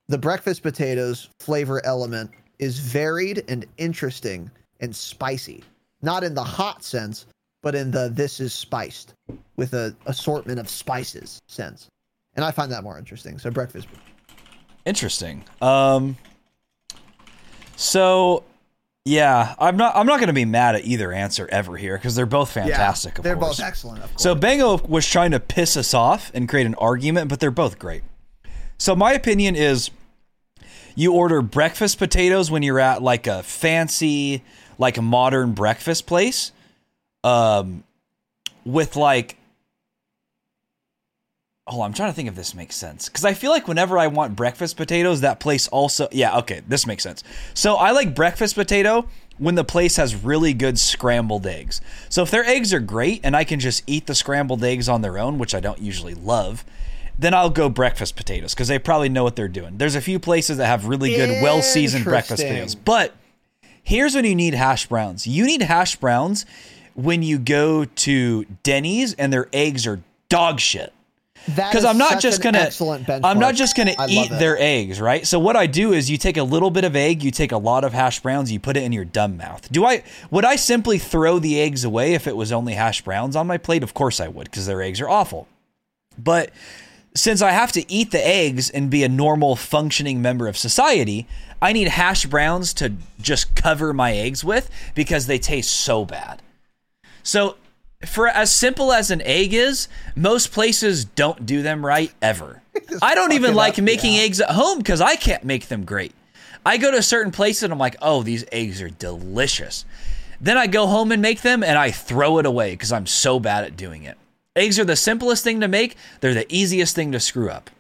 the 0.09 0.18
breakfast 0.18 0.62
potatoes 0.62 1.31
flavor 1.41 1.85
element 1.87 2.31
is 2.59 2.79
varied 2.79 3.45
and 3.49 3.66
interesting 3.79 4.51
and 4.81 4.95
spicy. 4.95 5.64
Not 6.03 6.25
in 6.25 6.35
the 6.35 6.45
hot 6.45 6.85
sense, 6.85 7.27
but 7.62 7.75
in 7.75 7.91
the 7.91 8.11
this 8.12 8.41
is 8.41 8.53
spiced 8.53 9.14
with 9.57 9.72
a 9.72 9.97
assortment 10.07 10.59
of 10.59 10.68
spices 10.68 11.41
sense. 11.47 11.89
And 12.37 12.45
I 12.45 12.51
find 12.51 12.70
that 12.72 12.83
more 12.83 12.99
interesting. 12.99 13.39
So 13.39 13.51
breakfast 13.51 13.89
Interesting. 14.85 15.45
Um. 15.61 16.16
So, 17.76 18.45
yeah, 19.05 19.55
I'm 19.59 19.76
not. 19.76 19.97
I'm 19.97 20.07
not 20.07 20.18
going 20.18 20.28
to 20.28 20.32
be 20.35 20.45
mad 20.45 20.76
at 20.76 20.85
either 20.85 21.12
answer 21.12 21.49
ever 21.51 21.76
here 21.76 21.97
because 21.97 22.14
they're 22.14 22.26
both 22.26 22.53
fantastic. 22.53 23.18
of 23.18 23.24
they're 23.24 23.37
course. 23.37 23.59
both 23.59 23.66
excellent, 23.66 24.05
of 24.05 24.11
course. 24.11 24.22
So 24.22 24.35
Bango 24.35 24.78
was 24.78 25.07
trying 25.07 25.32
to 25.32 25.41
piss 25.41 25.76
us 25.76 25.95
off 25.95 26.30
and 26.35 26.49
create 26.49 26.66
an 26.66 26.74
argument, 26.76 27.28
but 27.28 27.41
they're 27.41 27.51
both 27.51 27.78
great. 27.78 28.03
So 28.78 28.95
my 28.95 29.12
opinion 29.12 29.57
is 29.57 29.91
you 30.95 31.12
order 31.12 31.43
breakfast 31.43 31.99
potatoes 31.99 32.51
when 32.51 32.62
you're 32.62 32.80
at 32.80 33.03
like 33.03 33.26
a 33.26 33.43
fancy, 33.43 34.43
like 34.78 34.97
a 34.97 35.03
modern 35.03 35.53
breakfast 35.53 36.07
place. 36.07 36.53
Um 37.22 37.85
with 38.64 38.97
like 38.97 39.37
Oh, 41.67 41.81
I'm 41.81 41.95
trying 41.95 42.11
to 42.11 42.15
think 42.15 42.29
if 42.29 42.35
this 42.35 42.55
makes 42.55 42.77
sense. 42.77 43.09
Because 43.09 43.25
I 43.25 43.33
feel 43.33 43.51
like 43.51 43.67
whenever 43.67 43.99
I 43.99 44.07
want 44.07 44.37
breakfast 44.37 44.77
potatoes, 44.77 45.23
that 45.23 45.41
place 45.41 45.67
also. 45.69 46.09
Yeah, 46.12 46.39
okay, 46.39 46.61
this 46.69 46.87
makes 46.87 47.03
sense. 47.03 47.25
So 47.55 47.77
I 47.77 47.93
like 47.93 48.15
breakfast 48.15 48.55
potato 48.55 49.09
when 49.39 49.55
the 49.55 49.65
place 49.65 49.97
has 49.97 50.15
really 50.15 50.53
good 50.53 50.79
scrambled 50.79 51.47
eggs. 51.47 51.81
So 52.11 52.23
if 52.23 52.31
their 52.31 52.45
eggs 52.45 52.75
are 52.75 52.81
great 52.81 53.23
and 53.25 53.35
I 53.35 53.45
can 53.45 53.61
just 53.61 53.83
eat 53.87 54.07
the 54.07 54.15
scrambled 54.15 54.62
eggs 54.62 54.91
on 54.91 55.01
their 55.01 55.19
own, 55.19 55.39
which 55.39 55.55
I 55.55 55.61
don't 55.61 55.81
usually 55.81 56.15
love, 56.15 56.67
then 57.19 57.33
I'll 57.33 57.51
go 57.51 57.71
breakfast 57.71 58.15
potatoes 58.15 58.55
because 58.55 58.69
they 58.69 58.79
probably 58.79 59.09
know 59.09 59.25
what 59.25 59.35
they're 59.35 59.49
doing. 59.49 59.79
There's 59.79 59.95
a 59.95 60.01
few 60.03 60.19
places 60.19 60.59
that 60.59 60.67
have 60.67 60.87
really 60.87 61.17
good, 61.17 61.43
well 61.43 61.62
seasoned 61.62 62.05
breakfast 62.05 62.43
potatoes. 62.43 62.75
But 62.75 63.15
here's 63.82 64.15
when 64.15 64.24
you 64.24 64.35
need 64.35 64.55
hash 64.55 64.86
browns 64.86 65.27
you 65.27 65.47
need 65.47 65.62
hash 65.62 65.97
browns 65.97 66.45
when 66.95 67.23
you 67.23 67.39
go 67.39 67.85
to 67.85 68.45
Denny's 68.62 69.15
and 69.15 69.32
their 69.32 69.49
eggs 69.53 69.86
are 69.86 70.01
dog 70.28 70.59
shit 70.59 70.93
because 71.47 71.85
I'm 71.85 71.99
not 71.99 72.21
just 72.21 72.43
gonna 72.43 72.59
excellent 72.59 73.07
benchmark. 73.07 73.21
I'm 73.25 73.39
not 73.39 73.55
just 73.55 73.77
gonna 73.77 73.95
I 73.99 74.07
eat 74.09 74.31
their 74.31 74.57
eggs, 74.59 75.01
right? 75.01 75.27
So 75.27 75.39
what 75.39 75.57
I 75.57 75.66
do 75.66 75.93
is 75.93 76.11
you 76.11 76.16
take 76.16 76.37
a 76.37 76.43
little 76.43 76.71
bit 76.71 76.85
of 76.85 76.97
egg, 76.97 77.23
you 77.23 77.31
take 77.31 77.53
a 77.53 77.59
lot 77.59 77.85
of 77.85 77.93
hash 77.93 78.21
browns, 78.21 78.51
you 78.51 78.61
put 78.61 78.77
it 78.77 78.83
in 78.83 78.93
your 78.93 79.05
dumb 79.05 79.37
mouth. 79.37 79.71
Do 79.71 79.85
I 79.85 80.03
would 80.31 80.45
I 80.45 80.57
simply 80.57 80.99
throw 80.99 81.39
the 81.39 81.61
eggs 81.61 81.85
away 81.85 82.15
if 82.15 82.27
it 82.27 82.37
was 82.37 82.53
only 82.53 82.75
hash 82.75 83.03
browns 83.03 83.37
on 83.37 83.47
my 83.47 83.59
plate? 83.59 83.83
Of 83.83 83.95
course 83.95 84.21
I 84.21 84.29
would, 84.29 84.45
because 84.45 84.66
their 84.66 84.83
eggs 84.83 85.01
are 85.01 85.09
awful. 85.09 85.49
But 86.16 86.51
since 87.16 87.43
I 87.43 87.51
have 87.51 87.73
to 87.73 87.93
eat 87.93 88.11
the 88.11 88.27
eggs 88.27 88.71
and 88.71 88.91
be 88.91 89.05
a 89.05 89.09
normal 89.09 89.55
functioning 89.57 90.21
member 90.21 90.49
of 90.49 90.57
society, 90.57 91.27
I 91.62 91.73
need 91.73 91.89
hash 91.89 92.27
browns 92.27 92.75
to 92.75 92.95
just 93.21 93.55
cover 93.55 93.93
my 93.93 94.12
eggs 94.12 94.43
with 94.45 94.69
because 94.95 95.27
they 95.27 95.39
taste 95.39 95.73
so 95.73 96.05
bad. 96.05 96.43
So, 97.23 97.57
for 98.06 98.28
as 98.28 98.52
simple 98.52 98.93
as 98.93 99.10
an 99.10 99.22
egg 99.22 99.52
is, 99.55 99.89
most 100.16 100.52
places 100.52 101.05
don't 101.05 101.47
do 101.47 101.62
them 101.62 101.85
right 101.85 102.12
ever. 102.22 102.62
I 103.02 103.14
don't 103.14 103.32
even 103.32 103.55
like 103.55 103.78
up, 103.78 103.85
making 103.85 104.14
yeah. 104.14 104.22
eggs 104.22 104.40
at 104.40 104.51
home 104.51 104.78
because 104.78 105.01
I 105.01 105.16
can't 105.16 105.44
make 105.44 105.68
them 105.68 105.85
great. 105.85 106.12
I 106.66 106.78
go 106.78 106.90
to 106.90 107.02
certain 107.02 107.32
places 107.32 107.64
and 107.64 107.72
I'm 107.72 107.78
like, 107.78 107.97
oh, 108.01 108.22
these 108.22 108.44
eggs 108.51 108.81
are 108.81 108.89
delicious. 108.89 109.85
Then 110.40 110.56
I 110.56 110.66
go 110.66 110.86
home 110.86 111.12
and 111.12 111.20
make 111.20 111.43
them 111.43 111.62
and 111.62 111.78
I 111.78 111.90
throw 111.90 112.39
it 112.39 112.47
away 112.47 112.72
because 112.72 112.93
I'm 112.93 113.06
so 113.06 113.39
bad 113.39 113.64
at 113.64 113.76
doing 113.76 114.05
it. 114.05 114.16
Eggs 114.56 114.78
are 114.78 114.85
the 114.85 114.97
simplest 114.97 115.44
thing 115.44 115.60
to 115.60 115.68
make, 115.68 115.97
they're 116.20 116.35
the 116.35 116.52
easiest 116.55 116.94
thing 116.94 117.12
to 117.12 117.20
screw 117.20 117.51
up. 117.51 117.70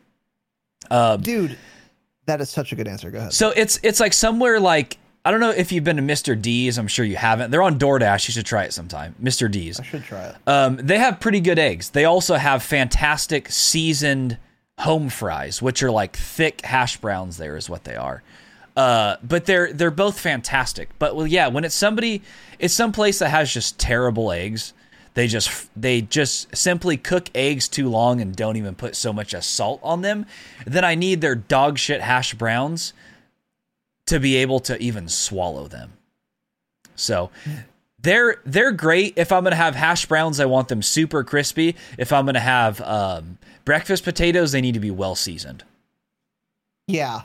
Um, 0.90 1.20
dude. 1.20 1.56
That 2.26 2.40
is 2.40 2.50
such 2.50 2.72
a 2.72 2.76
good 2.76 2.88
answer. 2.88 3.10
Go 3.10 3.18
ahead. 3.18 3.32
So 3.34 3.50
it's 3.50 3.78
it's 3.82 4.00
like 4.00 4.14
somewhere 4.14 4.58
like 4.58 4.96
I 5.24 5.30
don't 5.30 5.40
know 5.40 5.50
if 5.50 5.72
you've 5.72 5.84
been 5.84 5.96
to 5.96 6.02
Mr. 6.02 6.40
D's. 6.40 6.76
I'm 6.76 6.86
sure 6.86 7.04
you 7.04 7.16
haven't. 7.16 7.50
They're 7.50 7.62
on 7.62 7.78
DoorDash. 7.78 8.28
You 8.28 8.32
should 8.32 8.44
try 8.44 8.64
it 8.64 8.74
sometime. 8.74 9.14
Mr. 9.22 9.50
D's. 9.50 9.80
I 9.80 9.82
should 9.82 10.04
try 10.04 10.24
it. 10.24 10.36
Um, 10.46 10.76
they 10.76 10.98
have 10.98 11.18
pretty 11.18 11.40
good 11.40 11.58
eggs. 11.58 11.90
They 11.90 12.04
also 12.04 12.34
have 12.34 12.62
fantastic 12.62 13.50
seasoned 13.50 14.36
home 14.80 15.08
fries, 15.08 15.62
which 15.62 15.82
are 15.82 15.90
like 15.90 16.14
thick 16.14 16.60
hash 16.62 16.98
browns. 16.98 17.38
There 17.38 17.56
is 17.56 17.70
what 17.70 17.84
they 17.84 17.96
are. 17.96 18.22
Uh, 18.76 19.16
but 19.22 19.46
they're 19.46 19.72
they're 19.72 19.90
both 19.90 20.18
fantastic. 20.18 20.90
But 20.98 21.16
well, 21.16 21.26
yeah, 21.26 21.48
when 21.48 21.64
it's 21.64 21.74
somebody, 21.74 22.22
it's 22.58 22.74
some 22.74 22.92
place 22.92 23.20
that 23.20 23.30
has 23.30 23.52
just 23.52 23.78
terrible 23.78 24.30
eggs. 24.30 24.74
They 25.14 25.28
just 25.28 25.70
they 25.80 26.02
just 26.02 26.54
simply 26.54 26.96
cook 26.98 27.30
eggs 27.34 27.68
too 27.68 27.88
long 27.88 28.20
and 28.20 28.34
don't 28.34 28.56
even 28.56 28.74
put 28.74 28.94
so 28.96 29.12
much 29.12 29.32
as 29.32 29.46
salt 29.46 29.80
on 29.82 30.02
them. 30.02 30.26
Then 30.66 30.84
I 30.84 30.96
need 30.96 31.20
their 31.20 31.36
dog 31.36 31.78
shit 31.78 32.00
hash 32.02 32.34
browns 32.34 32.92
to 34.06 34.20
be 34.20 34.36
able 34.36 34.60
to 34.60 34.80
even 34.80 35.08
swallow 35.08 35.66
them. 35.66 35.92
So 36.96 37.30
they're 37.98 38.36
they're 38.44 38.72
great. 38.72 39.14
If 39.16 39.32
I'm 39.32 39.44
gonna 39.44 39.56
have 39.56 39.74
hash 39.74 40.06
browns, 40.06 40.38
I 40.40 40.44
want 40.44 40.68
them 40.68 40.82
super 40.82 41.24
crispy. 41.24 41.76
If 41.98 42.12
I'm 42.12 42.26
gonna 42.26 42.40
have 42.40 42.80
um, 42.82 43.38
breakfast 43.64 44.04
potatoes, 44.04 44.52
they 44.52 44.60
need 44.60 44.74
to 44.74 44.80
be 44.80 44.90
well 44.90 45.14
seasoned. 45.14 45.64
Yeah. 46.86 47.22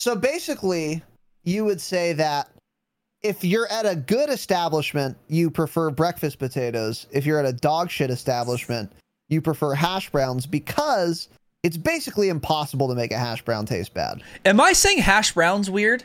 So 0.00 0.16
basically, 0.16 1.02
you 1.44 1.64
would 1.64 1.80
say 1.80 2.12
that 2.14 2.50
if 3.22 3.42
you're 3.42 3.70
at 3.72 3.86
a 3.86 3.96
good 3.96 4.28
establishment, 4.28 5.16
you 5.28 5.50
prefer 5.50 5.90
breakfast 5.90 6.38
potatoes. 6.38 7.06
If 7.10 7.24
you're 7.24 7.38
at 7.38 7.46
a 7.46 7.52
dog 7.52 7.90
shit 7.90 8.10
establishment, 8.10 8.92
you 9.28 9.40
prefer 9.40 9.74
hash 9.74 10.10
browns 10.10 10.44
because 10.44 11.28
it's 11.64 11.76
basically 11.76 12.28
impossible 12.28 12.86
to 12.88 12.94
make 12.94 13.10
a 13.10 13.18
hash 13.18 13.42
brown 13.42 13.66
taste 13.66 13.92
bad. 13.94 14.22
Am 14.44 14.60
I 14.60 14.72
saying 14.74 14.98
hash 14.98 15.32
browns 15.32 15.68
weird? 15.68 16.04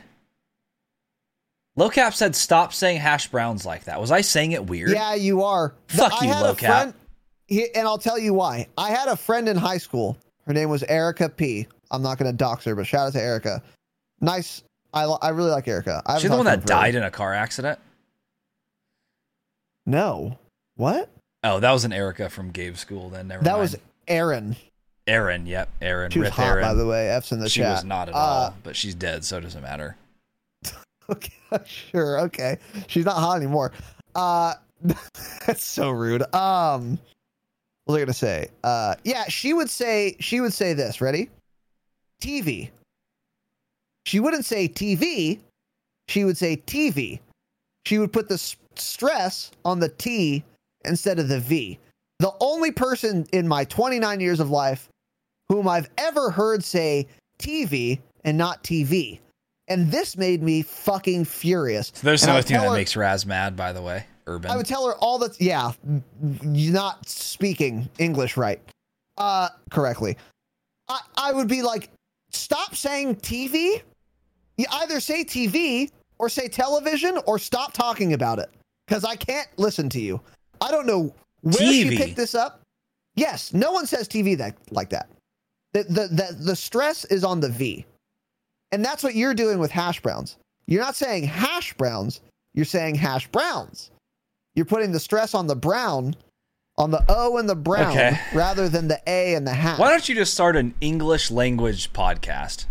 Locap 1.78 2.14
said 2.14 2.34
stop 2.34 2.72
saying 2.74 2.98
hash 2.98 3.28
browns 3.28 3.64
like 3.64 3.84
that. 3.84 4.00
Was 4.00 4.10
I 4.10 4.22
saying 4.22 4.52
it 4.52 4.66
weird? 4.66 4.90
Yeah, 4.90 5.14
you 5.14 5.44
are. 5.44 5.74
Fuck 5.86 6.12
I 6.20 6.26
you, 6.26 6.32
Locap. 6.32 6.58
friend- 6.66 6.94
and 7.74 7.86
I'll 7.86 7.98
tell 7.98 8.18
you 8.18 8.32
why. 8.34 8.66
I 8.78 8.90
had 8.90 9.08
a 9.08 9.16
friend 9.16 9.48
in 9.48 9.56
high 9.56 9.78
school. 9.78 10.16
Her 10.46 10.52
name 10.52 10.68
was 10.70 10.82
Erica 10.84 11.28
P. 11.28 11.66
I'm 11.90 12.02
not 12.02 12.16
going 12.18 12.30
to 12.30 12.36
dox 12.36 12.64
her, 12.64 12.74
but 12.74 12.86
shout 12.86 13.08
out 13.08 13.12
to 13.14 13.20
Erica. 13.20 13.62
Nice. 14.20 14.62
I, 14.94 15.04
I 15.04 15.28
really 15.30 15.50
like 15.50 15.66
Erica. 15.68 16.02
I 16.06 16.18
She's 16.18 16.30
the 16.30 16.36
one 16.36 16.46
that 16.46 16.64
died 16.64 16.94
in 16.94 17.02
a 17.02 17.10
car 17.10 17.34
accident. 17.34 17.78
No. 19.86 20.38
What? 20.76 21.10
Oh, 21.42 21.60
that 21.60 21.72
was 21.72 21.84
an 21.84 21.92
Erica 21.92 22.28
from 22.30 22.50
Gabe's 22.50 22.80
school. 22.80 23.10
Then 23.10 23.28
never 23.28 23.42
that 23.44 23.50
mind. 23.52 23.60
was 23.60 23.76
Aaron. 24.08 24.56
Aaron. 25.06 25.46
Yep, 25.46 25.68
Aaron. 25.82 26.10
She 26.10 26.18
was 26.20 26.28
hot, 26.30 26.46
Aaron. 26.46 26.64
by 26.64 26.74
the 26.74 26.86
way. 26.86 27.10
F's 27.10 27.32
in 27.32 27.40
the 27.40 27.48
she 27.48 27.60
chat. 27.60 27.72
was 27.76 27.84
not 27.84 28.08
at 28.08 28.14
Uh, 28.14 28.18
all, 28.18 28.54
but 28.62 28.76
she's 28.76 28.94
dead, 28.94 29.24
so 29.24 29.38
it 29.38 29.42
doesn't 29.42 29.62
matter. 29.62 29.96
Okay, 31.10 31.32
sure. 31.66 32.20
Okay, 32.20 32.58
she's 32.86 33.04
not 33.04 33.16
hot 33.16 33.36
anymore. 33.36 33.72
Uh, 34.14 34.54
that's 35.44 35.64
so 35.64 35.90
rude. 35.90 36.22
Um, 36.32 37.00
what 37.84 37.94
was 37.94 37.96
I 37.96 38.00
gonna 38.00 38.12
say? 38.12 38.46
Uh, 38.62 38.94
yeah, 39.02 39.24
she 39.24 39.52
would 39.52 39.68
say 39.68 40.14
she 40.20 40.40
would 40.40 40.52
say 40.52 40.72
this. 40.72 41.00
Ready? 41.00 41.28
TV. 42.22 42.70
She 44.06 44.20
wouldn't 44.20 44.44
say 44.44 44.68
TV. 44.68 45.40
She 46.06 46.24
would 46.24 46.36
say 46.36 46.58
TV. 46.58 47.18
She 47.86 47.98
would 47.98 48.12
put 48.12 48.28
the 48.28 48.34
s- 48.34 48.54
stress 48.76 49.50
on 49.64 49.80
the 49.80 49.88
T 49.88 50.44
instead 50.84 51.18
of 51.18 51.26
the 51.26 51.40
V. 51.40 51.76
The 52.20 52.32
only 52.40 52.70
person 52.70 53.26
in 53.32 53.48
my 53.48 53.64
29 53.64 54.20
years 54.20 54.38
of 54.38 54.48
life 54.50 54.88
whom 55.50 55.66
I've 55.66 55.90
ever 55.98 56.30
heard 56.30 56.62
say 56.62 57.08
TV 57.40 57.98
and 58.24 58.38
not 58.38 58.62
TV. 58.62 59.18
And 59.66 59.90
this 59.90 60.16
made 60.16 60.44
me 60.44 60.62
fucking 60.62 61.24
furious. 61.24 61.90
So 61.92 62.06
there's 62.06 62.22
And 62.22 62.30
another 62.30 62.46
thing 62.46 62.58
that 62.58 62.68
her- 62.68 62.74
makes 62.74 62.94
Raz 62.94 63.26
mad, 63.26 63.56
by 63.56 63.72
the 63.72 63.82
way. 63.82 64.04
Urban. 64.28 64.48
I 64.48 64.56
would 64.56 64.66
tell 64.66 64.86
her 64.86 64.94
all 64.94 65.18
the 65.18 65.34
yeah, 65.40 65.72
you're 66.52 66.72
not 66.72 67.08
speaking 67.08 67.88
English 67.98 68.36
right, 68.36 68.60
uh, 69.18 69.48
correctly. 69.70 70.16
I 70.88 71.00
I 71.16 71.32
would 71.32 71.48
be 71.48 71.62
like, 71.62 71.90
stop 72.30 72.76
saying 72.76 73.16
TV. 73.16 73.82
You 74.56 74.66
either 74.70 75.00
say 75.00 75.24
TV 75.24 75.90
or 76.18 76.28
say 76.28 76.46
television 76.46 77.18
or 77.26 77.40
stop 77.40 77.72
talking 77.72 78.12
about 78.12 78.38
it 78.38 78.50
because 78.86 79.04
I 79.04 79.16
can't 79.16 79.48
listen 79.56 79.88
to 79.88 80.00
you. 80.00 80.20
I 80.60 80.70
don't 80.70 80.86
know 80.86 81.12
where 81.40 81.54
she 81.72 81.96
picked 81.96 82.14
this 82.16 82.36
up. 82.36 82.60
Yes, 83.16 83.52
no 83.52 83.72
one 83.72 83.86
says 83.86 84.06
TV 84.06 84.36
that 84.38 84.54
like 84.70 84.90
that. 84.90 85.08
The 85.72 85.84
the 85.84 86.08
the, 86.08 86.36
the 86.38 86.56
stress 86.56 87.04
is 87.06 87.22
on 87.24 87.40
the 87.40 87.48
V, 87.48 87.84
and 88.72 88.84
that's 88.84 89.02
what 89.02 89.14
you're 89.14 89.34
doing 89.34 89.58
with 89.58 89.70
hash 89.70 90.00
browns. 90.00 90.36
You're 90.66 90.82
not 90.82 90.96
saying 90.96 91.24
hash 91.24 91.74
browns. 91.74 92.20
You're 92.54 92.64
saying 92.64 92.96
hash 92.96 93.28
browns. 93.28 93.90
You're 94.54 94.66
putting 94.66 94.90
the 94.92 94.98
stress 95.00 95.34
on 95.34 95.46
the 95.46 95.54
brown, 95.54 96.14
on 96.76 96.90
the 96.90 97.04
O 97.08 97.36
and 97.38 97.48
the 97.48 97.54
brown, 97.54 97.92
Okay. 97.92 98.18
rather 98.34 98.68
than 98.68 98.88
the 98.88 99.00
A 99.06 99.34
and 99.34 99.46
the 99.46 99.52
hash. 99.54 99.78
Why 99.78 99.90
don't 99.90 100.08
you 100.08 100.14
just 100.16 100.34
start 100.34 100.56
an 100.56 100.74
English 100.80 101.30
language 101.30 101.92
podcast? 101.92 102.66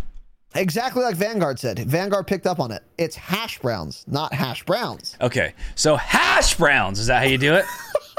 Exactly 0.54 1.02
like 1.02 1.14
Vanguard 1.14 1.58
said. 1.58 1.78
Vanguard 1.78 2.26
picked 2.26 2.46
up 2.46 2.58
on 2.58 2.70
it. 2.72 2.82
It's 2.98 3.14
hash 3.16 3.60
browns, 3.60 4.04
not 4.06 4.34
hash 4.34 4.64
browns. 4.64 5.16
Okay, 5.20 5.54
so 5.76 5.96
hash 5.96 6.56
browns. 6.56 6.98
Is 6.98 7.06
that 7.06 7.22
how 7.22 7.28
you 7.28 7.38
do 7.38 7.54
it? 7.54 7.64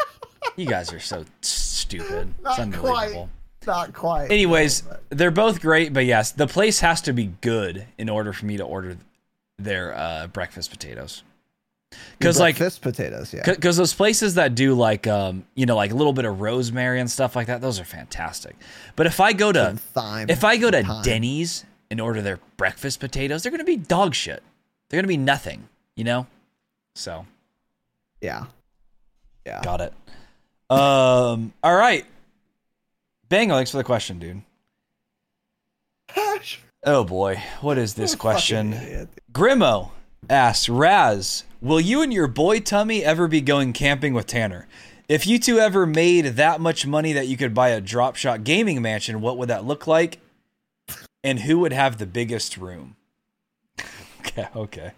you 0.56 0.66
guys 0.66 0.92
are 0.94 1.00
so 1.00 1.26
stupid. 1.42 2.34
It's 2.46 2.58
unbelievable. 2.60 3.30
Not 3.66 3.94
quite. 3.94 4.32
Anyways, 4.32 4.84
they're 5.10 5.32
both 5.32 5.62
great, 5.62 5.94
but 5.94 6.06
yes, 6.06 6.32
the 6.32 6.48
place 6.48 6.80
has 6.80 7.02
to 7.02 7.14
be 7.14 7.28
good 7.42 7.86
in 7.98 8.10
order 8.10 8.34
for 8.34 8.46
me 8.46 8.58
to 8.58 8.64
order 8.64 8.98
their 9.60 9.96
uh, 9.96 10.28
breakfast 10.28 10.72
potatoes. 10.72 11.24
Because 12.18 12.40
like, 12.40 12.58
Breakfast 12.58 12.82
potatoes, 12.82 13.34
yeah. 13.34 13.44
because 13.46 13.76
those 13.78 13.94
places 13.94 14.36
that 14.36 14.56
do 14.56 14.74
like, 14.74 15.08
um, 15.08 15.46
you 15.56 15.66
know, 15.66 15.76
like 15.76 15.92
a 15.92 15.96
little 15.96 16.14
bit 16.14 16.26
of 16.26 16.40
rosemary 16.40 17.00
and 17.00 17.12
stuff 17.12 17.36
like 17.36 17.48
that, 17.48 17.60
those 17.62 17.80
are 17.80 17.86
fantastic. 17.86 18.56
But 18.96 19.08
if 19.08 19.20
I 19.20 19.34
go 19.34 19.52
to 19.52 19.76
thyme, 19.78 20.30
if 20.30 20.44
I 20.44 20.58
go 20.58 20.72
to 20.72 20.84
thyme. 20.84 21.04
Denny's 21.04 21.66
and 21.90 22.00
order 22.00 22.22
their 22.22 22.40
breakfast 22.56 23.00
potatoes, 23.02 23.44
they're 23.44 23.52
gonna 23.52 23.64
be 23.66 23.76
dog 23.76 24.16
shit. 24.16 24.42
They're 24.90 24.98
gonna 25.00 25.08
be 25.10 25.18
nothing, 25.18 25.68
you 25.98 26.06
know. 26.06 26.28
So 26.96 27.26
Yeah. 28.22 28.46
Yeah. 29.46 29.62
got 29.62 29.82
it. 29.82 29.94
Um. 30.70 31.52
All 31.62 31.76
right. 31.76 32.06
Bango, 33.32 33.56
thanks 33.56 33.72
for 33.72 33.78
the 33.78 33.86
question, 33.86 34.20
dude. 34.20 34.42
Hash. 36.10 36.60
Oh 36.84 37.06
boy, 37.06 37.42
what 37.62 37.78
is 37.78 37.94
this 37.94 38.14
question? 38.14 39.08
Grimo 39.32 39.92
asks, 40.30 40.68
Raz, 40.68 41.46
will 41.62 41.80
you 41.80 42.02
and 42.02 42.12
your 42.12 42.28
boy 42.28 42.60
Tummy 42.60 43.06
ever 43.06 43.30
be 43.30 43.40
going 43.40 43.72
camping 43.72 44.14
with 44.14 44.28
Tanner? 44.28 44.68
If 45.08 45.26
you 45.26 45.40
two 45.40 45.60
ever 45.60 45.86
made 45.86 46.26
that 46.26 46.60
much 46.60 46.86
money 46.86 47.14
that 47.14 47.30
you 47.30 47.38
could 47.38 47.54
buy 47.54 47.70
a 47.70 47.80
drop 47.80 48.18
shot 48.18 48.44
gaming 48.44 48.82
mansion, 48.82 49.22
what 49.22 49.38
would 49.38 49.48
that 49.48 49.64
look 49.64 49.88
like? 49.88 50.20
And 51.24 51.40
who 51.40 51.60
would 51.60 51.72
have 51.72 52.00
the 52.00 52.06
biggest 52.06 52.58
room? 52.58 52.98
okay, 54.20 54.50
okay. 54.54 54.92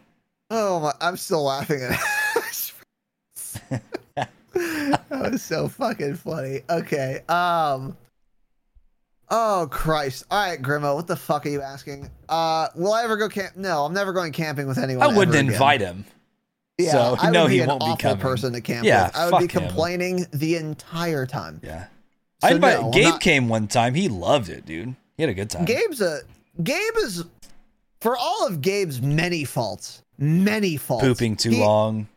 Oh 0.50 0.80
my! 0.80 0.94
I'm 1.02 1.18
still 1.18 1.44
laughing 1.44 1.84
at. 1.84 2.00
that 4.16 4.30
was 5.12 5.44
so 5.44 5.68
fucking 5.68 6.16
funny. 6.16 6.62
Okay. 6.68 7.22
Um. 7.30 7.96
Oh 9.36 9.68
Christ! 9.72 10.26
All 10.30 10.48
right, 10.48 10.62
Grimo, 10.62 10.94
what 10.94 11.08
the 11.08 11.16
fuck 11.16 11.48
are 11.48 11.50
you 11.50 11.62
asking? 11.62 12.08
Uh, 12.30 12.68
will 12.76 12.94
I 12.94 13.04
ever 13.04 13.18
go 13.18 13.28
camp? 13.30 13.56
No, 13.58 13.84
I'm 13.84 13.94
never 13.94 14.14
going 14.14 14.32
camping 14.32 14.68
with 14.68 14.78
anyone. 14.78 15.02
I 15.12 15.18
wouldn't 15.18 15.36
invite 15.36 15.82
him. 15.82 16.06
Yeah, 16.78 16.92
so 16.92 17.00
I 17.20 17.26
would 17.26 17.34
no, 17.34 17.48
be 17.48 17.54
he 17.56 17.60
an 17.62 17.68
won't 17.70 17.80
be 17.82 17.86
awful 17.86 17.98
coming. 17.98 18.18
person 18.20 18.54
to 18.54 18.62
camp 18.62 18.86
Yeah, 18.86 19.08
with. 19.08 19.16
I 19.16 19.26
would 19.32 19.40
be 19.40 19.48
fuck 19.48 19.62
him. 19.64 19.68
complaining 19.70 20.26
the 20.34 20.56
entire 20.58 21.26
time. 21.26 21.62
Yeah. 21.64 21.86
So 22.42 22.48
I 22.50 22.52
invite, 22.52 22.82
no, 22.82 22.92
Gabe 22.92 23.04
not- 23.06 23.22
came 23.22 23.50
one 23.50 23.68
time. 23.68 23.96
He 23.96 24.08
loved 24.08 24.50
it, 24.50 24.66
dude. 24.68 24.96
He 25.18 25.24
had 25.24 25.30
a 25.30 25.34
good 25.34 25.50
time. 25.50 25.66
Gabe's 25.66 26.00
a 26.02 26.20
Gabe 26.62 26.94
is 26.98 27.24
for 28.02 28.16
all 28.16 28.46
of 28.48 28.62
Gabe's 28.62 29.02
many 29.02 29.46
faults, 29.46 30.04
many 30.20 30.78
faults. 30.78 31.04
Pooping 31.06 31.38
too 31.38 31.52
he- 31.52 31.60
long, 31.60 32.08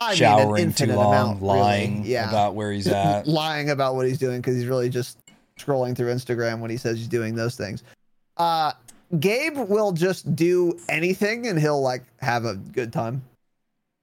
I 0.00 0.04
mean, 0.06 0.10
an 0.12 0.16
showering 0.16 0.54
too 0.56 0.68
infinite 0.84 0.96
long, 0.96 1.12
amount, 1.14 1.40
really. 1.42 1.58
lying 1.58 2.02
yeah. 2.04 2.28
about 2.28 2.54
where 2.54 2.72
he's 2.72 2.86
at. 2.88 3.26
lying 3.26 3.70
about 3.70 3.94
what 3.94 4.06
he's 4.06 4.18
doing 4.18 4.38
because 4.40 4.56
he's 4.56 4.66
really 4.66 4.88
just 4.90 5.16
scrolling 5.58 5.96
through 5.96 6.12
Instagram 6.12 6.60
when 6.60 6.70
he 6.70 6.76
says 6.76 6.96
he's 6.98 7.08
doing 7.08 7.34
those 7.34 7.56
things. 7.56 7.82
Uh, 8.36 8.72
Gabe 9.18 9.56
will 9.56 9.92
just 9.92 10.34
do 10.36 10.78
anything 10.88 11.46
and 11.46 11.58
he'll 11.58 11.80
like 11.82 12.02
have 12.20 12.44
a 12.44 12.54
good 12.54 12.92
time. 12.92 13.22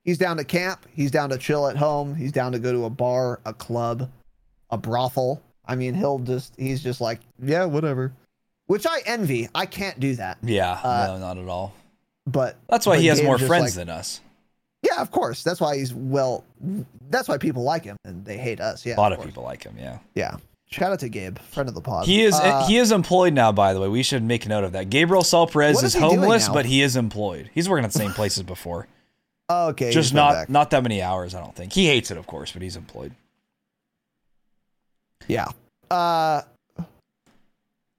He's 0.04 0.18
down 0.18 0.38
to 0.38 0.44
camp. 0.44 0.86
He's 0.94 1.12
down 1.12 1.30
to 1.30 1.38
chill 1.38 1.68
at 1.68 1.78
home. 1.78 2.16
He's 2.16 2.32
down 2.32 2.52
to 2.52 2.60
go 2.60 2.72
to 2.72 2.86
a 2.86 2.90
bar, 2.90 3.40
a 3.46 3.54
club, 3.54 4.10
a 4.70 4.78
brothel. 4.78 5.42
I 5.66 5.76
mean, 5.76 5.96
he'll 5.96 6.20
just, 6.20 6.54
he's 6.58 6.84
just 6.84 7.02
like, 7.02 7.22
yeah, 7.42 7.66
whatever. 7.66 8.14
Which 8.68 8.86
I 8.88 9.00
envy. 9.06 9.48
I 9.56 9.66
can't 9.66 10.00
do 10.00 10.16
that. 10.16 10.38
Yeah, 10.44 10.74
Uh, 10.84 11.08
no, 11.08 11.18
not 11.20 11.38
at 11.38 11.48
all. 11.48 11.74
But 12.28 12.58
That's 12.68 12.86
why 12.86 12.94
but 12.96 13.02
he 13.02 13.08
has 13.08 13.20
Gabe's 13.20 13.26
more 13.28 13.38
friends 13.40 13.76
like- 13.78 13.88
than 13.88 13.90
us. 13.90 14.22
Yeah, 14.84 15.02
of 15.02 15.10
course. 15.10 15.42
That's 15.44 15.60
why 15.60 15.78
he's 15.78 15.94
well. 15.96 16.44
That's 17.10 17.28
why 17.28 17.40
people 17.40 17.64
like 17.64 17.84
him 17.84 17.98
and 18.06 18.24
they 18.24 18.38
hate 18.38 18.60
us. 18.60 18.86
Yeah, 18.86 18.96
a 18.96 18.98
lot 18.98 19.12
of 19.12 19.18
course. 19.18 19.28
people 19.30 19.44
like 19.44 19.64
him. 19.64 19.76
Yeah, 19.80 19.98
Yeah. 20.14 20.38
Shout 20.76 20.92
out 20.92 21.00
to 21.00 21.10
Gabe, 21.10 21.40
friend 21.40 21.70
of 21.70 21.76
the 21.76 21.80
pod. 21.80 22.06
he 22.06 22.22
is 22.24 22.36
Uh, 22.36 22.66
he 22.68 22.76
is 22.76 22.92
employed 22.92 23.34
now. 23.34 23.54
By 23.54 23.74
the 23.74 23.80
way, 23.80 23.88
we 23.88 24.04
should 24.04 24.22
make 24.24 24.46
note 24.46 24.66
of 24.66 24.74
that. 24.74 24.90
Gabriel 24.90 25.24
Salperez 25.24 25.76
What 25.76 25.86
is 25.86 25.96
is 25.96 26.02
homeless, 26.02 26.50
but 26.50 26.66
he 26.66 26.82
is 26.82 26.98
employed. 26.98 27.50
He's 27.54 27.70
working 27.70 27.86
at 27.86 27.94
the 27.94 28.00
same 28.00 28.12
places 28.20 28.44
before. 28.44 28.88
oh, 29.48 29.70
okay. 29.70 29.92
Just 29.92 30.14
not 30.14 30.34
back. 30.34 30.50
not 30.50 30.72
that 30.72 30.84
many 30.84 31.02
hours. 31.02 31.34
I 31.34 31.40
don't 31.40 31.56
think 31.56 31.72
he 31.72 31.86
hates 31.88 32.12
it, 32.12 32.18
of 32.18 32.28
course, 32.28 32.52
but 32.52 32.62
he's 32.62 32.76
employed. 32.76 33.14
Yeah. 35.28 35.48
Uh 35.90 36.42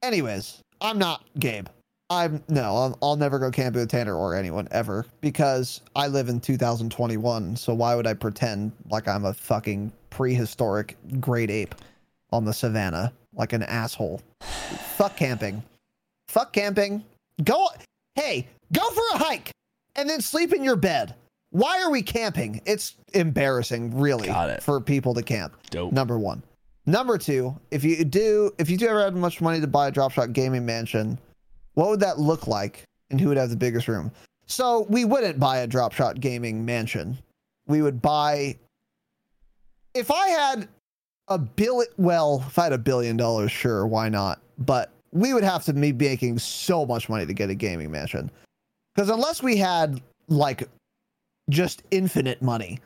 Anyways, 0.02 0.58
I'm 0.80 0.98
not 0.98 1.24
Gabe. 1.38 1.68
I'm 2.10 2.42
no, 2.48 2.62
I'll, 2.62 2.98
I'll 3.02 3.16
never 3.16 3.38
go 3.38 3.50
camping 3.50 3.80
with 3.80 3.90
Tanner 3.90 4.14
or 4.14 4.36
anyone 4.36 4.68
ever 4.70 5.06
because 5.22 5.80
I 5.96 6.08
live 6.08 6.28
in 6.28 6.40
2021. 6.40 7.56
So 7.56 7.72
why 7.72 7.94
would 7.94 8.06
I 8.06 8.12
pretend 8.12 8.72
like 8.90 9.08
I'm 9.08 9.24
a 9.24 9.32
fucking 9.32 9.90
prehistoric 10.10 10.96
great 11.20 11.50
ape 11.50 11.74
on 12.32 12.44
the 12.44 12.52
savannah 12.52 13.12
like 13.34 13.52
an 13.52 13.62
asshole? 13.62 14.20
Fuck 14.96 15.16
camping. 15.16 15.62
Fuck 16.28 16.52
camping. 16.52 17.04
Go. 17.44 17.68
Hey, 18.14 18.48
go 18.72 18.88
for 18.90 19.02
a 19.14 19.18
hike 19.18 19.50
and 19.94 20.08
then 20.08 20.20
sleep 20.20 20.52
in 20.52 20.64
your 20.64 20.76
bed. 20.76 21.14
Why 21.50 21.80
are 21.82 21.90
we 21.90 22.02
camping? 22.02 22.60
It's 22.66 22.94
embarrassing, 23.14 23.98
really, 23.98 24.26
Got 24.26 24.50
it. 24.50 24.62
for 24.62 24.80
people 24.80 25.14
to 25.14 25.22
camp. 25.22 25.56
Dope. 25.70 25.92
Number 25.92 26.18
one. 26.18 26.42
Number 26.86 27.18
two, 27.18 27.58
if 27.70 27.82
you 27.82 28.04
do, 28.04 28.52
if 28.58 28.68
you 28.70 28.76
do 28.76 28.86
ever 28.88 29.00
have 29.02 29.14
much 29.14 29.40
money 29.40 29.60
to 29.60 29.66
buy 29.66 29.88
a 29.88 29.90
drop 29.90 30.12
shot 30.12 30.32
gaming 30.32 30.64
mansion, 30.64 31.18
what 31.74 31.88
would 31.88 32.00
that 32.00 32.18
look 32.18 32.46
like, 32.46 32.82
and 33.10 33.20
who 33.20 33.28
would 33.28 33.36
have 33.36 33.50
the 33.50 33.56
biggest 33.56 33.88
room? 33.88 34.10
So 34.46 34.86
we 34.88 35.04
wouldn't 35.04 35.40
buy 35.40 35.58
a 35.58 35.66
drop 35.66 35.92
shot 35.92 36.20
gaming 36.20 36.64
mansion. 36.64 37.18
We 37.66 37.82
would 37.82 38.00
buy. 38.00 38.56
If 39.94 40.10
I 40.10 40.28
had 40.28 40.68
a 41.28 41.38
billion, 41.38 41.90
well, 41.96 42.44
if 42.46 42.58
I 42.58 42.64
had 42.64 42.72
a 42.72 42.78
billion 42.78 43.16
dollars, 43.16 43.50
sure, 43.50 43.86
why 43.86 44.08
not? 44.08 44.40
But 44.58 44.90
we 45.12 45.34
would 45.34 45.44
have 45.44 45.64
to 45.64 45.72
be 45.72 45.92
making 45.92 46.38
so 46.38 46.86
much 46.86 47.08
money 47.08 47.26
to 47.26 47.34
get 47.34 47.50
a 47.50 47.54
gaming 47.54 47.90
mansion, 47.90 48.30
because 48.94 49.10
unless 49.10 49.42
we 49.42 49.56
had 49.56 50.00
like 50.28 50.68
just 51.50 51.82
infinite 51.90 52.42
money, 52.42 52.78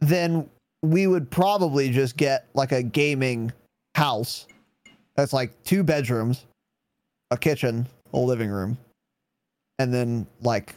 then 0.00 0.48
we 0.82 1.06
would 1.06 1.30
probably 1.30 1.90
just 1.90 2.16
get 2.16 2.46
like 2.54 2.72
a 2.72 2.82
gaming 2.82 3.52
house 3.94 4.46
that's 5.16 5.32
like 5.32 5.50
two 5.64 5.82
bedrooms, 5.82 6.46
a 7.30 7.36
kitchen, 7.36 7.86
a 8.12 8.18
living 8.18 8.50
room, 8.50 8.78
and 9.78 9.92
then 9.92 10.26
like 10.42 10.74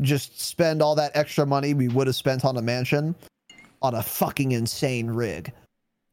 just 0.00 0.40
spend 0.40 0.80
all 0.80 0.94
that 0.94 1.10
extra 1.14 1.44
money 1.44 1.74
we 1.74 1.88
would 1.88 2.06
have 2.06 2.16
spent 2.16 2.44
on 2.44 2.56
a 2.56 2.62
mansion 2.62 3.14
on 3.82 3.94
a 3.94 4.02
fucking 4.02 4.52
insane 4.52 5.06
rig 5.08 5.52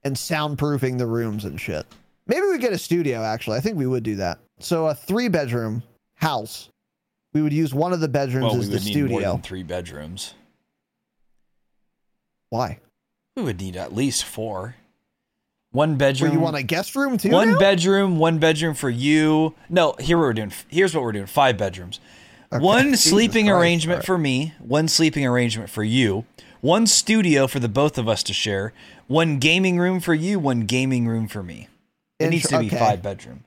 and 0.06 0.16
soundproofing 0.16 0.98
the 0.98 1.06
rooms 1.08 1.44
and 1.44 1.60
shit. 1.60 1.86
Maybe 2.28 2.48
we 2.48 2.58
get 2.60 2.72
a 2.72 2.78
studio 2.78 3.22
actually. 3.24 3.58
I 3.58 3.60
think 3.60 3.78
we 3.78 3.88
would 3.88 4.04
do 4.04 4.16
that. 4.16 4.40
So 4.60 4.86
a 4.88 4.96
three 4.96 5.28
bedroom 5.28 5.84
house. 6.16 6.70
We 7.34 7.42
would 7.42 7.52
use 7.52 7.74
one 7.74 7.92
of 7.92 8.00
the 8.00 8.08
bedrooms 8.08 8.46
Well, 8.46 8.54
we 8.54 8.60
as 8.62 8.70
the 8.70 8.76
would 8.76 8.86
need 8.86 8.98
more 9.12 9.20
studio. 9.20 9.42
three 9.44 9.64
bedrooms. 9.64 10.34
Why? 12.50 12.80
We 13.36 13.44
would 13.44 13.60
need 13.60 13.76
at 13.76 13.94
least 13.94 14.24
four. 14.24 14.76
One 15.72 15.98
bedroom. 15.98 16.32
you 16.32 16.40
want 16.40 16.56
a 16.56 16.64
guest 16.64 16.96
room 16.96 17.18
too? 17.18 17.32
one 17.32 17.52
now? 17.52 17.60
bedroom, 17.60 18.18
one 18.18 18.38
bedroom 18.40 18.76
for 18.76 18.90
you. 18.90 19.54
No, 19.68 19.94
here 20.00 20.18
we're 20.18 20.32
doing. 20.32 20.54
Here's 20.70 20.96
what 20.96 21.04
we're 21.04 21.12
doing: 21.12 21.26
five 21.26 21.58
bedrooms. 21.58 22.00
Okay. 22.54 22.64
One 22.64 22.86
Jesus 22.92 23.04
sleeping 23.10 23.48
Christ. 23.48 23.60
arrangement 23.60 23.96
Alright. 23.98 24.06
for 24.06 24.18
me. 24.18 24.54
One 24.60 24.88
sleeping 24.88 25.26
arrangement 25.26 25.70
for 25.70 25.84
you. 25.84 26.24
One 26.66 26.88
studio 26.88 27.46
for 27.46 27.60
the 27.60 27.70
both 27.70 28.00
of 28.00 28.08
us 28.08 28.24
to 28.24 28.34
share. 28.34 28.74
One 29.06 29.38
gaming 29.38 29.78
room 29.78 30.00
for 30.00 30.16
you. 30.16 30.40
One 30.40 30.62
gaming 30.62 31.08
room 31.08 31.28
for 31.28 31.44
me. 31.44 31.68
It 32.18 32.32
needs 32.32 32.48
to 32.50 32.58
be 32.58 32.66
Okay. 32.66 32.80
five 32.80 33.04
bedroom. 33.04 33.44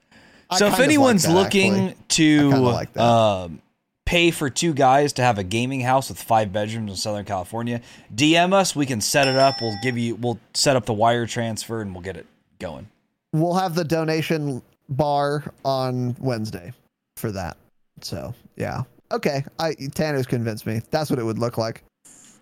I 0.48 0.56
So 0.56 0.66
if 0.68 0.74
of 0.74 0.78
like 0.78 0.84
anyone's 0.86 1.24
that, 1.24 1.34
looking 1.34 1.88
actually. 1.88 1.96
To 2.10 2.50
like 2.50 2.96
um, 2.96 3.60
pay 4.06 4.30
for 4.30 4.48
two 4.48 4.72
guys 4.72 5.14
to 5.14 5.22
have 5.22 5.36
a 5.36 5.42
gaming 5.42 5.80
house 5.80 6.10
with 6.10 6.22
five 6.22 6.52
bedrooms 6.52 6.92
in 6.92 6.96
Southern 6.96 7.24
California, 7.24 7.80
DM 8.14 8.52
us. 8.52 8.76
We 8.76 8.86
can 8.86 9.00
set 9.00 9.26
it 9.26 9.34
up. 9.34 9.56
We'll 9.60 9.76
give 9.82 9.98
you. 9.98 10.14
We'll 10.14 10.38
set 10.54 10.76
up 10.76 10.86
the 10.86 10.94
wire 10.94 11.26
transfer 11.26 11.80
and 11.80 11.92
we'll 11.92 12.04
get 12.04 12.16
it 12.16 12.26
going. 12.60 12.86
we'll 13.32 13.54
have 13.54 13.74
the 13.74 13.82
donation 13.84 14.62
bar 14.90 15.52
on 15.64 16.14
Wednesday 16.20 16.72
for 17.16 17.32
that. 17.32 17.56
So 18.00 18.32
yeah, 18.54 18.84
okay. 19.10 19.42
I 19.58 19.74
Tanner's 19.92 20.28
convinced 20.28 20.66
me. 20.66 20.82
That's 20.92 21.10
what 21.10 21.18
it 21.18 21.24
would 21.24 21.40
look 21.40 21.58
like. 21.58 21.82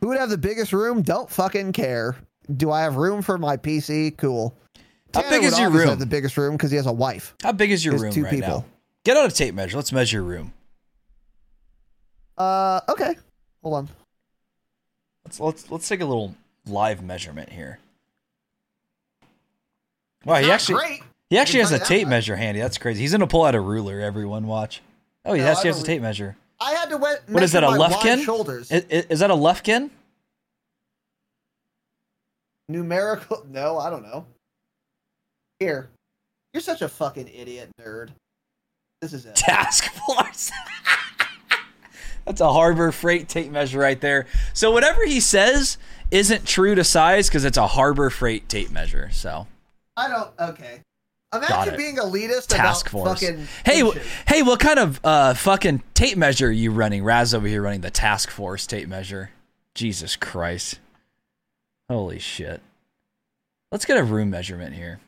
Who 0.06 0.10
would 0.10 0.20
have 0.20 0.30
the 0.30 0.38
biggest 0.38 0.72
room? 0.72 1.02
Don't 1.02 1.28
fucking 1.28 1.72
care. 1.72 2.14
Do 2.56 2.70
I 2.70 2.82
have 2.82 2.94
room 2.94 3.22
for 3.22 3.38
my 3.38 3.56
PC? 3.56 4.16
Cool. 4.16 4.56
How 5.12 5.22
Tanner 5.22 5.38
big 5.38 5.44
is 5.46 5.58
your 5.58 5.68
room? 5.68 5.88
Have 5.88 5.98
the 5.98 6.06
biggest 6.06 6.36
room 6.36 6.52
because 6.56 6.70
he 6.70 6.76
has 6.76 6.86
a 6.86 6.92
wife. 6.92 7.34
How 7.42 7.50
big 7.50 7.72
is 7.72 7.84
your 7.84 7.94
There's 7.94 8.02
room 8.04 8.12
two 8.12 8.22
right 8.22 8.30
people. 8.30 8.48
now? 8.48 8.64
Get 9.02 9.16
out 9.16 9.28
a 9.28 9.34
tape 9.34 9.52
measure. 9.52 9.76
Let's 9.76 9.90
measure 9.90 10.18
your 10.18 10.22
room. 10.22 10.52
Uh, 12.38 12.82
okay. 12.88 13.16
Hold 13.64 13.74
on. 13.74 13.88
Let's 15.24 15.40
let's 15.40 15.70
let's 15.72 15.88
take 15.88 16.00
a 16.00 16.06
little 16.06 16.36
live 16.68 17.02
measurement 17.02 17.48
here. 17.48 17.80
Wow, 20.24 20.36
he 20.36 20.52
actually 20.52 20.76
great. 20.76 21.02
he 21.30 21.36
actually 21.36 21.58
has 21.58 21.72
a 21.72 21.80
tape 21.80 22.06
measure 22.06 22.36
handy. 22.36 22.60
That's 22.60 22.78
crazy. 22.78 23.00
He's 23.00 23.10
gonna 23.10 23.26
pull 23.26 23.42
out 23.42 23.56
a 23.56 23.60
ruler. 23.60 23.98
Everyone 23.98 24.46
watch. 24.46 24.82
Oh, 25.24 25.32
he 25.32 25.40
No, 25.40 25.48
actually 25.48 25.70
I 25.70 25.72
has 25.72 25.82
a 25.82 25.84
tape 25.84 26.00
measure. 26.00 26.36
I 26.60 26.72
had 26.72 26.88
to 26.90 26.96
wet. 26.96 27.22
What 27.28 27.42
is 27.42 27.52
that? 27.52 27.64
A 27.64 27.68
Lufkin? 27.68 28.24
Shoulders. 28.24 28.70
Is, 28.70 29.06
is 29.06 29.18
that 29.20 29.30
a 29.30 29.34
Lufkin? 29.34 29.90
Numerical? 32.68 33.44
No, 33.50 33.78
I 33.78 33.90
don't 33.90 34.02
know. 34.02 34.26
Here, 35.60 35.88
you're 36.52 36.60
such 36.60 36.82
a 36.82 36.88
fucking 36.88 37.28
idiot 37.28 37.70
nerd. 37.80 38.10
This 39.00 39.12
is 39.12 39.24
it. 39.24 39.34
Task 39.36 39.84
Force. 39.92 40.50
That's 42.24 42.40
a 42.40 42.52
Harbor 42.52 42.90
Freight 42.92 43.28
tape 43.28 43.50
measure 43.50 43.78
right 43.78 44.00
there. 44.00 44.26
So 44.52 44.70
whatever 44.72 45.06
he 45.06 45.20
says 45.20 45.78
isn't 46.10 46.44
true 46.44 46.74
to 46.74 46.82
size 46.82 47.28
because 47.28 47.44
it's 47.44 47.56
a 47.56 47.66
Harbor 47.66 48.10
Freight 48.10 48.48
tape 48.48 48.70
measure. 48.70 49.10
So 49.12 49.46
I 49.96 50.08
don't. 50.08 50.50
Okay. 50.50 50.80
Got 51.32 51.50
Imagine 51.50 51.74
it. 51.74 51.76
being 51.76 51.96
elitist 51.96 52.46
task 52.48 52.88
about 52.88 53.04
force. 53.04 53.20
fucking. 53.20 53.46
Hey, 53.64 53.80
w- 53.80 54.00
hey, 54.26 54.42
what 54.42 54.58
kind 54.60 54.78
of 54.78 55.00
uh 55.04 55.34
fucking 55.34 55.82
tape 55.92 56.16
measure 56.16 56.46
are 56.48 56.50
you 56.52 56.70
running? 56.70 57.04
Raz 57.04 57.34
over 57.34 57.46
here 57.46 57.60
running 57.62 57.80
the 57.82 57.90
task 57.90 58.30
force 58.30 58.66
tape 58.66 58.88
measure. 58.88 59.30
Jesus 59.74 60.16
Christ. 60.16 60.78
Holy 61.90 62.18
shit. 62.18 62.62
Let's 63.70 63.84
get 63.84 63.98
a 63.98 64.04
room 64.04 64.30
measurement 64.30 64.74
here. 64.74 65.00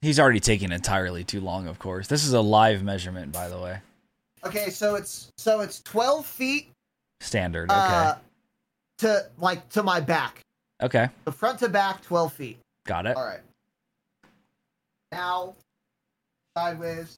He's 0.00 0.20
already 0.20 0.40
taking 0.40 0.70
entirely 0.70 1.24
too 1.24 1.40
long, 1.40 1.66
of 1.66 1.78
course. 1.78 2.08
This 2.08 2.26
is 2.26 2.34
a 2.34 2.40
live 2.40 2.82
measurement, 2.82 3.32
by 3.32 3.48
the 3.48 3.58
way. 3.58 3.78
Okay, 4.44 4.68
so 4.68 4.96
it's 4.96 5.32
so 5.38 5.60
it's 5.60 5.80
12 5.82 6.26
feet 6.26 6.73
Standard. 7.24 7.70
Okay. 7.70 7.78
uh, 7.78 8.14
to 8.98 9.26
like 9.38 9.68
to 9.70 9.82
my 9.82 10.00
back, 10.00 10.40
okay. 10.82 11.08
the 11.24 11.32
front 11.32 11.58
to 11.60 11.68
back, 11.68 12.02
12 12.02 12.32
feet. 12.32 12.58
Got 12.86 13.06
it. 13.06 13.16
All 13.16 13.24
right. 13.24 13.40
Now, 15.10 15.54
sideways. 16.56 17.16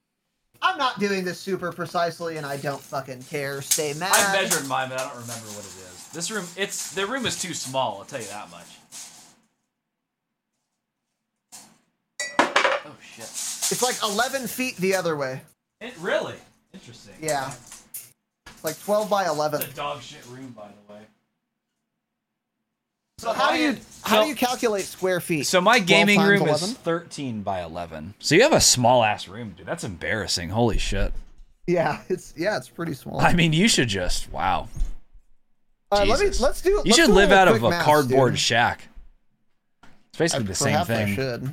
I'm 0.63 0.79
not 0.79 0.99
doing 0.99 1.25
this 1.25 1.39
super 1.39 1.71
precisely, 1.73 2.39
and 2.39 2.47
I 2.47 2.57
don't 2.57 2.81
fucking 2.81 3.25
care. 3.25 3.61
Stay 3.61 3.93
mad. 3.95 4.13
I 4.15 4.41
measured 4.41 4.67
mine, 4.69 4.89
but 4.89 5.01
I 5.01 5.05
don't 5.05 5.21
remember 5.21 5.47
what 5.49 5.65
it 5.65 5.75
is. 5.77 6.09
This 6.13 6.31
room, 6.31 6.47
it's 6.57 6.95
the 6.95 7.07
room 7.07 7.27
is 7.27 7.41
too 7.41 7.53
small. 7.53 7.99
I'll 7.99 8.05
tell 8.05 8.21
you 8.21 8.29
that 8.29 8.51
much. 8.51 8.67
Oh 12.41 12.97
shit! 13.03 13.25
It's 13.25 13.83
like 13.83 13.97
11 14.03 14.47
feet 14.47 14.77
the 14.77 14.95
other 14.95 15.17
way. 15.17 15.43
It 15.81 15.95
really 16.01 16.37
interesting. 16.73 17.15
Yeah. 17.21 17.53
It's 18.57 18.65
like 18.65 18.83
12 18.85 19.11
by 19.11 19.27
11. 19.27 19.61
It's 19.61 19.71
a 19.71 19.77
dog 19.77 20.01
shit 20.01 20.25
room, 20.31 20.55
by 20.57 20.69
the 20.69 20.93
way. 20.95 21.01
So 23.19 23.33
how 23.33 23.53
do 23.53 23.59
you 23.59 23.77
how 24.03 24.23
do 24.23 24.29
you 24.29 24.35
calculate 24.35 24.85
square 24.85 25.21
feet? 25.21 25.47
So 25.47 25.61
my 25.61 25.79
gaming 25.79 26.21
room 26.21 26.43
11? 26.43 26.53
is 26.71 26.75
13 26.75 27.43
by 27.43 27.63
11. 27.63 28.15
So 28.19 28.35
you 28.35 28.43
have 28.43 28.53
a 28.55 28.61
small 28.61 29.05
ass 29.05 29.29
room, 29.29 29.55
dude. 29.57 29.67
That's 29.67 29.85
embarrassing. 29.85 30.51
Holy 30.51 30.79
shit. 30.79 31.13
Yeah, 31.67 32.01
it's 32.09 32.33
yeah, 32.37 32.57
it's 32.57 32.69
pretty 32.69 32.95
small. 32.95 33.21
I 33.21 33.35
mean, 33.35 33.53
you 33.53 33.69
should 33.69 33.89
just 33.89 34.33
wow. 34.33 34.69
All 35.93 35.99
right, 35.99 36.09
let 36.09 36.21
me 36.21 36.31
let's 36.41 36.63
do. 36.63 36.71
You 36.71 36.83
let's 36.85 36.97
should 36.97 37.07
do 37.09 37.13
live 37.13 37.33
out 37.33 37.49
of 37.49 37.63
a 37.63 37.71
math, 37.71 37.85
cardboard 37.85 38.33
dude. 38.33 38.41
shack. 38.41 38.89
It's 40.09 40.19
basically 40.19 40.45
uh, 40.45 40.49
the 40.49 40.55
same 40.55 40.73
Perhaps 40.73 40.91
I 40.91 41.15
should. 41.15 41.51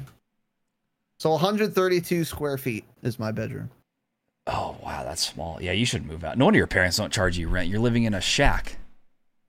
So 1.19 1.31
132 1.31 2.23
square 2.23 2.57
feet 2.57 2.85
is 3.01 3.19
my 3.19 3.31
bedroom. 3.31 3.69
Oh 4.47 4.75
wow, 4.83 5.03
that's 5.03 5.25
small. 5.25 5.57
Yeah, 5.61 5.71
you 5.71 5.85
should 5.85 6.05
move 6.05 6.23
out. 6.23 6.37
No 6.37 6.45
wonder 6.45 6.57
your 6.57 6.67
parents 6.67 6.97
don't 6.97 7.13
charge 7.13 7.37
you 7.37 7.47
rent. 7.47 7.69
You're 7.69 7.79
living 7.79 8.03
in 8.03 8.13
a 8.13 8.21
shack. 8.21 8.77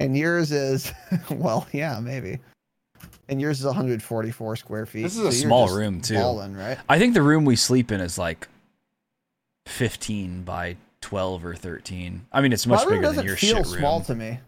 And 0.00 0.16
yours 0.16 0.52
is, 0.52 0.92
well, 1.30 1.66
yeah, 1.72 1.98
maybe. 2.00 2.38
And 3.28 3.40
yours 3.40 3.58
is 3.60 3.66
144 3.66 4.56
square 4.56 4.86
feet. 4.86 5.02
This 5.02 5.16
is 5.16 5.24
a 5.24 5.32
so 5.32 5.46
small 5.46 5.68
room, 5.68 6.00
too. 6.00 6.14
balling, 6.14 6.54
right? 6.54 6.78
I 6.88 6.98
think 6.98 7.14
the 7.14 7.22
room 7.22 7.44
we 7.44 7.56
sleep 7.56 7.90
in 7.90 8.00
is 8.00 8.18
like 8.18 8.46
15 9.66 10.42
by 10.42 10.76
12 11.00 11.44
or 11.44 11.54
13. 11.54 12.26
I 12.32 12.40
mean, 12.40 12.52
it's 12.52 12.66
much 12.66 12.80
my 12.80 12.84
room 12.84 12.92
bigger 12.94 13.02
doesn't 13.02 13.16
than 13.18 13.26
your 13.26 13.36
feel 13.36 13.56
shit 13.58 13.66
small 13.66 14.00
to 14.02 14.14
me. 14.14 14.40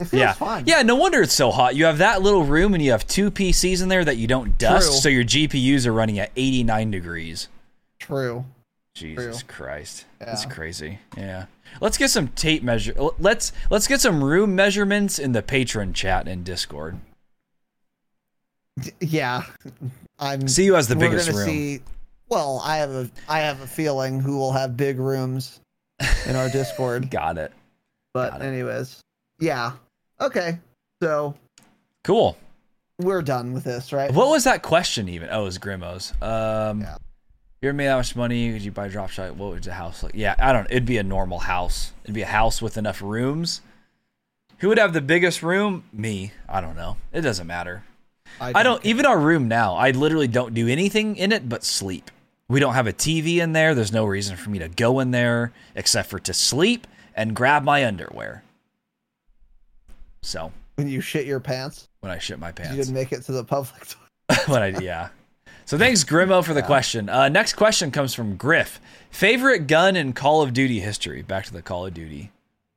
It 0.00 0.04
feels 0.06 0.20
Yeah. 0.20 0.32
fine. 0.32 0.64
Yeah, 0.66 0.82
no 0.82 0.96
wonder 0.96 1.22
it's 1.22 1.32
so 1.32 1.50
hot. 1.50 1.74
You 1.76 1.86
have 1.86 1.98
that 1.98 2.22
little 2.22 2.44
room 2.44 2.74
and 2.74 2.82
you 2.82 2.90
have 2.90 3.06
two 3.06 3.30
PCs 3.30 3.82
in 3.82 3.88
there 3.88 4.04
that 4.04 4.16
you 4.16 4.26
don't 4.26 4.58
dust, 4.58 4.88
True. 4.88 4.96
so 5.00 5.08
your 5.08 5.24
GPUs 5.24 5.86
are 5.86 5.92
running 5.92 6.18
at 6.18 6.30
89 6.36 6.90
degrees. 6.90 7.48
True. 7.98 8.44
Jesus 8.94 9.42
Christ. 9.42 10.04
Yeah. 10.20 10.26
That's 10.26 10.44
crazy. 10.46 10.98
Yeah. 11.16 11.46
Let's 11.80 11.96
get 11.96 12.10
some 12.10 12.28
tape 12.28 12.62
measure 12.62 12.92
let's 13.18 13.52
let's 13.70 13.86
get 13.88 14.00
some 14.00 14.22
room 14.22 14.54
measurements 14.54 15.18
in 15.18 15.32
the 15.32 15.42
patron 15.42 15.92
chat 15.94 16.28
in 16.28 16.42
Discord. 16.42 16.98
Yeah, 19.00 19.42
I'm. 20.18 20.48
See 20.48 20.66
who 20.66 20.72
has 20.74 20.88
the 20.88 20.96
biggest 20.96 21.28
room. 21.30 21.46
See, 21.46 21.80
well, 22.30 22.60
I 22.64 22.78
have 22.78 22.90
a 22.90 23.10
I 23.28 23.40
have 23.40 23.60
a 23.60 23.66
feeling 23.66 24.18
who 24.18 24.38
will 24.38 24.52
have 24.52 24.76
big 24.78 24.98
rooms 24.98 25.60
in 26.26 26.36
our 26.36 26.48
Discord. 26.48 27.10
Got 27.10 27.36
it. 27.36 27.52
but 28.14 28.30
got 28.30 28.40
it. 28.40 28.44
anyways, 28.46 29.00
yeah. 29.40 29.72
Okay, 30.22 30.58
so 31.02 31.34
Cool. 32.02 32.36
we're 32.98 33.20
done 33.22 33.52
with 33.52 33.64
this, 33.64 33.92
right? 33.92 34.10
What 34.10 34.28
was 34.30 34.44
that 34.44 34.62
question 34.62 35.06
even? 35.10 35.28
Oh, 35.30 35.42
it 35.42 35.44
was 35.44 35.58
Grimmo's. 35.58 36.12
Um 36.22 36.80
Yeah. 36.80 36.96
You 37.62 37.68
ever 37.68 37.76
made 37.76 37.86
that 37.86 37.96
much 37.96 38.16
money? 38.16 38.52
Could 38.52 38.62
you 38.62 38.72
buy 38.72 38.86
a 38.86 38.88
drop 38.88 39.10
shot? 39.10 39.36
What 39.36 39.50
would 39.50 39.62
the 39.62 39.72
house 39.72 40.02
like? 40.02 40.14
Yeah, 40.14 40.34
I 40.38 40.52
don't 40.52 40.66
it'd 40.68 40.84
be 40.84 40.98
a 40.98 41.02
normal 41.02 41.38
house. 41.38 41.92
It'd 42.02 42.14
be 42.14 42.22
a 42.22 42.26
house 42.26 42.60
with 42.60 42.76
enough 42.76 43.00
rooms. 43.00 43.62
Who 44.58 44.68
would 44.68 44.78
have 44.78 44.92
the 44.92 45.00
biggest 45.00 45.42
room? 45.42 45.84
Me. 45.92 46.32
I 46.48 46.60
don't 46.60 46.76
know. 46.76 46.96
It 47.12 47.22
doesn't 47.22 47.46
matter. 47.46 47.84
I 48.40 48.62
don't 48.62 48.84
even 48.84 49.06
our 49.06 49.18
room 49.18 49.46
now. 49.46 49.74
I 49.74 49.90
literally 49.90 50.26
don't 50.26 50.54
do 50.54 50.66
anything 50.66 51.16
in 51.16 51.32
it 51.32 51.48
but 51.48 51.62
sleep. 51.62 52.10
We 52.48 52.60
don't 52.60 52.74
have 52.74 52.86
a 52.86 52.92
TV 52.92 53.36
in 53.36 53.52
there. 53.52 53.74
There's 53.74 53.92
no 53.92 54.04
reason 54.04 54.36
for 54.36 54.50
me 54.50 54.58
to 54.58 54.68
go 54.68 55.00
in 55.00 55.10
there 55.10 55.52
except 55.74 56.10
for 56.10 56.18
to 56.20 56.34
sleep 56.34 56.86
and 57.14 57.36
grab 57.36 57.62
my 57.62 57.84
underwear. 57.84 58.42
So 60.22 60.52
when 60.76 60.88
you 60.88 61.00
shit 61.00 61.26
your 61.26 61.40
pants. 61.40 61.88
when 62.00 62.10
I 62.10 62.18
shit 62.18 62.38
my 62.38 62.50
pants, 62.50 62.72
You 62.72 62.78
didn't 62.82 62.94
make 62.94 63.12
it 63.12 63.22
to 63.24 63.32
the 63.32 63.44
public. 63.44 63.94
when 64.46 64.62
I 64.62 64.78
yeah. 64.80 65.10
So 65.64 65.78
thanks 65.78 66.04
Grimo 66.04 66.44
for 66.44 66.54
the 66.54 66.62
question. 66.62 67.08
Uh, 67.08 67.28
next 67.28 67.54
question 67.54 67.90
comes 67.90 68.14
from 68.14 68.36
Griff. 68.36 68.80
Favorite 69.10 69.66
gun 69.66 69.96
in 69.96 70.12
Call 70.12 70.42
of 70.42 70.52
Duty 70.52 70.80
history. 70.80 71.22
Back 71.22 71.44
to 71.46 71.52
the 71.52 71.62
Call 71.62 71.86
of 71.86 71.94
Duty 71.94 72.30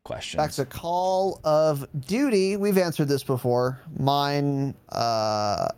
question. 0.04 0.38
Back 0.38 0.52
to 0.52 0.66
Call 0.66 1.40
of 1.44 1.86
Duty. 2.08 2.58
We've 2.58 2.78
answered 2.78 3.08
this 3.08 3.24
before. 3.24 3.82
Mine, 3.98 4.76
uh, 4.90 5.70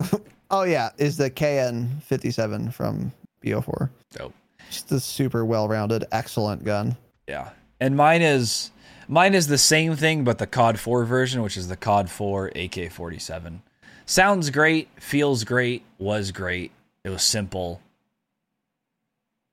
oh 0.50 0.62
yeah, 0.62 0.90
is 0.98 1.16
the 1.16 1.30
KN57 1.30 2.72
from 2.72 3.12
BO4. 3.44 3.90
Dope. 4.12 4.34
Just 4.70 4.92
a 4.92 5.00
super 5.00 5.44
well-rounded, 5.44 6.04
excellent 6.12 6.64
gun. 6.64 6.96
Yeah. 7.28 7.50
And 7.80 7.96
mine 7.96 8.22
is 8.22 8.70
mine 9.08 9.34
is 9.34 9.48
the 9.48 9.58
same 9.58 9.96
thing 9.96 10.24
but 10.24 10.38
the 10.38 10.46
COD 10.46 10.78
4 10.78 11.04
version, 11.04 11.42
which 11.42 11.56
is 11.56 11.68
the 11.68 11.76
COD 11.76 12.08
4 12.08 12.50
AK47. 12.50 13.60
Sounds 14.06 14.50
great, 14.50 14.88
feels 15.00 15.44
great, 15.44 15.82
was 15.98 16.30
great. 16.32 16.72
It 17.04 17.10
was 17.10 17.22
simple 17.22 17.80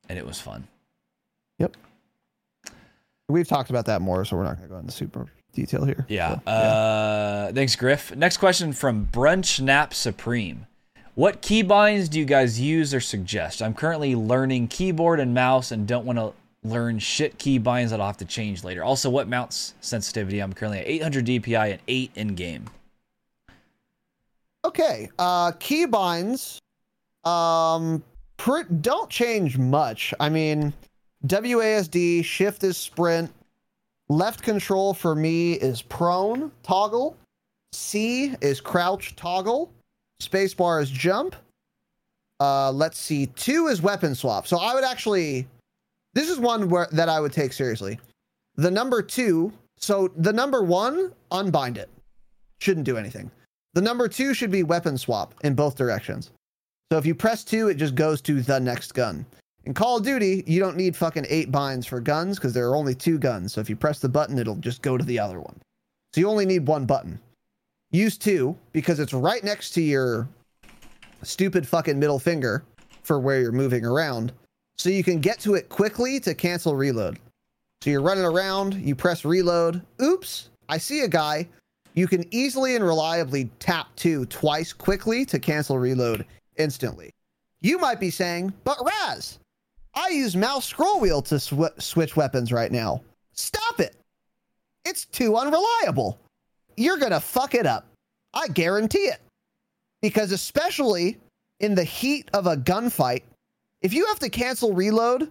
and 0.08 0.18
it 0.18 0.26
was 0.26 0.40
fun. 0.40 0.68
Yep. 1.60 1.78
We've 3.28 3.48
talked 3.48 3.70
about 3.70 3.86
that 3.86 4.02
more, 4.02 4.26
so 4.26 4.36
we're 4.38 4.44
not 4.44 4.58
going 4.58 4.68
to 4.68 4.74
go 4.74 4.80
into 4.80 4.92
super 4.92 5.28
detail 5.54 5.86
here. 5.86 6.06
Yeah. 6.10 6.40
So, 6.46 6.52
Uh 6.52 7.52
thanks 7.54 7.76
Griff. 7.76 8.16
Next 8.16 8.38
question 8.38 8.74
from 8.74 9.08
Brunch 9.12 9.60
Nap 9.60 9.94
Supreme. 9.94 10.66
What 11.16 11.42
keybinds 11.42 12.10
do 12.10 12.18
you 12.20 12.26
guys 12.26 12.60
use 12.60 12.94
or 12.94 13.00
suggest? 13.02 13.62
I'm 13.62 13.74
currently 13.74 14.16
learning 14.16 14.70
keyboard 14.70 15.20
and 15.20 15.34
mouse 15.34 15.72
and 15.72 15.88
don't 15.88 16.06
want 16.06 16.18
to 16.18 16.34
learn 16.64 17.00
shit 17.00 17.38
keybinds 17.38 17.90
that 17.90 18.00
I'll 18.00 18.08
have 18.08 18.18
to 18.18 18.26
change 18.26 18.64
later. 18.64 18.84
Also, 18.84 19.10
what 19.10 19.28
mouse 19.28 19.74
sensitivity? 19.82 20.40
I'm 20.40 20.54
currently 20.54 20.80
at 20.80 20.88
800 20.88 21.26
DPI 21.26 21.72
and 21.72 21.82
8 21.88 22.12
in 22.16 22.36
game. 22.36 22.66
Okay. 24.66 25.10
Uh 25.18 25.52
keybinds 25.54 26.60
um 27.28 28.04
don't 28.82 29.10
change 29.10 29.58
much. 29.58 30.14
I 30.20 30.30
mean, 30.30 30.74
WASD 31.26 32.24
shift 32.24 32.64
is 32.64 32.78
sprint. 32.78 33.32
Left 34.08 34.42
control 34.42 34.94
for 34.94 35.14
me 35.14 35.54
is 35.54 35.82
prone 35.82 36.52
toggle. 36.64 37.16
C 37.74 38.36
is 38.42 38.62
crouch 38.62 39.16
toggle. 39.16 39.72
Spacebar 40.22 40.82
is 40.82 40.90
jump. 40.90 41.36
Uh 42.40 42.72
let's 42.72 42.98
see. 42.98 43.28
2 43.28 43.68
is 43.68 43.82
weapon 43.82 44.16
swap. 44.16 44.48
So 44.48 44.58
I 44.58 44.74
would 44.74 44.84
actually 44.84 45.48
this 46.14 46.30
is 46.30 46.40
one 46.40 46.70
where 46.70 46.88
that 46.92 47.10
I 47.10 47.20
would 47.20 47.34
take 47.34 47.54
seriously. 47.54 48.00
The 48.56 48.72
number 48.72 49.02
2, 49.02 49.54
so 49.78 50.10
the 50.18 50.34
number 50.34 50.64
1 50.64 51.14
unbind 51.32 51.78
it. 51.78 51.90
Shouldn't 52.60 52.86
do 52.86 52.98
anything. 52.98 53.32
The 53.80 53.86
number 53.86 54.10
two 54.10 54.34
should 54.34 54.52
be 54.52 54.64
weapon 54.64 54.98
swap 54.98 55.34
in 55.42 55.56
both 55.56 55.78
directions. 55.78 56.32
So 56.92 56.98
if 56.98 57.06
you 57.06 57.16
press 57.16 57.46
two, 57.46 57.70
it 57.70 57.76
just 57.76 57.96
goes 57.96 58.22
to 58.24 58.42
the 58.42 58.60
next 58.60 58.92
gun. 58.92 59.26
In 59.64 59.74
Call 59.74 59.96
of 59.96 60.04
Duty, 60.04 60.44
you 60.46 60.60
don't 60.60 60.76
need 60.76 60.98
fucking 60.98 61.26
eight 61.30 61.50
binds 61.50 61.86
for 61.88 62.02
guns 62.02 62.38
because 62.38 62.54
there 62.54 62.68
are 62.68 62.76
only 62.76 62.94
two 62.94 63.18
guns. 63.18 63.54
So 63.54 63.62
if 63.62 63.70
you 63.70 63.78
press 63.78 64.00
the 64.00 64.10
button, 64.10 64.38
it'll 64.38 64.58
just 64.58 64.82
go 64.82 64.98
to 64.98 65.06
the 65.06 65.18
other 65.18 65.40
one. 65.40 65.62
So 66.14 66.20
you 66.20 66.28
only 66.28 66.46
need 66.46 66.68
one 66.68 66.86
button. 66.86 67.22
Use 67.92 68.18
two 68.18 68.58
because 68.74 69.00
it's 69.00 69.14
right 69.14 69.46
next 69.46 69.70
to 69.76 69.82
your 69.82 70.28
stupid 71.24 71.66
fucking 71.66 71.98
middle 71.98 72.20
finger 72.20 72.66
for 73.04 73.18
where 73.18 73.40
you're 73.40 73.54
moving 73.54 73.86
around. 73.86 74.34
So 74.78 74.90
you 74.90 75.06
can 75.06 75.22
get 75.22 75.40
to 75.40 75.54
it 75.56 75.70
quickly 75.70 76.20
to 76.20 76.36
cancel 76.36 76.76
reload. 76.76 77.18
So 77.82 77.92
you're 77.92 78.02
running 78.02 78.26
around, 78.26 78.74
you 78.74 78.94
press 78.94 79.24
reload. 79.24 79.82
Oops, 80.02 80.50
I 80.68 80.78
see 80.78 81.00
a 81.00 81.08
guy. 81.08 81.48
You 82.00 82.08
can 82.08 82.24
easily 82.34 82.78
and 82.78 82.86
reliably 82.86 83.50
tap 83.60 83.88
two 83.98 84.26
twice 84.28 84.72
quickly 84.72 85.26
to 85.26 85.38
cancel 85.38 85.78
reload 85.78 86.26
instantly. 86.56 87.12
You 87.60 87.78
might 87.78 88.00
be 88.00 88.10
saying, 88.10 88.54
but 88.64 88.78
Raz, 88.82 89.38
I 89.94 90.08
use 90.08 90.34
mouse 90.34 90.66
scroll 90.66 91.02
wheel 91.02 91.22
to 91.24 91.38
sw- 91.38 91.78
switch 91.78 92.16
weapons 92.16 92.54
right 92.54 92.72
now. 92.72 93.02
Stop 93.34 93.82
it. 93.82 93.98
It's 94.86 95.08
too 95.08 95.36
unreliable. 95.36 96.18
You're 96.78 97.00
going 97.00 97.12
to 97.12 97.20
fuck 97.20 97.54
it 97.54 97.66
up. 97.66 97.86
I 98.34 98.48
guarantee 98.48 99.00
it. 99.00 99.20
Because 100.02 100.32
especially 100.32 101.18
in 101.60 101.76
the 101.76 101.84
heat 101.84 102.30
of 102.34 102.48
a 102.48 102.56
gunfight, 102.56 103.24
if 103.82 103.94
you 103.94 104.06
have 104.06 104.20
to 104.20 104.30
cancel 104.30 104.72
reload, 104.72 105.30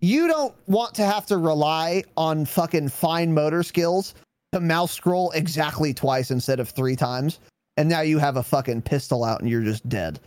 you 0.00 0.28
don't 0.28 0.54
want 0.66 0.94
to 0.96 1.06
have 1.06 1.24
to 1.28 1.38
rely 1.38 2.04
on 2.14 2.44
fucking 2.44 2.90
fine 2.90 3.32
motor 3.32 3.62
skills 3.62 4.14
to 4.54 4.60
mouse 4.60 4.92
scroll 4.92 5.32
exactly 5.32 5.92
twice 5.92 6.30
instead 6.30 6.60
of 6.60 6.68
three 6.68 6.94
times. 6.94 7.40
And 7.76 7.88
now 7.88 8.02
you 8.02 8.18
have 8.18 8.36
a 8.36 8.42
fucking 8.42 8.82
pistol 8.82 9.24
out 9.24 9.40
and 9.40 9.50
you're 9.50 9.64
just 9.64 9.88
dead. 9.88 10.20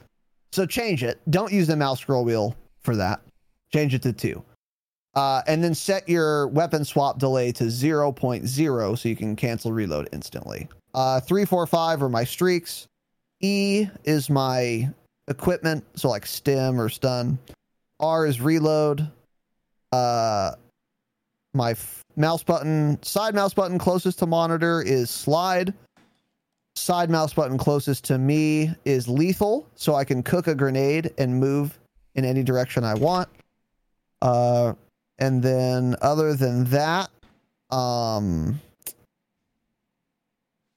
So 0.52 0.66
change 0.66 1.02
it. 1.02 1.22
Don't 1.30 1.52
use 1.52 1.68
the 1.68 1.78
mouse 1.78 2.02
scroll 2.02 2.26
wheel 2.26 2.54
for 2.82 2.98
that. 2.98 3.22
Change 3.72 3.94
it 3.94 4.02
to 4.02 4.12
two. 4.12 4.44
Uh, 5.16 5.42
and 5.48 5.64
then 5.64 5.74
set 5.74 6.10
your 6.10 6.48
weapon 6.50 6.84
swap 6.84 7.20
delay 7.20 7.54
to 7.54 7.66
0.0 7.66 8.98
so 8.98 9.10
you 9.10 9.16
can 9.16 9.36
cancel 9.38 9.72
reload 9.72 10.10
instantly. 10.12 10.68
Uh, 10.94 11.22
three, 11.22 11.46
four, 11.46 11.66
five 11.66 12.04
are 12.04 12.10
my 12.10 12.26
streaks. 12.26 12.86
E 13.40 13.88
is 14.04 14.30
my 14.30 14.90
equipment, 15.30 15.86
so 15.96 16.10
like 16.10 16.26
stim 16.26 16.82
or 16.82 16.90
stun. 16.90 17.40
R 18.02 18.26
is 18.26 18.42
reload. 18.42 19.10
Uh, 19.94 20.52
my 21.58 21.72
f- 21.72 22.06
mouse 22.16 22.44
button, 22.44 23.02
side 23.04 23.36
mouse 23.36 23.54
button 23.54 23.78
closest 23.78 24.20
to 24.20 24.26
monitor 24.26 24.82
is 24.82 25.10
slide. 25.10 25.74
Side 26.76 27.10
mouse 27.10 27.34
button 27.34 27.58
closest 27.58 28.06
to 28.06 28.18
me 28.18 28.74
is 28.86 29.10
lethal, 29.10 29.68
so 29.76 29.96
I 29.96 30.06
can 30.06 30.24
cook 30.24 30.48
a 30.48 30.56
grenade 30.56 31.12
and 31.18 31.40
move 31.40 31.78
in 32.16 32.24
any 32.24 32.44
direction 32.44 32.84
I 32.84 32.94
want. 32.94 33.28
Uh, 34.22 34.74
and 35.20 35.42
then 35.42 35.96
other 36.02 36.36
than 36.36 36.66
that, 36.66 37.10
um, 37.72 38.62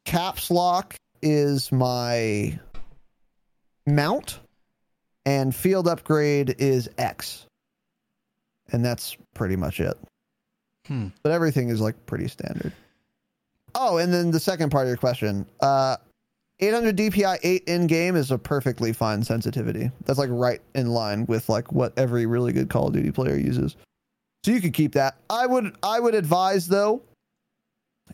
caps 0.04 0.50
lock 0.50 0.96
is 1.22 1.70
my 1.70 2.58
mount, 3.86 4.40
and 5.26 5.54
field 5.54 5.86
upgrade 5.86 6.56
is 6.58 6.88
X. 6.96 7.46
And 8.72 8.84
that's 8.84 9.16
pretty 9.34 9.56
much 9.56 9.80
it. 9.80 9.98
Hmm. 10.90 11.08
But 11.22 11.30
everything 11.30 11.68
is 11.68 11.80
like 11.80 11.94
pretty 12.06 12.26
standard. 12.26 12.72
Oh, 13.76 13.98
and 13.98 14.12
then 14.12 14.32
the 14.32 14.40
second 14.40 14.70
part 14.70 14.86
of 14.86 14.88
your 14.88 14.96
question. 14.96 15.46
Uh 15.60 15.96
800 16.62 16.96
DPI 16.96 17.38
8 17.42 17.64
in 17.68 17.86
game 17.86 18.16
is 18.16 18.30
a 18.30 18.36
perfectly 18.36 18.92
fine 18.92 19.22
sensitivity. 19.22 19.90
That's 20.04 20.18
like 20.18 20.28
right 20.30 20.60
in 20.74 20.88
line 20.88 21.24
with 21.26 21.48
like 21.48 21.72
what 21.72 21.94
every 21.96 22.26
really 22.26 22.52
good 22.52 22.68
Call 22.68 22.88
of 22.88 22.92
Duty 22.92 23.12
player 23.12 23.36
uses. 23.36 23.76
So 24.44 24.50
you 24.50 24.60
could 24.60 24.74
keep 24.74 24.92
that. 24.92 25.16
I 25.30 25.46
would 25.46 25.76
I 25.82 26.00
would 26.00 26.14
advise 26.14 26.66
though 26.66 27.02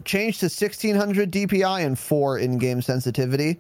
change 0.05 0.39
to 0.41 0.47
1600 0.47 1.33
DPI 1.33 1.87
and 1.87 1.99
4 1.99 2.39
in-game 2.39 2.83
sensitivity 2.83 3.59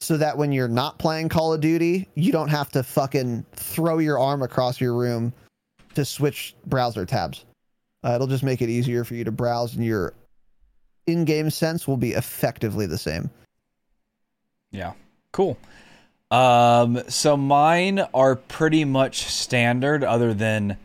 so 0.00 0.18
that 0.18 0.36
when 0.36 0.52
you're 0.52 0.68
not 0.68 0.98
playing 0.98 1.30
Call 1.30 1.54
of 1.54 1.60
Duty, 1.60 2.06
you 2.14 2.30
don't 2.30 2.48
have 2.48 2.68
to 2.72 2.82
fucking 2.82 3.44
throw 3.54 3.98
your 3.98 4.18
arm 4.18 4.42
across 4.42 4.80
your 4.80 4.94
room 4.94 5.32
to 5.94 6.04
switch 6.04 6.54
browser 6.66 7.06
tabs. 7.06 7.44
Uh, 8.04 8.12
it'll 8.14 8.26
just 8.26 8.44
make 8.44 8.62
it 8.62 8.68
easier 8.68 9.04
for 9.04 9.14
you 9.14 9.24
to 9.24 9.32
browse, 9.32 9.74
and 9.74 9.84
your 9.84 10.14
in-game 11.06 11.50
sense 11.50 11.88
will 11.88 11.96
be 11.96 12.12
effectively 12.12 12.86
the 12.86 12.98
same. 12.98 13.30
Yeah. 14.70 14.92
Cool. 15.32 15.58
Um, 16.30 17.02
so 17.08 17.36
mine 17.36 18.00
are 18.12 18.36
pretty 18.36 18.84
much 18.84 19.24
standard, 19.24 20.04
other 20.04 20.34
than 20.34 20.76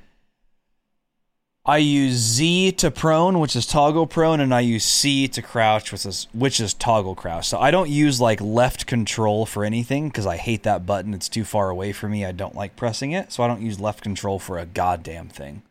I 1.66 1.78
use 1.78 2.14
Z 2.14 2.74
to 2.74 2.92
prone, 2.92 3.40
which 3.40 3.56
is 3.56 3.66
toggle 3.66 4.08
prone, 4.08 4.40
and 4.40 4.54
I 4.54 4.62
use 4.62 4.84
C 4.84 5.28
to 5.30 5.42
crouch, 5.42 5.92
which 5.92 6.06
is 6.06 6.28
which 6.34 6.60
is 6.60 6.74
toggle 6.74 7.16
crouch. 7.16 7.48
So 7.48 7.60
I 7.60 7.72
don't 7.72 7.90
use 7.90 8.20
like 8.20 8.42
left 8.42 8.86
control 8.86 9.46
for 9.46 9.64
anything 9.64 10.10
because 10.10 10.26
I 10.26 10.38
hate 10.38 10.64
that 10.64 10.86
button. 10.86 11.14
It's 11.14 11.30
too 11.30 11.46
far 11.46 11.70
away 11.70 11.94
for 11.94 12.10
me. 12.10 12.26
I 12.26 12.32
don't 12.32 12.56
like 12.56 12.76
pressing 12.76 13.12
it, 13.12 13.32
so 13.32 13.44
I 13.44 13.48
don't 13.48 13.62
use 13.62 13.80
left 13.80 14.02
control 14.02 14.40
for 14.40 14.58
a 14.58 14.66
goddamn 14.66 15.30
thing. 15.30 15.62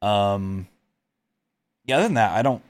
Um, 0.00 0.68
yeah, 1.86 1.96
other 1.96 2.04
than 2.04 2.14
that, 2.14 2.32
I 2.32 2.42
don't 2.42 2.62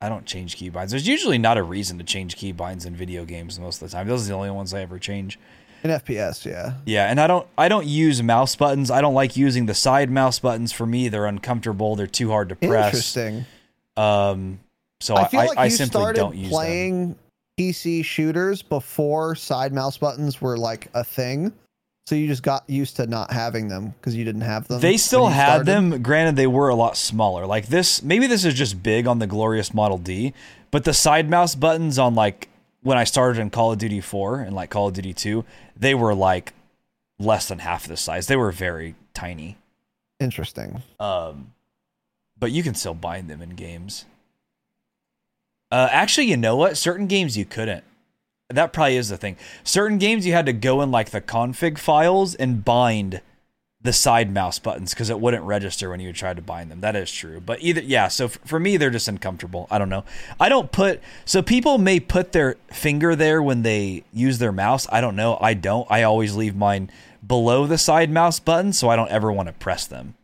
I 0.00 0.08
don't 0.08 0.26
change 0.26 0.56
keybinds. 0.56 0.90
There's 0.90 1.06
usually 1.06 1.38
not 1.38 1.58
a 1.58 1.62
reason 1.62 1.98
to 1.98 2.04
change 2.04 2.36
keybinds 2.36 2.86
in 2.86 2.96
video 2.96 3.24
games 3.24 3.58
most 3.60 3.80
of 3.80 3.88
the 3.88 3.96
time. 3.96 4.08
Those 4.08 4.24
are 4.24 4.28
the 4.28 4.34
only 4.34 4.50
ones 4.50 4.74
I 4.74 4.80
ever 4.80 4.98
change. 4.98 5.38
In 5.84 5.90
FPS, 5.90 6.44
yeah. 6.44 6.74
Yeah, 6.86 7.10
and 7.10 7.20
I 7.20 7.26
don't 7.26 7.46
I 7.58 7.68
don't 7.68 7.86
use 7.86 8.22
mouse 8.22 8.54
buttons. 8.56 8.90
I 8.90 9.00
don't 9.00 9.14
like 9.14 9.36
using 9.36 9.66
the 9.66 9.74
side 9.74 10.10
mouse 10.10 10.38
buttons. 10.38 10.72
For 10.72 10.86
me, 10.86 11.08
they're 11.08 11.26
uncomfortable. 11.26 11.96
They're 11.96 12.06
too 12.06 12.30
hard 12.30 12.48
to 12.50 12.56
press. 12.56 12.86
Interesting. 12.86 13.46
Um, 13.96 14.60
so 15.00 15.14
I, 15.14 15.28
I 15.32 15.36
like 15.46 15.58
I 15.58 15.64
you 15.66 15.70
simply 15.70 16.00
started 16.00 16.18
don't 16.18 16.36
use 16.36 16.48
them. 16.48 16.52
playing 16.52 17.16
PC 17.58 18.04
shooters 18.04 18.62
before 18.62 19.34
side 19.34 19.72
mouse 19.72 19.98
buttons 19.98 20.40
were 20.40 20.56
like 20.56 20.88
a 20.94 21.04
thing. 21.04 21.52
So 22.06 22.16
you 22.16 22.26
just 22.26 22.42
got 22.42 22.68
used 22.68 22.96
to 22.96 23.06
not 23.06 23.30
having 23.30 23.68
them 23.68 23.90
because 23.90 24.16
you 24.16 24.24
didn't 24.24 24.40
have 24.40 24.66
them. 24.66 24.80
They 24.80 24.96
still 24.96 25.28
had 25.28 25.46
started? 25.46 25.66
them. 25.66 26.02
Granted, 26.02 26.36
they 26.36 26.48
were 26.48 26.68
a 26.68 26.74
lot 26.74 26.96
smaller. 26.96 27.46
Like 27.46 27.68
this, 27.68 28.02
maybe 28.02 28.26
this 28.26 28.44
is 28.44 28.54
just 28.54 28.82
big 28.82 29.06
on 29.06 29.20
the 29.20 29.26
glorious 29.26 29.72
Model 29.72 29.98
D, 29.98 30.34
but 30.72 30.84
the 30.84 30.94
side 30.94 31.30
mouse 31.30 31.54
buttons 31.54 31.98
on 31.98 32.14
like 32.14 32.48
when 32.82 32.98
I 32.98 33.04
started 33.04 33.40
in 33.40 33.50
Call 33.50 33.72
of 33.72 33.78
Duty 33.78 34.00
4 34.00 34.40
and 34.40 34.54
like 34.54 34.70
Call 34.70 34.88
of 34.88 34.94
Duty 34.94 35.14
2, 35.14 35.44
they 35.76 35.94
were 35.94 36.14
like 36.14 36.52
less 37.20 37.46
than 37.46 37.60
half 37.60 37.86
the 37.86 37.96
size. 37.96 38.26
They 38.26 38.36
were 38.36 38.50
very 38.50 38.96
tiny. 39.14 39.56
Interesting. 40.18 40.82
Um, 40.98 41.52
but 42.36 42.50
you 42.50 42.64
can 42.64 42.74
still 42.74 42.94
bind 42.94 43.30
them 43.30 43.40
in 43.40 43.50
games. 43.50 44.06
Uh, 45.70 45.88
actually, 45.90 46.26
you 46.26 46.36
know 46.36 46.56
what? 46.56 46.76
Certain 46.76 47.06
games 47.06 47.38
you 47.38 47.44
couldn't. 47.44 47.84
That 48.54 48.72
probably 48.72 48.96
is 48.96 49.08
the 49.08 49.16
thing. 49.16 49.36
Certain 49.64 49.98
games 49.98 50.26
you 50.26 50.32
had 50.32 50.46
to 50.46 50.52
go 50.52 50.82
in 50.82 50.90
like 50.90 51.10
the 51.10 51.20
config 51.20 51.78
files 51.78 52.34
and 52.34 52.64
bind 52.64 53.20
the 53.82 53.92
side 53.92 54.32
mouse 54.32 54.58
buttons 54.60 54.94
because 54.94 55.10
it 55.10 55.18
wouldn't 55.18 55.42
register 55.42 55.90
when 55.90 55.98
you 55.98 56.12
tried 56.12 56.36
to 56.36 56.42
bind 56.42 56.70
them. 56.70 56.80
That 56.80 56.94
is 56.94 57.10
true. 57.12 57.40
But 57.40 57.62
either 57.62 57.80
yeah, 57.80 58.08
so 58.08 58.26
f- 58.26 58.38
for 58.44 58.60
me 58.60 58.76
they're 58.76 58.90
just 58.90 59.08
uncomfortable. 59.08 59.66
I 59.70 59.78
don't 59.78 59.88
know. 59.88 60.04
I 60.38 60.48
don't 60.48 60.70
put 60.70 61.00
so 61.24 61.42
people 61.42 61.78
may 61.78 61.98
put 61.98 62.32
their 62.32 62.56
finger 62.68 63.16
there 63.16 63.42
when 63.42 63.62
they 63.62 64.04
use 64.12 64.38
their 64.38 64.52
mouse. 64.52 64.86
I 64.92 65.00
don't 65.00 65.16
know. 65.16 65.36
I 65.40 65.54
don't. 65.54 65.86
I 65.90 66.04
always 66.04 66.36
leave 66.36 66.54
mine 66.54 66.90
below 67.26 67.66
the 67.66 67.78
side 67.78 68.10
mouse 68.10 68.38
button 68.38 68.72
so 68.72 68.88
I 68.88 68.96
don't 68.96 69.10
ever 69.10 69.32
want 69.32 69.48
to 69.48 69.52
press 69.54 69.86
them. 69.86 70.14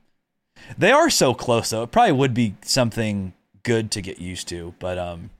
They 0.76 0.92
are 0.92 1.10
so 1.10 1.34
close 1.34 1.70
though. 1.70 1.82
It 1.82 1.90
probably 1.90 2.12
would 2.12 2.34
be 2.34 2.54
something 2.62 3.32
good 3.64 3.90
to 3.90 4.00
get 4.00 4.20
used 4.20 4.46
to, 4.48 4.74
but 4.78 4.98
um 4.98 5.30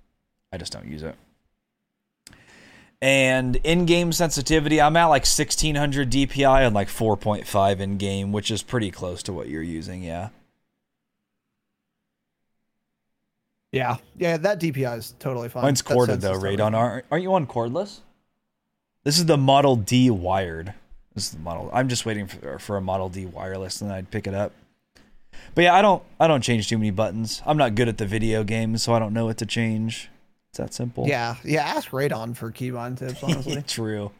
I 0.52 0.56
just 0.58 0.72
don't 0.72 0.88
use 0.88 1.04
it. 1.04 1.14
And 3.00 3.56
in-game 3.56 4.12
sensitivity, 4.12 4.80
I'm 4.80 4.96
at 4.96 5.06
like 5.06 5.22
1600 5.22 6.10
DPI 6.10 6.66
and 6.66 6.74
like 6.74 6.88
4.5 6.88 7.80
in-game, 7.80 8.32
which 8.32 8.50
is 8.50 8.62
pretty 8.62 8.90
close 8.90 9.22
to 9.24 9.32
what 9.32 9.48
you're 9.48 9.62
using, 9.62 10.02
yeah. 10.02 10.30
Yeah, 13.70 13.98
yeah, 14.16 14.38
that 14.38 14.60
DPI 14.60 14.98
is 14.98 15.14
totally 15.18 15.48
fine. 15.48 15.62
Mine's 15.62 15.82
corded 15.82 16.20
though, 16.20 16.32
Radon. 16.32 16.74
Aren't, 16.74 17.04
aren't 17.10 17.22
you 17.22 17.34
on 17.34 17.46
cordless? 17.46 18.00
This 19.04 19.18
is 19.18 19.26
the 19.26 19.36
Model 19.36 19.76
D 19.76 20.10
wired. 20.10 20.74
This 21.14 21.24
is 21.24 21.30
the 21.32 21.40
model. 21.40 21.70
I'm 21.72 21.88
just 21.88 22.06
waiting 22.06 22.26
for, 22.26 22.58
for 22.58 22.76
a 22.76 22.80
Model 22.80 23.08
D 23.08 23.26
wireless, 23.26 23.80
and 23.80 23.90
then 23.90 23.98
I'd 23.98 24.10
pick 24.10 24.26
it 24.26 24.34
up. 24.34 24.52
But 25.54 25.64
yeah, 25.64 25.74
I 25.74 25.82
don't 25.82 26.02
I 26.18 26.26
don't 26.26 26.42
change 26.42 26.68
too 26.68 26.78
many 26.78 26.90
buttons. 26.90 27.42
I'm 27.44 27.56
not 27.56 27.74
good 27.74 27.88
at 27.88 27.98
the 27.98 28.06
video 28.06 28.42
games, 28.42 28.82
so 28.82 28.94
I 28.94 28.98
don't 28.98 29.12
know 29.12 29.26
what 29.26 29.36
to 29.38 29.46
change. 29.46 30.10
It's 30.50 30.58
that 30.58 30.74
simple. 30.74 31.06
Yeah, 31.06 31.36
yeah. 31.44 31.62
Ask 31.62 31.90
Radon 31.90 32.36
for 32.36 32.50
keybind 32.50 32.98
tips. 32.98 33.22
Honestly, 33.22 33.62
True. 33.62 34.10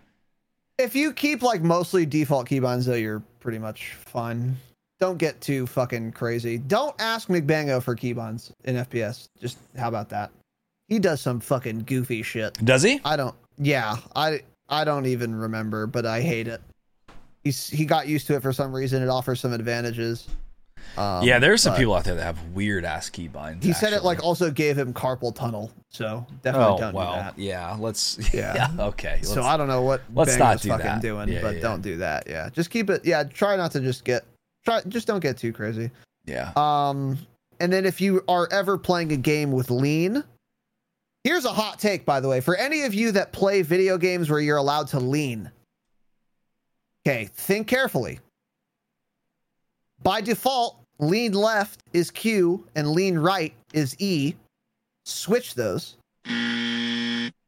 if 0.79 0.95
you 0.95 1.13
keep 1.13 1.43
like 1.43 1.63
mostly 1.63 2.05
default 2.07 2.49
keybinds, 2.49 2.85
though, 2.85 2.95
you're 2.95 3.23
pretty 3.41 3.59
much 3.59 3.95
fine. 3.95 4.57
Don't 5.01 5.17
get 5.19 5.41
too 5.41 5.67
fucking 5.67 6.13
crazy. 6.13 6.59
Don't 6.59 6.95
ask 7.01 7.29
McBango 7.29 7.83
for 7.83 7.95
keybinds 7.95 8.51
in 8.65 8.77
FPS. 8.77 9.29
Just 9.41 9.59
how 9.77 9.89
about 9.89 10.09
that? 10.09 10.31
He 10.89 10.99
does 10.99 11.21
some 11.21 11.39
fucking 11.41 11.85
goofy 11.85 12.23
shit. 12.23 12.55
Does 12.65 12.83
he? 12.83 13.01
I 13.05 13.17
don't. 13.17 13.35
Yeah, 13.59 13.97
I 14.17 14.43
I 14.69 14.85
don't 14.85 15.07
even 15.07 15.35
remember, 15.35 15.87
but 15.87 16.05
I 16.05 16.21
hate 16.21 16.49
it. 16.49 16.61
He's 17.45 17.69
he 17.69 17.85
got 17.85 18.09
used 18.09 18.27
to 18.27 18.35
it 18.35 18.43
for 18.43 18.53
some 18.53 18.75
reason. 18.75 19.03
It 19.03 19.09
offers 19.09 19.41
some 19.41 19.53
advantages. 19.53 20.29
Um, 20.97 21.23
yeah, 21.23 21.39
there's 21.39 21.63
some 21.63 21.77
people 21.77 21.95
out 21.95 22.05
there 22.05 22.15
that 22.17 22.23
have 22.25 22.43
weird 22.55 22.85
ass 22.85 23.09
keybinds. 23.11 23.63
He 23.63 23.73
said 23.73 23.93
it 23.93 24.03
like 24.03 24.23
also 24.25 24.51
gave 24.51 24.77
him 24.77 24.93
carpal 24.93 25.35
tunnel, 25.35 25.71
so 25.91 26.27
definitely 26.43 26.75
Oh 26.75 26.79
don't 26.79 26.95
well, 26.95 27.13
do 27.13 27.19
that. 27.21 27.39
yeah. 27.39 27.77
Let's. 27.79 28.19
Yeah. 28.35 28.55
Yeah. 28.77 28.87
okay. 28.87 29.21
So 29.23 29.35
let's- 29.37 29.47
I 29.47 29.57
don't 29.57 29.69
know 29.69 29.83
what 29.83 30.03
let's 30.15 30.37
Bango's 30.37 30.39
not 30.39 30.63
do 30.63 30.69
fucking 30.71 30.87
that. 30.87 31.03
doing, 31.03 31.29
Yeah, 31.29 31.43
but 31.43 31.57
yeah. 31.57 31.61
don't 31.63 31.83
do 31.83 31.97
that. 31.99 32.25
Yeah, 32.29 32.49
just 32.51 32.71
keep 32.71 32.91
it. 32.91 33.05
Yeah, 33.05 33.23
try 33.25 33.57
not 33.57 33.73
to 33.73 33.81
just 33.81 34.05
get 34.05 34.25
try. 34.65 34.81
Just 34.89 35.07
don't 35.07 35.21
get 35.21 35.37
too 35.39 35.53
crazy. 35.53 35.91
Yeah. 36.25 36.53
Um, 36.57 37.19
and 37.61 37.73
then 37.73 37.87
if 37.87 38.01
you 38.01 38.23
are 38.29 38.49
ever 38.53 38.77
playing 38.79 39.13
a 39.13 39.17
game 39.17 39.51
with 39.53 39.71
lean, 39.71 40.23
here's 41.25 41.45
a 41.45 41.53
hot 41.53 41.79
take, 41.79 42.05
by 42.05 42.21
the 42.21 42.29
way, 42.29 42.41
for 42.41 42.55
any 42.57 42.83
of 42.83 42.95
you 42.95 43.13
that 43.13 43.33
play 43.33 43.63
video 43.63 43.99
games 43.99 44.29
where 44.31 44.41
you're 44.41 44.57
allowed 44.59 44.89
to 44.89 45.01
lean. 45.01 45.51
Okay, 47.07 47.31
think 47.35 47.67
carefully. 47.67 48.21
By 50.03 50.21
default, 50.21 50.81
lean 50.99 51.33
left 51.33 51.83
is 51.93 52.11
Q 52.11 52.67
and 52.75 52.91
lean 52.91 53.19
right 53.19 53.55
is 53.73 53.97
E. 53.99 54.35
Switch 55.05 55.55
those. 55.55 55.97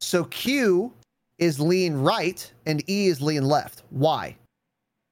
So 0.01 0.25
Q 0.25 0.93
is 1.39 1.61
lean 1.61 1.95
right 1.95 2.53
and 2.67 2.89
E 2.89 3.07
is 3.07 3.21
lean 3.21 3.45
left. 3.45 3.83
Why? 3.91 4.37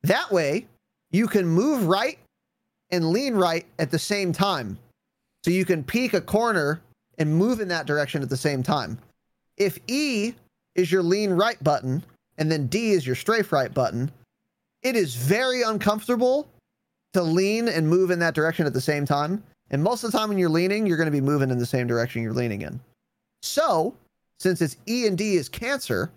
That 0.02 0.30
way, 0.30 0.66
you 1.10 1.26
can 1.26 1.46
move 1.46 1.86
right 1.86 2.18
and 2.90 3.10
lean 3.10 3.34
right 3.34 3.66
at 3.78 3.90
the 3.90 3.98
same 3.98 4.32
time. 4.32 4.78
So 5.44 5.50
you 5.50 5.64
can 5.64 5.84
peek 5.84 6.14
a 6.14 6.20
corner 6.20 6.80
and 7.18 7.34
move 7.34 7.60
in 7.60 7.68
that 7.68 7.86
direction 7.86 8.22
at 8.22 8.28
the 8.28 8.36
same 8.36 8.62
time. 8.62 8.98
If 9.56 9.78
E 9.88 10.34
is 10.74 10.92
your 10.92 11.02
lean 11.02 11.30
right 11.30 11.62
button 11.62 12.04
and 12.38 12.50
then 12.50 12.66
D 12.66 12.92
is 12.92 13.06
your 13.06 13.16
strafe 13.16 13.52
right 13.52 13.72
button, 13.72 14.10
it 14.82 14.96
is 14.96 15.14
very 15.16 15.62
uncomfortable 15.62 16.48
to 17.14 17.22
lean 17.22 17.68
and 17.68 17.88
move 17.88 18.10
in 18.10 18.18
that 18.18 18.34
direction 18.34 18.66
at 18.66 18.72
the 18.72 18.80
same 18.80 19.04
time. 19.04 19.42
And 19.70 19.82
most 19.82 20.04
of 20.04 20.12
the 20.12 20.18
time 20.18 20.28
when 20.28 20.38
you're 20.38 20.48
leaning, 20.48 20.86
you're 20.86 20.96
going 20.96 21.06
to 21.06 21.12
be 21.12 21.20
moving 21.20 21.50
in 21.50 21.58
the 21.58 21.66
same 21.66 21.86
direction 21.86 22.22
you're 22.22 22.32
leaning 22.32 22.62
in. 22.62 22.80
So, 23.42 23.94
since 24.40 24.62
it's 24.62 24.76
E 24.86 25.06
and 25.06 25.16
D 25.16 25.34
is 25.34 25.48
cancer, 25.48 26.10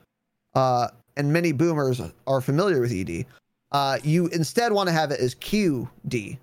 uh, 0.53 0.89
and 1.17 1.31
many 1.31 1.51
boomers 1.51 2.01
are 2.27 2.41
familiar 2.41 2.79
with 2.79 2.91
ED, 2.91 3.25
uh, 3.71 3.97
you 4.03 4.27
instead 4.27 4.71
want 4.71 4.87
to 4.87 4.93
have 4.93 5.11
it 5.11 5.19
as 5.19 5.35
QD 5.35 6.37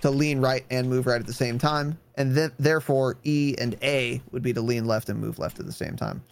to 0.00 0.10
lean 0.10 0.40
right 0.40 0.64
and 0.70 0.88
move 0.88 1.06
right 1.06 1.20
at 1.20 1.26
the 1.26 1.32
same 1.32 1.58
time. 1.58 1.98
And 2.16 2.34
then, 2.34 2.52
therefore, 2.58 3.16
E 3.24 3.54
and 3.58 3.76
A 3.82 4.20
would 4.32 4.42
be 4.42 4.52
to 4.52 4.60
lean 4.60 4.86
left 4.86 5.08
and 5.08 5.18
move 5.18 5.38
left 5.38 5.60
at 5.60 5.66
the 5.66 5.72
same 5.72 5.96
time. 5.96 6.22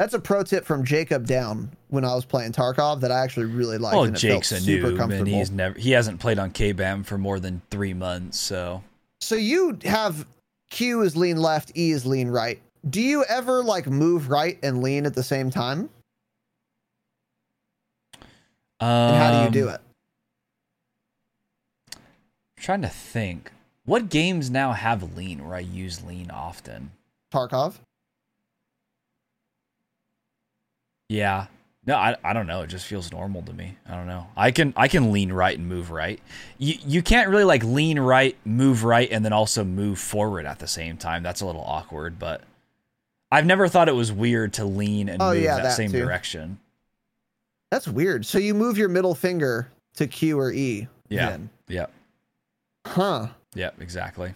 That's 0.00 0.14
a 0.14 0.18
pro 0.18 0.42
tip 0.42 0.64
from 0.64 0.82
Jacob 0.82 1.26
Down 1.26 1.70
when 1.88 2.06
I 2.06 2.14
was 2.14 2.24
playing 2.24 2.52
Tarkov 2.52 3.00
that 3.02 3.12
I 3.12 3.22
actually 3.22 3.44
really 3.44 3.76
liked. 3.76 3.94
Oh, 3.94 4.06
Jake's 4.06 4.50
a 4.50 4.56
noob, 4.56 4.98
and 4.98 5.28
he's 5.28 5.50
never 5.50 5.78
he 5.78 5.90
hasn't 5.90 6.18
played 6.20 6.38
on 6.38 6.52
KBAM 6.52 7.04
for 7.04 7.18
more 7.18 7.38
than 7.38 7.60
three 7.70 7.92
months. 7.92 8.38
So 8.38 8.82
So 9.20 9.34
you 9.34 9.78
have 9.84 10.26
Q 10.70 11.02
is 11.02 11.18
lean 11.18 11.36
left, 11.36 11.76
E 11.76 11.90
is 11.90 12.06
lean 12.06 12.28
right. 12.28 12.62
Do 12.88 13.02
you 13.02 13.24
ever 13.24 13.62
like 13.62 13.86
move 13.88 14.30
right 14.30 14.58
and 14.62 14.82
lean 14.82 15.04
at 15.04 15.12
the 15.12 15.22
same 15.22 15.50
time? 15.50 15.90
And 18.80 19.16
how 19.18 19.40
do 19.40 19.44
you 19.44 19.64
do 19.64 19.68
Um, 19.68 19.74
it? 19.74 19.80
trying 22.56 22.80
to 22.80 22.88
think. 22.88 23.52
What 23.84 24.08
games 24.08 24.48
now 24.48 24.72
have 24.72 25.14
lean 25.14 25.46
where 25.46 25.56
I 25.56 25.60
use 25.60 26.02
lean 26.02 26.30
often? 26.30 26.92
Tarkov? 27.30 27.74
Yeah. 31.10 31.46
No, 31.86 31.96
I, 31.96 32.14
I 32.22 32.32
don't 32.34 32.46
know. 32.46 32.60
It 32.60 32.68
just 32.68 32.86
feels 32.86 33.10
normal 33.10 33.42
to 33.42 33.52
me. 33.52 33.76
I 33.88 33.96
don't 33.96 34.06
know. 34.06 34.28
I 34.36 34.52
can 34.52 34.72
I 34.76 34.86
can 34.86 35.10
lean 35.12 35.32
right 35.32 35.58
and 35.58 35.66
move 35.68 35.90
right. 35.90 36.20
You 36.58 36.74
you 36.86 37.02
can't 37.02 37.28
really 37.30 37.42
like 37.44 37.64
lean 37.64 37.98
right, 37.98 38.36
move 38.44 38.84
right, 38.84 39.08
and 39.10 39.24
then 39.24 39.32
also 39.32 39.64
move 39.64 39.98
forward 39.98 40.46
at 40.46 40.60
the 40.60 40.68
same 40.68 40.96
time. 40.98 41.22
That's 41.24 41.40
a 41.40 41.46
little 41.46 41.62
awkward, 41.64 42.18
but 42.18 42.42
I've 43.32 43.46
never 43.46 43.66
thought 43.66 43.88
it 43.88 43.94
was 43.94 44.12
weird 44.12 44.52
to 44.54 44.64
lean 44.64 45.08
and 45.08 45.20
Oh, 45.20 45.32
move 45.32 45.42
yeah, 45.42 45.56
that, 45.56 45.62
that 45.64 45.72
same 45.76 45.90
too. 45.90 45.98
direction. 46.00 46.60
That's 47.72 47.88
weird. 47.88 48.24
So 48.26 48.38
you 48.38 48.54
move 48.54 48.78
your 48.78 48.88
middle 48.88 49.14
finger 49.14 49.70
to 49.94 50.06
Q 50.06 50.38
or 50.38 50.52
E. 50.52 50.86
Yeah. 51.08 51.30
then. 51.30 51.50
Yep. 51.68 51.90
Huh. 52.86 53.28
Yep. 53.54 53.80
Exactly. 53.80 54.34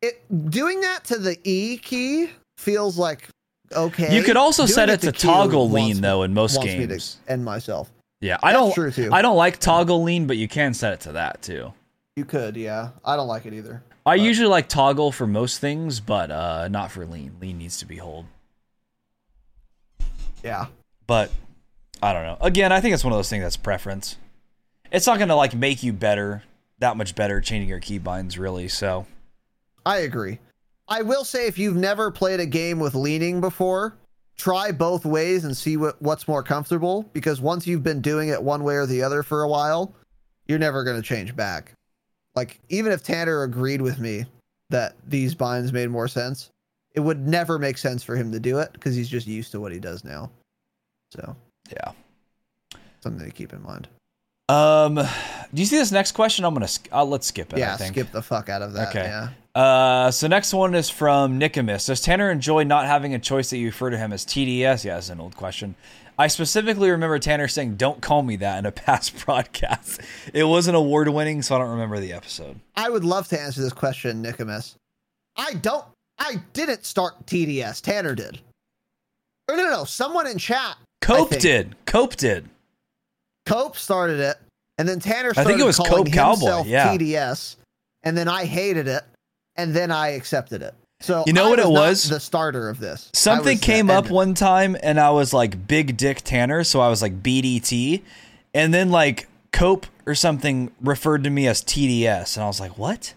It 0.00 0.22
doing 0.50 0.80
that 0.82 1.04
to 1.06 1.18
the 1.18 1.38
E 1.44 1.76
key 1.76 2.30
feels 2.56 2.96
like 2.96 3.28
okay. 3.72 4.14
You 4.14 4.22
could 4.22 4.36
also 4.36 4.64
Doing 4.64 4.74
set 4.74 4.90
it 4.90 5.00
to 5.02 5.12
toggle 5.12 5.70
lean 5.70 6.00
though 6.00 6.22
in 6.22 6.34
most 6.34 6.56
wants 6.56 6.72
me 6.72 6.80
to 6.80 6.86
games. 6.86 7.18
end 7.28 7.44
myself. 7.44 7.90
Yeah, 8.20 8.38
I 8.42 8.52
That's 8.52 8.62
don't. 8.62 8.74
true, 8.74 8.90
too. 8.90 9.10
I 9.12 9.20
don't 9.22 9.36
like 9.36 9.58
toggle 9.58 10.02
lean, 10.02 10.26
but 10.26 10.36
you 10.36 10.48
can 10.48 10.72
set 10.72 10.92
it 10.94 11.00
to 11.00 11.12
that 11.12 11.42
too. 11.42 11.72
You 12.16 12.24
could, 12.24 12.56
yeah. 12.56 12.90
I 13.04 13.16
don't 13.16 13.28
like 13.28 13.44
it 13.44 13.52
either. 13.52 13.82
I 14.06 14.14
usually 14.14 14.48
like 14.48 14.68
toggle 14.68 15.12
for 15.12 15.26
most 15.26 15.58
things, 15.60 16.00
but 16.00 16.30
uh, 16.30 16.68
not 16.68 16.90
for 16.90 17.04
lean. 17.06 17.36
Lean 17.40 17.58
needs 17.58 17.78
to 17.78 17.86
be 17.86 17.96
hold. 17.96 18.26
Yeah. 20.42 20.66
But 21.06 21.30
I 22.02 22.12
don't 22.12 22.22
know. 22.24 22.36
Again, 22.40 22.70
I 22.72 22.80
think 22.80 22.94
it's 22.94 23.04
one 23.04 23.12
of 23.12 23.18
those 23.18 23.30
things 23.30 23.42
that's 23.42 23.56
preference. 23.56 24.16
It's 24.92 25.06
not 25.06 25.18
gonna 25.18 25.36
like 25.36 25.54
make 25.54 25.82
you 25.82 25.92
better, 25.92 26.44
that 26.78 26.96
much 26.96 27.14
better, 27.14 27.40
changing 27.40 27.68
your 27.68 27.80
keybinds 27.80 28.38
really. 28.38 28.68
So 28.68 29.06
I 29.84 29.98
agree. 29.98 30.38
I 30.88 31.02
will 31.02 31.24
say 31.24 31.46
if 31.46 31.58
you've 31.58 31.76
never 31.76 32.10
played 32.10 32.40
a 32.40 32.46
game 32.46 32.78
with 32.78 32.94
leaning 32.94 33.40
before, 33.40 33.96
try 34.36 34.70
both 34.72 35.04
ways 35.04 35.44
and 35.44 35.56
see 35.56 35.76
what, 35.76 36.00
what's 36.02 36.28
more 36.28 36.42
comfortable 36.42 37.08
because 37.12 37.40
once 37.40 37.66
you've 37.66 37.82
been 37.82 38.00
doing 38.00 38.28
it 38.28 38.42
one 38.42 38.64
way 38.64 38.74
or 38.74 38.86
the 38.86 39.02
other 39.02 39.22
for 39.22 39.42
a 39.42 39.48
while, 39.48 39.94
you're 40.46 40.58
never 40.58 40.84
going 40.84 41.00
to 41.00 41.06
change 41.06 41.34
back. 41.34 41.72
Like 42.34 42.60
even 42.68 42.92
if 42.92 43.02
Tanner 43.02 43.44
agreed 43.44 43.80
with 43.80 43.98
me 43.98 44.26
that 44.70 44.96
these 45.06 45.34
binds 45.34 45.72
made 45.72 45.88
more 45.88 46.08
sense, 46.08 46.50
it 46.94 47.00
would 47.00 47.26
never 47.26 47.58
make 47.58 47.78
sense 47.78 48.02
for 48.02 48.16
him 48.16 48.30
to 48.32 48.40
do 48.40 48.58
it 48.58 48.72
because 48.72 48.94
he's 48.94 49.08
just 49.08 49.26
used 49.26 49.52
to 49.52 49.60
what 49.60 49.72
he 49.72 49.80
does 49.80 50.04
now. 50.04 50.30
So, 51.10 51.36
yeah. 51.72 51.92
something 53.00 53.24
to 53.24 53.32
keep 53.32 53.52
in 53.52 53.62
mind. 53.62 53.88
Um, 54.48 54.94
do 54.96 55.62
you 55.62 55.64
see 55.64 55.78
this 55.78 55.92
next 55.92 56.12
question? 56.12 56.44
I'm 56.44 56.52
gonna. 56.54 56.68
sk- 56.68 56.88
Uh, 56.92 57.04
let's 57.04 57.26
skip 57.26 57.52
it. 57.52 57.56
I 57.56 57.60
yeah, 57.60 57.76
skip 57.76 58.12
the 58.12 58.22
fuck 58.22 58.48
out 58.48 58.62
of 58.62 58.72
that. 58.74 58.88
Okay. 58.90 59.04
Yeah. 59.04 59.28
Uh, 59.54 60.10
so 60.10 60.26
next 60.26 60.52
one 60.52 60.74
is 60.74 60.90
from 60.90 61.38
Nicomus. 61.38 61.86
Does 61.86 62.00
Tanner 62.00 62.30
enjoy 62.30 62.64
not 62.64 62.86
having 62.86 63.14
a 63.14 63.18
choice 63.18 63.50
that 63.50 63.58
you 63.58 63.66
refer 63.66 63.90
to 63.90 63.96
him 63.96 64.12
as 64.12 64.24
TDS? 64.26 64.84
Yeah, 64.84 64.94
that's 64.96 65.08
an 65.10 65.20
old 65.20 65.36
question. 65.36 65.76
I 66.18 66.26
specifically 66.26 66.90
remember 66.90 67.18
Tanner 67.18 67.48
saying, 67.48 67.76
"Don't 67.76 68.02
call 68.02 68.22
me 68.22 68.36
that" 68.36 68.58
in 68.58 68.66
a 68.66 68.72
past 68.72 69.24
broadcast. 69.24 70.00
It 70.32 70.44
wasn't 70.44 70.76
award 70.76 71.08
winning, 71.08 71.40
so 71.42 71.54
I 71.54 71.58
don't 71.58 71.70
remember 71.70 71.98
the 72.00 72.12
episode. 72.12 72.60
I 72.76 72.90
would 72.90 73.04
love 73.04 73.28
to 73.28 73.40
answer 73.40 73.62
this 73.62 73.72
question, 73.72 74.20
Nicomus. 74.22 74.74
I 75.36 75.54
don't. 75.54 75.84
I 76.18 76.36
didn't 76.52 76.84
start 76.84 77.26
TDS. 77.26 77.80
Tanner 77.80 78.14
did. 78.14 78.40
Or 79.48 79.56
no, 79.56 79.64
no, 79.64 79.70
no. 79.70 79.84
Someone 79.84 80.26
in 80.26 80.38
chat. 80.38 80.76
Cope 81.00 81.30
did. 81.38 81.74
Cope 81.86 82.16
did. 82.16 82.48
Cope 83.46 83.76
started 83.76 84.20
it, 84.20 84.36
and 84.78 84.88
then 84.88 85.00
Tanner. 85.00 85.30
I 85.30 85.32
Started 85.32 85.48
think 85.50 85.60
it 85.60 85.64
was 85.66 85.76
calling 85.76 86.04
Cope 86.04 86.12
Cowboy, 86.12 86.40
himself 86.40 86.66
yeah. 86.66 86.96
TDS, 86.96 87.56
and 88.02 88.16
then 88.16 88.28
I 88.28 88.44
hated 88.44 88.88
it, 88.88 89.02
and 89.56 89.74
then 89.74 89.90
I 89.90 90.08
accepted 90.10 90.62
it. 90.62 90.74
So 91.00 91.24
You 91.26 91.32
know 91.34 91.46
I 91.46 91.50
what 91.50 91.58
it 91.58 91.68
was? 91.68 92.08
The 92.08 92.20
starter 92.20 92.68
of 92.68 92.78
this. 92.78 93.10
Something 93.12 93.58
came 93.58 93.90
up 93.90 94.08
one 94.10 94.32
time, 94.34 94.76
and 94.82 94.98
I 94.98 95.10
was 95.10 95.34
like 95.34 95.66
Big 95.66 95.96
Dick 95.96 96.22
Tanner, 96.22 96.64
so 96.64 96.80
I 96.80 96.88
was 96.88 97.02
like 97.02 97.22
BDT, 97.22 98.02
and 98.54 98.72
then 98.72 98.90
like 98.90 99.28
Cope 99.52 99.86
or 100.06 100.14
something 100.14 100.70
referred 100.80 101.24
to 101.24 101.30
me 101.30 101.46
as 101.46 101.62
TDS, 101.62 102.36
and 102.36 102.44
I 102.44 102.46
was 102.46 102.60
like, 102.60 102.78
what? 102.78 103.12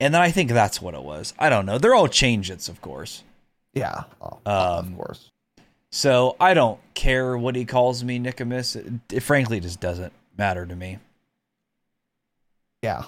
And 0.00 0.14
then 0.14 0.20
I 0.22 0.30
think 0.30 0.50
that's 0.50 0.80
what 0.80 0.94
it 0.94 1.02
was. 1.02 1.34
I 1.38 1.48
don't 1.50 1.66
know. 1.66 1.76
They're 1.76 1.94
all 1.94 2.08
changes, 2.08 2.68
of 2.68 2.80
course. 2.80 3.24
Yeah. 3.74 4.04
Oh, 4.22 4.38
Um, 4.46 4.92
of 4.92 4.96
course. 4.96 5.30
So 5.90 6.36
I 6.38 6.54
don't 6.54 6.80
care 6.94 7.36
what 7.36 7.56
he 7.56 7.64
calls 7.64 8.04
me, 8.04 8.18
Nicomus. 8.18 8.76
It, 8.76 8.92
it 9.12 9.20
frankly 9.20 9.60
just 9.60 9.80
doesn't 9.80 10.12
matter 10.36 10.66
to 10.66 10.76
me. 10.76 10.98
Yeah. 12.82 13.04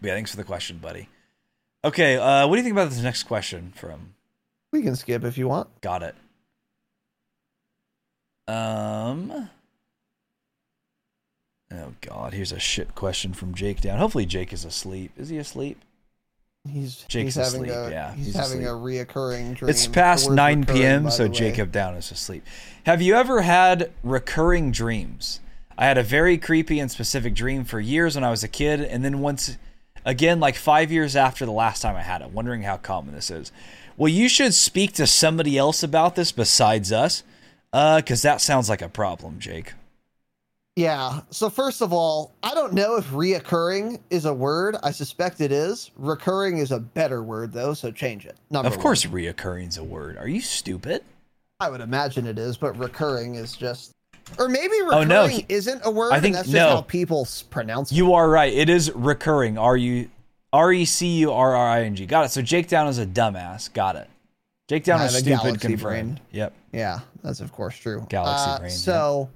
But 0.00 0.08
yeah, 0.08 0.14
thanks 0.14 0.30
for 0.30 0.36
the 0.36 0.44
question, 0.44 0.78
buddy. 0.78 1.08
Okay, 1.84 2.16
uh, 2.16 2.46
what 2.46 2.56
do 2.56 2.58
you 2.58 2.62
think 2.62 2.74
about 2.74 2.90
this 2.90 3.02
next 3.02 3.24
question 3.24 3.72
from 3.74 4.14
We 4.72 4.82
can 4.82 4.96
skip 4.96 5.24
if 5.24 5.38
you 5.38 5.48
want. 5.48 5.80
Got 5.80 6.02
it? 6.02 6.14
Um. 8.46 9.48
Oh 11.72 11.94
God, 12.00 12.34
here's 12.34 12.52
a 12.52 12.58
shit 12.58 12.94
question 12.94 13.32
from 13.32 13.54
Jake 13.54 13.80
down. 13.80 13.98
Hopefully 13.98 14.26
Jake 14.26 14.52
is 14.52 14.64
asleep. 14.64 15.12
Is 15.16 15.28
he 15.28 15.38
asleep? 15.38 15.78
He's 16.68 17.04
Jake's 17.08 17.34
he's 17.34 17.52
having 17.52 17.70
asleep, 17.70 17.88
a 17.88 17.90
yeah, 17.90 18.14
he's, 18.14 18.26
he's 18.26 18.34
having 18.34 18.64
asleep. 18.64 19.06
a 19.06 19.06
reoccurring 19.06 19.54
dream. 19.56 19.70
It's 19.70 19.86
past 19.86 20.30
9 20.30 20.66
p.m., 20.66 21.10
so. 21.10 21.26
Jacob 21.26 21.72
Down 21.72 21.94
is 21.94 22.10
asleep. 22.10 22.44
Have 22.84 23.00
you 23.00 23.14
ever 23.14 23.40
had 23.40 23.90
recurring 24.02 24.70
dreams? 24.70 25.40
I 25.78 25.86
had 25.86 25.96
a 25.96 26.02
very 26.02 26.36
creepy 26.36 26.78
and 26.78 26.90
specific 26.90 27.34
dream 27.34 27.64
for 27.64 27.80
years 27.80 28.14
when 28.14 28.24
I 28.24 28.30
was 28.30 28.44
a 28.44 28.48
kid, 28.48 28.82
and 28.82 29.02
then 29.02 29.20
once 29.20 29.56
again, 30.04 30.38
like 30.38 30.54
five 30.54 30.92
years 30.92 31.16
after 31.16 31.46
the 31.46 31.52
last 31.52 31.80
time 31.80 31.96
I 31.96 32.02
had 32.02 32.20
it, 32.20 32.30
wondering 32.30 32.62
how 32.62 32.76
common 32.76 33.14
this 33.14 33.30
is. 33.30 33.52
Well, 33.96 34.10
you 34.10 34.28
should 34.28 34.52
speak 34.52 34.92
to 34.94 35.06
somebody 35.06 35.56
else 35.56 35.82
about 35.82 36.14
this 36.14 36.30
besides 36.30 36.92
us, 36.92 37.22
uh, 37.72 37.96
because 38.00 38.20
that 38.20 38.42
sounds 38.42 38.68
like 38.68 38.82
a 38.82 38.88
problem, 38.90 39.38
Jake. 39.38 39.72
Yeah. 40.80 41.20
So 41.30 41.50
first 41.50 41.82
of 41.82 41.92
all, 41.92 42.32
I 42.42 42.54
don't 42.54 42.72
know 42.72 42.96
if 42.96 43.06
reoccurring 43.10 44.00
is 44.10 44.24
a 44.24 44.32
word. 44.32 44.76
I 44.82 44.90
suspect 44.92 45.40
it 45.40 45.52
is. 45.52 45.90
Recurring 45.96 46.58
is 46.58 46.70
a 46.72 46.78
better 46.80 47.22
word 47.22 47.52
though, 47.52 47.74
so 47.74 47.90
change 47.90 48.24
it. 48.24 48.36
Number 48.50 48.68
of 48.68 48.78
course, 48.78 49.04
one. 49.06 49.14
reoccurring's 49.14 49.76
a 49.76 49.84
word. 49.84 50.16
Are 50.16 50.28
you 50.28 50.40
stupid? 50.40 51.02
I 51.60 51.68
would 51.68 51.82
imagine 51.82 52.26
it 52.26 52.38
is, 52.38 52.56
but 52.56 52.78
recurring 52.78 53.34
is 53.34 53.54
just 53.54 53.92
or 54.38 54.48
maybe 54.48 54.72
Oh, 54.80 54.84
recurring 55.00 55.08
no, 55.08 55.26
he- 55.26 55.44
isn't 55.48 55.82
a 55.84 55.90
word. 55.90 56.12
I 56.12 56.20
think- 56.20 56.26
and 56.28 56.34
that's 56.36 56.48
just 56.48 56.54
no. 56.56 56.76
how 56.76 56.80
people 56.82 57.26
pronounce 57.50 57.92
it. 57.92 57.96
You 57.96 58.14
are 58.14 58.28
right. 58.28 58.52
It 58.52 58.70
is 58.70 58.90
recurring. 58.94 59.58
R 59.58 59.76
U 59.76 60.08
R 60.52 60.72
E 60.72 60.84
C 60.86 61.06
U 61.18 61.32
R 61.32 61.54
R 61.54 61.68
I 61.68 61.82
N 61.82 61.94
G. 61.94 62.06
Got 62.06 62.24
it. 62.26 62.30
So 62.30 62.40
Jake 62.40 62.68
Down 62.68 62.88
is 62.88 62.98
a 62.98 63.04
dumbass. 63.06 63.70
Got 63.72 63.96
it. 63.96 64.08
Jake 64.68 64.84
Down 64.84 65.00
is 65.02 65.14
a 65.14 65.18
stupid. 65.18 65.30
galaxy 65.42 65.68
Confirmed. 65.68 66.14
brain. 66.16 66.20
Yep. 66.30 66.52
Yeah, 66.72 67.00
that's 67.22 67.40
of 67.40 67.52
course 67.52 67.76
true. 67.76 68.06
Galaxy 68.08 68.50
Uh, 68.50 68.58
brain, 68.60 68.70
So, 68.70 69.28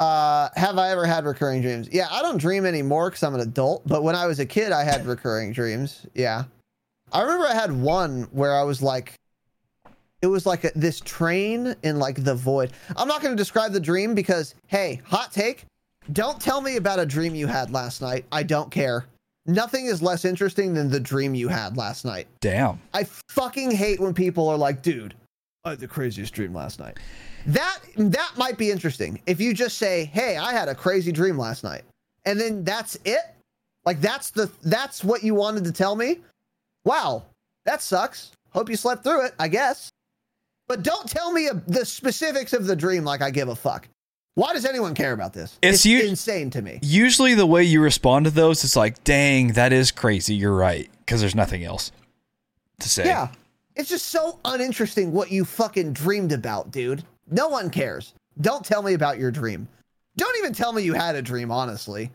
uh, 0.00 0.48
have 0.56 0.78
I 0.78 0.90
ever 0.90 1.06
had 1.06 1.24
recurring 1.24 1.62
dreams? 1.62 1.88
Yeah, 1.92 2.08
I 2.10 2.22
don't 2.22 2.38
dream 2.38 2.66
anymore 2.66 3.10
because 3.10 3.22
I'm 3.22 3.34
an 3.34 3.40
adult. 3.40 3.86
But 3.86 4.02
when 4.02 4.14
I 4.14 4.26
was 4.26 4.40
a 4.40 4.46
kid, 4.46 4.72
I 4.72 4.84
had 4.84 5.06
recurring 5.06 5.52
dreams. 5.52 6.06
Yeah, 6.14 6.44
I 7.12 7.22
remember 7.22 7.46
I 7.46 7.54
had 7.54 7.72
one 7.72 8.22
where 8.32 8.54
I 8.54 8.62
was 8.62 8.82
like, 8.82 9.14
it 10.20 10.26
was 10.26 10.46
like 10.46 10.64
a, 10.64 10.72
this 10.74 11.00
train 11.00 11.74
in 11.82 11.98
like 11.98 12.24
the 12.24 12.34
void. 12.34 12.72
I'm 12.96 13.08
not 13.08 13.22
going 13.22 13.36
to 13.36 13.40
describe 13.40 13.72
the 13.72 13.80
dream 13.80 14.14
because, 14.14 14.54
hey, 14.66 15.00
hot 15.04 15.32
take. 15.32 15.66
Don't 16.12 16.40
tell 16.40 16.60
me 16.60 16.76
about 16.76 16.98
a 16.98 17.06
dream 17.06 17.34
you 17.34 17.46
had 17.46 17.70
last 17.70 18.02
night. 18.02 18.24
I 18.32 18.42
don't 18.42 18.70
care. 18.70 19.06
Nothing 19.46 19.86
is 19.86 20.02
less 20.02 20.24
interesting 20.24 20.74
than 20.74 20.90
the 20.90 21.00
dream 21.00 21.34
you 21.34 21.48
had 21.48 21.76
last 21.76 22.04
night. 22.04 22.26
Damn. 22.40 22.80
I 22.94 23.04
fucking 23.28 23.70
hate 23.70 24.00
when 24.00 24.14
people 24.14 24.48
are 24.48 24.56
like, 24.56 24.82
dude, 24.82 25.14
I 25.64 25.70
had 25.70 25.80
the 25.80 25.88
craziest 25.88 26.32
dream 26.32 26.54
last 26.54 26.78
night. 26.78 26.98
That 27.46 27.78
that 27.96 28.32
might 28.36 28.56
be 28.58 28.70
interesting. 28.70 29.20
If 29.26 29.40
you 29.40 29.54
just 29.54 29.78
say, 29.78 30.06
"Hey, 30.06 30.36
I 30.36 30.52
had 30.52 30.68
a 30.68 30.74
crazy 30.74 31.12
dream 31.12 31.38
last 31.38 31.64
night." 31.64 31.82
And 32.24 32.40
then 32.40 32.64
that's 32.64 32.96
it? 33.04 33.20
Like 33.84 34.00
that's 34.00 34.30
the 34.30 34.50
that's 34.62 35.04
what 35.04 35.22
you 35.22 35.34
wanted 35.34 35.64
to 35.64 35.72
tell 35.72 35.94
me? 35.96 36.20
Wow. 36.84 37.24
That 37.66 37.82
sucks. 37.82 38.32
Hope 38.50 38.68
you 38.70 38.76
slept 38.76 39.04
through 39.04 39.26
it, 39.26 39.34
I 39.38 39.48
guess. 39.48 39.90
But 40.68 40.82
don't 40.82 41.08
tell 41.08 41.32
me 41.32 41.48
uh, 41.48 41.54
the 41.66 41.84
specifics 41.84 42.52
of 42.52 42.66
the 42.66 42.76
dream 42.76 43.04
like 43.04 43.20
I 43.20 43.30
give 43.30 43.48
a 43.48 43.56
fuck. 43.56 43.88
Why 44.36 44.52
does 44.52 44.64
anyone 44.64 44.94
care 44.94 45.12
about 45.12 45.32
this? 45.32 45.58
It's 45.62 45.84
you- 45.86 46.02
insane 46.02 46.50
to 46.50 46.62
me. 46.62 46.78
Usually, 46.82 47.34
the 47.34 47.46
way 47.46 47.62
you 47.62 47.80
respond 47.80 48.24
to 48.24 48.30
those 48.30 48.64
is 48.64 48.74
like, 48.74 49.04
"Dang, 49.04 49.52
that 49.52 49.72
is 49.72 49.90
crazy." 49.90 50.34
You're 50.34 50.56
right, 50.56 50.90
because 51.00 51.20
there's 51.20 51.34
nothing 51.34 51.62
else 51.64 51.92
to 52.80 52.88
say. 52.88 53.04
Yeah. 53.06 53.28
It's 53.76 53.88
just 53.88 54.06
so 54.06 54.38
uninteresting 54.44 55.12
what 55.12 55.30
you 55.30 55.44
fucking 55.44 55.92
dreamed 55.92 56.32
about, 56.32 56.70
dude. 56.70 57.04
No 57.30 57.48
one 57.48 57.70
cares. 57.70 58.14
Don't 58.40 58.64
tell 58.64 58.82
me 58.82 58.94
about 58.94 59.18
your 59.18 59.30
dream. 59.30 59.68
Don't 60.16 60.36
even 60.38 60.52
tell 60.52 60.72
me 60.72 60.82
you 60.82 60.92
had 60.94 61.16
a 61.16 61.22
dream, 61.22 61.50
honestly. 61.50 62.10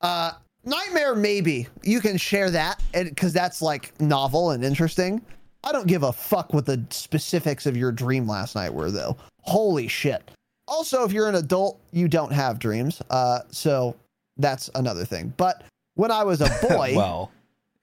Uh 0.00 0.32
nightmare 0.64 1.14
maybe. 1.14 1.66
You 1.82 2.00
can 2.00 2.16
share 2.16 2.50
that 2.50 2.82
and 2.94 3.16
cuz 3.16 3.32
that's 3.32 3.60
like 3.62 3.98
novel 4.00 4.50
and 4.50 4.64
interesting. 4.64 5.20
I 5.62 5.72
don't 5.72 5.86
give 5.86 6.02
a 6.02 6.12
fuck 6.12 6.52
what 6.52 6.66
the 6.66 6.84
specifics 6.90 7.64
of 7.66 7.76
your 7.76 7.92
dream 7.92 8.26
last 8.26 8.54
night 8.54 8.72
were 8.72 8.90
though. 8.90 9.16
Holy 9.42 9.88
shit. 9.88 10.30
Also, 10.66 11.04
if 11.04 11.12
you're 11.12 11.28
an 11.28 11.34
adult, 11.34 11.80
you 11.92 12.08
don't 12.08 12.32
have 12.32 12.58
dreams. 12.58 13.02
Uh 13.10 13.40
so 13.50 13.96
that's 14.36 14.70
another 14.74 15.04
thing. 15.04 15.32
But 15.36 15.64
when 15.94 16.10
I 16.10 16.24
was 16.24 16.40
a 16.40 16.48
boy, 16.68 16.94
well, 16.96 17.30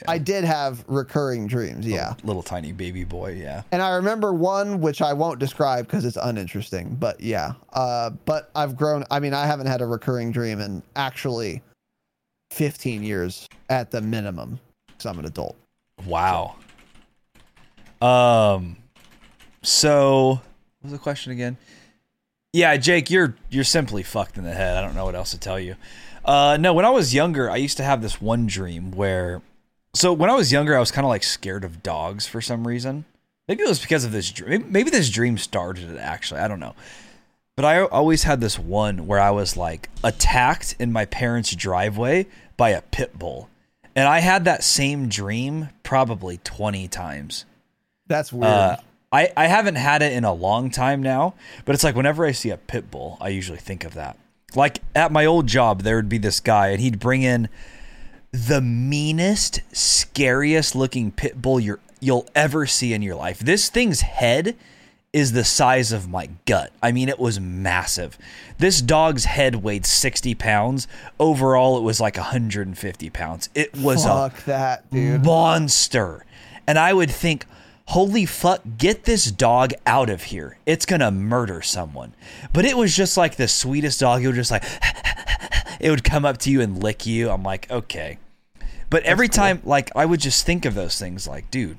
I 0.07 0.17
did 0.17 0.43
have 0.43 0.83
recurring 0.87 1.47
dreams. 1.47 1.85
Yeah. 1.85 2.09
little, 2.09 2.27
little 2.27 2.43
tiny 2.43 2.71
baby 2.71 3.03
boy. 3.03 3.33
Yeah. 3.33 3.63
And 3.71 3.81
I 3.81 3.95
remember 3.95 4.33
one 4.33 4.81
which 4.81 5.01
I 5.01 5.13
won't 5.13 5.39
describe 5.39 5.85
because 5.85 6.05
it's 6.05 6.17
uninteresting, 6.17 6.95
but 6.95 7.19
yeah. 7.19 7.53
Uh, 7.73 8.11
but 8.25 8.49
I've 8.55 8.75
grown. 8.75 9.05
I 9.11 9.19
mean, 9.19 9.33
I 9.33 9.45
haven't 9.45 9.67
had 9.67 9.81
a 9.81 9.85
recurring 9.85 10.31
dream 10.31 10.59
in 10.59 10.83
actually 10.95 11.61
15 12.51 13.03
years 13.03 13.47
at 13.69 13.91
the 13.91 14.01
minimum 14.01 14.59
because 14.87 15.05
I'm 15.05 15.19
an 15.19 15.25
adult. 15.25 15.55
Wow. 16.05 16.55
Um. 18.01 18.77
So, 19.63 20.41
what 20.79 20.83
was 20.83 20.91
the 20.91 20.97
question 20.97 21.31
again? 21.31 21.55
Yeah, 22.53 22.75
Jake, 22.77 23.09
you're 23.11 23.35
you're 23.49 23.63
simply 23.63 24.03
fucked 24.03 24.37
in 24.37 24.43
the 24.43 24.53
head. 24.53 24.75
I 24.75 24.81
don't 24.81 24.95
know 24.95 25.05
what 25.05 25.15
else 25.15 25.31
to 25.31 25.39
tell 25.39 25.59
you. 25.59 25.75
Uh, 26.23 26.57
no, 26.59 26.73
when 26.73 26.85
I 26.85 26.89
was 26.89 27.13
younger, 27.13 27.49
I 27.49 27.55
used 27.55 27.77
to 27.77 27.83
have 27.83 28.01
this 28.01 28.21
one 28.21 28.45
dream 28.45 28.91
where, 28.91 29.41
so 29.93 30.13
when 30.13 30.29
I 30.29 30.35
was 30.35 30.51
younger, 30.51 30.75
I 30.75 30.79
was 30.79 30.91
kind 30.91 31.05
of 31.05 31.09
like 31.09 31.23
scared 31.23 31.63
of 31.63 31.83
dogs 31.83 32.27
for 32.27 32.41
some 32.41 32.67
reason. 32.67 33.05
Maybe 33.47 33.63
it 33.63 33.69
was 33.69 33.81
because 33.81 34.05
of 34.05 34.11
this 34.11 34.31
dream. 34.31 34.71
Maybe 34.71 34.89
this 34.89 35.09
dream 35.09 35.37
started 35.37 35.89
it. 35.89 35.97
Actually, 35.97 36.41
I 36.41 36.47
don't 36.47 36.59
know. 36.59 36.75
But 37.55 37.65
I 37.65 37.83
always 37.83 38.23
had 38.23 38.39
this 38.39 38.57
one 38.57 39.07
where 39.07 39.19
I 39.19 39.31
was 39.31 39.57
like 39.57 39.89
attacked 40.03 40.75
in 40.79 40.91
my 40.91 41.05
parents' 41.05 41.55
driveway 41.55 42.27
by 42.55 42.69
a 42.69 42.81
pit 42.81 43.19
bull, 43.19 43.49
and 43.95 44.07
I 44.07 44.19
had 44.19 44.45
that 44.45 44.63
same 44.63 45.09
dream 45.09 45.69
probably 45.83 46.37
twenty 46.37 46.87
times. 46.87 47.45
That's 48.07 48.31
weird. 48.31 48.45
Uh, 48.45 48.77
I, 49.11 49.31
I 49.35 49.47
haven't 49.47 49.75
had 49.75 50.01
it 50.01 50.13
in 50.13 50.23
a 50.23 50.33
long 50.33 50.71
time 50.71 51.03
now, 51.03 51.33
but 51.65 51.75
it's 51.75 51.83
like 51.83 51.95
whenever 51.95 52.25
I 52.25 52.31
see 52.31 52.49
a 52.49 52.57
pit 52.57 52.89
bull, 52.89 53.17
I 53.19 53.29
usually 53.29 53.57
think 53.57 53.83
of 53.83 53.93
that. 53.95 54.17
Like 54.55 54.79
at 54.95 55.11
my 55.11 55.25
old 55.25 55.47
job, 55.47 55.81
there 55.81 55.97
would 55.97 56.09
be 56.09 56.17
this 56.17 56.39
guy, 56.39 56.69
and 56.69 56.79
he'd 56.79 56.99
bring 56.99 57.21
in 57.21 57.49
the 58.31 58.61
meanest, 58.61 59.61
scariest 59.71 60.75
looking 60.75 61.11
pit 61.11 61.41
bull 61.41 61.59
you're, 61.59 61.79
you'll 61.99 62.27
ever 62.33 62.65
see 62.65 62.93
in 62.93 63.01
your 63.01 63.15
life. 63.15 63.39
This 63.39 63.69
thing's 63.69 64.01
head 64.01 64.55
is 65.13 65.33
the 65.33 65.43
size 65.43 65.91
of 65.91 66.07
my 66.07 66.29
gut. 66.45 66.71
I 66.81 66.93
mean, 66.93 67.09
it 67.09 67.19
was 67.19 67.39
massive. 67.39 68.17
This 68.57 68.81
dog's 68.81 69.25
head 69.25 69.55
weighed 69.55 69.85
60 69.85 70.35
pounds. 70.35 70.87
Overall, 71.19 71.77
it 71.77 71.81
was 71.81 71.99
like 71.99 72.15
150 72.15 73.09
pounds. 73.09 73.49
It 73.53 73.75
was 73.77 74.05
Fuck 74.05 74.39
a 74.39 74.45
that, 74.45 74.89
dude. 74.89 75.25
monster. 75.25 76.25
And 76.65 76.79
I 76.79 76.93
would 76.93 77.11
think, 77.11 77.45
holy 77.87 78.25
fuck, 78.25 78.61
get 78.77 79.03
this 79.03 79.29
dog 79.29 79.73
out 79.85 80.09
of 80.09 80.23
here. 80.23 80.57
It's 80.65 80.85
going 80.85 81.01
to 81.01 81.11
murder 81.11 81.61
someone. 81.61 82.13
But 82.53 82.63
it 82.63 82.77
was 82.77 82.95
just 82.95 83.17
like 83.17 83.35
the 83.35 83.49
sweetest 83.49 83.99
dog. 83.99 84.23
It 84.23 84.27
would 84.27 84.35
just 84.35 84.51
like, 84.51 84.63
it 85.81 85.89
would 85.89 86.03
come 86.03 86.23
up 86.23 86.37
to 86.39 86.51
you 86.51 86.61
and 86.61 86.81
lick 86.81 87.05
you. 87.05 87.29
I'm 87.29 87.43
like, 87.43 87.69
okay. 87.69 88.19
But 88.89 89.03
every 89.03 89.27
time, 89.27 89.61
like, 89.65 89.89
I 89.95 90.05
would 90.05 90.19
just 90.19 90.45
think 90.45 90.65
of 90.65 90.75
those 90.75 90.99
things 90.99 91.27
like, 91.27 91.49
dude, 91.49 91.77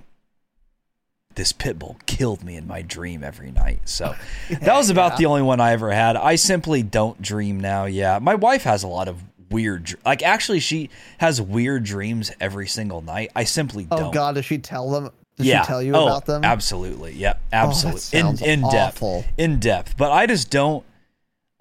this 1.35 1.53
pit 1.53 1.79
bull 1.79 1.97
killed 2.07 2.43
me 2.43 2.57
in 2.57 2.66
my 2.66 2.83
dream 2.83 3.23
every 3.23 3.53
night. 3.53 3.81
So 3.85 4.15
that 4.51 4.77
was 4.77 4.91
about 4.91 5.16
the 5.16 5.27
only 5.27 5.43
one 5.43 5.61
I 5.61 5.73
ever 5.73 5.93
had. 5.93 6.16
I 6.16 6.35
simply 6.35 6.83
don't 6.83 7.23
dream 7.23 7.61
now. 7.61 7.85
Yeah. 7.85 8.19
My 8.20 8.35
wife 8.35 8.65
has 8.65 8.83
a 8.83 8.89
lot 8.89 9.09
of 9.09 9.23
weird, 9.51 9.95
like, 10.05 10.23
actually, 10.23 10.61
she 10.61 10.91
has 11.19 11.41
weird 11.41 11.85
dreams 11.85 12.33
every 12.41 12.66
single 12.66 13.03
night. 13.03 13.31
I 13.37 13.45
simply 13.45 13.87
Oh 13.91 13.99
don't. 13.99 14.15
God, 14.15 14.35
does 14.35 14.45
she 14.47 14.59
tell 14.59 14.91
them? 14.91 15.11
Does 15.37 15.47
yeah. 15.47 15.62
she 15.62 15.66
tell 15.69 15.83
you 15.83 15.95
oh, 15.95 16.07
about 16.07 16.27
them? 16.27 16.45
Absolutely. 16.45 17.12
Yep. 17.12 17.41
Oh, 17.41 17.47
that 17.51 17.66
Absolutely. 17.69 18.01
sounds 18.01 18.43
in 18.43 18.49
in 18.49 18.61
depth. 18.62 18.97
awful. 19.03 19.24
In 19.39 19.61
depth. 19.61 19.97
But 19.97 20.11
I 20.11 20.27
just 20.27 20.51
don't. 20.51 20.85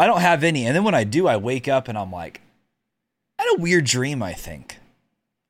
I 0.02 0.08
don't 0.08 0.22
have 0.22 0.44
any. 0.44 0.66
And 0.66 0.76
then 0.76 0.84
when 0.84 0.96
I 0.96 1.04
do, 1.04 1.28
I 1.28 1.38
wake 1.38 1.68
up 1.68 1.88
and 1.88 1.98
I'm 1.98 2.12
like, 2.12 2.42
I 3.38 3.44
had 3.44 3.60
a 3.60 3.62
weird 3.62 3.86
dream. 3.86 4.24
I 4.24 4.34
think. 4.34 4.78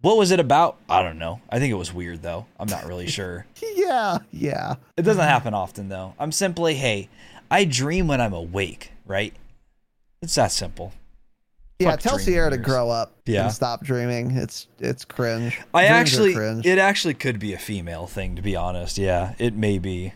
What 0.01 0.17
was 0.17 0.31
it 0.31 0.39
about? 0.39 0.77
I 0.89 1.03
don't 1.03 1.19
know. 1.19 1.41
I 1.49 1.59
think 1.59 1.71
it 1.71 1.75
was 1.75 1.93
weird 1.93 2.21
though. 2.21 2.45
I'm 2.59 2.67
not 2.67 2.85
really 2.85 3.07
sure. 3.17 3.45
Yeah, 3.75 4.17
yeah. 4.31 4.75
It 4.97 5.03
doesn't 5.03 5.23
happen 5.23 5.53
often 5.53 5.89
though. 5.89 6.15
I'm 6.19 6.31
simply, 6.31 6.75
hey, 6.75 7.07
I 7.49 7.65
dream 7.65 8.07
when 8.07 8.19
I'm 8.19 8.33
awake, 8.33 8.91
right? 9.05 9.33
It's 10.21 10.35
that 10.35 10.51
simple. 10.51 10.91
Yeah, 11.79 11.91
Fuck 11.91 11.99
tell 12.01 12.19
Sierra 12.19 12.49
to 12.51 12.57
grow 12.57 12.89
up 12.91 13.13
Yeah. 13.25 13.45
and 13.45 13.53
stop 13.53 13.83
dreaming. 13.83 14.31
It's 14.37 14.67
it's 14.79 15.03
cringe. 15.05 15.59
I 15.73 15.87
Dreams 15.87 15.91
actually, 15.99 16.33
cringe. 16.35 16.65
it 16.65 16.77
actually 16.77 17.13
could 17.15 17.39
be 17.39 17.53
a 17.53 17.57
female 17.57 18.05
thing, 18.05 18.35
to 18.35 18.41
be 18.41 18.55
honest. 18.55 18.97
Yeah, 18.99 19.33
it 19.39 19.55
may 19.55 19.79
be. 19.79 20.13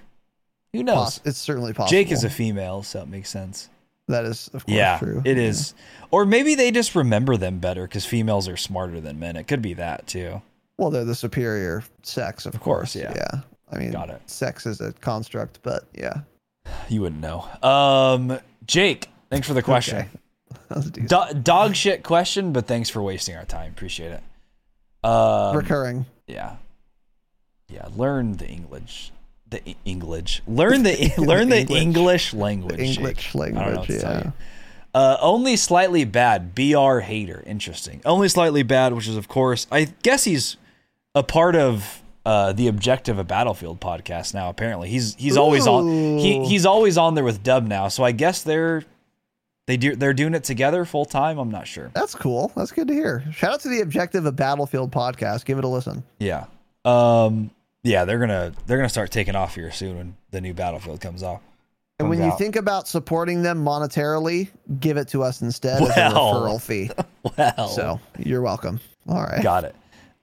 Who 0.73 0.83
knows? 0.83 1.21
It's 1.25 1.37
certainly 1.39 1.73
possible. 1.73 1.89
Jake 1.97 2.11
is 2.11 2.23
a 2.23 2.29
female, 2.29 2.83
so 2.83 3.01
it 3.01 3.07
makes 3.07 3.29
sense. 3.29 3.69
That 4.07 4.25
is 4.25 4.47
of 4.53 4.65
course 4.65 4.75
Yeah, 4.75 4.97
true. 4.99 5.21
it 5.25 5.37
is. 5.37 5.73
Or 6.11 6.25
maybe 6.25 6.55
they 6.55 6.71
just 6.71 6.95
remember 6.95 7.37
them 7.37 7.59
better 7.59 7.83
because 7.87 8.05
females 8.05 8.47
are 8.47 8.57
smarter 8.57 9.01
than 9.01 9.19
men. 9.19 9.35
It 9.35 9.47
could 9.47 9.61
be 9.61 9.73
that 9.75 10.07
too. 10.07 10.41
Well, 10.77 10.89
they're 10.91 11.05
the 11.05 11.15
superior 11.15 11.83
sex, 12.03 12.45
of, 12.45 12.53
Of 12.55 12.61
course, 12.61 12.95
yeah. 12.95 13.13
Yeah. 13.15 13.41
I 13.71 13.77
mean, 13.79 13.91
Got 13.91 14.09
it. 14.09 14.21
sex 14.29 14.65
is 14.65 14.79
a 14.81 14.93
construct, 14.93 15.59
but 15.63 15.85
yeah. 15.93 16.21
You 16.89 17.01
wouldn't 17.01 17.21
know. 17.21 17.47
Um, 17.63 18.39
Jake, 18.65 19.09
thanks 19.29 19.47
for 19.47 19.53
the 19.53 19.61
question. 19.63 19.97
Okay. 19.97 20.09
That 20.69 20.77
was 20.77 20.91
decent. 20.91 21.09
Do- 21.33 21.39
dog 21.41 21.75
shit 21.75 22.03
question, 22.03 22.51
but 22.53 22.67
thanks 22.67 22.89
for 22.89 23.01
wasting 23.01 23.35
our 23.35 23.45
time. 23.45 23.71
Appreciate 23.71 24.11
it. 24.11 24.23
Um, 25.07 25.55
Recurring. 25.55 26.05
Yeah. 26.27 26.55
Yeah. 27.69 27.87
Learn 27.95 28.33
the 28.37 28.47
English. 28.47 29.11
The 29.63 29.75
English. 29.85 30.41
Learn 30.47 30.83
the 30.83 31.13
learn 31.17 31.49
the 31.49 31.59
English. 31.59 31.81
English 31.81 32.33
language. 32.33 32.77
Jake. 32.77 32.97
English 32.97 33.35
I 33.35 33.39
don't 33.39 33.53
know 33.55 33.61
what 33.61 33.89
language, 33.89 34.01
yeah. 34.01 34.31
Uh, 34.93 35.17
only 35.19 35.57
slightly 35.57 36.05
bad. 36.05 36.55
Br 36.55 36.99
hater. 36.99 37.43
Interesting. 37.45 38.01
Only 38.05 38.29
slightly 38.29 38.63
bad, 38.63 38.93
which 38.93 39.07
is 39.07 39.17
of 39.17 39.27
course, 39.27 39.67
I 39.71 39.85
guess 40.03 40.23
he's 40.23 40.57
a 41.13 41.23
part 41.23 41.55
of 41.55 42.01
uh, 42.25 42.53
the 42.53 42.67
Objective 42.67 43.19
of 43.19 43.27
Battlefield 43.27 43.79
podcast 43.79 44.33
now. 44.33 44.49
Apparently, 44.49 44.89
he's 44.89 45.15
he's 45.15 45.37
always 45.37 45.67
on. 45.67 46.17
He 46.17 46.45
he's 46.45 46.65
always 46.65 46.97
on 46.97 47.13
there 47.15 47.23
with 47.23 47.43
Dub 47.43 47.67
now. 47.67 47.87
So 47.87 48.03
I 48.03 48.11
guess 48.13 48.41
they're 48.41 48.83
they 49.67 49.77
do 49.77 49.95
they're 49.95 50.13
doing 50.13 50.33
it 50.33 50.43
together 50.43 50.85
full 50.85 51.05
time. 51.05 51.37
I'm 51.37 51.51
not 51.51 51.67
sure. 51.67 51.91
That's 51.93 52.15
cool. 52.15 52.51
That's 52.55 52.71
good 52.71 52.87
to 52.87 52.93
hear. 52.93 53.23
Shout 53.31 53.53
out 53.53 53.59
to 53.61 53.69
the 53.69 53.81
Objective 53.81 54.25
of 54.25 54.35
Battlefield 54.35 54.91
podcast. 54.91 55.45
Give 55.45 55.57
it 55.57 55.63
a 55.63 55.67
listen. 55.67 56.03
Yeah. 56.19 56.45
Um. 56.83 57.51
Yeah, 57.85 58.03
they're 58.05 58.17
gonna 58.19 58.51
they're 58.65 58.77
gonna 58.77 58.89
start 58.89 59.11
taking 59.11 59.35
off 59.35 59.53
here 59.55 59.71
soon 59.71 59.97
when 59.97 60.17
the 60.31 60.41
new 60.41 60.53
Battlefield 60.55 60.99
comes 61.01 61.21
off. 61.21 61.41
And 61.99 62.09
when 62.09 62.17
comes 62.17 62.25
you 62.27 62.31
out. 62.33 62.39
think 62.39 62.55
about 62.55 62.87
supporting 62.87 63.43
them 63.43 63.63
monetarily, 63.63 64.49
give 64.79 64.97
it 64.97 65.07
to 65.09 65.21
us 65.23 65.41
instead 65.43 65.81
as 65.83 65.89
a 65.89 65.93
Well. 65.95 66.33
referral 66.33 66.61
fee. 66.61 66.89
well, 67.37 67.67
So 67.69 67.99
you're 68.17 68.41
welcome. 68.41 68.79
All 69.07 69.21
right. 69.23 69.41
got 69.43 69.63
it. 69.65 69.75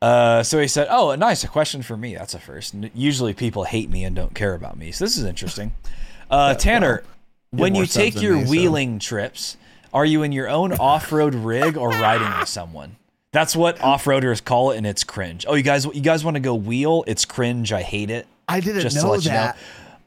Uh, 0.02 0.42
so 0.42 0.58
he 0.60 0.66
said, 0.66 0.88
"Oh, 0.90 1.14
nice, 1.14 1.44
a 1.44 1.48
question 1.48 1.82
for 1.82 1.96
me. 1.96 2.16
That's 2.16 2.34
a 2.34 2.40
first. 2.40 2.74
N- 2.74 2.90
Usually 2.94 3.32
people 3.32 3.62
hate 3.62 3.88
me 3.88 4.02
and 4.04 4.16
don't 4.16 4.34
care 4.34 4.54
about 4.54 4.76
me, 4.76 4.90
so 4.90 5.04
this 5.04 5.16
is 5.16 5.24
interesting." 5.24 5.72
Uh, 6.30 6.54
Tanner, 6.54 7.02
when 7.50 7.74
you 7.74 7.84
take 7.84 8.20
your 8.22 8.36
me, 8.36 8.44
so- 8.46 8.50
wheeling 8.50 8.98
trips, 8.98 9.58
are 9.92 10.06
you 10.06 10.22
in 10.22 10.32
your 10.32 10.48
own 10.48 10.72
off-road 10.72 11.34
rig 11.34 11.76
or 11.76 11.90
riding 11.90 12.38
with 12.38 12.48
someone? 12.48 12.96
That's 13.32 13.56
what 13.56 13.80
off-roaders 13.80 14.44
call 14.44 14.72
it, 14.72 14.76
and 14.76 14.86
it's 14.86 15.04
cringe. 15.04 15.46
Oh, 15.48 15.54
you 15.54 15.62
guys, 15.62 15.86
you 15.86 16.00
guys 16.02 16.22
want 16.24 16.34
to 16.34 16.40
go 16.40 16.54
wheel? 16.54 17.02
It's 17.06 17.24
cringe. 17.24 17.72
I 17.72 17.80
hate 17.82 18.10
it. 18.10 18.26
I 18.46 18.60
didn't 18.60 18.82
Just 18.82 18.96
to 18.98 19.02
know 19.04 19.10
let 19.12 19.24
you 19.24 19.30
know. 19.30 19.36
that. 19.36 19.56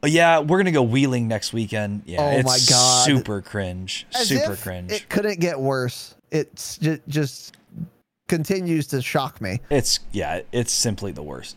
Oh, 0.02 0.06
yeah, 0.06 0.38
we're 0.40 0.58
gonna 0.58 0.70
go 0.72 0.82
wheeling 0.82 1.26
next 1.26 1.52
weekend. 1.52 2.02
Yeah, 2.06 2.22
Oh 2.22 2.30
it's 2.38 2.46
my 2.46 2.58
God. 2.74 3.04
super 3.06 3.42
cringe, 3.42 4.06
As 4.14 4.28
super 4.28 4.54
cringe. 4.54 4.92
It 4.92 5.08
couldn't 5.08 5.40
get 5.40 5.58
worse. 5.58 6.14
It's 6.30 6.78
just, 6.78 7.00
just 7.08 7.56
continues 8.28 8.86
to 8.88 9.00
shock 9.02 9.40
me. 9.40 9.60
it's 9.70 10.00
yeah, 10.12 10.42
it's 10.52 10.72
simply 10.72 11.10
the 11.12 11.22
worst. 11.22 11.56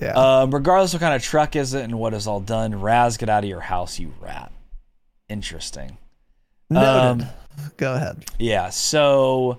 Yeah. 0.00 0.12
Um, 0.12 0.54
regardless 0.54 0.94
of 0.94 1.00
what 1.00 1.06
kind 1.06 1.16
of 1.16 1.22
truck 1.22 1.56
is 1.56 1.74
it 1.74 1.82
and 1.82 1.98
what 1.98 2.14
is 2.14 2.28
all 2.28 2.40
done, 2.40 2.78
Raz, 2.80 3.16
get 3.16 3.28
out 3.28 3.42
of 3.42 3.50
your 3.50 3.60
house, 3.60 3.98
you 3.98 4.12
rat. 4.20 4.52
Interesting. 5.28 5.98
Noted. 6.70 7.24
um, 7.24 7.30
Go 7.78 7.94
ahead. 7.94 8.24
Yeah, 8.38 8.68
so 8.70 9.58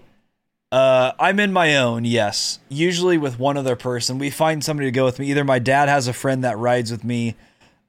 uh, 0.72 1.14
I'm 1.20 1.40
in 1.40 1.52
my 1.52 1.78
own, 1.78 2.06
yes. 2.06 2.60
Usually 2.70 3.18
with 3.18 3.40
one 3.40 3.58
other 3.58 3.76
person. 3.76 4.20
We 4.20 4.30
find 4.30 4.64
somebody 4.64 4.88
to 4.88 4.92
go 4.92 5.06
with 5.06 5.20
me. 5.20 5.28
Either 5.32 5.44
my 5.44 5.60
dad 5.60 5.90
has 5.90 6.08
a 6.08 6.14
friend 6.14 6.44
that 6.44 6.58
rides 6.58 6.92
with 6.92 7.04
me. 7.04 7.36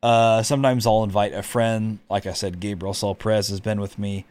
Uh, 0.02 0.42
sometimes 0.42 0.86
I'll 0.86 1.04
invite 1.04 1.34
a 1.34 1.42
friend. 1.42 1.98
Like 2.08 2.26
I 2.26 2.32
said, 2.32 2.60
Gabriel 2.60 2.94
Solprez 2.94 3.50
has 3.50 3.60
been 3.60 3.80
with 3.80 3.98
me. 3.98 4.24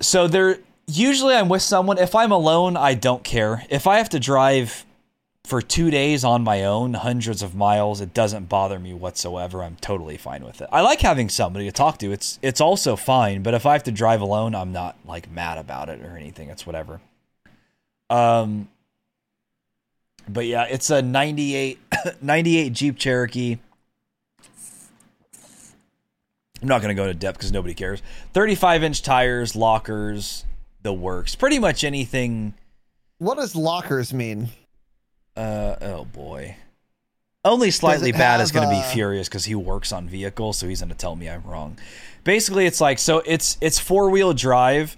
So 0.00 0.26
there 0.26 0.58
usually 0.86 1.34
I'm 1.34 1.50
with 1.50 1.62
someone. 1.62 1.98
If 1.98 2.14
I'm 2.14 2.32
alone, 2.32 2.76
I 2.76 2.94
don't 2.94 3.22
care. 3.22 3.64
If 3.68 3.86
I 3.86 3.98
have 3.98 4.08
to 4.10 4.18
drive 4.20 4.86
for 5.44 5.60
two 5.62 5.90
days 5.90 6.22
on 6.22 6.42
my 6.42 6.64
own, 6.64 6.94
hundreds 6.94 7.42
of 7.42 7.54
miles, 7.54 8.00
it 8.00 8.14
doesn't 8.14 8.48
bother 8.48 8.78
me 8.78 8.94
whatsoever. 8.94 9.62
I'm 9.62 9.76
totally 9.76 10.16
fine 10.16 10.44
with 10.44 10.60
it. 10.60 10.68
I 10.70 10.80
like 10.82 11.00
having 11.00 11.28
somebody 11.28 11.66
to 11.66 11.72
talk 11.72 11.98
to. 11.98 12.12
It's 12.12 12.38
it's 12.42 12.60
also 12.60 12.94
fine, 12.96 13.42
but 13.42 13.54
if 13.54 13.66
I 13.66 13.72
have 13.72 13.82
to 13.84 13.92
drive 13.92 14.20
alone, 14.20 14.54
I'm 14.54 14.72
not 14.72 14.96
like 15.04 15.30
mad 15.30 15.58
about 15.58 15.88
it 15.88 16.00
or 16.02 16.16
anything. 16.16 16.50
It's 16.50 16.66
whatever. 16.66 17.00
Um 18.08 18.68
but 20.28 20.46
yeah, 20.46 20.64
it's 20.64 20.90
a 20.90 21.02
98 21.02 21.78
98 22.22 22.72
Jeep 22.72 22.96
Cherokee. 22.98 23.58
I'm 26.62 26.68
not 26.68 26.82
going 26.82 26.94
to 26.94 26.94
go 26.94 27.04
into 27.08 27.18
depth 27.18 27.38
because 27.38 27.52
nobody 27.52 27.72
cares. 27.72 28.02
35 28.34 28.82
inch 28.84 29.02
tires, 29.02 29.56
lockers, 29.56 30.44
the 30.82 30.92
works. 30.92 31.34
Pretty 31.34 31.58
much 31.58 31.84
anything 31.84 32.52
What 33.18 33.36
does 33.38 33.56
lockers 33.56 34.12
mean? 34.12 34.50
Uh 35.36 35.76
oh 35.80 36.04
boy. 36.04 36.56
Only 37.42 37.70
slightly 37.70 38.12
bad 38.12 38.42
is 38.42 38.52
going 38.52 38.68
to 38.68 38.74
be 38.74 38.80
uh, 38.80 38.90
furious 38.90 39.26
because 39.26 39.46
he 39.46 39.54
works 39.54 39.92
on 39.92 40.06
vehicles, 40.06 40.58
so 40.58 40.68
he's 40.68 40.80
going 40.80 40.90
to 40.90 40.94
tell 40.94 41.16
me 41.16 41.26
I'm 41.28 41.42
wrong. 41.44 41.78
Basically, 42.22 42.66
it's 42.66 42.80
like 42.82 42.98
so 42.98 43.22
it's 43.24 43.56
it's 43.62 43.78
four 43.78 44.10
wheel 44.10 44.34
drive, 44.34 44.94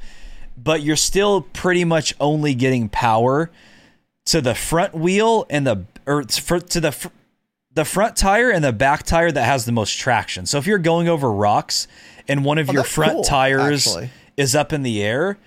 but 0.56 0.82
you're 0.82 0.96
still 0.96 1.42
pretty 1.42 1.84
much 1.84 2.14
only 2.18 2.54
getting 2.54 2.88
power 2.88 3.50
to 4.26 4.40
the 4.40 4.56
front 4.56 4.92
wheel 4.94 5.46
and 5.50 5.64
the 5.66 5.84
or 6.04 6.24
to 6.24 6.80
the 6.80 6.90
fr- 6.92 7.08
the 7.74 7.84
front 7.84 8.16
tire 8.16 8.50
and 8.50 8.64
the 8.64 8.72
back 8.72 9.04
tire 9.04 9.30
that 9.30 9.44
has 9.44 9.64
the 9.64 9.72
most 9.72 9.96
traction. 9.96 10.44
So 10.44 10.58
if 10.58 10.66
you're 10.66 10.78
going 10.78 11.08
over 11.08 11.30
rocks 11.32 11.86
and 12.26 12.44
one 12.44 12.58
of 12.58 12.68
Oh, 12.68 12.72
your 12.72 12.84
front 12.84 13.12
cool, 13.14 13.22
tires 13.24 13.86
actually. 13.86 14.10
is 14.36 14.56
up 14.56 14.72
in 14.72 14.82
the 14.82 15.00
air, 15.02 15.38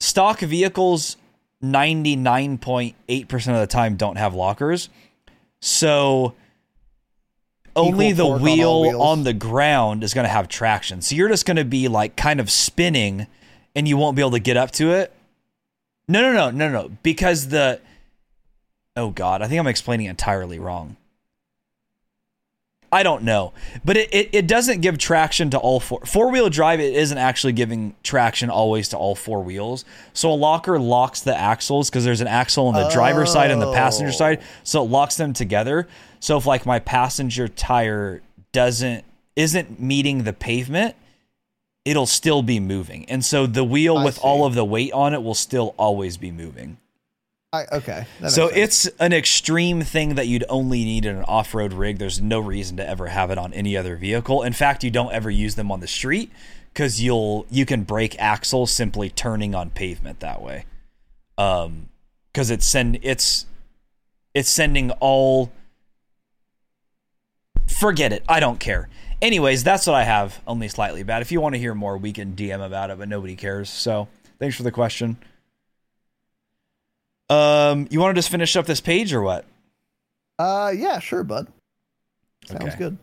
stock 0.00 0.40
vehicles 0.40 1.16
99.8% 1.62 3.48
of 3.48 3.60
the 3.60 3.66
time 3.66 3.96
don't 3.96 4.16
have 4.16 4.34
lockers. 4.34 4.88
So 5.60 6.34
only 7.76 8.12
the 8.12 8.24
torque 8.24 8.40
on 8.40 8.42
wheel 8.42 9.00
on, 9.00 9.24
the 9.24 9.32
ground 9.32 10.02
is 10.02 10.14
going 10.14 10.24
to 10.24 10.30
have 10.30 10.48
traction. 10.48 11.02
So 11.02 11.14
you're 11.14 11.28
just 11.28 11.46
going 11.46 11.58
to 11.58 11.64
be 11.64 11.88
like 11.88 12.16
kind 12.16 12.40
of 12.40 12.50
spinning 12.50 13.26
and 13.74 13.86
you 13.86 13.96
won't 13.96 14.16
be 14.16 14.22
able 14.22 14.32
to 14.32 14.40
get 14.40 14.56
up 14.56 14.70
to 14.72 14.90
it. 14.92 15.12
No, 16.08 16.22
no, 16.22 16.32
no, 16.32 16.50
no, 16.50 16.70
no. 16.70 16.88
Because 17.02 17.48
the. 17.48 17.80
Oh, 18.96 19.10
God. 19.10 19.42
I 19.42 19.46
think 19.46 19.60
I'm 19.60 19.66
explaining 19.68 20.06
entirely 20.06 20.58
wrong. 20.58 20.96
I 22.92 23.04
don't 23.04 23.22
know. 23.22 23.52
But 23.84 23.96
it, 23.96 24.12
it, 24.12 24.28
it 24.32 24.46
doesn't 24.48 24.80
give 24.80 24.98
traction 24.98 25.50
to 25.50 25.58
all 25.58 25.78
four. 25.78 26.00
Four 26.04 26.30
wheel 26.32 26.48
drive, 26.50 26.80
it 26.80 26.92
isn't 26.94 27.18
actually 27.18 27.52
giving 27.52 27.94
traction 28.02 28.50
always 28.50 28.88
to 28.88 28.96
all 28.96 29.14
four 29.14 29.42
wheels. 29.44 29.84
So 30.12 30.32
a 30.32 30.34
locker 30.34 30.78
locks 30.78 31.20
the 31.20 31.36
axles 31.36 31.88
because 31.88 32.04
there's 32.04 32.20
an 32.20 32.26
axle 32.26 32.66
on 32.66 32.74
the 32.74 32.88
driver's 32.88 33.32
side 33.32 33.52
and 33.52 33.62
the 33.62 33.72
passenger 33.72 34.10
Oh. 34.12 34.16
side. 34.16 34.42
So 34.64 34.82
it 34.82 34.90
locks 34.90 35.16
them 35.16 35.32
together. 35.32 35.86
So 36.18 36.36
if 36.36 36.46
like 36.46 36.66
my 36.66 36.80
passenger 36.80 37.46
tire 37.46 38.22
doesn't 38.52 39.04
isn't 39.36 39.78
meeting 39.80 40.24
the 40.24 40.32
pavement, 40.32 40.96
it'll 41.84 42.06
still 42.06 42.42
be 42.42 42.58
moving. 42.58 43.04
And 43.08 43.24
so 43.24 43.46
the 43.46 43.62
wheel 43.64 43.98
I 43.98 44.04
with 44.04 44.16
see. 44.16 44.20
all 44.22 44.44
of 44.44 44.54
the 44.54 44.64
weight 44.64 44.92
on 44.92 45.14
it 45.14 45.22
will 45.22 45.34
still 45.36 45.74
always 45.78 46.16
be 46.16 46.32
moving. 46.32 46.76
I, 47.52 47.66
okay. 47.72 48.06
So 48.28 48.46
it's 48.46 48.86
an 49.00 49.12
extreme 49.12 49.82
thing 49.82 50.14
that 50.14 50.28
you'd 50.28 50.44
only 50.48 50.84
need 50.84 51.04
in 51.04 51.16
an 51.16 51.24
off-road 51.24 51.72
rig. 51.72 51.98
There's 51.98 52.20
no 52.20 52.38
reason 52.38 52.76
to 52.76 52.88
ever 52.88 53.08
have 53.08 53.32
it 53.32 53.38
on 53.38 53.52
any 53.52 53.76
other 53.76 53.96
vehicle. 53.96 54.44
In 54.44 54.52
fact, 54.52 54.84
you 54.84 54.90
don't 54.90 55.12
ever 55.12 55.30
use 55.30 55.56
them 55.56 55.72
on 55.72 55.80
the 55.80 55.88
street 55.88 56.30
because 56.72 57.02
you'll 57.02 57.46
you 57.50 57.66
can 57.66 57.82
break 57.82 58.16
axles 58.20 58.70
simply 58.70 59.10
turning 59.10 59.56
on 59.56 59.70
pavement 59.70 60.20
that 60.20 60.40
way. 60.40 60.64
Um, 61.38 61.88
because 62.32 62.50
it's 62.50 62.66
send 62.66 63.00
it's 63.02 63.46
it's 64.32 64.48
sending 64.48 64.92
all. 64.92 65.50
Forget 67.66 68.12
it. 68.12 68.24
I 68.28 68.38
don't 68.38 68.60
care. 68.60 68.88
Anyways, 69.20 69.64
that's 69.64 69.88
what 69.88 69.96
I 69.96 70.04
have. 70.04 70.40
Only 70.46 70.68
slightly 70.68 71.02
bad. 71.02 71.22
If 71.22 71.32
you 71.32 71.40
want 71.40 71.56
to 71.56 71.58
hear 71.58 71.74
more, 71.74 71.98
we 71.98 72.12
can 72.12 72.36
DM 72.36 72.64
about 72.64 72.90
it, 72.90 72.98
but 72.98 73.08
nobody 73.08 73.34
cares. 73.34 73.70
So 73.70 74.06
thanks 74.38 74.56
for 74.56 74.62
the 74.62 74.70
question. 74.70 75.18
Um, 77.30 77.86
you 77.90 78.00
want 78.00 78.14
to 78.14 78.18
just 78.18 78.28
finish 78.30 78.56
up 78.56 78.66
this 78.66 78.80
page 78.80 79.12
or 79.14 79.22
what? 79.22 79.44
uh 80.38 80.72
yeah, 80.74 80.98
sure, 80.98 81.22
bud. 81.24 81.46
Sounds 82.46 82.62
Okay. 82.64 82.76
good. 82.78 82.98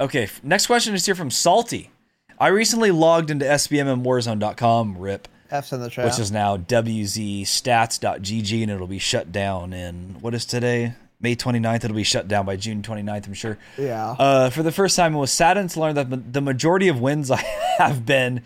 Okay, 0.00 0.28
next 0.42 0.66
question 0.66 0.94
is 0.94 1.06
here 1.06 1.14
from 1.14 1.30
Salty. 1.30 1.90
I 2.38 2.48
recently 2.48 2.90
logged 2.90 3.30
into 3.30 3.44
SBMMWarzone.com, 3.46 4.98
RIP, 4.98 5.28
F's 5.50 5.72
in 5.72 5.80
the 5.80 5.88
chat. 5.88 6.04
which 6.04 6.18
is 6.18 6.30
now 6.32 6.56
WZStats.gg, 6.56 8.62
and 8.62 8.70
it'll 8.70 8.86
be 8.86 8.98
shut 8.98 9.32
down 9.32 9.72
in, 9.72 10.16
what 10.20 10.34
is 10.34 10.44
today? 10.44 10.94
May 11.20 11.36
29th. 11.36 11.84
It'll 11.84 11.94
be 11.96 12.02
shut 12.02 12.28
down 12.28 12.44
by 12.44 12.56
June 12.56 12.82
29th, 12.82 13.26
I'm 13.28 13.34
sure. 13.34 13.56
yeah. 13.78 14.10
Uh, 14.18 14.50
for 14.50 14.62
the 14.62 14.72
first 14.72 14.96
time, 14.96 15.14
it 15.14 15.18
was 15.18 15.32
saddened 15.32 15.70
to 15.70 15.80
learn 15.80 15.94
that 15.94 16.32
the 16.32 16.40
majority 16.42 16.88
of 16.88 17.00
wins 17.00 17.30
I 17.30 17.38
have 17.78 18.04
been 18.04 18.42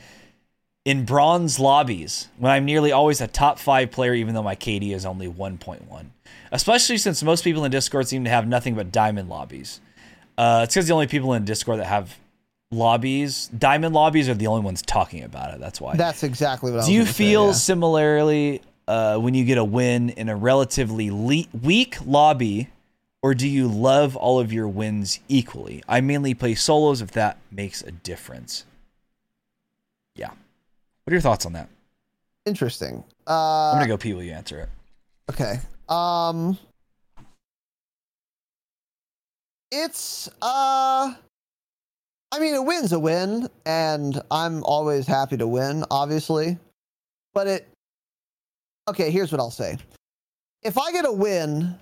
in 0.84 1.05
bronze 1.05 1.59
lobbies 1.59 2.28
when 2.38 2.50
I'm 2.50 2.64
nearly 2.64 2.92
always 2.92 3.20
a 3.20 3.26
top 3.26 3.59
five 3.59 3.90
player, 3.90 4.14
even 4.14 4.34
though 4.34 4.42
my 4.42 4.56
KD 4.56 4.94
is 4.94 5.05
only 5.05 5.28
1.1. 5.28 6.06
Especially 6.50 6.96
since 6.98 7.22
most 7.22 7.44
people 7.44 7.64
in 7.64 7.70
Discord 7.70 8.09
seem 8.09 8.24
to 8.24 8.30
have 8.30 8.46
nothing 8.48 8.74
but 8.74 8.90
diamond 8.90 9.28
lobbies. 9.28 9.80
Uh, 10.38 10.62
it's 10.64 10.74
because 10.74 10.86
the 10.86 10.94
only 10.94 11.06
people 11.06 11.34
in 11.34 11.44
Discord 11.44 11.80
that 11.80 11.86
have 11.86 12.16
lobbies, 12.70 13.48
diamond 13.48 13.94
lobbies, 13.94 14.28
are 14.28 14.34
the 14.34 14.46
only 14.46 14.62
ones 14.62 14.80
talking 14.82 15.24
about 15.24 15.52
it. 15.52 15.60
That's 15.60 15.80
why. 15.80 15.96
That's 15.96 16.22
exactly 16.22 16.70
what 16.70 16.76
I 16.76 16.78
was 16.78 16.86
Do 16.86 16.92
you 16.92 17.00
gonna 17.00 17.12
say, 17.12 17.24
feel 17.24 17.46
yeah. 17.46 17.52
similarly 17.52 18.62
uh, 18.86 19.18
when 19.18 19.34
you 19.34 19.44
get 19.44 19.59
a 19.59 19.64
win 19.64 20.10
in 20.10 20.28
a 20.28 20.36
relatively 20.36 21.10
le- 21.10 21.48
weak 21.62 21.96
lobby, 22.06 22.68
or 23.20 23.34
do 23.34 23.48
you 23.48 23.66
love 23.68 24.16
all 24.16 24.38
of 24.40 24.52
your 24.52 24.68
wins 24.68 25.18
equally? 25.28 25.82
I 25.88 26.00
mainly 26.00 26.32
play 26.34 26.55
solos 26.55 27.02
if 27.02 27.10
that 27.12 27.36
makes 27.50 27.82
a 27.82 27.90
difference. 27.90 28.64
Yeah. 30.14 30.30
What 31.09 31.12
are 31.12 31.16
your 31.16 31.22
thoughts 31.22 31.47
on 31.47 31.55
that? 31.55 31.70
interesting? 32.44 33.02
Uh, 33.26 33.70
I'm 33.72 33.78
gonna 33.78 33.89
go 33.89 33.97
pee 33.97 34.12
while 34.12 34.22
you 34.22 34.32
answer 34.32 34.60
it. 34.60 34.68
Okay. 35.30 35.59
Um 35.89 36.59
It's 39.72 40.28
uh 40.43 41.14
I 42.30 42.39
mean 42.39 42.52
a 42.52 42.62
win's 42.62 42.93
a 42.93 42.98
win 42.98 43.48
and 43.64 44.20
I'm 44.30 44.62
always 44.64 45.06
happy 45.06 45.39
to 45.39 45.47
win, 45.47 45.82
obviously. 45.90 46.59
But 47.32 47.47
it 47.47 47.68
Okay, 48.86 49.10
here's 49.10 49.32
what 49.32 49.40
I'll 49.40 49.51
say. 49.51 49.78
If 50.62 50.76
I 50.76 50.93
get 50.93 51.06
a 51.06 51.12
win 51.12 51.74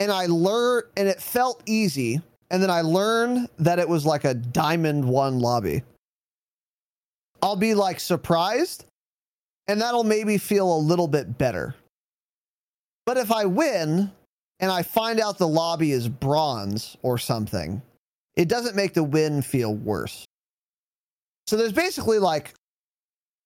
and 0.00 0.12
I 0.12 0.26
learn 0.26 0.82
and 0.98 1.08
it 1.08 1.22
felt 1.22 1.62
easy 1.64 2.20
and 2.50 2.62
then 2.62 2.70
I 2.70 2.82
learn 2.82 3.48
that 3.58 3.78
it 3.78 3.88
was 3.88 4.04
like 4.04 4.24
a 4.24 4.34
diamond 4.34 5.06
1 5.06 5.38
lobby. 5.38 5.82
I'll 7.42 7.56
be 7.56 7.74
like 7.74 8.00
surprised 8.00 8.84
and 9.68 9.80
that'll 9.80 10.04
maybe 10.04 10.38
feel 10.38 10.74
a 10.74 10.78
little 10.78 11.08
bit 11.08 11.38
better. 11.38 11.74
But 13.06 13.16
if 13.16 13.30
I 13.30 13.44
win 13.44 14.10
and 14.60 14.72
I 14.72 14.82
find 14.82 15.20
out 15.20 15.38
the 15.38 15.48
lobby 15.48 15.92
is 15.92 16.08
bronze 16.08 16.96
or 17.02 17.18
something, 17.18 17.80
it 18.36 18.48
doesn't 18.48 18.76
make 18.76 18.94
the 18.94 19.04
win 19.04 19.42
feel 19.42 19.74
worse. 19.74 20.24
So 21.46 21.56
there's 21.56 21.72
basically 21.72 22.18
like 22.18 22.54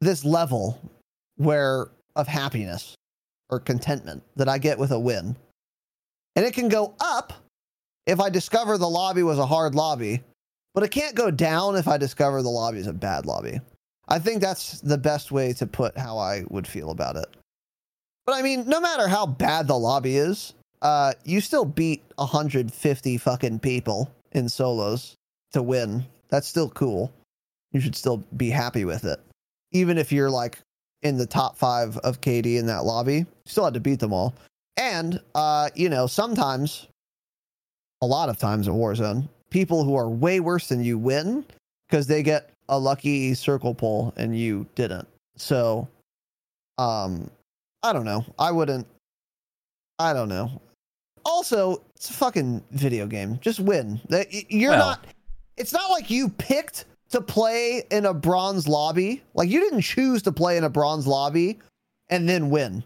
this 0.01 0.25
level 0.25 0.81
where 1.37 1.89
of 2.17 2.27
happiness 2.27 2.95
or 3.51 3.61
contentment 3.61 4.23
that 4.37 4.49
I 4.49 4.59
get 4.59 4.79
with 4.79 4.91
a 4.91 4.99
win. 4.99 5.37
And 6.35 6.45
it 6.45 6.55
can 6.55 6.69
go 6.69 6.95
up 7.01 7.33
if 8.07 8.21
I 8.21 8.31
discover 8.31 8.79
the 8.79 8.89
lobby 8.89 9.23
was 9.23 9.39
a 9.39 9.47
hard 9.47 9.75
lobby, 9.75 10.23
but 10.75 10.83
it 10.83 10.91
can't 10.91 11.15
go 11.15 11.31
down 11.31 11.77
if 11.77 11.87
I 11.87 11.99
discover 11.99 12.43
the 12.43 12.49
lobby 12.49 12.79
is 12.79 12.87
a 12.87 12.93
bad 12.93 13.27
lobby. 13.27 13.61
I 14.13 14.19
think 14.19 14.43
that's 14.43 14.79
the 14.83 14.99
best 14.99 15.33
way 15.33 15.55
to 15.55 15.67
put 15.67 15.97
how 15.97 16.19
I 16.19 16.45
would 16.51 16.67
feel 16.67 16.91
about 16.91 17.17
it. 17.17 17.29
But 18.27 18.35
I 18.35 18.43
mean, 18.43 18.69
no 18.69 18.79
matter 18.79 19.09
how 19.09 19.25
bad 19.25 19.67
the 19.67 19.79
lobby 19.79 20.19
is, 20.19 20.53
uh, 20.83 21.15
you 21.25 21.41
still 21.41 21.65
beat 21.65 22.03
150 22.17 23.17
fucking 23.17 23.61
people 23.61 24.13
in 24.33 24.51
solos 24.51 25.15
to 25.55 25.63
win. 25.63 26.05
That's 26.29 26.47
still 26.47 26.69
cool. 26.69 27.11
You 27.73 27.81
should 27.81 27.97
still 27.97 28.23
be 28.37 28.51
happy 28.51 28.85
with 28.85 29.07
it. 29.07 29.19
Even 29.71 29.97
if 29.97 30.13
you're 30.13 30.31
like 30.31 30.59
in 31.01 31.17
the 31.17 31.27
top 31.27 31.57
five 31.57 31.97
of 31.99 32.21
KD 32.21 32.59
in 32.59 32.67
that 32.67 32.85
lobby, 32.85 33.15
you 33.15 33.27
still 33.47 33.65
had 33.65 33.73
to 33.73 33.81
beat 33.81 34.01
them 34.01 34.13
all. 34.13 34.35
And, 34.77 35.23
uh, 35.35 35.71
you 35.75 35.89
know, 35.89 36.07
sometimes, 36.07 36.87
a 38.03 38.07
lot 38.07 38.29
of 38.29 38.37
times 38.37 38.69
in 38.69 38.75
Warzone, 38.75 39.31
people 39.49 39.85
who 39.85 39.97
are 39.97 40.11
way 40.11 40.39
worse 40.39 40.69
than 40.69 40.85
you 40.85 40.99
win 40.99 41.47
because 41.89 42.07
they 42.09 42.23
get 42.23 42.52
a 42.73 42.79
lucky 42.79 43.35
circle 43.35 43.75
pull 43.75 44.15
and 44.17 44.37
you 44.37 44.67
didn't. 44.75 45.07
So, 45.37 45.87
um, 46.79 47.31
I 47.83 47.93
don't 47.93 48.05
know. 48.07 48.25
I 48.39 48.51
wouldn't. 48.51 48.87
I 49.99 50.13
don't 50.13 50.29
know. 50.29 50.61
Also, 51.25 51.83
it's 51.95 52.11
a 52.11 52.15
fucking 52.15 52.65
video 52.73 53.07
game. 53.07 53.39
Just 53.41 53.61
win. 53.61 54.01
That- 54.09 54.33
You're 54.51 54.71
Well- 54.73 54.87
not. 54.91 55.05
It's 55.59 55.73
not 55.73 55.91
like 55.91 56.09
you 56.11 56.31
picked 56.31 56.87
to 57.11 57.21
play 57.21 57.85
in 57.91 58.07
a 58.07 58.15
bronze 58.15 58.67
lobby. 58.67 59.23
Like 59.35 59.51
you 59.51 59.61
didn't 59.61 59.83
choose 59.83 60.23
to 60.23 60.33
play 60.33 60.57
in 60.57 60.65
a 60.65 60.71
bronze 60.71 61.07
lobby 61.07 61.59
and 62.09 62.27
then 62.27 62.49
win. 62.49 62.83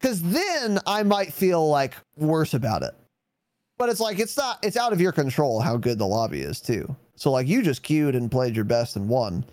Because 0.00 0.22
then 0.22 0.78
I 0.86 1.02
might 1.02 1.32
feel 1.32 1.68
like 1.68 1.94
worse 2.16 2.54
about 2.54 2.82
it. 2.82 2.94
But 3.76 3.90
it's 3.90 4.00
like 4.00 4.18
it's 4.18 4.36
not. 4.36 4.58
It's 4.64 4.78
out 4.78 4.94
of 4.94 5.00
your 5.00 5.12
control 5.12 5.60
how 5.60 5.76
good 5.76 5.98
the 5.98 6.06
lobby 6.06 6.40
is 6.40 6.58
too. 6.60 6.96
So 7.16 7.30
like 7.30 7.48
you 7.48 7.62
just 7.62 7.82
queued 7.82 8.14
and 8.14 8.30
played 8.30 8.54
your 8.54 8.64
best 8.64 8.96
and 8.96 9.08
won, 9.08 9.44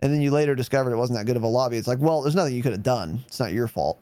and 0.00 0.12
then 0.12 0.20
you 0.20 0.30
later 0.30 0.54
discovered 0.54 0.92
it 0.92 0.96
wasn't 0.96 1.18
that 1.18 1.26
good 1.26 1.36
of 1.36 1.42
a 1.42 1.48
lobby. 1.48 1.76
It's 1.76 1.88
like, 1.88 1.98
well, 1.98 2.22
there's 2.22 2.34
nothing 2.34 2.54
you 2.54 2.62
could 2.62 2.72
have 2.72 2.82
done. 2.82 3.24
It's 3.26 3.40
not 3.40 3.52
your 3.52 3.68
fault. 3.68 4.00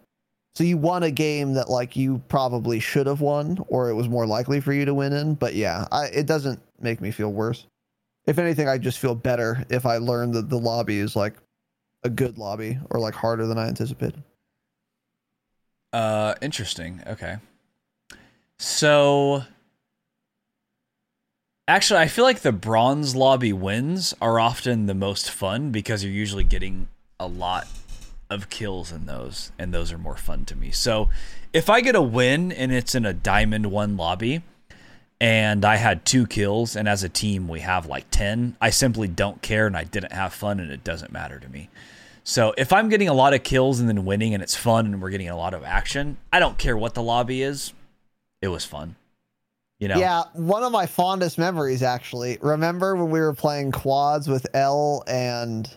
So 0.55 0.62
you 0.62 0.77
won 0.77 1.03
a 1.03 1.11
game 1.11 1.55
that 1.55 1.69
like 1.69 1.97
you 1.97 2.23
probably 2.28 2.78
should 2.78 3.07
have 3.07 3.20
won, 3.20 3.59
or 3.69 3.89
it 3.89 3.95
was 3.95 4.09
more 4.09 4.27
likely 4.27 4.61
for 4.61 4.73
you 4.73 4.85
to 4.85 4.95
win 4.95 5.12
in. 5.12 5.35
But 5.35 5.55
yeah, 5.55 5.86
I, 5.91 6.07
it 6.07 6.27
doesn't 6.27 6.61
make 6.81 7.01
me 7.01 7.11
feel 7.11 7.32
worse. 7.32 7.66
If 8.27 8.39
anything, 8.39 8.69
I 8.69 8.78
just 8.78 8.99
feel 8.99 9.15
better 9.15 9.65
if 9.69 9.85
I 9.85 9.99
learn 9.99 10.32
that 10.32 10.49
the 10.49 10.59
lobby 10.59 10.99
is 10.99 11.16
like 11.16 11.35
a 12.05 12.11
good 12.11 12.39
lobby 12.39 12.78
or 12.91 13.01
like 13.01 13.15
harder 13.15 13.47
than 13.47 13.59
I 13.59 13.66
anticipated. 13.66 14.23
Uh, 15.93 16.35
interesting. 16.41 17.03
Okay. 17.07 17.36
So, 18.59 19.45
actually, 21.66 22.01
I 22.01 22.09
feel 22.09 22.24
like 22.24 22.41
the 22.41 22.53
bronze 22.53 23.16
lobby 23.16 23.53
wins 23.53 24.15
are 24.20 24.39
often 24.39 24.86
the 24.86 24.95
most 24.95 25.31
fun 25.31 25.70
because 25.70 26.05
you're 26.05 26.12
usually 26.12 26.45
getting 26.45 26.89
a 27.19 27.27
lot 27.27 27.66
of 28.31 28.51
kills 28.51 28.93
in 28.93 29.07
those, 29.07 29.53
and 29.59 29.73
those 29.73 29.93
are 29.93 29.99
more 29.99 30.16
fun 30.16 30.45
to 30.47 30.57
me. 30.57 30.70
So, 30.70 31.09
if 31.53 31.70
I 31.70 31.81
get 31.81 31.95
a 31.95 32.03
win 32.03 32.51
and 32.51 32.73
it's 32.73 32.95
in 32.95 33.05
a 33.05 33.12
diamond 33.12 33.66
one 33.66 33.97
lobby, 33.97 34.43
and 35.20 35.65
I 35.65 35.77
had 35.77 36.05
two 36.05 36.27
kills, 36.27 36.74
and 36.74 36.89
as 36.89 37.03
a 37.03 37.09
team 37.09 37.49
we 37.49 37.61
have 37.61 37.86
like 37.86 38.11
10, 38.11 38.57
I 38.61 38.70
simply 38.70 39.09
don't 39.09 39.41
care 39.41 39.66
and 39.66 39.77
I 39.77 39.85
didn't 39.85 40.12
have 40.12 40.35
fun 40.35 40.59
and 40.59 40.70
it 40.70 40.85
doesn't 40.85 41.12
matter 41.12 41.39
to 41.39 41.49
me. 41.49 41.69
So 42.24 42.55
if 42.57 42.73
I'm 42.73 42.89
getting 42.89 43.09
a 43.09 43.15
lot 43.15 43.35
of 43.35 43.43
kills 43.43 43.81
and 43.81 43.89
then 43.89 44.05
winning 44.05 44.35
and 44.35 44.43
it's 44.43 44.57
fun 44.57 44.86
and 44.86 45.01
we're 45.01 45.11
getting 45.11 45.28
a 45.28 45.36
lot 45.36 45.55
of 45.55 45.62
action, 45.62 46.16
I 46.32 46.41
don't 46.41 46.59
care 46.59 46.77
what 46.77 46.95
the 46.95 47.03
lobby 47.03 47.43
is. 47.43 47.73
It 48.43 48.49
was 48.49 48.65
fun. 48.65 48.97
You 49.81 49.89
know, 49.89 49.97
Yeah, 49.99 50.23
one 50.35 50.63
of 50.63 50.73
my 50.73 50.87
fondest 50.87 51.37
memories 51.39 51.83
actually. 51.83 52.39
Remember 52.41 52.97
when 52.97 53.11
we 53.11 53.21
were 53.21 53.35
playing 53.35 53.73
quads 53.73 54.29
with 54.29 54.47
L 54.55 55.03
and 55.07 55.69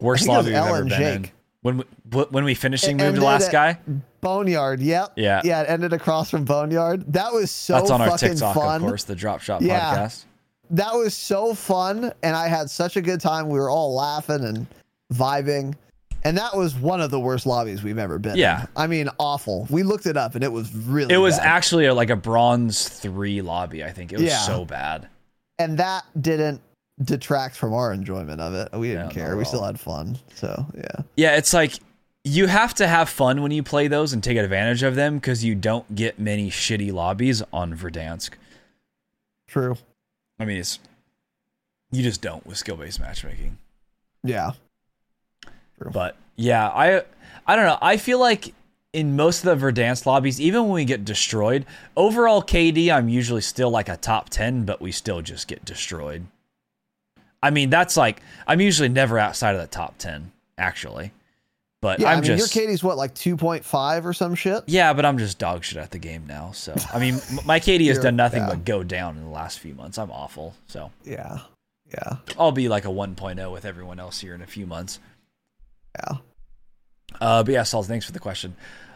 worst 0.00 0.26
lobby 0.28 0.54
L 0.54 0.66
ever 0.66 0.80
and 0.80 0.88
been 0.88 1.02
in. 1.24 1.30
When 1.62 1.76
we, 1.78 1.84
wh- 2.12 2.32
when 2.32 2.44
we 2.44 2.52
It 2.52 2.62
moved 2.96 3.16
the 3.16 3.24
last 3.24 3.50
guy, 3.52 3.78
Boneyard? 4.20 4.80
Yep. 4.80 5.12
Yeah. 5.16 5.40
Yeah, 5.44 5.62
it 5.62 5.70
ended 5.70 5.92
across 5.92 6.30
from 6.30 6.44
Boneyard. 6.44 7.12
That 7.12 7.32
was 7.32 7.50
so 7.50 7.74
that's 7.74 7.90
on 7.90 8.00
our 8.00 8.16
TikTok, 8.18 8.54
fun. 8.54 8.76
of 8.82 8.88
course, 8.88 9.04
the 9.04 9.14
Drop 9.16 9.40
Shot 9.40 9.62
Yeah. 9.62 9.94
podcast. 9.96 10.24
That 10.70 10.94
was 10.94 11.14
so 11.14 11.54
fun, 11.54 12.12
and 12.22 12.36
I 12.36 12.46
had 12.48 12.68
such 12.68 12.96
a 12.96 13.00
good 13.00 13.20
time. 13.20 13.48
We 13.48 13.58
were 13.58 13.70
all 13.70 13.94
laughing 13.94 14.44
and 14.44 14.66
vibing. 15.12 15.74
And 16.24 16.36
that 16.36 16.56
was 16.56 16.74
one 16.74 17.00
of 17.00 17.10
the 17.10 17.20
worst 17.20 17.46
lobbies 17.46 17.82
we've 17.82 17.98
ever 17.98 18.18
been. 18.18 18.32
in. 18.32 18.38
Yeah. 18.38 18.66
I 18.76 18.86
mean, 18.86 19.08
awful. 19.18 19.66
We 19.70 19.82
looked 19.82 20.06
it 20.06 20.16
up, 20.16 20.34
and 20.34 20.42
it 20.44 20.50
was 20.52 20.74
really. 20.74 21.14
It 21.14 21.18
was 21.18 21.36
bad. 21.38 21.46
actually 21.46 21.86
a, 21.86 21.94
like 21.94 22.10
a 22.10 22.16
bronze 22.16 22.88
three 22.88 23.40
lobby. 23.40 23.84
I 23.84 23.90
think 23.90 24.12
it 24.12 24.16
was 24.18 24.26
Yeah. 24.26 24.38
so 24.38 24.64
bad. 24.64 25.08
and 25.60 25.78
that 25.78 26.04
didn't 26.20 26.60
detract 27.02 27.56
from 27.56 27.72
our 27.74 27.92
enjoyment 27.92 28.40
of 28.40 28.54
it. 28.54 28.68
We 28.76 28.88
didn't 28.88 29.06
Yeah, 29.08 29.12
care. 29.26 29.36
We 29.36 29.44
still 29.44 29.62
had 29.64 29.78
fun. 29.80 30.18
So 30.34 30.66
yeah. 30.76 31.02
Yeah, 31.16 31.36
it's 31.36 31.52
like 31.52 31.74
you 32.24 32.46
have 32.46 32.74
to 32.74 32.86
have 32.88 33.08
fun 33.08 33.40
when 33.42 33.50
you 33.52 33.62
play 33.62 33.88
those 33.88 34.12
and 34.12 34.22
take 34.22 34.36
advantage 34.36 34.82
of 34.82 34.94
them 34.96 35.16
because 35.16 35.44
you 35.44 35.54
don't 35.54 35.94
get 35.94 36.18
many 36.18 36.50
shitty 36.50 36.92
lobbies 36.92 37.42
on 37.52 37.74
Verdansk. 37.76 38.30
True. 39.46 39.76
I 40.38 40.44
mean, 40.44 40.58
it's 40.58 40.78
you 41.90 42.02
just 42.02 42.20
don't 42.20 42.44
with 42.46 42.58
skill 42.58 42.76
based 42.76 43.00
matchmaking. 43.00 43.58
Yeah. 44.24 44.52
But 45.92 46.16
yeah, 46.36 46.68
I 46.68 47.02
I 47.46 47.56
don't 47.56 47.66
know. 47.66 47.78
I 47.80 47.96
feel 47.96 48.18
like 48.18 48.54
in 48.92 49.16
most 49.16 49.44
of 49.44 49.58
the 49.58 49.66
Verdansk 49.66 50.06
lobbies, 50.06 50.40
even 50.40 50.62
when 50.64 50.72
we 50.72 50.84
get 50.84 51.04
destroyed, 51.04 51.66
overall 51.96 52.42
KD, 52.42 52.92
I'm 52.92 53.08
usually 53.08 53.42
still 53.42 53.70
like 53.70 53.88
a 53.88 53.96
top 53.96 54.30
ten, 54.30 54.64
but 54.64 54.80
we 54.80 54.92
still 54.92 55.22
just 55.22 55.48
get 55.48 55.64
destroyed. 55.64 56.26
I 57.42 57.50
mean, 57.50 57.70
that's 57.70 57.96
like 57.96 58.20
I'm 58.46 58.60
usually 58.60 58.88
never 58.88 59.18
outside 59.18 59.54
of 59.54 59.60
the 59.60 59.66
top 59.66 59.98
ten, 59.98 60.32
actually. 60.56 61.12
But 61.80 62.00
Yeah. 62.00 62.08
I'm 62.08 62.18
I 62.18 62.20
mean, 62.20 62.24
just 62.38 62.54
your 62.54 62.66
KD's 62.66 62.82
what, 62.82 62.96
like 62.96 63.14
two 63.14 63.36
point 63.36 63.64
five 63.64 64.04
or 64.04 64.12
some 64.12 64.34
shit? 64.34 64.64
Yeah, 64.66 64.92
but 64.92 65.04
I'm 65.04 65.18
just 65.18 65.38
dog 65.38 65.62
shit 65.62 65.78
at 65.78 65.92
the 65.92 65.98
game 65.98 66.26
now. 66.26 66.50
So 66.52 66.74
I 66.92 66.98
mean, 66.98 67.20
my 67.44 67.60
KD 67.60 67.86
has 67.88 67.98
done 67.98 68.16
nothing 68.16 68.42
yeah. 68.42 68.48
but 68.48 68.64
go 68.64 68.82
down 68.82 69.16
in 69.16 69.24
the 69.24 69.30
last 69.30 69.60
few 69.60 69.74
months. 69.74 69.98
I'm 69.98 70.10
awful. 70.10 70.54
So 70.66 70.90
Yeah. 71.04 71.40
Yeah. 71.92 72.16
I'll 72.38 72.52
be 72.52 72.68
like 72.68 72.84
a 72.84 72.88
1.0 72.88 73.52
with 73.52 73.64
everyone 73.64 73.98
else 73.98 74.20
here 74.20 74.34
in 74.34 74.42
a 74.42 74.46
few 74.46 74.66
months. 74.66 74.98
Yeah. 75.98 76.18
Uh, 77.20 77.42
but 77.42 77.52
yeah, 77.52 77.62
Saul, 77.62 77.82
thanks 77.82 78.06
for 78.06 78.12
the 78.12 78.20
question. 78.20 78.54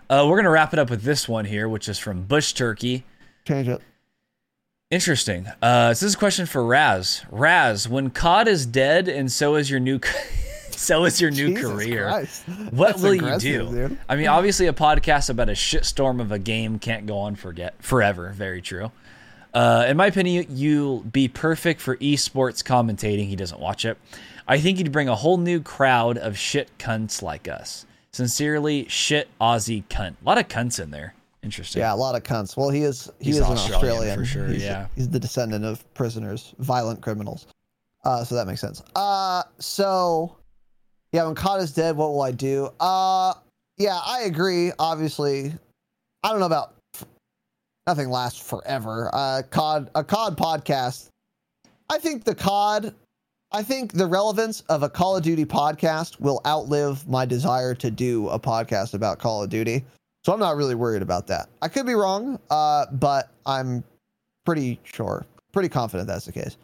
Uh, 0.08 0.26
we're 0.28 0.36
gonna 0.36 0.50
wrap 0.50 0.72
it 0.72 0.78
up 0.78 0.90
with 0.90 1.02
this 1.02 1.28
one 1.28 1.44
here, 1.44 1.68
which 1.68 1.88
is 1.88 1.98
from 1.98 2.24
Bush 2.24 2.52
Turkey. 2.52 3.04
Change 3.46 3.68
it. 3.68 3.80
Interesting. 4.90 5.46
Uh, 5.62 5.94
so 5.94 6.04
this 6.04 6.10
is 6.10 6.14
a 6.14 6.18
question 6.18 6.44
for 6.44 6.62
Raz. 6.62 7.24
Raz, 7.30 7.88
when 7.88 8.10
COD 8.10 8.46
is 8.48 8.66
dead 8.66 9.08
and 9.08 9.32
so 9.32 9.54
is 9.54 9.70
your 9.70 9.80
new, 9.80 9.98
so 10.70 11.06
is 11.06 11.18
your 11.18 11.30
new 11.30 11.48
Jesus 11.48 11.62
career. 11.62 12.08
Christ. 12.08 12.42
What 12.70 12.88
That's 12.88 13.02
will 13.02 13.14
you 13.14 13.38
do? 13.38 13.70
dude. 13.70 13.98
I 14.06 14.16
mean, 14.16 14.28
obviously, 14.28 14.66
a 14.66 14.74
podcast 14.74 15.30
about 15.30 15.48
a 15.48 15.52
shitstorm 15.52 16.20
of 16.20 16.30
a 16.30 16.38
game 16.38 16.78
can't 16.78 17.06
go 17.06 17.16
on 17.20 17.36
forget 17.36 17.82
forever. 17.82 18.32
Very 18.36 18.60
true. 18.60 18.92
Uh, 19.54 19.86
in 19.88 19.96
my 19.96 20.06
opinion, 20.06 20.46
you'll 20.50 21.00
be 21.00 21.26
perfect 21.28 21.80
for 21.80 21.96
esports 21.96 22.62
commentating. 22.62 23.28
He 23.28 23.36
doesn't 23.36 23.60
watch 23.60 23.86
it. 23.86 23.96
I 24.46 24.58
think 24.58 24.78
you'd 24.78 24.92
bring 24.92 25.08
a 25.08 25.16
whole 25.16 25.38
new 25.38 25.60
crowd 25.60 26.18
of 26.18 26.36
shit 26.36 26.70
cunts 26.78 27.22
like 27.22 27.48
us. 27.48 27.86
Sincerely, 28.12 28.86
shit 28.88 29.28
Aussie 29.40 29.84
cunt. 29.88 30.16
A 30.22 30.24
lot 30.24 30.38
of 30.38 30.48
cunts 30.48 30.82
in 30.82 30.90
there. 30.90 31.14
Interesting. 31.42 31.80
Yeah, 31.80 31.94
a 31.94 31.96
lot 31.96 32.14
of 32.14 32.22
cunts. 32.22 32.56
Well, 32.56 32.70
he 32.70 32.82
is 32.82 33.10
he 33.18 33.26
He's 33.26 33.38
is 33.38 33.46
an 33.46 33.52
Australian 33.52 33.82
Australian 33.82 34.18
for 34.18 34.24
sure, 34.24 34.46
He's, 34.48 34.62
yeah. 34.62 34.86
he's 34.94 35.08
the 35.08 35.18
descendant 35.18 35.64
of 35.64 35.92
prisoners, 35.94 36.54
violent 36.58 37.00
criminals. 37.00 37.46
Uh, 38.04 38.24
so 38.24 38.34
that 38.34 38.46
makes 38.46 38.60
sense. 38.60 38.82
Uh, 38.94 39.42
so 39.58 40.36
yeah, 41.12 41.24
when 41.24 41.34
COD 41.34 41.62
is 41.62 41.72
dead, 41.72 41.96
what 41.96 42.10
will 42.10 42.22
I 42.22 42.30
do? 42.32 42.70
Uh, 42.80 43.34
yeah, 43.76 43.98
I 44.04 44.22
agree. 44.22 44.72
Obviously, 44.78 45.52
I 46.22 46.30
don't 46.30 46.40
know 46.40 46.46
about 46.46 46.74
nothing 47.86 48.08
lasts 48.08 48.40
forever. 48.40 49.10
Uh, 49.12 49.42
COD 49.50 49.90
a 49.94 50.04
COD 50.04 50.36
podcast. 50.36 51.08
I 51.90 51.98
think 51.98 52.24
the 52.24 52.34
COD. 52.34 52.94
I 53.54 53.62
think 53.62 53.92
the 53.92 54.06
relevance 54.06 54.62
of 54.70 54.82
a 54.82 54.88
Call 54.88 55.16
of 55.16 55.22
Duty 55.22 55.44
podcast 55.44 56.18
will 56.20 56.40
outlive 56.46 57.06
my 57.06 57.26
desire 57.26 57.74
to 57.74 57.90
do 57.90 58.28
a 58.30 58.38
podcast 58.38 58.94
about 58.94 59.18
Call 59.18 59.42
of 59.42 59.50
Duty. 59.50 59.84
So 60.24 60.32
I'm 60.32 60.40
not 60.40 60.56
really 60.56 60.74
worried 60.74 61.02
about 61.02 61.26
that. 61.26 61.50
I 61.60 61.68
could 61.68 61.84
be 61.84 61.92
wrong, 61.92 62.38
uh, 62.48 62.86
but 62.92 63.30
I'm 63.44 63.84
pretty 64.46 64.80
sure, 64.84 65.26
pretty 65.52 65.68
confident 65.68 66.08
that's 66.08 66.24
the 66.24 66.32
case. 66.32 66.56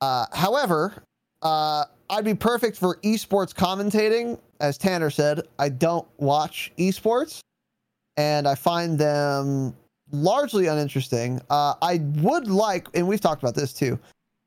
Uh, 0.00 0.26
however, 0.32 0.94
uh, 1.42 1.84
I'd 2.10 2.24
be 2.24 2.34
perfect 2.34 2.76
for 2.76 2.96
esports 3.04 3.54
commentating. 3.54 4.40
As 4.60 4.76
Tanner 4.76 5.10
said, 5.10 5.46
I 5.60 5.68
don't 5.68 6.08
watch 6.18 6.72
esports, 6.76 7.40
and 8.16 8.48
I 8.48 8.56
find 8.56 8.98
them 8.98 9.76
largely 10.10 10.66
uninteresting. 10.66 11.40
Uh, 11.50 11.74
I 11.80 12.00
would 12.16 12.48
like, 12.48 12.88
and 12.94 13.06
we've 13.06 13.20
talked 13.20 13.42
about 13.42 13.54
this 13.54 13.72
too. 13.72 13.98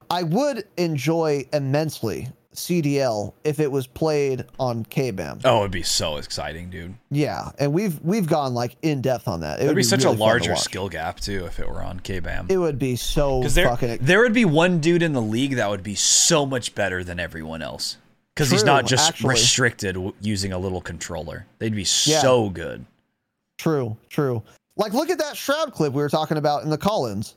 I 0.09 0.23
would 0.23 0.67
enjoy 0.77 1.45
immensely 1.53 2.27
CDL 2.53 3.33
if 3.43 3.59
it 3.59 3.69
was 3.69 3.85
played 3.85 4.45
on 4.59 4.85
KBAM. 4.85 5.41
Oh, 5.43 5.59
it'd 5.59 5.71
be 5.71 5.83
so 5.83 6.17
exciting, 6.17 6.69
dude. 6.69 6.95
Yeah, 7.11 7.51
and 7.59 7.73
we've 7.73 7.99
we've 8.01 8.27
gone 8.27 8.53
like 8.53 8.77
in 8.81 9.01
depth 9.01 9.27
on 9.27 9.41
that. 9.41 9.59
It 9.59 9.63
It'd 9.63 9.67
would 9.69 9.75
be 9.75 9.83
such 9.83 10.03
really 10.05 10.15
a 10.15 10.19
larger 10.19 10.55
skill 10.55 10.87
gap 10.87 11.19
too 11.19 11.45
if 11.45 11.59
it 11.59 11.67
were 11.67 11.81
on 11.83 11.99
KBAM. 11.99 12.49
It 12.49 12.57
would 12.57 12.79
be 12.79 12.95
so 12.95 13.39
Because 13.41 13.55
there, 13.55 13.67
fucking 13.67 13.97
there 14.01 14.21
would 14.21 14.33
be 14.33 14.45
one 14.45 14.79
dude 14.79 15.01
in 15.03 15.11
the 15.13 15.21
league 15.21 15.55
that 15.55 15.69
would 15.69 15.83
be 15.83 15.95
so 15.95 16.45
much 16.45 16.73
better 16.75 17.03
than 17.03 17.19
everyone 17.19 17.61
else. 17.61 17.97
Because 18.33 18.51
he's 18.51 18.63
not 18.65 18.85
just 18.85 19.09
actually. 19.09 19.29
restricted 19.29 19.95
w- 19.95 20.13
using 20.21 20.51
a 20.53 20.57
little 20.57 20.81
controller. 20.81 21.45
They'd 21.59 21.73
be 21.75 21.85
Yeah. 22.05 22.21
so 22.21 22.49
good. 22.49 22.85
true, 23.57 23.95
true. 24.09 24.43
Like 24.77 24.93
look 24.93 25.09
at 25.09 25.17
that 25.19 25.35
shroud 25.37 25.71
clip 25.73 25.93
we 25.93 26.01
were 26.01 26.09
talking 26.09 26.35
about 26.37 26.63
in 26.63 26.69
the 26.69 26.77
call-ins. 26.77 27.35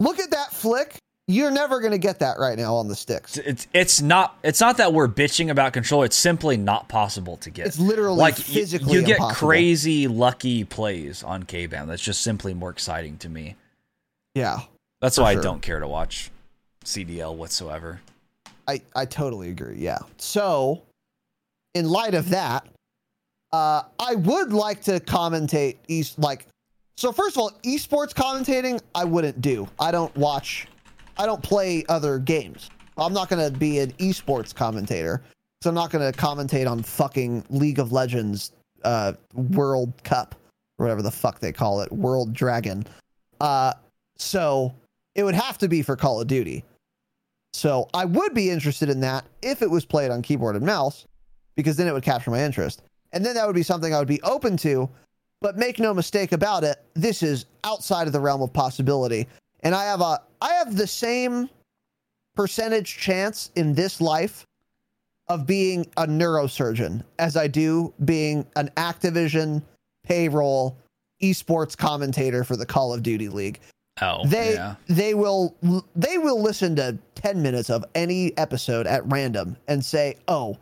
Look 0.00 0.18
at 0.18 0.30
that 0.32 0.52
flick. 0.52 0.96
You're 1.28 1.52
never 1.52 1.80
gonna 1.80 1.98
get 1.98 2.18
that 2.18 2.38
right 2.38 2.58
now 2.58 2.74
on 2.74 2.88
the 2.88 2.96
sticks. 2.96 3.38
It's 3.38 3.68
it's 3.72 4.02
not 4.02 4.36
it's 4.42 4.60
not 4.60 4.76
that 4.78 4.92
we're 4.92 5.08
bitching 5.08 5.50
about 5.50 5.72
control. 5.72 6.02
It's 6.02 6.16
simply 6.16 6.56
not 6.56 6.88
possible 6.88 7.36
to 7.38 7.50
get. 7.50 7.66
It's 7.68 7.78
literally 7.78 8.18
like 8.18 8.36
physically 8.36 8.94
you 8.94 9.02
get 9.02 9.18
impossible. 9.18 9.48
crazy 9.48 10.08
lucky 10.08 10.64
plays 10.64 11.22
on 11.22 11.44
KBAM. 11.44 11.86
That's 11.86 12.02
just 12.02 12.22
simply 12.22 12.54
more 12.54 12.70
exciting 12.70 13.18
to 13.18 13.28
me. 13.28 13.54
Yeah, 14.34 14.60
That's 15.00 15.18
why 15.18 15.32
sure. 15.34 15.40
I 15.40 15.42
don't 15.44 15.62
care 15.62 15.78
to 15.78 15.86
watch 15.86 16.30
CDL 16.84 17.36
whatsoever. 17.36 18.00
I 18.66 18.80
I 18.96 19.04
totally 19.04 19.50
agree. 19.50 19.76
Yeah. 19.78 19.98
So, 20.18 20.82
in 21.74 21.88
light 21.88 22.14
of 22.14 22.30
that, 22.30 22.66
uh, 23.52 23.82
I 23.98 24.16
would 24.16 24.52
like 24.52 24.82
to 24.82 24.98
commentate 25.00 25.76
east 25.86 26.18
like. 26.18 26.46
So 26.96 27.12
first 27.12 27.36
of 27.36 27.42
all, 27.42 27.52
esports 27.64 28.12
commentating 28.12 28.80
I 28.94 29.04
wouldn't 29.04 29.40
do. 29.40 29.68
I 29.78 29.90
don't 29.92 30.14
watch. 30.16 30.66
I 31.16 31.26
don't 31.26 31.42
play 31.42 31.84
other 31.88 32.18
games. 32.18 32.70
I'm 32.96 33.12
not 33.12 33.28
gonna 33.28 33.50
be 33.50 33.78
an 33.78 33.92
esports 33.92 34.54
commentator. 34.54 35.22
So 35.62 35.70
I'm 35.70 35.74
not 35.74 35.90
gonna 35.90 36.12
commentate 36.12 36.70
on 36.70 36.82
fucking 36.82 37.44
League 37.50 37.78
of 37.78 37.92
Legends 37.92 38.52
uh, 38.84 39.12
World 39.34 39.92
Cup 40.04 40.34
or 40.78 40.86
whatever 40.86 41.02
the 41.02 41.10
fuck 41.10 41.38
they 41.38 41.52
call 41.52 41.80
it, 41.80 41.92
World 41.92 42.32
Dragon. 42.32 42.84
Uh, 43.40 43.72
so 44.16 44.74
it 45.14 45.24
would 45.24 45.34
have 45.34 45.58
to 45.58 45.68
be 45.68 45.82
for 45.82 45.96
Call 45.96 46.20
of 46.20 46.26
Duty. 46.26 46.64
So 47.52 47.88
I 47.92 48.04
would 48.04 48.34
be 48.34 48.50
interested 48.50 48.88
in 48.88 49.00
that 49.00 49.24
if 49.42 49.62
it 49.62 49.70
was 49.70 49.84
played 49.84 50.10
on 50.10 50.22
keyboard 50.22 50.56
and 50.56 50.64
mouse, 50.64 51.06
because 51.54 51.76
then 51.76 51.86
it 51.86 51.92
would 51.92 52.02
capture 52.02 52.30
my 52.30 52.42
interest. 52.42 52.82
And 53.12 53.24
then 53.24 53.34
that 53.34 53.46
would 53.46 53.54
be 53.54 53.62
something 53.62 53.94
I 53.94 53.98
would 53.98 54.08
be 54.08 54.22
open 54.22 54.56
to. 54.58 54.88
But 55.40 55.58
make 55.58 55.78
no 55.78 55.92
mistake 55.92 56.32
about 56.32 56.62
it, 56.62 56.82
this 56.94 57.22
is 57.22 57.46
outside 57.64 58.06
of 58.06 58.12
the 58.12 58.20
realm 58.20 58.42
of 58.42 58.52
possibility. 58.52 59.26
And 59.62 59.74
I 59.74 59.84
have 59.84 60.00
a 60.00 60.20
I 60.40 60.52
have 60.54 60.76
the 60.76 60.86
same 60.86 61.48
percentage 62.34 62.96
chance 62.98 63.50
in 63.56 63.74
this 63.74 64.00
life 64.00 64.46
of 65.28 65.46
being 65.46 65.86
a 65.96 66.06
neurosurgeon 66.06 67.02
as 67.18 67.36
I 67.36 67.46
do 67.46 67.92
being 68.04 68.46
an 68.56 68.70
Activision 68.76 69.62
payroll 70.04 70.76
esports 71.22 71.76
commentator 71.76 72.42
for 72.42 72.56
the 72.56 72.66
Call 72.66 72.92
of 72.92 73.02
Duty 73.02 73.28
League. 73.28 73.60
Oh, 74.00 74.26
they 74.26 74.54
yeah. 74.54 74.74
they 74.88 75.14
will 75.14 75.54
they 75.94 76.18
will 76.18 76.40
listen 76.40 76.74
to 76.76 76.98
10 77.14 77.42
minutes 77.42 77.70
of 77.70 77.84
any 77.94 78.36
episode 78.38 78.86
at 78.86 79.06
random 79.06 79.56
and 79.68 79.84
say 79.84 80.16
oh 80.28 80.56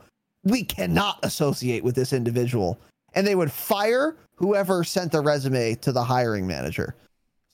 we 0.45 0.65
cannot 0.65 1.19
associate 1.23 1.85
with 1.85 1.95
this 1.95 2.13
individual. 2.13 2.79
And 3.15 3.27
they 3.27 3.35
would 3.35 3.53
fire 3.53 4.17
whoever 4.37 4.85
sent 4.85 5.13
the 5.13 5.21
resume 5.21 5.75
to 5.77 5.93
the 5.93 6.03
hiring 6.03 6.47
manager 6.47 6.95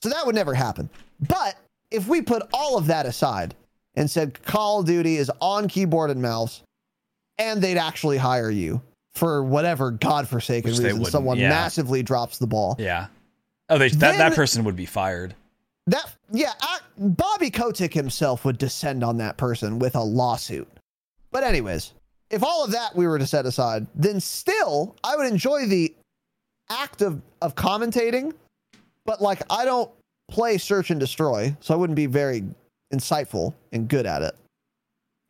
so 0.07 0.13
that 0.13 0.25
would 0.25 0.35
never 0.35 0.53
happen 0.53 0.89
but 1.27 1.57
if 1.91 2.07
we 2.07 2.21
put 2.21 2.43
all 2.53 2.77
of 2.77 2.87
that 2.87 3.05
aside 3.05 3.55
and 3.95 4.09
said 4.09 4.41
call 4.43 4.79
of 4.81 4.85
duty 4.85 5.17
is 5.17 5.31
on 5.41 5.67
keyboard 5.67 6.09
and 6.09 6.21
mouse 6.21 6.61
and 7.37 7.61
they'd 7.61 7.77
actually 7.77 8.17
hire 8.17 8.49
you 8.49 8.81
for 9.13 9.43
whatever 9.43 9.91
godforsaken 9.91 10.71
Which 10.71 10.79
reason 10.79 11.05
someone 11.05 11.37
yeah. 11.37 11.49
massively 11.49 12.03
drops 12.03 12.37
the 12.37 12.47
ball 12.47 12.75
Yeah. 12.77 13.07
Oh, 13.69 13.77
they, 13.77 13.89
that 13.89 14.17
that 14.17 14.33
person 14.33 14.63
would 14.63 14.75
be 14.75 14.85
fired. 14.85 15.35
That 15.87 16.13
yeah, 16.31 16.53
I, 16.61 16.79
Bobby 16.97 17.49
Kotick 17.49 17.93
himself 17.93 18.45
would 18.45 18.57
descend 18.57 19.03
on 19.03 19.17
that 19.17 19.37
person 19.37 19.79
with 19.79 19.95
a 19.95 20.01
lawsuit. 20.01 20.67
But 21.31 21.43
anyways, 21.43 21.93
if 22.29 22.43
all 22.43 22.63
of 22.63 22.71
that 22.71 22.95
we 22.95 23.07
were 23.07 23.19
to 23.19 23.27
set 23.27 23.45
aside, 23.45 23.87
then 23.93 24.19
still 24.19 24.95
I 25.03 25.15
would 25.17 25.27
enjoy 25.27 25.65
the 25.65 25.93
act 26.69 27.01
of 27.01 27.21
of 27.41 27.55
commentating, 27.55 28.33
but 29.05 29.21
like 29.21 29.41
I 29.49 29.65
don't 29.65 29.91
play 30.27 30.57
search 30.57 30.91
and 30.91 30.99
destroy, 30.99 31.55
so 31.59 31.73
I 31.73 31.77
wouldn't 31.77 31.95
be 31.95 32.05
very 32.05 32.43
insightful 32.93 33.53
and 33.71 33.87
good 33.87 34.05
at 34.05 34.21
it. 34.21 34.35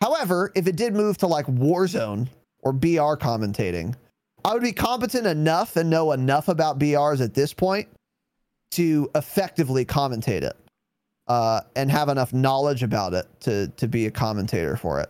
However, 0.01 0.51
if 0.55 0.67
it 0.67 0.75
did 0.75 0.93
move 0.93 1.17
to 1.19 1.27
like 1.27 1.47
Warzone 1.47 2.27
or 2.61 2.71
BR 2.71 3.15
commentating, 3.15 3.95
I 4.45 4.53
would 4.53 4.63
be 4.63 4.71
competent 4.71 5.25
enough 5.25 5.75
and 5.75 5.89
know 5.89 6.11
enough 6.11 6.47
about 6.47 6.79
BRs 6.79 7.21
at 7.21 7.33
this 7.33 7.53
point 7.53 7.87
to 8.71 9.09
effectively 9.15 9.85
commentate 9.85 10.43
it 10.43 10.55
uh, 11.27 11.61
and 11.75 11.91
have 11.91 12.09
enough 12.09 12.33
knowledge 12.33 12.83
about 12.83 13.13
it 13.13 13.27
to 13.41 13.67
to 13.69 13.87
be 13.87 14.05
a 14.05 14.11
commentator 14.11 14.77
for 14.77 14.99
it. 14.99 15.09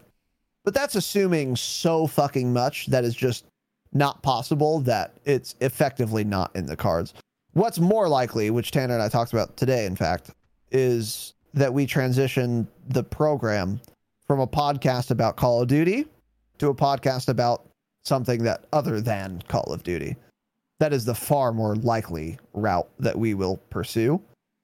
But 0.63 0.73
that's 0.73 0.95
assuming 0.95 1.55
so 1.55 2.07
fucking 2.07 2.51
much 2.51 2.87
that 2.87 3.03
is 3.03 3.15
just 3.15 3.45
not 3.93 4.21
possible 4.21 4.79
that 4.81 5.13
it's 5.25 5.55
effectively 5.61 6.23
not 6.23 6.55
in 6.55 6.65
the 6.65 6.75
cards. 6.75 7.13
What's 7.57 7.79
more 7.79 8.07
likely, 8.07 8.51
which 8.51 8.69
Tanner 8.69 8.93
and 8.93 9.01
I 9.01 9.09
talked 9.09 9.33
about 9.33 9.57
today, 9.57 9.87
in 9.87 9.95
fact, 9.95 10.29
is 10.69 11.33
that 11.55 11.73
we 11.73 11.87
transition 11.87 12.67
the 12.89 13.01
program 13.01 13.81
from 14.27 14.39
a 14.39 14.45
podcast 14.45 15.09
about 15.09 15.37
Call 15.37 15.63
of 15.63 15.67
Duty 15.67 16.05
to 16.59 16.67
a 16.67 16.75
podcast 16.75 17.29
about 17.29 17.67
something 18.05 18.43
that 18.43 18.65
other 18.73 19.01
than 19.01 19.41
Call 19.47 19.73
of 19.73 19.81
Duty. 19.81 20.15
That 20.79 20.93
is 20.93 21.03
the 21.03 21.15
far 21.15 21.51
more 21.51 21.75
likely 21.75 22.37
route 22.53 22.87
that 22.99 23.17
we 23.17 23.33
will 23.33 23.57
pursue. 23.71 24.21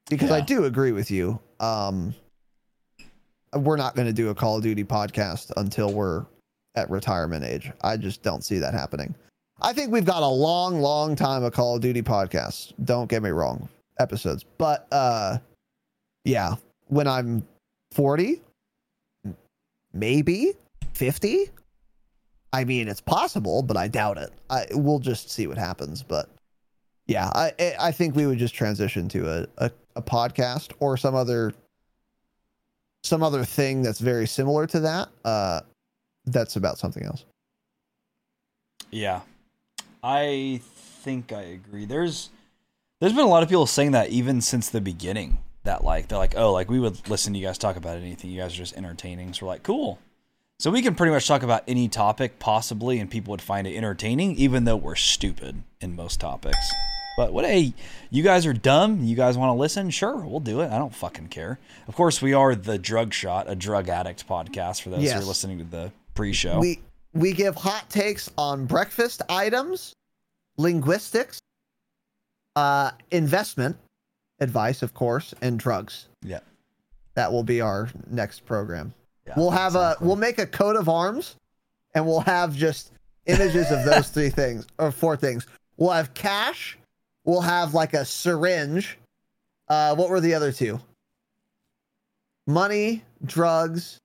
Because 0.08 0.30
I 0.30 0.42
do 0.42 0.66
agree 0.66 0.92
with 0.92 1.10
you. 1.10 1.40
Um, 1.60 2.14
we're 3.56 3.76
not 3.76 3.96
going 3.96 4.08
to 4.08 4.14
do 4.14 4.30
a 4.30 4.36
Call 4.36 4.58
of 4.58 4.62
Duty 4.62 4.84
podcast 4.84 5.52
until 5.58 5.92
we're 5.92 6.28
at 6.76 6.92
retirement 6.92 7.44
age. 7.44 7.72
I 7.82 7.98
just 7.98 8.22
don't 8.22 8.44
see 8.44 8.60
that 8.60 8.76
happening. 8.76 9.16
I 9.64 9.72
think 9.74 9.92
we've 9.92 10.06
got 10.06 10.24
a 10.24 10.28
long, 10.28 10.82
long 10.82 11.16
time 11.16 11.44
of 11.44 11.54
Call 11.54 11.76
of 11.76 11.82
Duty 11.82 12.02
podcasts. 12.02 12.74
Don't 12.84 13.10
get 13.10 13.24
me 13.24 13.30
wrong, 13.30 13.70
episodes. 14.00 14.44
But 14.58 14.88
uh 14.92 15.38
yeah, 16.26 16.56
when 16.88 17.08
I'm 17.08 17.46
40, 17.92 18.42
maybe 19.94 20.54
50, 20.94 21.50
I 22.52 22.64
mean 22.66 22.88
it's 22.88 23.02
possible, 23.02 23.62
but 23.62 23.78
I 23.78 23.88
doubt 23.88 24.18
it. 24.18 24.32
I 24.50 24.66
we'll 24.72 25.00
just 25.00 25.30
see 25.30 25.48
what 25.48 25.58
happens, 25.58 26.04
but 26.04 26.30
yeah, 27.08 27.30
I 27.34 27.76
I- 27.80 27.92
think 27.92 28.16
we 28.16 28.26
would 28.26 28.40
just 28.40 28.56
transition 28.56 29.10
to 29.10 29.30
a, 29.30 29.48
a, 29.66 29.72
a 29.98 30.02
podcast 30.02 30.72
or 30.80 30.96
some 30.98 31.16
other 31.16 31.54
some 33.04 33.22
other 33.22 33.44
thing 33.44 33.82
that's 33.82 34.00
very 34.00 34.28
similar 34.28 34.66
to 34.68 34.80
that. 34.82 35.10
Uh 35.26 35.62
that's 36.26 36.56
about 36.56 36.78
something 36.78 37.04
else. 37.04 37.26
Yeah, 38.92 39.22
I 40.04 40.62
think 40.64 41.32
I 41.32 41.42
agree. 41.42 41.86
There's 41.86 42.30
there's 43.00 43.14
been 43.14 43.26
a 43.26 43.30
lot 43.30 43.44
of 43.44 43.50
people 43.50 43.66
saying 43.66 43.92
that 43.92 44.10
even 44.10 44.42
since 44.42 44.70
the 44.70 44.82
beginning. 44.82 45.40
That 45.66 45.82
like 45.82 46.10
they're 46.10 46.18
like, 46.18 46.34
oh, 46.36 46.52
like 46.52 46.70
we 46.70 46.78
would 46.78 47.08
listen 47.10 47.32
to 47.32 47.40
you 47.40 47.46
guys 47.46 47.58
talk 47.58 47.78
about 47.78 47.96
anything. 47.96 48.30
You 48.30 48.42
guys 48.42 48.54
are 48.54 48.58
just 48.58 48.76
entertaining. 48.76 49.32
So 49.34 49.46
we're 49.46 49.54
like, 49.54 49.64
cool. 49.64 49.98
So 50.60 50.72
we 50.72 50.82
can 50.82 50.94
pretty 50.94 51.14
much 51.14 51.26
talk 51.26 51.42
about 51.42 51.64
any 51.70 51.88
topic 51.88 52.38
possibly, 52.38 53.00
and 53.00 53.10
people 53.10 53.32
would 53.32 53.42
find 53.42 53.66
it 53.66 53.74
entertaining, 53.74 54.36
even 54.36 54.66
though 54.66 54.76
we're 54.76 54.96
stupid 54.96 55.64
in 55.80 55.96
most 55.96 56.20
topics. 56.20 56.70
But 57.16 57.32
what? 57.32 57.46
Hey, 57.46 57.74
you 58.10 58.24
guys 58.24 58.46
are 58.46 58.52
dumb. 58.52 59.06
You 59.06 59.16
guys 59.16 59.38
want 59.38 59.52
to 59.52 59.54
listen? 59.54 59.90
Sure, 59.90 60.18
we'll 60.18 60.42
do 60.42 60.60
it. 60.60 60.70
I 60.70 60.78
don't 60.78 60.94
fucking 60.94 61.30
care. 61.30 61.60
Of 61.88 61.96
course, 61.96 62.22
we 62.22 62.34
are 62.34 62.56
the 62.56 62.78
Drug 62.78 63.14
Shot, 63.14 63.50
a 63.50 63.56
drug 63.56 63.88
addict 63.88 64.28
podcast. 64.28 64.82
For 64.82 64.90
those 64.90 65.10
who 65.10 65.18
are 65.18 65.24
listening 65.24 65.60
to 65.60 65.64
the 65.64 65.94
pre-show, 66.14 66.60
We 66.60 66.82
we 67.14 67.32
give 67.34 67.56
hot 67.56 67.90
takes 67.90 68.30
on 68.38 68.66
breakfast 68.66 69.22
items, 69.30 69.94
linguistics, 70.58 71.40
uh, 72.56 72.92
investment 73.12 73.78
advice, 74.40 74.82
of 74.82 74.94
course, 74.94 75.34
and 75.42 75.60
drugs. 75.60 76.08
yeah, 76.24 76.40
That 77.16 77.32
will 77.32 77.44
be 77.44 77.62
our 77.62 77.90
next 78.10 78.46
program. 78.46 78.94
yeah, 79.28 79.34
we'll 79.38 79.52
have 79.52 79.74
exactly. 79.76 80.06
a 80.06 80.08
we'll 80.08 80.16
make 80.18 80.40
a 80.40 80.48
coat 80.48 80.76
of 80.76 80.90
arms, 80.90 81.36
and 81.96 82.06
we'll 82.06 82.20
have 82.22 82.56
just 82.56 82.92
images 83.26 83.72
of 83.72 83.86
those 83.86 84.10
three 84.10 84.30
things 84.42 84.66
or 84.80 84.92
four 84.92 85.16
things. 85.16 85.46
We'll 85.78 85.92
have 85.92 86.14
cash. 86.14 86.78
We'll 87.26 87.42
have 87.42 87.74
like 87.74 87.94
a 87.94 88.04
syringe. 88.06 88.98
Uh, 89.70 89.96
what 89.96 90.10
were 90.10 90.20
the 90.20 90.34
other 90.34 90.52
two? 90.52 90.80
Money, 92.46 93.04
drugs. 93.24 93.98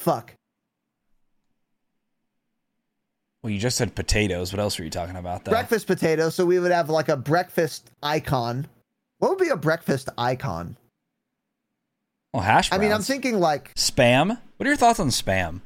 Fuck. 0.00 0.34
Well, 3.44 3.50
you 3.52 3.58
just 3.58 3.76
said 3.76 3.94
potatoes. 3.94 4.54
What 4.54 4.58
else 4.60 4.78
were 4.78 4.86
you 4.86 4.90
talking 4.90 5.16
about? 5.16 5.44
Though? 5.44 5.50
breakfast 5.50 5.86
potatoes. 5.86 6.34
So 6.34 6.46
we 6.46 6.58
would 6.58 6.72
have 6.72 6.88
like 6.88 7.10
a 7.10 7.16
breakfast 7.16 7.90
icon. 8.02 8.66
What 9.18 9.28
would 9.32 9.38
be 9.38 9.50
a 9.50 9.56
breakfast 9.56 10.08
icon? 10.16 10.78
Well, 12.32 12.42
hash 12.42 12.70
Browns. 12.70 12.80
I 12.80 12.82
mean, 12.82 12.90
I'm 12.90 13.02
thinking 13.02 13.38
like 13.38 13.74
spam. 13.74 14.28
What 14.56 14.66
are 14.66 14.70
your 14.70 14.78
thoughts 14.78 14.98
on 14.98 15.08
spam? 15.08 15.60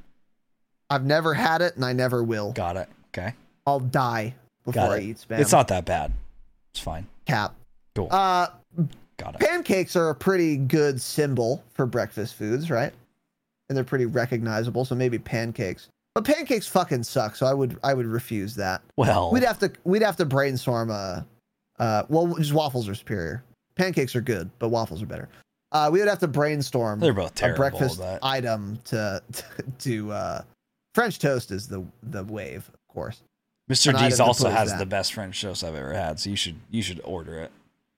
I've 0.91 1.05
never 1.05 1.35
had 1.35 1.63
it 1.63 1.77
and 1.77 1.85
I 1.85 1.93
never 1.93 2.25
will. 2.25 2.51
Got 2.51 2.79
it. 2.79 2.89
Okay. 3.17 3.35
I'll 3.65 3.79
die 3.79 4.35
before 4.65 4.95
I 4.95 4.99
eat 4.99 5.19
spam. 5.19 5.39
It's 5.39 5.53
not 5.53 5.69
that 5.69 5.85
bad. 5.85 6.13
It's 6.73 6.81
fine. 6.81 7.07
cap. 7.27 7.55
Cool. 7.95 8.09
Uh, 8.11 8.49
Got 9.19 9.37
it. 9.37 9.41
pancakes 9.41 9.95
are 9.95 10.11
a 10.11 10.17
pretty 10.17 10.57
good 10.57 11.01
symbol 11.01 11.63
for 11.75 11.87
breakfast 11.87 12.35
foods, 12.35 12.73
right? 12.73 12.93
And 13.69 13.77
they're 13.77 13.85
pretty 13.85 14.07
recognizable. 14.07 14.85
So 14.85 14.97
maybe 14.97 15.21
pancakes. 15.21 15.89
But 16.19 16.35
pancakes 16.35 16.67
fucking 16.67 17.05
suck. 17.05 17.37
So 17.37 17.47
I 17.47 17.55
would 17.55 17.79
I 17.85 17.95
would 17.95 18.07
refuse 18.07 18.57
that. 18.57 18.83
Well, 18.97 19.31
We'd 19.31 19.45
have 19.45 19.61
to 19.61 19.71
we'd 19.85 20.03
have 20.03 20.17
to 20.17 20.25
brainstorm. 20.25 20.91
Uh, 20.91 21.23
uh, 21.79 22.03
well, 22.09 22.35
just 22.35 22.53
waffles 22.53 22.89
are 22.89 22.97
superior. 22.97 23.45
Pancakes 23.77 24.17
are 24.17 24.21
good, 24.21 24.51
but 24.59 24.71
waffles 24.71 25.01
are 25.01 25.07
better. 25.07 25.29
Uh, 25.71 25.91
we 25.93 26.01
would 26.01 26.09
have 26.09 26.19
to 26.19 26.27
brainstorm. 26.27 26.99
They're 26.99 27.13
both 27.13 27.37
terrible. 27.37 27.55
a 27.65 27.71
breakfast 27.71 28.01
but- 28.01 28.19
item 28.25 28.81
to 28.87 29.23
to 29.79 30.11
uh, 30.11 30.43
French 30.93 31.21
toast 31.21 31.53
is 31.53 31.69
the 31.69 31.85
the 32.03 32.25
wave, 32.25 32.69
of 32.75 32.89
course. 32.93 33.23
Mr. 33.71 33.95
an 33.95 34.03
D's 34.03 34.19
also 34.19 34.51
has 34.51 34.73
that. 34.73 34.81
the 34.81 34.87
best 34.87 35.13
French 35.13 35.41
toast 35.41 35.63
I've 35.63 35.77
ever 35.77 35.93
had, 35.93 36.19
so 36.19 36.31
you 36.31 36.37
should 36.37 36.57
you 36.69 36.83
should 36.83 37.01
order 37.05 37.39
it. 37.39 37.53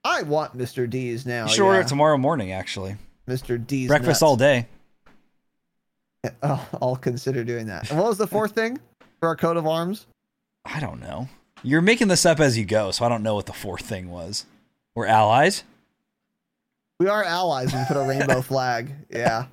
I 0.05 0.25
want 0.25 0.59
Mr. 0.59 0.91
D's 0.91 1.25
now. 1.25 1.47
you 1.47 1.55
should 1.55 1.65
order 1.65 1.81
it 1.81 1.89
tomorrow 1.89 2.19
morning. 2.19 2.53
Actually, 2.53 2.97
Mr. 3.27 3.67
D's 3.67 3.89
breakfast 3.89 4.21
nuts. 4.21 4.23
all 4.23 4.37
day. 4.37 4.67
I'll, 6.43 6.69
I'll 6.83 6.97
consider 6.97 7.45
doing 7.45 7.67
that. 7.67 7.91
And 7.91 7.99
what 7.99 8.09
was 8.09 8.19
the 8.19 8.27
fourth 8.27 8.53
thing 8.53 8.79
for 9.21 9.29
our 9.29 9.37
coat 9.37 9.57
of 9.57 9.67
arms? 9.67 10.07
I 10.65 10.81
don't 10.81 11.01
know. 11.01 11.29
You're 11.63 11.81
making 11.83 12.09
this 12.09 12.25
up 12.25 12.41
as 12.41 12.57
you 12.57 12.65
go, 12.65 12.91
so 12.91 13.05
I 13.05 13.09
don't 13.09 13.23
know 13.23 13.35
what 13.35 13.47
the 13.47 13.53
fourth 13.53 13.83
thing 13.83 14.11
was. 14.11 14.47
We're 14.95 15.07
allies. 15.07 15.63
We 16.99 17.09
are 17.09 17.25
allies. 17.25 17.73
We 17.73 17.81
put 17.89 17.97
a 17.97 18.07
rainbow 18.07 18.43
flag. 18.43 18.91
Yeah, 19.11 19.47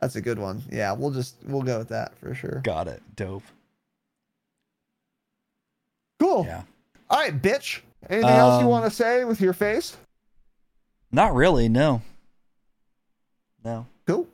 that's 0.00 0.16
a 0.16 0.20
good 0.20 0.38
one. 0.38 0.62
Yeah, 0.70 0.92
we'll 0.92 1.10
just 1.12 1.36
we'll 1.46 1.62
go 1.62 1.78
with 1.78 1.88
that 1.88 2.16
for 2.18 2.34
sure. 2.34 2.60
Got 2.64 2.88
it. 2.88 3.02
Dope. 3.16 3.42
Cool. 6.20 6.44
Yeah. 6.46 6.62
All 7.10 7.18
right, 7.20 7.40
bitch. 7.40 7.80
Anything 8.08 8.30
else 8.30 8.60
you 8.60 8.66
Um, 8.66 8.70
want 8.70 8.84
to 8.84 8.90
say 8.90 9.24
with 9.24 9.40
your 9.40 9.52
face? 9.52 9.96
Not 11.10 11.34
really. 11.34 11.68
No. 11.68 12.02
No. 13.64 13.86
Cool. 14.06 14.26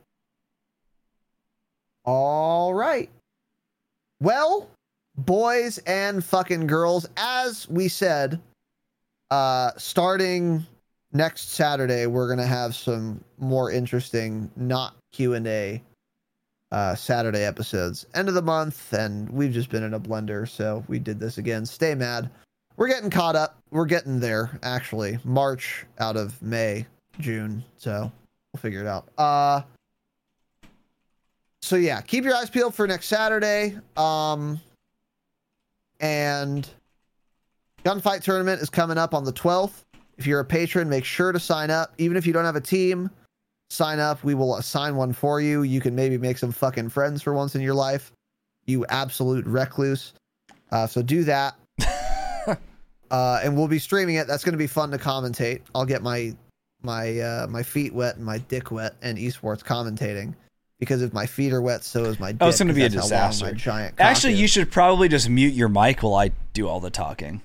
All 2.05 2.75
right. 2.75 3.11
Well, 4.21 4.69
boys 5.17 5.79
and 5.87 6.25
fucking 6.25 6.67
girls, 6.67 7.09
as 7.17 7.69
we 7.69 7.89
said, 7.89 8.41
uh 9.31 9.71
starting 9.77 10.67
next 11.13 11.51
Saturday, 11.53 12.07
we're 12.07 12.29
gonna 12.29 12.47
have 12.47 12.75
some 12.75 13.23
more 13.39 13.71
interesting, 13.71 14.51
not 14.57 14.95
Q 15.13 15.35
and 15.35 15.47
A, 15.47 15.83
uh, 16.73 16.95
Saturday 16.95 17.43
episodes. 17.45 18.07
End 18.15 18.29
of 18.29 18.35
the 18.35 18.43
month, 18.43 18.93
and 18.93 19.29
we've 19.31 19.53
just 19.53 19.71
been 19.71 19.83
in 19.83 19.95
a 19.95 20.01
blender, 20.01 20.49
so 20.49 20.85
we 20.89 20.99
did 20.99 21.19
this 21.19 21.39
again. 21.39 21.67
Stay 21.67 21.95
mad. 21.95 22.31
We're 22.77 22.89
getting 22.89 23.11
caught 23.11 23.37
up. 23.37 23.59
We're 23.71 23.87
getting 23.87 24.21
there. 24.21 24.59
Actually, 24.63 25.19
March 25.25 25.85
out 25.99 26.17
of 26.17 26.41
May, 26.41 26.87
June. 27.19 27.65
So 27.77 28.11
we'll 28.53 28.61
figure 28.61 28.81
it 28.81 28.87
out. 28.87 29.09
Uh. 29.19 29.63
So 31.63 31.77
yeah, 31.77 32.01
keep 32.01 32.25
your 32.25 32.35
eyes 32.35 32.51
peeled 32.51 32.75
for 32.75 32.87
next 32.87 33.07
Saturday. 33.07 33.77
Um. 33.97 34.61
And 36.01 36.69
gunfight 37.85 38.23
tournament 38.23 38.63
is 38.63 38.71
coming 38.71 38.99
up 38.99 39.15
on 39.15 39.25
the 39.25 39.33
12th. 39.33 39.85
If 40.17 40.27
you're 40.27 40.41
a 40.41 40.45
patron, 40.45 40.89
make 40.89 41.05
sure 41.05 41.33
to 41.33 41.39
sign 41.39 41.71
up. 41.71 41.95
Even 41.99 42.17
if 42.17 42.27
you 42.27 42.33
don't 42.33 42.45
have 42.45 42.57
a 42.57 42.61
team, 42.61 43.11
sign 43.69 43.99
up. 43.99 44.23
We 44.25 44.35
will 44.35 44.57
assign 44.57 44.97
one 44.97 45.13
for 45.13 45.41
you. 45.41 45.63
You 45.63 45.81
can 45.81 45.95
maybe 45.95 46.19
make 46.19 46.39
some 46.39 46.53
fucking 46.53 46.89
friends 46.89 47.23
for 47.23 47.33
once 47.33 47.55
in 47.55 47.61
your 47.61 47.75
life. 47.75 48.13
You 48.67 48.85
absolute 48.87 49.47
recluse. 49.47 50.15
Uh, 50.73 50.87
so 50.87 51.03
do 51.03 51.25
that. 51.25 51.55
uh, 53.11 53.41
and 53.43 53.57
we'll 53.57 53.69
be 53.69 53.79
streaming 53.79 54.17
it. 54.17 54.27
That's 54.27 54.45
going 54.45 54.53
to 54.53 54.59
be 54.59 54.67
fun 54.67 54.91
to 54.91 54.99
commentate. 54.99 55.63
I'll 55.75 55.87
get 55.87 56.03
my 56.03 56.35
my 56.83 57.19
uh, 57.19 57.47
my 57.49 57.63
feet 57.63 57.93
wet 57.93 58.17
and 58.17 58.25
my 58.25 58.39
dick 58.39 58.71
wet 58.71 58.95
and 59.03 59.19
esports 59.19 59.63
commentating 59.63 60.35
because 60.81 61.03
if 61.03 61.13
my 61.13 61.27
feet 61.27 61.53
are 61.53 61.63
wet, 61.63 61.85
so 61.85 62.05
is 62.07 62.19
my. 62.19 62.33
dick. 62.33 62.39
Oh, 62.41 62.49
it's 62.49 62.59
going 62.59 62.69
to 62.69 62.75
be 62.75 62.83
a 62.83 62.89
disaster. 62.89 63.53
Giant. 63.53 63.95
Actually, 64.01 64.33
is. 64.33 64.41
you 64.41 64.49
should 64.49 64.73
probably 64.73 65.09
just 65.09 65.29
mute 65.29 65.55
your 65.55 65.69
mic 65.69 66.03
while 66.03 66.15
I 66.15 66.33
do 66.53 66.67
all 66.67 66.81
the 66.81 66.91
talking. 66.91 67.43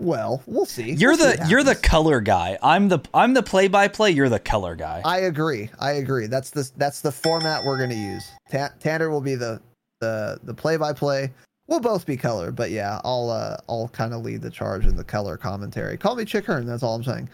Well, 0.00 0.42
we'll 0.46 0.64
see. 0.64 0.92
You're 0.92 1.16
We'll 1.16 1.32
the 1.34 1.40
what 1.40 1.50
you're 1.50 1.64
the 1.64 1.74
color 1.74 2.20
guy. 2.20 2.56
I'm 2.62 2.88
the 2.88 3.00
I'm 3.12 3.34
the 3.34 3.42
play 3.42 3.66
by 3.66 3.88
play. 3.88 4.12
You're 4.12 4.28
the 4.28 4.38
color 4.38 4.76
guy. 4.76 5.02
I 5.04 5.18
agree. 5.22 5.70
I 5.80 5.92
agree. 5.92 6.28
That's 6.28 6.50
the 6.50 6.70
that's 6.76 7.00
the 7.00 7.10
format 7.10 7.64
we're 7.64 7.78
going 7.78 7.90
to 7.90 7.96
use. 7.96 8.30
Ta- 8.50 8.70
Tanner 8.78 9.10
will 9.10 9.20
be 9.20 9.34
the 9.34 9.60
the 10.00 10.38
the 10.44 10.54
play 10.54 10.76
by 10.76 10.92
play. 10.92 11.32
We'll 11.66 11.80
both 11.80 12.06
be 12.06 12.16
color, 12.16 12.52
but 12.52 12.70
yeah, 12.70 13.00
I'll 13.02 13.28
uh 13.28 13.56
I'll 13.68 13.88
kind 13.88 14.14
of 14.14 14.22
lead 14.22 14.40
the 14.40 14.50
charge 14.50 14.86
in 14.86 14.94
the 14.94 15.04
color 15.04 15.36
commentary. 15.36 15.96
Call 15.98 16.14
me 16.14 16.24
Chick 16.24 16.46
Hearn. 16.46 16.64
That's 16.64 16.84
all 16.84 16.94
I'm 16.94 17.04
saying. 17.04 17.28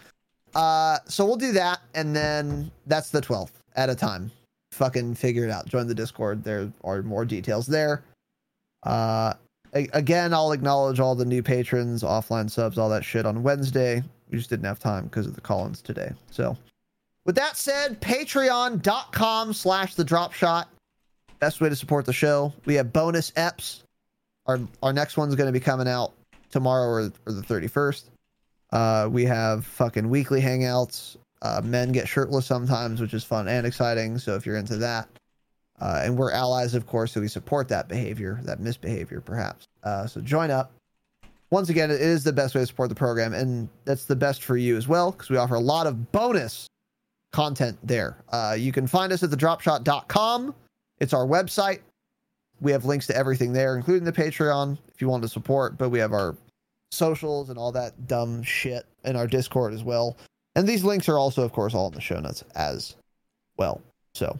Uh, 0.55 0.97
so 1.05 1.25
we'll 1.25 1.35
do 1.35 1.51
that, 1.51 1.81
and 1.93 2.15
then 2.15 2.71
that's 2.87 3.09
the 3.11 3.21
12th 3.21 3.51
at 3.75 3.89
a 3.89 3.95
time. 3.95 4.31
Fucking 4.75 5.15
figure 5.15 5.45
it 5.45 5.49
out. 5.51 5.67
Join 5.67 5.87
the 5.87 5.95
Discord. 5.95 6.43
There 6.43 6.69
are 6.83 7.01
more 7.01 7.23
details 7.23 7.65
there. 7.65 8.03
Uh, 8.83 9.33
a- 9.73 9.87
again, 9.93 10.33
I'll 10.33 10.51
acknowledge 10.51 10.99
all 10.99 11.15
the 11.15 11.23
new 11.23 11.41
patrons, 11.41 12.03
offline 12.03 12.51
subs, 12.51 12.77
all 12.77 12.89
that 12.89 13.05
shit 13.05 13.25
on 13.25 13.41
Wednesday. 13.41 14.03
We 14.29 14.37
just 14.37 14.49
didn't 14.49 14.65
have 14.65 14.79
time 14.79 15.05
because 15.05 15.27
of 15.27 15.35
the 15.35 15.39
call-ins 15.39 15.81
today. 15.81 16.11
So, 16.29 16.57
with 17.25 17.35
that 17.35 17.55
said, 17.55 18.01
patreon.com 18.01 19.53
slash 19.53 19.95
the 19.95 20.03
drop 20.03 20.33
shot. 20.33 20.67
Best 21.39 21.61
way 21.61 21.69
to 21.69 21.75
support 21.75 22.05
the 22.05 22.11
show. 22.11 22.51
We 22.65 22.73
have 22.75 22.91
bonus 22.91 23.31
eps. 23.31 23.81
Our 24.45 24.59
our 24.83 24.91
next 24.91 25.15
one's 25.15 25.35
going 25.35 25.47
to 25.47 25.57
be 25.57 25.63
coming 25.63 25.87
out 25.87 26.11
tomorrow 26.51 26.85
or, 26.85 27.11
or 27.25 27.31
the 27.31 27.41
31st. 27.41 28.03
Uh, 28.73 29.07
we 29.09 29.23
have 29.23 29.65
fucking 29.65 30.09
weekly 30.09 30.41
hangouts. 30.41 31.15
Uh, 31.41 31.61
men 31.63 31.91
get 31.91 32.07
shirtless 32.07 32.45
sometimes, 32.45 33.01
which 33.01 33.13
is 33.13 33.23
fun 33.23 33.47
and 33.47 33.67
exciting. 33.67 34.17
So 34.17 34.35
if 34.35 34.45
you're 34.45 34.57
into 34.57 34.77
that, 34.77 35.07
uh, 35.79 36.01
and 36.03 36.17
we're 36.17 36.31
allies, 36.31 36.73
of 36.73 36.87
course, 36.87 37.11
so 37.11 37.21
we 37.21 37.27
support 37.27 37.67
that 37.67 37.87
behavior, 37.87 38.39
that 38.43 38.59
misbehavior, 38.59 39.21
perhaps. 39.21 39.67
Uh, 39.83 40.07
so 40.07 40.21
join 40.21 40.49
up. 40.49 40.71
Once 41.51 41.69
again, 41.69 41.91
it 41.91 42.01
is 42.01 42.23
the 42.23 42.33
best 42.33 42.55
way 42.55 42.61
to 42.61 42.67
support 42.67 42.89
the 42.89 42.95
program, 42.95 43.33
and 43.33 43.69
that's 43.83 44.05
the 44.05 44.15
best 44.15 44.43
for 44.43 44.57
you 44.57 44.77
as 44.77 44.87
well 44.87 45.11
because 45.11 45.29
we 45.29 45.37
offer 45.37 45.55
a 45.55 45.59
lot 45.59 45.85
of 45.85 46.11
bonus 46.11 46.67
content 47.31 47.77
there. 47.83 48.17
Uh, 48.29 48.55
you 48.57 48.71
can 48.71 48.87
find 48.87 49.11
us 49.11 49.21
at 49.21 49.29
thedropshot.com. 49.29 50.55
It's 50.99 51.13
our 51.13 51.27
website. 51.27 51.81
We 52.61 52.71
have 52.71 52.85
links 52.85 53.05
to 53.07 53.15
everything 53.15 53.51
there, 53.51 53.75
including 53.75 54.05
the 54.05 54.13
Patreon 54.13 54.77
if 54.93 55.01
you 55.01 55.09
want 55.09 55.23
to 55.23 55.29
support, 55.29 55.77
but 55.77 55.89
we 55.89 55.99
have 55.99 56.13
our 56.13 56.35
socials 56.91 57.49
and 57.49 57.59
all 57.59 57.73
that 57.73 58.07
dumb 58.07 58.41
shit 58.41 58.85
in 59.03 59.15
our 59.17 59.27
Discord 59.27 59.73
as 59.73 59.83
well. 59.83 60.17
And 60.55 60.67
these 60.67 60.83
links 60.83 61.09
are 61.09 61.17
also, 61.17 61.43
of 61.43 61.51
course, 61.51 61.73
all 61.73 61.87
in 61.87 61.93
the 61.93 62.01
show 62.01 62.19
notes 62.19 62.43
as 62.55 62.95
well. 63.57 63.81
So, 64.13 64.39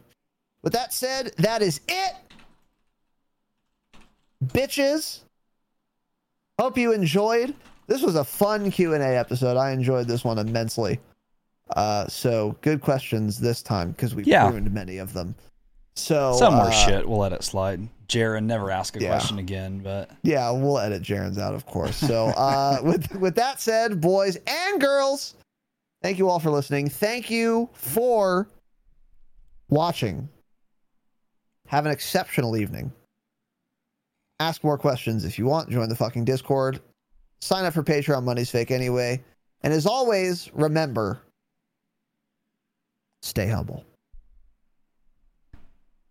with 0.62 0.74
that 0.74 0.94
said, 0.94 1.32
that 1.38 1.62
is 1.62 1.82
it. 1.88 2.14
Bitches. 4.46 5.20
Hope 6.60 6.78
you 6.78 6.94
enjoyed. 6.94 7.54
This 7.88 8.02
was 8.02 8.16
a 8.16 8.24
fun 8.24 8.72
Q&A 8.72 8.98
episode. 9.00 9.58
I 9.58 9.72
enjoyed 9.72 10.08
this 10.08 10.24
one 10.24 10.40
immensely. 10.40 11.00
Uh, 11.76 12.08
so 12.08 12.56
good 12.62 12.82
questions 12.82 13.40
this 13.40 13.62
time 13.62 13.92
because 13.92 14.16
we've 14.16 14.28
Yeah. 14.28 14.50
ruined 14.50 14.72
many 14.74 14.98
of 14.98 15.14
them. 15.14 15.36
So 15.96 16.34
Some 16.38 16.56
more 16.56 16.68
uh, 16.68 16.72
shit. 16.72 17.08
We'll 17.08 17.20
let 17.20 17.34
it 17.34 17.44
slide. 17.44 17.88
Jaron, 18.08 18.44
never 18.44 18.70
ask 18.70 18.96
a 18.96 19.00
Yeah. 19.02 19.10
question 19.10 19.40
again. 19.40 19.80
But 19.80 20.12
Yeah, 20.24 20.52
we'll 20.52 20.78
edit 20.78 21.02
Jaren's 21.02 21.38
out, 21.38 21.56
of 21.56 21.66
course. 21.66 21.96
So, 21.96 22.28
uh, 22.28 22.80
with 22.84 23.14
with 23.16 23.36
that 23.36 23.60
said, 23.62 24.00
boys 24.02 24.38
and 24.48 24.80
girls, 24.80 25.36
thank 26.06 26.20
you 26.20 26.30
all 26.30 26.40
for 26.40 26.52
listening. 26.52 26.88
Thank 26.88 27.32
you 27.32 27.68
for 27.74 28.48
watching. 29.70 30.30
Have 31.66 31.88
an 31.88 31.92
exceptional 31.92 32.56
evening. 32.56 32.92
Ask 34.40 34.64
more 34.64 34.78
questions 34.78 35.26
if 35.26 35.40
you 35.40 35.48
want. 35.48 35.72
Join 35.72 35.90
the 35.90 35.96
fucking 35.96 36.24
Discord. 36.24 36.80
Sign 37.42 37.66
up 37.66 37.74
for 37.74 37.82
Patreon. 37.82 38.24
Money's 38.24 38.52
fake 38.52 38.70
anyway. 38.70 39.24
And 39.62 39.74
as 39.74 39.88
always, 39.88 40.52
remember, 40.54 41.24
stay 43.24 43.48
humble. 43.48 43.84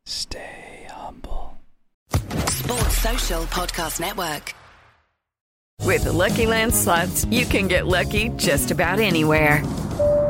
stay 0.07 0.89
humble. 0.91 1.57
Sports 2.49 2.99
Social 2.99 3.43
Podcast 3.45 4.01
Network. 4.01 4.57
With 5.83 6.05
the 6.05 6.13
Lucky 6.13 6.47
Land 6.47 6.75
slots, 6.75 7.27
you 7.27 7.47
can 7.47 7.69
get 7.69 7.87
lucky 7.87 8.31
just 8.31 8.73
about 8.73 8.99
anywhere. 8.99 9.63